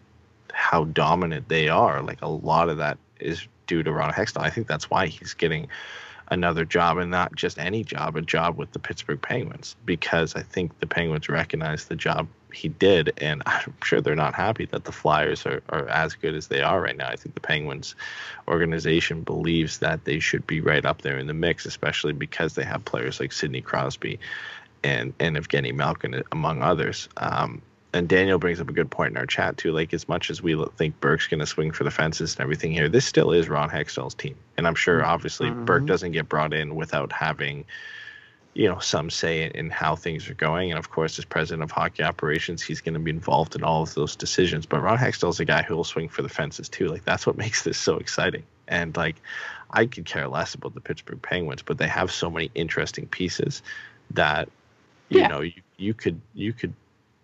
how 0.53 0.85
dominant 0.85 1.49
they 1.49 1.69
are. 1.69 2.03
Like 2.03 2.23
a 2.23 2.29
lot 2.29 2.69
of 2.69 2.79
that 2.79 2.99
is 3.20 3.47
due 3.66 3.83
to 3.83 3.93
Ron 3.93 4.12
Hextall. 4.12 4.43
I 4.43 4.51
think 4.51 4.66
that's 4.66 4.91
why 4.91 5.07
he's 5.07 5.35
getting 5.35 5.69
another 6.31 6.65
job 6.65 6.99
and 6.99 7.11
not 7.11 7.35
just 7.35 7.59
any 7.59 7.83
job, 7.83 8.16
a 8.16 8.23
job 8.23 8.59
with 8.59 8.73
the 8.73 8.79
Pittsburgh 8.79 9.20
Penguins 9.20 9.77
because 9.87 10.35
I 10.35 10.43
think 10.43 10.79
the 10.81 10.87
Penguins 10.87 11.29
recognize 11.29 11.87
the 11.87 11.97
job 11.97 12.29
he 12.53 12.69
did, 12.69 13.12
and 13.19 13.43
I'm 13.47 13.75
sure 13.83 14.01
they're 14.01 14.15
not 14.15 14.35
happy 14.35 14.66
that 14.66 14.85
the 14.85 14.93
Flyers 14.93 15.47
are, 15.47 15.62
are 15.69 15.89
as 15.89 16.15
good 16.15 16.35
as 16.35 16.49
they 16.49 16.61
are 16.61 16.81
right 16.81 16.97
now. 16.97 17.09
I 17.09 17.16
think 17.16 17.35
the 17.35 17.41
Penguins 17.41 17.95
organization 18.47 19.23
believes 19.23 19.79
that 19.79 20.05
they 20.05 20.19
should 20.19 20.47
be 20.47 20.61
right 20.61 20.85
up 20.85 21.03
there 21.03 21.19
in 21.19 21.27
the 21.27 21.35
mix, 21.35 21.66
especially 21.66 22.12
because 22.12 22.55
they 22.55 22.65
have 22.65 22.85
players 22.85 23.20
like 23.20 23.33
Sidney 23.33 23.61
Crosby 23.61 24.19
and 24.85 25.13
and 25.19 25.37
Evgeny 25.37 25.75
Malkin 25.75 26.23
among 26.33 26.63
others. 26.63 27.09
Um, 27.17 27.63
and 27.95 28.09
Daniel 28.09 28.39
brings 28.39 28.61
up 28.61 28.69
a 28.69 28.73
good 28.73 28.91
point 28.91 29.13
in 29.13 29.17
our 29.17 29.27
chat 29.27 29.57
too. 29.57 29.73
Like 29.73 29.95
as 29.95 30.09
much 30.09 30.31
as 30.31 30.43
we 30.43 30.63
think 30.77 31.01
Burke's 31.01 31.27
going 31.27 31.41
to 31.41 31.47
swing 31.47 31.73
for 31.73 31.85
the 31.85 31.91
fences 31.91 32.35
and 32.35 32.43
everything 32.43 32.73
here, 32.73 32.89
this 32.89 33.07
still 33.07 33.33
is 33.33 33.49
Ron 33.49 33.71
Hextall's 33.71 34.15
team, 34.15 34.37
and 34.57 34.67
I'm 34.67 34.75
sure 34.75 35.05
obviously 35.05 35.49
mm-hmm. 35.49 35.65
Burke 35.65 35.87
doesn't 35.87 36.13
get 36.13 36.29
brought 36.29 36.53
in 36.53 36.75
without 36.75 37.13
having, 37.13 37.65
you 38.53 38.69
know, 38.69 38.79
some 38.79 39.09
say 39.09 39.51
in 39.55 39.71
how 39.71 39.97
things 39.97 40.29
are 40.29 40.35
going. 40.35 40.71
And 40.71 40.79
of 40.79 40.91
course, 40.91 41.19
as 41.19 41.25
president 41.25 41.63
of 41.63 41.71
hockey 41.71 42.03
operations, 42.03 42.63
he's 42.63 42.81
going 42.83 42.95
to 42.95 43.01
be 43.01 43.11
involved 43.11 43.57
in 43.57 43.65
all 43.65 43.83
of 43.83 43.95
those 43.95 44.17
decisions. 44.17 44.67
But 44.67 44.83
Ron 44.83 44.99
Hextall's 44.99 45.41
a 45.41 45.47
guy 45.47 45.63
who 45.63 45.75
will 45.75 45.85
swing 45.85 46.09
for 46.11 46.23
the 46.23 46.29
fences 46.29 46.69
too. 46.69 46.89
Like 46.89 47.05
that's 47.05 47.27
what 47.27 47.37
makes 47.45 47.63
this 47.63 47.79
so 47.79 47.97
exciting. 47.97 48.45
And 48.69 48.95
like, 48.97 49.17
I 49.71 49.87
could 49.87 50.05
care 50.05 50.29
less 50.29 50.55
about 50.55 50.75
the 50.75 50.81
Pittsburgh 50.81 51.21
Penguins, 51.21 51.63
but 51.63 51.79
they 51.79 51.89
have 51.89 52.11
so 52.11 52.31
many 52.31 52.51
interesting 52.55 53.07
pieces 53.07 53.63
that 54.11 54.49
you 55.09 55.21
yeah. 55.21 55.29
know 55.29 55.41
you, 55.41 55.53
you 55.77 55.95
could 55.95 56.21
you 56.35 56.53
could 56.53 56.75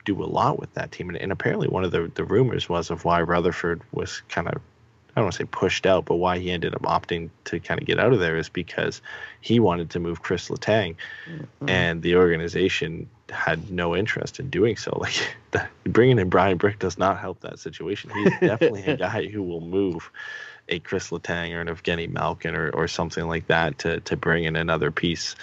do 0.04 0.22
a 0.22 0.26
lot 0.26 0.58
with 0.58 0.72
that 0.74 0.92
team. 0.92 1.08
And, 1.08 1.18
and 1.18 1.32
apparently, 1.32 1.68
one 1.68 1.84
of 1.84 1.90
the, 1.90 2.10
the 2.14 2.24
rumors 2.24 2.68
was 2.68 2.90
of 2.90 3.04
why 3.04 3.22
Rutherford 3.22 3.82
was 3.92 4.22
kind 4.28 4.48
of, 4.48 4.54
I 4.54 5.20
don't 5.20 5.24
want 5.24 5.34
to 5.34 5.38
say 5.38 5.48
pushed 5.50 5.86
out, 5.86 6.04
but 6.04 6.16
why 6.16 6.38
he 6.38 6.50
ended 6.50 6.74
up 6.74 6.82
opting 6.82 7.30
to 7.44 7.60
kind 7.60 7.80
of 7.80 7.86
get 7.86 7.98
out 7.98 8.12
of 8.12 8.20
there 8.20 8.36
is 8.36 8.48
because 8.48 9.00
he 9.40 9.60
wanted 9.60 9.90
to 9.90 10.00
move 10.00 10.22
Chris 10.22 10.48
Letang, 10.48 10.96
mm-hmm. 11.28 11.68
and 11.68 12.02
the 12.02 12.16
organization 12.16 13.08
had 13.30 13.70
no 13.70 13.96
interest 13.96 14.38
in 14.38 14.50
doing 14.50 14.76
so. 14.76 14.90
Like 15.00 15.36
the, 15.52 15.66
bringing 15.84 16.18
in 16.18 16.28
Brian 16.28 16.58
Burke 16.58 16.78
does 16.78 16.98
not 16.98 17.18
help 17.18 17.40
that 17.40 17.58
situation. 17.58 18.10
He's 18.10 18.32
definitely 18.40 18.84
a 18.84 18.96
guy 18.96 19.26
who 19.26 19.42
will 19.42 19.60
move 19.60 20.10
a 20.68 20.78
Chris 20.78 21.10
Letang 21.10 21.54
or 21.54 21.60
an 21.60 21.68
Evgeny 21.68 22.10
Malkin 22.10 22.54
or, 22.54 22.70
or 22.70 22.88
something 22.88 23.26
like 23.26 23.48
that 23.48 23.78
to 23.80 24.00
to 24.00 24.16
bring 24.16 24.44
in 24.44 24.56
another 24.56 24.90
piece 24.90 25.36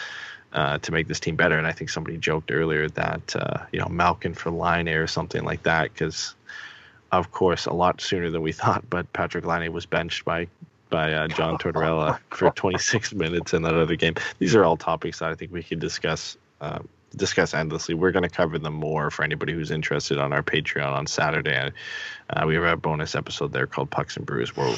uh, 0.53 0.77
to 0.79 0.91
make 0.91 1.07
this 1.07 1.19
team 1.19 1.35
better. 1.35 1.57
And 1.57 1.67
I 1.67 1.71
think 1.71 1.89
somebody 1.89 2.17
joked 2.17 2.51
earlier 2.51 2.89
that 2.89 3.35
uh, 3.35 3.65
you 3.71 3.79
know 3.79 3.87
Malkin 3.87 4.33
for 4.33 4.51
Laine 4.51 4.89
or 4.89 5.07
something 5.07 5.43
like 5.43 5.63
that 5.63 5.93
because, 5.93 6.35
of 7.11 7.31
course, 7.31 7.65
a 7.65 7.73
lot 7.73 8.01
sooner 8.01 8.29
than 8.29 8.41
we 8.41 8.51
thought. 8.61 8.89
But 8.89 9.11
Patrik 9.13 9.45
Laine 9.45 9.71
was 9.71 9.85
benched 9.85 10.25
by 10.25 10.47
by 10.89 11.13
uh, 11.13 11.27
John 11.27 11.57
Tortorella 11.57 12.19
for 12.29 12.51
26 12.51 13.13
minutes 13.13 13.53
in 13.53 13.61
that 13.61 13.75
other 13.75 13.95
game. 13.95 14.15
These 14.39 14.55
are 14.55 14.65
all 14.65 14.77
topics 14.77 15.19
that 15.19 15.31
I 15.31 15.35
think 15.35 15.51
we 15.51 15.63
could 15.63 15.79
discuss. 15.79 16.37
Uh, 16.59 16.79
discuss 17.15 17.53
endlessly. 17.53 17.93
We're 17.93 18.11
going 18.11 18.23
to 18.23 18.29
cover 18.29 18.57
them 18.57 18.75
more 18.75 19.11
for 19.11 19.23
anybody 19.23 19.51
who's 19.51 19.69
interested 19.69 20.17
on 20.17 20.31
our 20.31 20.41
Patreon 20.41 20.93
on 20.93 21.07
Saturday. 21.07 21.71
Uh, 22.29 22.45
we 22.47 22.55
have 22.55 22.63
a 22.63 22.77
bonus 22.77 23.15
episode 23.15 23.51
there 23.51 23.67
called 23.67 23.89
Pucks 23.89 24.15
and 24.15 24.25
Brews 24.25 24.55
where 24.55 24.73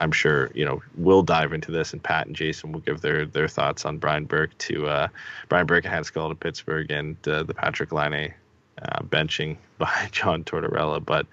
I'm 0.00 0.12
sure 0.12 0.50
you 0.54 0.64
know 0.64 0.82
we'll 0.96 1.22
dive 1.22 1.52
into 1.52 1.70
this, 1.70 1.92
and 1.92 2.02
Pat 2.02 2.26
and 2.26 2.36
Jason 2.36 2.72
will 2.72 2.80
give 2.80 3.00
their 3.00 3.26
their 3.26 3.48
thoughts 3.48 3.84
on 3.84 3.98
Brian 3.98 4.24
Burke 4.24 4.56
to 4.58 4.86
uh, 4.86 5.08
Brian 5.48 5.66
Burke 5.66 5.84
and 5.84 5.94
Hextall 5.94 6.28
to 6.28 6.34
Pittsburgh 6.34 6.90
and 6.90 7.16
uh, 7.28 7.42
the 7.42 7.54
Patrik 7.54 7.92
Laine 7.92 8.34
uh, 8.82 9.02
benching 9.02 9.56
by 9.78 10.08
John 10.12 10.44
Tortorella. 10.44 11.04
But 11.04 11.26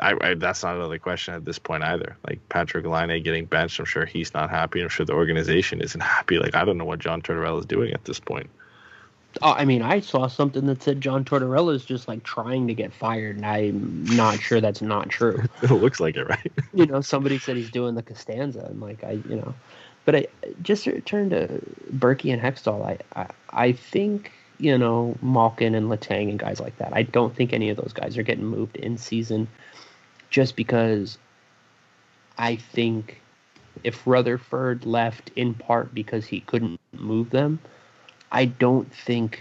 I, 0.00 0.14
I, 0.20 0.34
that's 0.34 0.62
not 0.62 0.76
another 0.76 0.98
question 0.98 1.34
at 1.34 1.44
this 1.44 1.58
point 1.58 1.82
either. 1.82 2.16
Like 2.26 2.46
Patrik 2.48 2.86
Laine 2.86 3.22
getting 3.22 3.46
benched, 3.46 3.78
I'm 3.78 3.84
sure 3.84 4.04
he's 4.04 4.34
not 4.34 4.50
happy. 4.50 4.80
I'm 4.80 4.88
sure 4.88 5.06
the 5.06 5.14
organization 5.14 5.80
isn't 5.80 6.00
happy. 6.16 6.38
Like 6.38 6.54
I 6.54 6.64
don't 6.64 6.78
know 6.78 6.84
what 6.84 6.98
John 6.98 7.22
Tortorella 7.22 7.60
is 7.60 7.66
doing 7.66 7.92
at 7.92 8.04
this 8.04 8.20
point. 8.20 8.50
Oh, 9.42 9.52
I 9.52 9.64
mean, 9.64 9.82
I 9.82 10.00
saw 10.00 10.26
something 10.26 10.66
that 10.66 10.82
said 10.82 11.00
John 11.00 11.24
Tortorella 11.24 11.74
is 11.74 11.84
just 11.84 12.08
like 12.08 12.22
trying 12.22 12.66
to 12.68 12.74
get 12.74 12.92
fired, 12.92 13.36
and 13.36 13.46
I'm 13.46 14.04
not 14.16 14.40
sure 14.40 14.60
that's 14.60 14.82
not 14.82 15.08
true. 15.08 15.42
it 15.62 15.70
looks 15.70 16.00
like 16.00 16.16
it, 16.16 16.24
right? 16.24 16.52
you 16.74 16.86
know, 16.86 17.00
somebody 17.00 17.38
said 17.38 17.56
he's 17.56 17.70
doing 17.70 17.94
the 17.94 18.02
Costanza, 18.02 18.60
and 18.60 18.80
like 18.80 19.04
I, 19.04 19.20
you 19.28 19.36
know, 19.36 19.54
but 20.04 20.16
I 20.16 20.26
just 20.62 20.86
return 20.86 21.30
to 21.30 21.60
Berkey 21.92 22.32
and 22.32 22.42
Hextall. 22.42 22.84
I, 22.84 22.98
I, 23.20 23.30
I 23.50 23.72
think 23.72 24.32
you 24.58 24.76
know 24.76 25.16
Malkin 25.22 25.74
and 25.74 25.88
Letang 25.88 26.30
and 26.30 26.38
guys 26.38 26.60
like 26.60 26.76
that. 26.78 26.92
I 26.92 27.02
don't 27.02 27.34
think 27.34 27.52
any 27.52 27.70
of 27.70 27.76
those 27.76 27.92
guys 27.92 28.18
are 28.18 28.22
getting 28.22 28.46
moved 28.46 28.76
in 28.76 28.98
season, 28.98 29.48
just 30.30 30.56
because 30.56 31.18
I 32.36 32.56
think 32.56 33.20
if 33.84 34.06
Rutherford 34.06 34.84
left 34.84 35.30
in 35.36 35.54
part 35.54 35.94
because 35.94 36.26
he 36.26 36.40
couldn't 36.40 36.80
move 36.92 37.30
them, 37.30 37.60
I 38.30 38.46
don't 38.46 38.92
think 38.92 39.40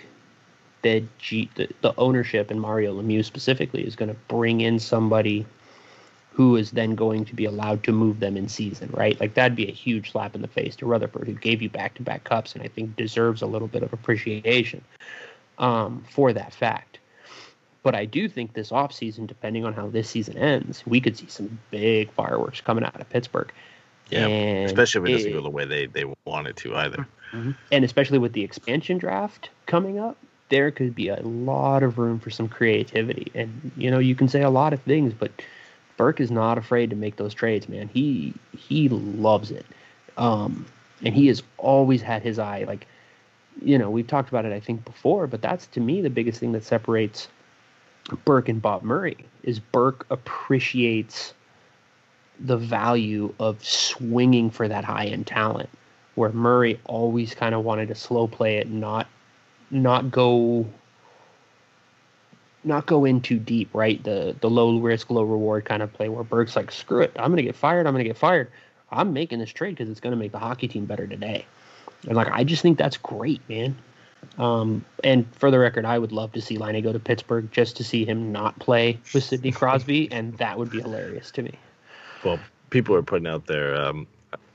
that 0.81 1.03
G, 1.17 1.49
the, 1.55 1.69
the 1.81 1.93
ownership 1.97 2.51
and 2.51 2.61
Mario 2.61 2.99
Lemieux 2.99 3.25
specifically 3.25 3.85
is 3.85 3.95
going 3.95 4.09
to 4.09 4.19
bring 4.27 4.61
in 4.61 4.79
somebody 4.79 5.45
who 6.31 6.55
is 6.55 6.71
then 6.71 6.93
going 6.93 7.25
to 7.25 7.35
be 7.35 7.45
allowed 7.45 7.83
to 7.83 7.91
move 7.91 8.19
them 8.19 8.37
in 8.37 8.47
season, 8.47 8.89
right? 8.93 9.19
Like 9.19 9.33
that'd 9.33 9.55
be 9.55 9.67
a 9.67 9.71
huge 9.71 10.11
slap 10.11 10.35
in 10.35 10.43
the 10.43 10.47
face 10.47 10.75
to 10.75 10.85
Rutherford, 10.85 11.27
who 11.27 11.33
gave 11.33 11.63
you 11.63 11.69
back 11.69 11.95
to 11.95 12.03
back 12.03 12.25
cups 12.25 12.53
and 12.53 12.63
I 12.63 12.67
think 12.67 12.95
deserves 12.95 13.41
a 13.41 13.47
little 13.47 13.67
bit 13.67 13.81
of 13.81 13.91
appreciation 13.91 14.83
um, 15.57 16.05
for 16.11 16.31
that 16.33 16.53
fact. 16.53 16.99
But 17.81 17.95
I 17.95 18.05
do 18.05 18.29
think 18.29 18.53
this 18.53 18.69
offseason, 18.69 19.27
depending 19.27 19.65
on 19.65 19.73
how 19.73 19.87
this 19.87 20.09
season 20.09 20.37
ends, 20.37 20.83
we 20.85 21.01
could 21.01 21.17
see 21.17 21.27
some 21.27 21.57
big 21.71 22.11
fireworks 22.11 22.61
coming 22.61 22.83
out 22.83 22.99
of 22.99 23.09
Pittsburgh. 23.09 23.51
Yeah, 24.09 24.25
And 24.27 24.65
especially 24.65 25.01
if 25.01 25.07
it 25.07 25.17
doesn't 25.17 25.31
it- 25.31 25.33
go 25.35 25.41
the 25.41 25.49
way 25.49 25.65
they 25.65 25.85
they 25.87 26.05
want 26.25 26.47
it 26.47 26.55
to 26.57 26.75
either. 26.75 27.07
and 27.71 27.83
especially 27.83 28.17
with 28.19 28.33
the 28.33 28.43
expansion 28.43 28.97
draft 28.97 29.49
coming 29.65 29.99
up, 29.99 30.17
there 30.49 30.71
could 30.71 30.95
be 30.95 31.09
a 31.09 31.21
lot 31.21 31.83
of 31.83 31.97
room 31.97 32.19
for 32.19 32.29
some 32.29 32.47
creativity. 32.47 33.31
And 33.35 33.71
you 33.75 33.91
know, 33.91 33.99
you 33.99 34.15
can 34.15 34.27
say 34.27 34.41
a 34.41 34.49
lot 34.49 34.73
of 34.73 34.81
things, 34.83 35.13
but 35.13 35.31
Burke 35.97 36.21
is 36.21 36.31
not 36.31 36.57
afraid 36.57 36.89
to 36.91 36.95
make 36.95 37.17
those 37.17 37.33
trades, 37.33 37.67
man. 37.67 37.89
He 37.93 38.33
he 38.57 38.87
loves 38.89 39.51
it, 39.51 39.65
um, 40.17 40.65
and 41.03 41.13
he 41.13 41.27
has 41.27 41.43
always 41.57 42.01
had 42.01 42.21
his 42.21 42.39
eye. 42.39 42.63
Like, 42.65 42.87
you 43.61 43.77
know, 43.77 43.89
we've 43.89 44.07
talked 44.07 44.29
about 44.29 44.45
it, 44.45 44.53
I 44.53 44.59
think, 44.59 44.85
before, 44.85 45.27
but 45.27 45.41
that's 45.41 45.67
to 45.67 45.79
me 45.79 46.01
the 46.01 46.09
biggest 46.09 46.39
thing 46.39 46.53
that 46.53 46.63
separates 46.63 47.27
Burke 48.23 48.47
and 48.47 48.61
Bob 48.61 48.83
Murray 48.83 49.17
is 49.43 49.59
Burke 49.59 50.05
appreciates 50.09 51.33
the 52.39 52.57
value 52.57 53.33
of 53.39 53.63
swinging 53.63 54.49
for 54.49 54.67
that 54.67 54.83
high 54.83 55.05
end 55.05 55.27
talent 55.27 55.69
where 56.15 56.31
Murray 56.31 56.79
always 56.85 57.35
kind 57.35 57.53
of 57.53 57.63
wanted 57.63 57.87
to 57.89 57.95
slow 57.95 58.27
play 58.27 58.57
it, 58.57 58.69
not 58.69 59.07
not 59.69 60.09
go 60.09 60.65
not 62.63 62.85
go 62.85 63.05
in 63.05 63.21
too 63.21 63.37
deep, 63.37 63.69
right? 63.73 64.03
The 64.03 64.35
the 64.41 64.49
low 64.49 64.79
risk, 64.79 65.09
low 65.09 65.23
reward 65.23 65.65
kind 65.65 65.83
of 65.83 65.93
play 65.93 66.09
where 66.09 66.23
Burke's 66.23 66.55
like, 66.55 66.71
screw 66.71 67.01
it, 67.01 67.11
I'm 67.17 67.31
gonna 67.31 67.43
get 67.43 67.55
fired, 67.55 67.85
I'm 67.85 67.93
gonna 67.93 68.03
get 68.03 68.17
fired. 68.17 68.51
I'm 68.91 69.13
making 69.13 69.39
this 69.39 69.51
trade 69.51 69.75
because 69.75 69.89
it's 69.89 69.99
gonna 69.99 70.15
make 70.15 70.31
the 70.31 70.39
hockey 70.39 70.67
team 70.67 70.85
better 70.85 71.05
today. 71.05 71.45
And 72.07 72.15
like 72.15 72.29
I 72.31 72.43
just 72.43 72.61
think 72.61 72.77
that's 72.77 72.97
great, 72.97 73.47
man. 73.47 73.77
Um, 74.39 74.83
and 75.03 75.25
for 75.35 75.51
the 75.51 75.59
record, 75.59 75.85
I 75.85 75.99
would 75.99 76.11
love 76.11 76.31
to 76.33 76.41
see 76.41 76.57
Laine 76.57 76.81
go 76.83 76.91
to 76.91 76.99
Pittsburgh 76.99 77.51
just 77.51 77.77
to 77.77 77.83
see 77.83 78.05
him 78.05 78.31
not 78.31 78.57
play 78.59 78.99
with 79.13 79.23
Sidney 79.23 79.51
Crosby, 79.51 80.11
and 80.11 80.35
that 80.37 80.57
would 80.57 80.71
be 80.71 80.81
hilarious 80.81 81.29
to 81.31 81.43
me. 81.43 81.57
Well, 82.23 82.39
people 82.69 82.95
are 82.95 83.03
putting 83.03 83.27
out 83.27 83.45
their 83.47 83.75
um, 83.75 84.07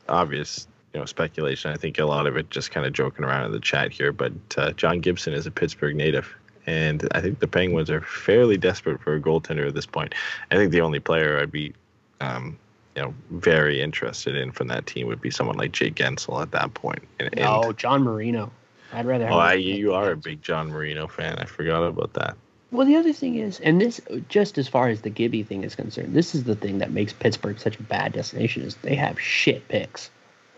obvious, 0.09 0.67
you 0.93 1.01
know, 1.01 1.07
speculation. 1.07 1.71
I 1.71 1.77
think 1.77 1.99
a 1.99 2.05
lot 2.05 2.27
of 2.27 2.37
it 2.37 2.51
just 2.51 2.71
kind 2.71 2.87
of 2.87 2.93
joking 2.93 3.25
around 3.25 3.47
in 3.47 3.53
the 3.53 3.61
chat 3.61 3.93
here. 3.93 4.13
But 4.13 4.33
uh, 4.57 4.73
John 4.73 5.01
Gibson 5.01 5.33
is 5.33 5.47
a 5.47 5.51
Pittsburgh 5.51 5.97
native, 5.97 6.35
and 6.67 7.09
I 7.13 7.21
think 7.21 7.41
the 7.41 7.49
Penguins 7.49 7.91
are 7.91 8.03
fairly 8.03 8.57
desperate 8.57 9.01
for 9.01 9.15
a 9.15 9.21
goaltender 9.21 9.67
at 9.67 9.75
this 9.75 9.87
point. 9.87 10.15
I 10.51 10.57
think 10.57 10.73
the 10.73 10.81
only 10.81 11.01
player 11.01 11.39
I'd 11.41 11.53
be, 11.53 11.73
um, 12.21 12.59
you 12.97 13.03
know, 13.03 13.15
very 13.31 13.81
interested 13.81 14.37
in 14.37 14.53
from 14.53 14.69
that 14.69 14.87
team 14.87 15.07
would 15.07 15.21
be 15.21 15.31
someone 15.31 15.57
like 15.57 15.73
Jake 15.73 15.95
Guentzel 15.95 16.43
at 16.43 16.51
that 16.53 16.75
point. 16.75 17.03
And, 17.19 17.31
Oh, 17.41 17.73
John 17.73 18.03
Marino. 18.03 18.51
I'd 18.93 19.07
rather 19.07 19.25
have 19.25 19.35
oh, 19.35 19.39
I, 19.39 19.55
you 19.55 19.95
are 19.95 20.11
a 20.11 20.17
big 20.17 20.43
John 20.43 20.69
Marino 20.69 21.07
fan. 21.07 21.39
I 21.39 21.47
forgot 21.47 21.83
about 21.83 22.13
that. 22.15 22.37
Well, 22.73 22.87
the 22.87 22.97
other 22.97 23.13
thing 23.13 23.37
is, 23.37 23.61
and 23.61 23.81
this, 23.81 24.01
just 24.29 24.57
as 24.57 24.67
far 24.67 24.89
as 24.89 25.03
the 25.03 25.11
Gibby 25.11 25.43
thing 25.43 25.63
is 25.63 25.75
concerned, 25.75 26.15
this 26.15 26.35
is 26.35 26.45
the 26.45 26.57
thing 26.57 26.79
that 26.79 26.91
makes 26.91 27.13
Pittsburgh 27.13 27.59
such 27.59 27.79
a 27.79 27.83
bad 27.83 28.15
destination 28.15 28.63
is 28.63 28.77
they 28.77 28.95
have 28.95 29.21
shit 29.21 29.69
picks. 29.69 30.11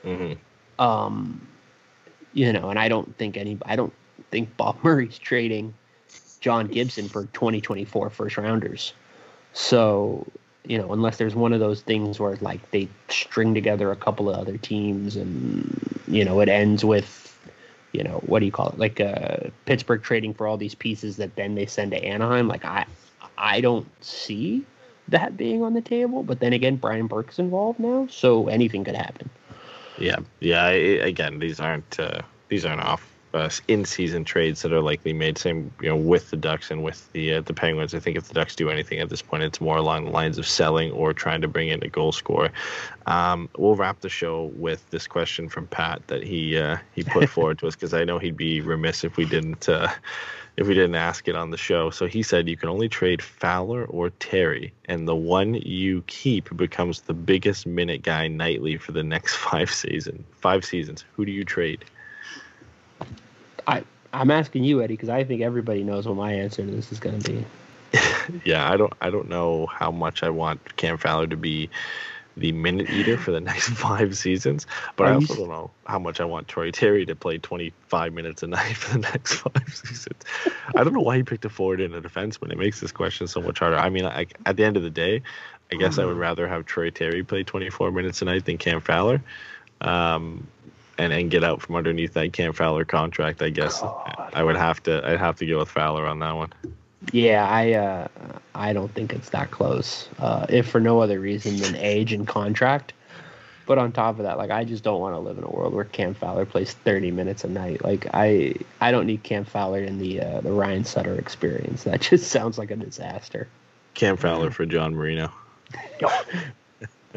hmm 0.03 0.35
Um, 0.79 1.47
you 2.33 2.53
know, 2.53 2.71
and 2.71 2.79
I 2.79 2.89
don't 2.89 3.17
think 3.19 3.37
any, 3.37 3.59
I 3.67 3.75
don't 3.75 3.93
think 4.31 4.57
Bob 4.57 4.79
Murray's 4.83 5.19
trading 5.19 5.75
John 6.45 6.67
Gibson 6.69 7.09
for 7.09 7.25
2024 7.33 8.11
first 8.11 8.37
rounders. 8.37 8.93
So, 9.55 10.27
you 10.67 10.77
know, 10.77 10.93
unless 10.93 11.17
there's 11.17 11.35
one 11.35 11.53
of 11.55 11.61
those 11.61 11.81
things 11.81 12.21
where 12.21 12.37
like 12.43 12.71
they 12.71 12.87
string 13.09 13.55
together 13.55 13.91
a 13.91 13.97
couple 13.97 14.29
of 14.29 14.37
other 14.37 14.59
teams 14.59 15.17
and, 15.17 16.03
you 16.07 16.25
know, 16.25 16.41
it 16.41 16.51
ends 16.51 16.85
with, 16.85 17.24
you 17.95 18.03
know, 18.03 18.21
what 18.27 18.41
do 18.41 18.47
you 18.47 18.53
call 18.53 18.71
it? 18.71 18.79
Like 18.79 19.01
uh, 19.01 19.37
Pittsburgh 19.65 20.03
trading 20.03 20.35
for 20.35 20.47
all 20.47 20.57
these 20.57 20.75
pieces 20.75 21.17
that 21.19 21.37
then 21.37 21.55
they 21.55 21.65
send 21.65 21.93
to 21.93 22.05
Anaheim. 22.05 22.49
Like 22.49 22.65
I, 22.65 22.87
I 23.39 23.61
don't 23.61 23.87
see 24.05 24.65
that 25.09 25.37
being 25.37 25.63
on 25.63 25.75
the 25.75 25.81
table. 25.81 26.25
But 26.25 26.41
then 26.41 26.53
again, 26.53 26.77
Brian 26.77 27.07
Burke's 27.07 27.39
involved 27.39 27.79
now, 27.79 28.09
so 28.11 28.49
anything 28.49 28.85
could 28.85 28.97
happen. 28.97 29.31
Yeah, 29.97 30.19
yeah. 30.41 30.65
I, 30.65 30.73
again, 30.73 31.39
these 31.39 31.61
aren't 31.61 32.01
uh, 32.01 32.23
these 32.49 32.65
aren't 32.65 32.81
off 32.81 33.14
uh, 33.35 33.51
in-season 33.69 34.25
trades 34.25 34.63
that 34.63 34.73
are 34.73 34.81
likely 34.81 35.13
made. 35.13 35.37
Same, 35.37 35.73
you 35.83 35.89
know, 35.89 35.97
with 35.97 36.31
the 36.31 36.37
Ducks 36.37 36.71
and 36.71 36.83
with 36.83 37.11
the 37.13 37.35
uh, 37.35 37.41
the 37.41 37.53
Penguins. 37.53 37.95
I 37.95 37.99
think 37.99 38.17
if 38.17 38.29
the 38.29 38.35
Ducks 38.35 38.55
do 38.55 38.71
anything 38.71 39.01
at 39.01 39.09
this 39.09 39.23
point, 39.23 39.43
it's 39.43 39.61
more 39.61 39.77
along 39.77 40.05
the 40.05 40.11
lines 40.11 40.39
of 40.39 40.47
selling 40.47 40.93
or 40.93 41.13
trying 41.13 41.41
to 41.41 41.49
bring 41.49 41.69
in 41.69 41.83
a 41.83 41.89
goal 41.89 42.13
scorer. 42.13 42.51
Um, 43.07 43.49
we'll 43.59 43.75
wrap 43.75 44.01
the 44.01 44.09
show 44.09 44.53
with 44.57 44.89
this 44.91 45.07
question 45.07 45.49
from 45.49 45.67
Pat 45.67 46.07
that 46.07 46.23
he 46.23 46.57
uh, 46.57 46.79
he 46.95 47.03
put 47.03 47.29
forward 47.37 47.59
to 47.59 47.67
us 47.67 47.75
because 47.75 47.93
I 47.93 48.05
know 48.05 48.19
he'd 48.19 48.37
be 48.37 48.61
remiss 48.61 49.05
if 49.05 49.17
we 49.17 49.25
didn't. 49.25 49.69
Uh, 49.69 49.89
if 50.57 50.69
we 50.69 50.75
didn't 50.75 50.95
ask 50.95 51.27
it 51.27 51.35
on 51.35 51.51
the 51.51 51.57
show. 51.57 51.91
So 51.91 52.07
he 52.07 52.23
said 52.23 52.49
you 52.49 52.57
can 52.57 52.69
only 52.69 52.89
trade 52.89 53.21
Fowler 53.21 53.85
or 53.87 54.11
Terry, 54.11 54.73
and 54.85 55.09
the 55.09 55.17
one 55.17 55.55
you 55.55 56.05
keep 56.07 56.57
becomes 56.57 57.03
the 57.03 57.13
biggest 57.13 57.67
minute 57.67 58.03
guy 58.03 58.29
nightly 58.29 58.77
for 58.77 58.93
the 58.93 59.03
next 59.03 59.35
five 59.49 59.69
season 59.69 60.25
five 60.37 60.65
seasons. 60.65 61.05
Who 61.17 61.25
do 61.25 61.33
you 61.33 61.45
trade? 61.45 61.85
I 63.67 63.85
I'm 64.13 64.31
asking 64.31 64.65
you, 64.65 64.83
Eddie, 64.83 64.95
because 64.95 65.09
I 65.09 65.25
think 65.25 65.43
everybody 65.43 65.83
knows 65.83 66.07
what 66.07 66.17
my 66.17 66.33
answer 66.33 66.65
to 66.65 66.71
this 66.71 66.93
is 66.93 67.01
going 67.01 67.21
to 67.21 67.31
be. 67.33 67.45
Yeah, 68.45 68.69
I 68.71 68.77
don't 68.77 68.93
I 69.01 69.11
don't 69.11 69.29
know 69.29 69.67
how 69.67 69.91
much 69.91 70.23
I 70.23 70.31
want 70.31 70.77
Cam 70.77 70.99
Fowler 70.99 71.27
to 71.29 71.37
be 71.37 71.71
the 72.37 72.53
minute 72.53 72.91
eater 72.91 73.17
for 73.17 73.31
the 73.31 73.41
next 73.53 73.69
five 73.71 74.17
seasons, 74.17 74.67
but 74.97 75.07
Are 75.07 75.11
I 75.11 75.15
also 75.15 75.35
s- 75.35 75.37
don't 75.37 75.49
know 75.49 75.71
how 75.87 75.99
much 75.99 76.21
I 76.21 76.25
want 76.25 76.49
Troy 76.49 76.71
Terry 76.71 77.07
to 77.07 77.15
play 77.15 77.39
25 77.39 78.13
minutes 78.13 78.43
a 78.43 78.49
night 78.49 78.77
for 78.77 78.93
the 78.99 78.99
next 79.01 79.35
five 79.35 79.69
seasons. 79.69 80.23
I 80.77 80.85
don't 80.85 80.93
know 80.95 81.01
why 81.01 81.17
he 81.17 81.23
picked 81.23 81.45
a 81.45 81.49
forward 81.51 81.81
and 81.81 81.95
a 81.95 82.01
defenseman. 82.01 82.53
It 82.53 82.59
makes 82.59 82.81
this 82.81 82.93
question 82.93 83.27
so 83.29 83.41
much 83.41 83.59
harder. 83.61 83.77
I 83.77 83.91
mean, 83.91 84.05
I, 84.05 84.27
at 84.47 84.57
the 84.57 84.65
end 84.65 84.77
of 84.77 84.83
the 84.83 84.91
day, 84.91 85.23
I 85.73 85.77
guess 85.77 85.99
I 85.99 86.05
would 86.05 86.17
rather 86.17 86.49
have 86.49 86.67
Troy 86.67 86.91
Terry 86.91 87.23
play 87.23 87.45
24 87.45 87.93
minutes 87.93 88.23
a 88.23 88.25
night 88.27 88.45
than 88.45 88.59
Cam 88.59 88.81
Fowler. 88.81 89.23
Um, 89.81 90.49
and, 90.99 91.13
and 91.13 91.31
get 91.31 91.45
out 91.45 91.63
from 91.63 91.77
underneath 91.77 92.15
that 92.15 92.33
Cam 92.33 92.53
Fowler 92.53 92.85
contract, 92.85 93.43
I 93.43 93.51
guess 93.51 93.83
I 94.33 94.43
would 94.43 94.57
have 94.57 94.83
to 94.85 95.07
I'd 95.07 95.19
have 95.19 95.37
to 95.37 95.47
go 95.47 95.59
with 95.59 95.69
Fowler 95.69 96.07
on 96.07 96.19
that 96.21 96.33
one. 96.33 96.53
Yeah, 97.13 97.47
I 97.47 97.73
uh, 97.73 98.09
I 98.55 98.73
don't 98.73 98.93
think 98.95 99.13
it's 99.13 99.31
that 99.31 99.51
close. 99.51 100.09
Uh, 100.19 100.47
if 100.49 100.69
for 100.69 100.81
no 100.81 101.01
other 101.01 101.21
reason 101.21 101.57
than 101.59 101.77
age 101.77 102.13
and 102.13 102.27
contract. 102.27 102.93
But 103.67 103.79
on 103.79 103.93
top 103.93 104.19
of 104.19 104.25
that, 104.25 104.37
like 104.37 104.51
I 104.51 104.65
just 104.65 104.85
don't 104.85 105.01
want 105.01 105.15
to 105.15 105.19
live 105.19 105.39
in 105.39 105.45
a 105.45 105.49
world 105.49 105.73
where 105.73 105.85
Cam 105.85 106.13
Fowler 106.13 106.45
plays 106.45 106.73
30 106.73 107.11
minutes 107.13 107.45
a 107.45 107.49
night. 107.49 107.83
Like 107.83 108.07
I 108.13 108.55
I 108.81 108.91
don't 108.91 109.07
need 109.07 109.23
Cam 109.23 109.45
Fowler 109.45 109.83
in 109.83 109.99
the 109.99 110.21
uh, 110.21 110.41
the 110.43 110.53
Ryan 110.53 110.85
Suter 110.85 111.15
experience. 111.15 111.85
That 111.85 112.01
just 112.11 112.31
sounds 112.31 112.59
like 112.59 112.71
a 112.71 112.77
disaster. 112.77 113.49
Cam 113.95 114.17
Fowler 114.17 114.51
for 114.51 114.67
John 114.67 114.95
Marino. 114.95 115.33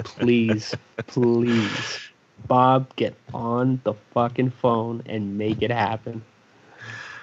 Please, 0.04 0.76
please, 1.08 2.07
Bob, 2.48 2.96
get 2.96 3.16
on 3.34 3.82
the 3.84 3.94
fucking 4.14 4.52
phone 4.52 5.04
and 5.06 5.38
make 5.38 5.62
it 5.62 5.72
happen. 5.72 6.24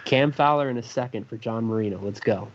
Cam 0.05 0.33
Fowler 0.33 0.69
in 0.69 0.77
a 0.77 0.83
second 0.83 1.29
for 1.29 1.37
John 1.37 1.65
Marino. 1.65 1.99
Let's 1.99 2.21
go. 2.21 2.49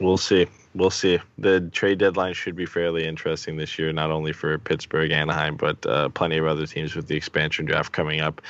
We'll 0.00 0.16
see. 0.16 0.46
We'll 0.74 0.90
see. 0.90 1.18
The 1.38 1.60
trade 1.60 1.98
deadline 1.98 2.34
should 2.34 2.54
be 2.54 2.66
fairly 2.66 3.04
interesting 3.04 3.56
this 3.56 3.78
year, 3.78 3.92
not 3.92 4.12
only 4.12 4.32
for 4.32 4.56
Pittsburgh, 4.58 5.10
Anaheim, 5.10 5.56
but 5.56 5.84
uh, 5.86 6.08
plenty 6.10 6.38
of 6.38 6.46
other 6.46 6.66
teams 6.66 6.94
with 6.94 7.08
the 7.08 7.16
expansion 7.16 7.64
draft 7.64 7.92
coming 7.92 8.20
up. 8.20 8.40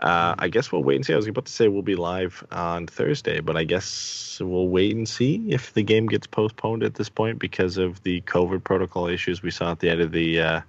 Uh, 0.00 0.34
I 0.38 0.48
guess 0.48 0.72
we'll 0.72 0.82
wait 0.82 0.96
and 0.96 1.06
see. 1.06 1.12
I 1.12 1.16
was 1.16 1.28
about 1.28 1.46
to 1.46 1.52
say 1.52 1.68
we'll 1.68 1.82
be 1.82 1.94
live 1.94 2.44
on 2.50 2.88
Thursday, 2.88 3.38
but 3.40 3.56
I 3.56 3.62
guess 3.62 4.40
we'll 4.42 4.68
wait 4.68 4.96
and 4.96 5.08
see 5.08 5.44
if 5.48 5.72
the 5.74 5.82
game 5.82 6.06
gets 6.06 6.26
postponed 6.26 6.82
at 6.82 6.94
this 6.94 7.08
point 7.08 7.38
because 7.38 7.76
of 7.76 8.02
the 8.02 8.20
COVID 8.22 8.64
protocol 8.64 9.06
issues 9.06 9.42
we 9.42 9.52
saw 9.52 9.70
at 9.70 9.78
the 9.78 9.90
end 9.90 10.00
of 10.00 10.10
the 10.10 10.40
uh, 10.40 10.60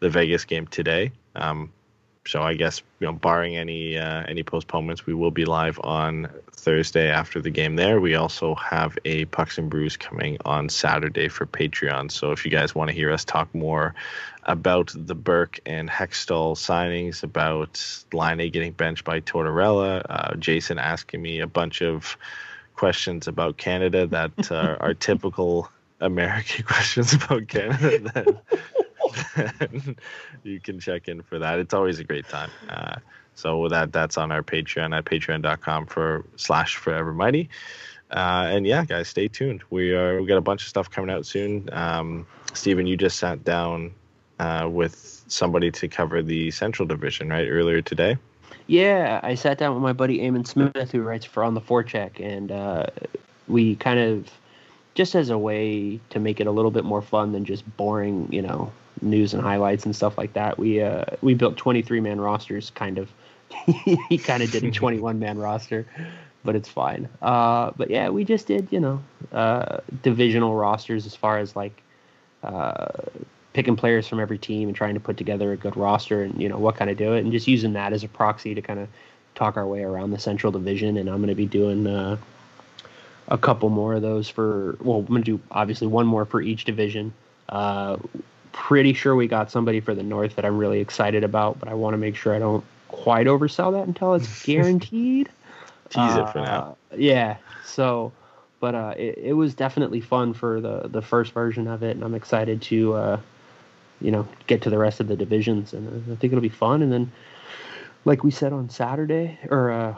the 0.00 0.10
Vegas 0.10 0.44
game 0.44 0.66
today. 0.66 1.12
Um, 1.34 1.72
so 2.26 2.42
I 2.42 2.54
guess 2.54 2.82
you 2.98 3.06
know, 3.06 3.12
barring 3.12 3.56
any 3.56 3.98
uh, 3.98 4.24
any 4.28 4.42
postponements, 4.42 5.06
we 5.06 5.14
will 5.14 5.30
be 5.30 5.44
live 5.44 5.80
on 5.82 6.28
Thursday 6.52 7.08
after 7.08 7.40
the 7.40 7.50
game. 7.50 7.76
There, 7.76 8.00
we 8.00 8.14
also 8.14 8.54
have 8.56 8.98
a 9.04 9.24
Pucks 9.26 9.56
and 9.58 9.70
Brews 9.70 9.96
coming 9.96 10.36
on 10.44 10.68
Saturday 10.68 11.28
for 11.28 11.46
Patreon. 11.46 12.10
So 12.10 12.32
if 12.32 12.44
you 12.44 12.50
guys 12.50 12.74
want 12.74 12.88
to 12.88 12.94
hear 12.94 13.10
us 13.10 13.24
talk 13.24 13.52
more 13.54 13.94
about 14.44 14.92
the 14.94 15.14
Burke 15.14 15.60
and 15.64 15.88
Hextall 15.88 16.56
signings, 16.56 17.22
about 17.22 18.04
Laine 18.12 18.50
getting 18.50 18.72
benched 18.72 19.04
by 19.04 19.20
Tortorella, 19.20 20.04
uh, 20.08 20.34
Jason 20.36 20.78
asking 20.78 21.22
me 21.22 21.40
a 21.40 21.46
bunch 21.46 21.82
of 21.82 22.16
questions 22.74 23.28
about 23.28 23.56
Canada 23.56 24.06
that 24.06 24.52
uh, 24.52 24.76
are 24.80 24.94
typical 25.08 25.70
American 26.00 26.64
questions 26.66 27.14
about 27.14 27.48
Canada, 27.48 27.98
then, 27.98 28.38
you 30.42 30.60
can 30.60 30.80
check 30.80 31.08
in 31.08 31.22
for 31.22 31.38
that. 31.38 31.58
It's 31.58 31.74
always 31.74 31.98
a 31.98 32.04
great 32.04 32.28
time. 32.28 32.50
Uh, 32.68 32.96
so 33.34 33.68
that, 33.68 33.92
that's 33.92 34.18
on 34.18 34.32
our 34.32 34.42
Patreon 34.42 34.96
at 34.96 35.04
patreon.com 35.04 35.86
for 35.86 36.24
slash 36.36 36.76
forever 36.76 37.12
mighty. 37.12 37.48
Uh, 38.10 38.48
and 38.50 38.66
yeah, 38.66 38.84
guys, 38.84 39.08
stay 39.08 39.28
tuned. 39.28 39.62
We 39.70 39.94
are 39.94 40.20
we 40.20 40.26
got 40.26 40.36
a 40.36 40.42
bunch 40.42 40.62
of 40.62 40.68
stuff 40.68 40.90
coming 40.90 41.10
out 41.10 41.26
soon. 41.26 41.68
Um, 41.72 42.26
Steven, 42.54 42.86
you 42.86 42.96
just 42.96 43.18
sat 43.18 43.44
down 43.44 43.92
uh, 44.40 44.68
with 44.70 45.22
somebody 45.28 45.70
to 45.70 45.86
cover 45.86 46.20
the 46.22 46.50
Central 46.50 46.88
Division, 46.88 47.28
right? 47.28 47.46
Earlier 47.48 47.80
today. 47.82 48.16
Yeah, 48.66 49.20
I 49.22 49.34
sat 49.34 49.58
down 49.58 49.74
with 49.74 49.82
my 49.82 49.92
buddy 49.92 50.18
Eamon 50.18 50.46
Smith, 50.46 50.90
who 50.90 51.02
writes 51.02 51.24
for 51.24 51.44
On 51.44 51.54
the 51.54 51.60
Forecheck, 51.60 52.20
and 52.20 52.50
uh, 52.50 52.86
we 53.48 53.76
kind 53.76 53.98
of 53.98 54.30
just 54.94 55.14
as 55.14 55.30
a 55.30 55.38
way 55.38 56.00
to 56.10 56.18
make 56.18 56.40
it 56.40 56.46
a 56.46 56.50
little 56.50 56.70
bit 56.70 56.84
more 56.84 57.02
fun 57.02 57.32
than 57.32 57.44
just 57.44 57.64
boring, 57.76 58.28
you 58.30 58.42
know, 58.42 58.72
news 59.02 59.34
and 59.34 59.42
highlights 59.42 59.84
and 59.84 59.94
stuff 59.94 60.18
like 60.18 60.32
that. 60.34 60.58
We 60.58 60.82
uh, 60.82 61.04
we 61.22 61.34
built 61.34 61.56
23 61.56 62.00
man 62.00 62.20
rosters, 62.20 62.70
kind 62.70 62.98
of. 62.98 63.10
he 64.08 64.16
kind 64.16 64.44
of 64.44 64.50
did 64.52 64.62
a 64.62 64.70
21 64.72 65.18
man 65.18 65.36
roster, 65.36 65.84
but 66.44 66.54
it's 66.54 66.68
fine. 66.68 67.08
Uh, 67.20 67.72
but 67.76 67.90
yeah, 67.90 68.08
we 68.08 68.24
just 68.24 68.46
did, 68.46 68.68
you 68.70 68.78
know, 68.78 69.02
uh, 69.32 69.78
divisional 70.02 70.54
rosters 70.54 71.04
as 71.04 71.16
far 71.16 71.38
as 71.38 71.56
like 71.56 71.82
uh, 72.44 72.86
picking 73.52 73.76
players 73.76 74.06
from 74.06 74.20
every 74.20 74.38
team 74.38 74.68
and 74.68 74.76
trying 74.76 74.94
to 74.94 75.00
put 75.00 75.16
together 75.16 75.52
a 75.52 75.56
good 75.56 75.76
roster 75.76 76.22
and 76.22 76.40
you 76.40 76.48
know 76.48 76.58
what 76.58 76.76
kind 76.76 76.90
of 76.90 76.96
do 76.96 77.14
it 77.14 77.20
and 77.20 77.32
just 77.32 77.48
using 77.48 77.72
that 77.72 77.92
as 77.92 78.04
a 78.04 78.08
proxy 78.08 78.54
to 78.54 78.62
kind 78.62 78.78
of 78.78 78.88
talk 79.34 79.56
our 79.56 79.66
way 79.66 79.82
around 79.82 80.10
the 80.10 80.18
Central 80.18 80.52
Division. 80.52 80.96
And 80.96 81.08
I'm 81.08 81.16
going 81.16 81.28
to 81.28 81.34
be 81.34 81.46
doing 81.46 81.86
uh, 81.86 82.16
a 83.28 83.38
couple 83.38 83.68
more 83.68 83.94
of 83.94 84.02
those 84.02 84.28
for 84.28 84.76
well, 84.80 84.98
I'm 84.98 85.06
going 85.06 85.22
to 85.22 85.38
do 85.38 85.40
obviously 85.50 85.86
one 85.86 86.06
more 86.06 86.24
for 86.24 86.40
each 86.40 86.64
division. 86.64 87.12
Uh, 87.48 87.96
pretty 88.52 88.92
sure 88.92 89.14
we 89.14 89.26
got 89.26 89.50
somebody 89.50 89.80
for 89.80 89.94
the 89.94 90.02
North 90.02 90.36
that 90.36 90.44
I'm 90.44 90.58
really 90.58 90.80
excited 90.80 91.24
about, 91.24 91.58
but 91.58 91.68
I 91.68 91.74
want 91.74 91.94
to 91.94 91.98
make 91.98 92.16
sure 92.16 92.34
I 92.34 92.38
don't 92.38 92.64
quite 92.88 93.26
oversell 93.26 93.72
that 93.72 93.86
until 93.86 94.14
it's 94.14 94.42
guaranteed. 94.46 95.28
Tease 95.90 96.16
it 96.16 96.28
for 96.30 96.38
now. 96.38 96.76
Uh, 96.92 96.96
Yeah. 96.96 97.36
So, 97.64 98.12
but 98.60 98.74
uh, 98.74 98.94
it, 98.96 99.18
it 99.18 99.32
was 99.32 99.54
definitely 99.54 100.00
fun 100.00 100.34
for 100.34 100.60
the 100.60 100.88
the 100.88 101.02
first 101.02 101.32
version 101.32 101.66
of 101.66 101.82
it, 101.82 101.96
and 101.96 102.04
I'm 102.04 102.14
excited 102.14 102.62
to, 102.62 102.94
uh, 102.94 103.20
you 104.00 104.10
know, 104.10 104.26
get 104.46 104.62
to 104.62 104.70
the 104.70 104.78
rest 104.78 105.00
of 105.00 105.08
the 105.08 105.16
divisions, 105.16 105.72
and 105.72 105.88
uh, 105.88 106.12
I 106.12 106.16
think 106.16 106.32
it'll 106.32 106.42
be 106.42 106.48
fun. 106.48 106.82
And 106.82 106.92
then, 106.92 107.10
like 108.04 108.22
we 108.24 108.30
said 108.30 108.52
on 108.52 108.68
Saturday, 108.68 109.38
or 109.50 109.70
uh, 109.70 109.94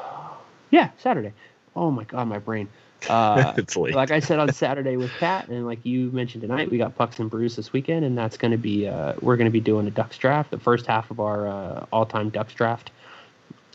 yeah, 0.70 0.90
Saturday. 0.98 1.32
Oh 1.76 1.90
my 1.90 2.04
god, 2.04 2.26
my 2.28 2.38
brain. 2.38 2.68
Uh, 3.08 3.54
It's 3.58 3.76
late. 3.76 3.94
Like 3.94 4.10
I 4.10 4.20
said 4.20 4.38
on 4.38 4.52
Saturday 4.52 4.96
with 4.96 5.10
Pat, 5.18 5.48
and 5.48 5.66
like 5.66 5.84
you 5.84 6.10
mentioned 6.10 6.42
tonight, 6.42 6.70
we 6.70 6.78
got 6.78 6.96
Pucks 6.96 7.18
and 7.18 7.30
Brews 7.30 7.56
this 7.56 7.72
weekend, 7.72 8.04
and 8.04 8.16
that's 8.16 8.36
going 8.36 8.52
to 8.52 8.58
be 8.58 8.86
uh, 8.88 9.14
we're 9.20 9.36
going 9.36 9.46
to 9.46 9.52
be 9.52 9.60
doing 9.60 9.86
a 9.86 9.90
Ducks 9.90 10.18
draft, 10.18 10.50
the 10.50 10.58
first 10.58 10.86
half 10.86 11.10
of 11.10 11.20
our 11.20 11.48
uh, 11.48 11.86
all-time 11.92 12.28
Ducks 12.30 12.52
draft. 12.54 12.90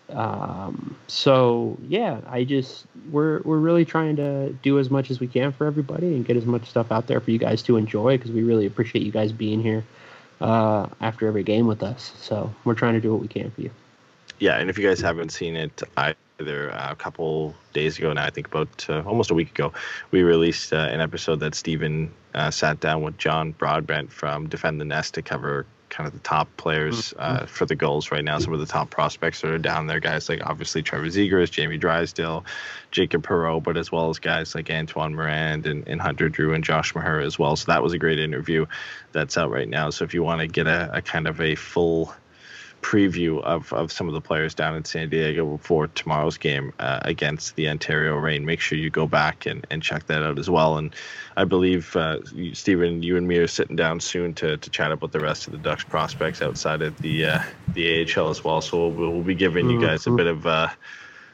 Um, 0.10 0.96
so 1.08 1.78
yeah, 1.88 2.22
I 2.28 2.44
just 2.44 2.86
we're 3.12 3.42
we're 3.42 3.58
really 3.58 3.86
trying 3.86 4.16
to 4.18 4.54
do 4.62 4.78
as 4.78 4.92
much 4.92 5.10
as 5.10 5.20
we 5.20 5.28
can 5.28 5.52
for 5.52 5.66
everybody 5.66 6.14
and 6.14 6.24
get 6.26 6.38
as 6.38 6.46
much 6.46 6.70
stuff 6.70 6.92
out 6.92 7.08
there 7.08 7.20
for 7.20 7.32
you 7.32 7.40
guys 7.40 7.64
to 7.64 7.76
enjoy 7.78 8.18
because 8.18 8.32
we 8.32 8.44
really 8.44 8.68
appreciate 8.68 9.04
you 9.04 9.12
guys 9.12 9.32
being 9.32 9.64
here 9.64 9.84
uh, 10.42 10.88
after 11.02 11.28
every 11.28 11.44
game 11.44 11.66
with 11.66 11.82
us. 11.82 12.14
So 12.20 12.54
we're 12.66 12.76
trying 12.76 12.94
to 12.94 13.02
do 13.02 13.12
what 13.12 13.22
we 13.22 13.28
can 13.28 13.50
for 13.50 13.62
you. 13.62 13.72
yeah, 14.40 14.58
and 14.60 14.70
if 14.70 14.78
you 14.78 14.88
guys 14.88 15.02
haven't 15.02 15.30
seen 15.32 15.56
it 15.56 15.82
either, 15.98 16.16
uh, 16.40 16.88
a 16.92 16.96
couple 16.96 17.56
days 17.74 17.98
ago 17.98 18.14
now, 18.14 18.26
I 18.26 18.30
think 18.30 18.48
about 18.48 18.86
uh, 18.90 19.04
almost 19.06 19.32
a 19.32 19.34
week 19.34 19.52
ago, 19.52 19.74
we 20.12 20.24
released 20.24 20.74
uh, 20.74 20.78
an 20.78 21.02
episode 21.02 21.40
that 21.42 21.56
Stephen 21.56 22.12
uh, 22.34 22.52
sat 22.52 22.80
down 22.80 23.02
with 23.02 23.18
John 23.18 23.52
Broadbent 23.52 24.12
from 24.12 24.48
Defend 24.48 24.80
the 24.82 24.86
Nest 24.86 25.14
to 25.16 25.22
cover 25.22 25.66
kind 25.90 26.08
of 26.08 26.14
the 26.14 26.20
top 26.20 26.50
players 26.58 27.14
uh, 27.20 27.46
for 27.46 27.66
the 27.66 27.76
Gulls 27.76 28.12
right 28.12 28.24
now. 28.24 28.38
Some 28.40 28.54
of 28.54 28.60
the 28.60 28.66
top 28.66 28.90
prospects 28.90 29.42
that 29.42 29.52
are 29.52 29.58
down 29.58 29.88
there, 29.88 30.02
guys 30.02 30.28
like 30.28 30.46
obviously 30.46 30.82
Trevor 30.82 31.06
Zegras, 31.06 31.50
Jamie 31.50 31.78
Drysdale, 31.78 32.44
Jacob 32.92 33.26
Perreault, 33.26 33.64
but 33.64 33.78
as 33.78 33.92
well 33.92 34.10
as 34.10 34.20
guys 34.20 34.56
like 34.56 34.70
Antoine 34.70 35.16
Morand 35.16 35.68
and, 35.68 35.88
and 35.88 36.02
Hunter 36.02 36.28
Drew 36.28 36.54
and 36.54 36.64
Josh 36.64 36.94
Maher 36.96 37.20
as 37.20 37.40
well. 37.40 37.56
So 37.56 37.72
that 37.72 37.82
was 37.82 37.94
a 37.94 37.98
great 37.98 38.20
interview 38.20 38.66
that's 39.14 39.38
out 39.38 39.52
right 39.52 39.70
now. 39.70 39.90
So 39.90 40.04
if 40.04 40.14
you 40.14 40.22
want 40.22 40.42
to 40.42 40.48
get 40.48 40.68
a, 40.68 40.90
a 40.92 41.02
kind 41.02 41.28
of 41.28 41.40
a 41.40 41.56
full 41.56 42.14
preview 42.86 43.42
of, 43.42 43.74
of 43.74 43.92
some 43.92 44.08
of 44.08 44.14
the 44.14 44.22
players 44.22 44.54
down 44.54 44.76
in 44.76 44.86
San 44.86 45.10
Diego 45.10 45.58
for 45.58 45.88
tomorrow's 45.88 46.38
game 46.38 46.72
uh, 46.78 47.00
against 47.02 47.56
the 47.56 47.68
Ontario 47.68 48.14
Reign. 48.14 48.46
Make 48.46 48.60
sure 48.60 48.78
you 48.78 48.92
go 48.92 49.08
back 49.08 49.48
and, 49.48 49.66
and 49.72 49.82
check 49.82 50.06
that 50.06 50.22
out 50.22 50.38
as 50.38 50.52
well. 50.52 50.78
And 50.78 50.96
I 51.36 51.46
believe, 51.46 51.96
uh, 51.96 52.20
you, 52.32 52.54
Stephen, 52.54 53.02
you 53.02 53.18
and 53.18 53.28
me 53.28 53.38
are 53.38 53.48
sitting 53.48 53.76
down 53.76 54.00
soon 54.00 54.36
to, 54.36 54.58
to 54.58 54.70
chat 54.70 54.92
about 54.92 55.14
the 55.14 55.20
rest 55.20 55.48
of 55.48 55.52
the 55.52 55.58
Ducks 55.58 55.84
prospects 55.84 56.44
outside 56.44 56.84
of 56.84 56.96
the 57.02 57.26
uh, 57.26 57.40
the 57.74 58.08
AHL 58.16 58.30
as 58.30 58.44
well. 58.44 58.62
So 58.62 58.90
we'll, 58.90 59.12
we'll 59.12 59.24
be 59.24 59.36
giving 59.36 59.68
you 59.68 59.82
guys 59.82 60.06
a 60.06 60.12
bit 60.12 60.28
of 60.28 60.46
uh, 60.46 60.70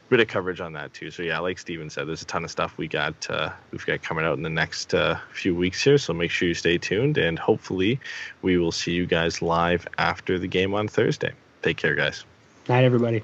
bit 0.09 0.21
of 0.21 0.27
coverage 0.27 0.61
on 0.61 0.73
that 0.73 0.93
too. 0.93 1.11
So 1.11 1.21
yeah, 1.21 1.39
like 1.39 1.59
Steven 1.59 1.89
said, 1.89 2.07
there's 2.07 2.21
a 2.21 2.25
ton 2.25 2.45
of 2.45 2.51
stuff 2.51 2.77
we 2.77 2.87
got 2.87 3.29
uh, 3.29 3.49
we've 3.71 3.85
got 3.85 4.01
coming 4.01 4.23
out 4.23 4.37
in 4.37 4.43
the 4.43 4.49
next 4.49 4.93
uh, 4.93 5.19
few 5.33 5.53
weeks 5.53 5.83
here. 5.83 5.97
So 5.97 6.13
make 6.13 6.31
sure 6.31 6.47
you 6.47 6.53
stay 6.53 6.77
tuned, 6.77 7.17
and 7.17 7.37
hopefully 7.37 7.99
we 8.41 8.57
will 8.57 8.71
see 8.71 8.93
you 8.93 9.05
guys 9.05 9.41
live 9.41 9.85
after 9.97 10.39
the 10.39 10.47
game 10.47 10.73
on 10.73 10.87
Thursday. 10.87 11.33
Take 11.61 11.77
care, 11.77 11.95
guys. 11.95 12.23
Night, 12.67 12.83
everybody. 12.83 13.23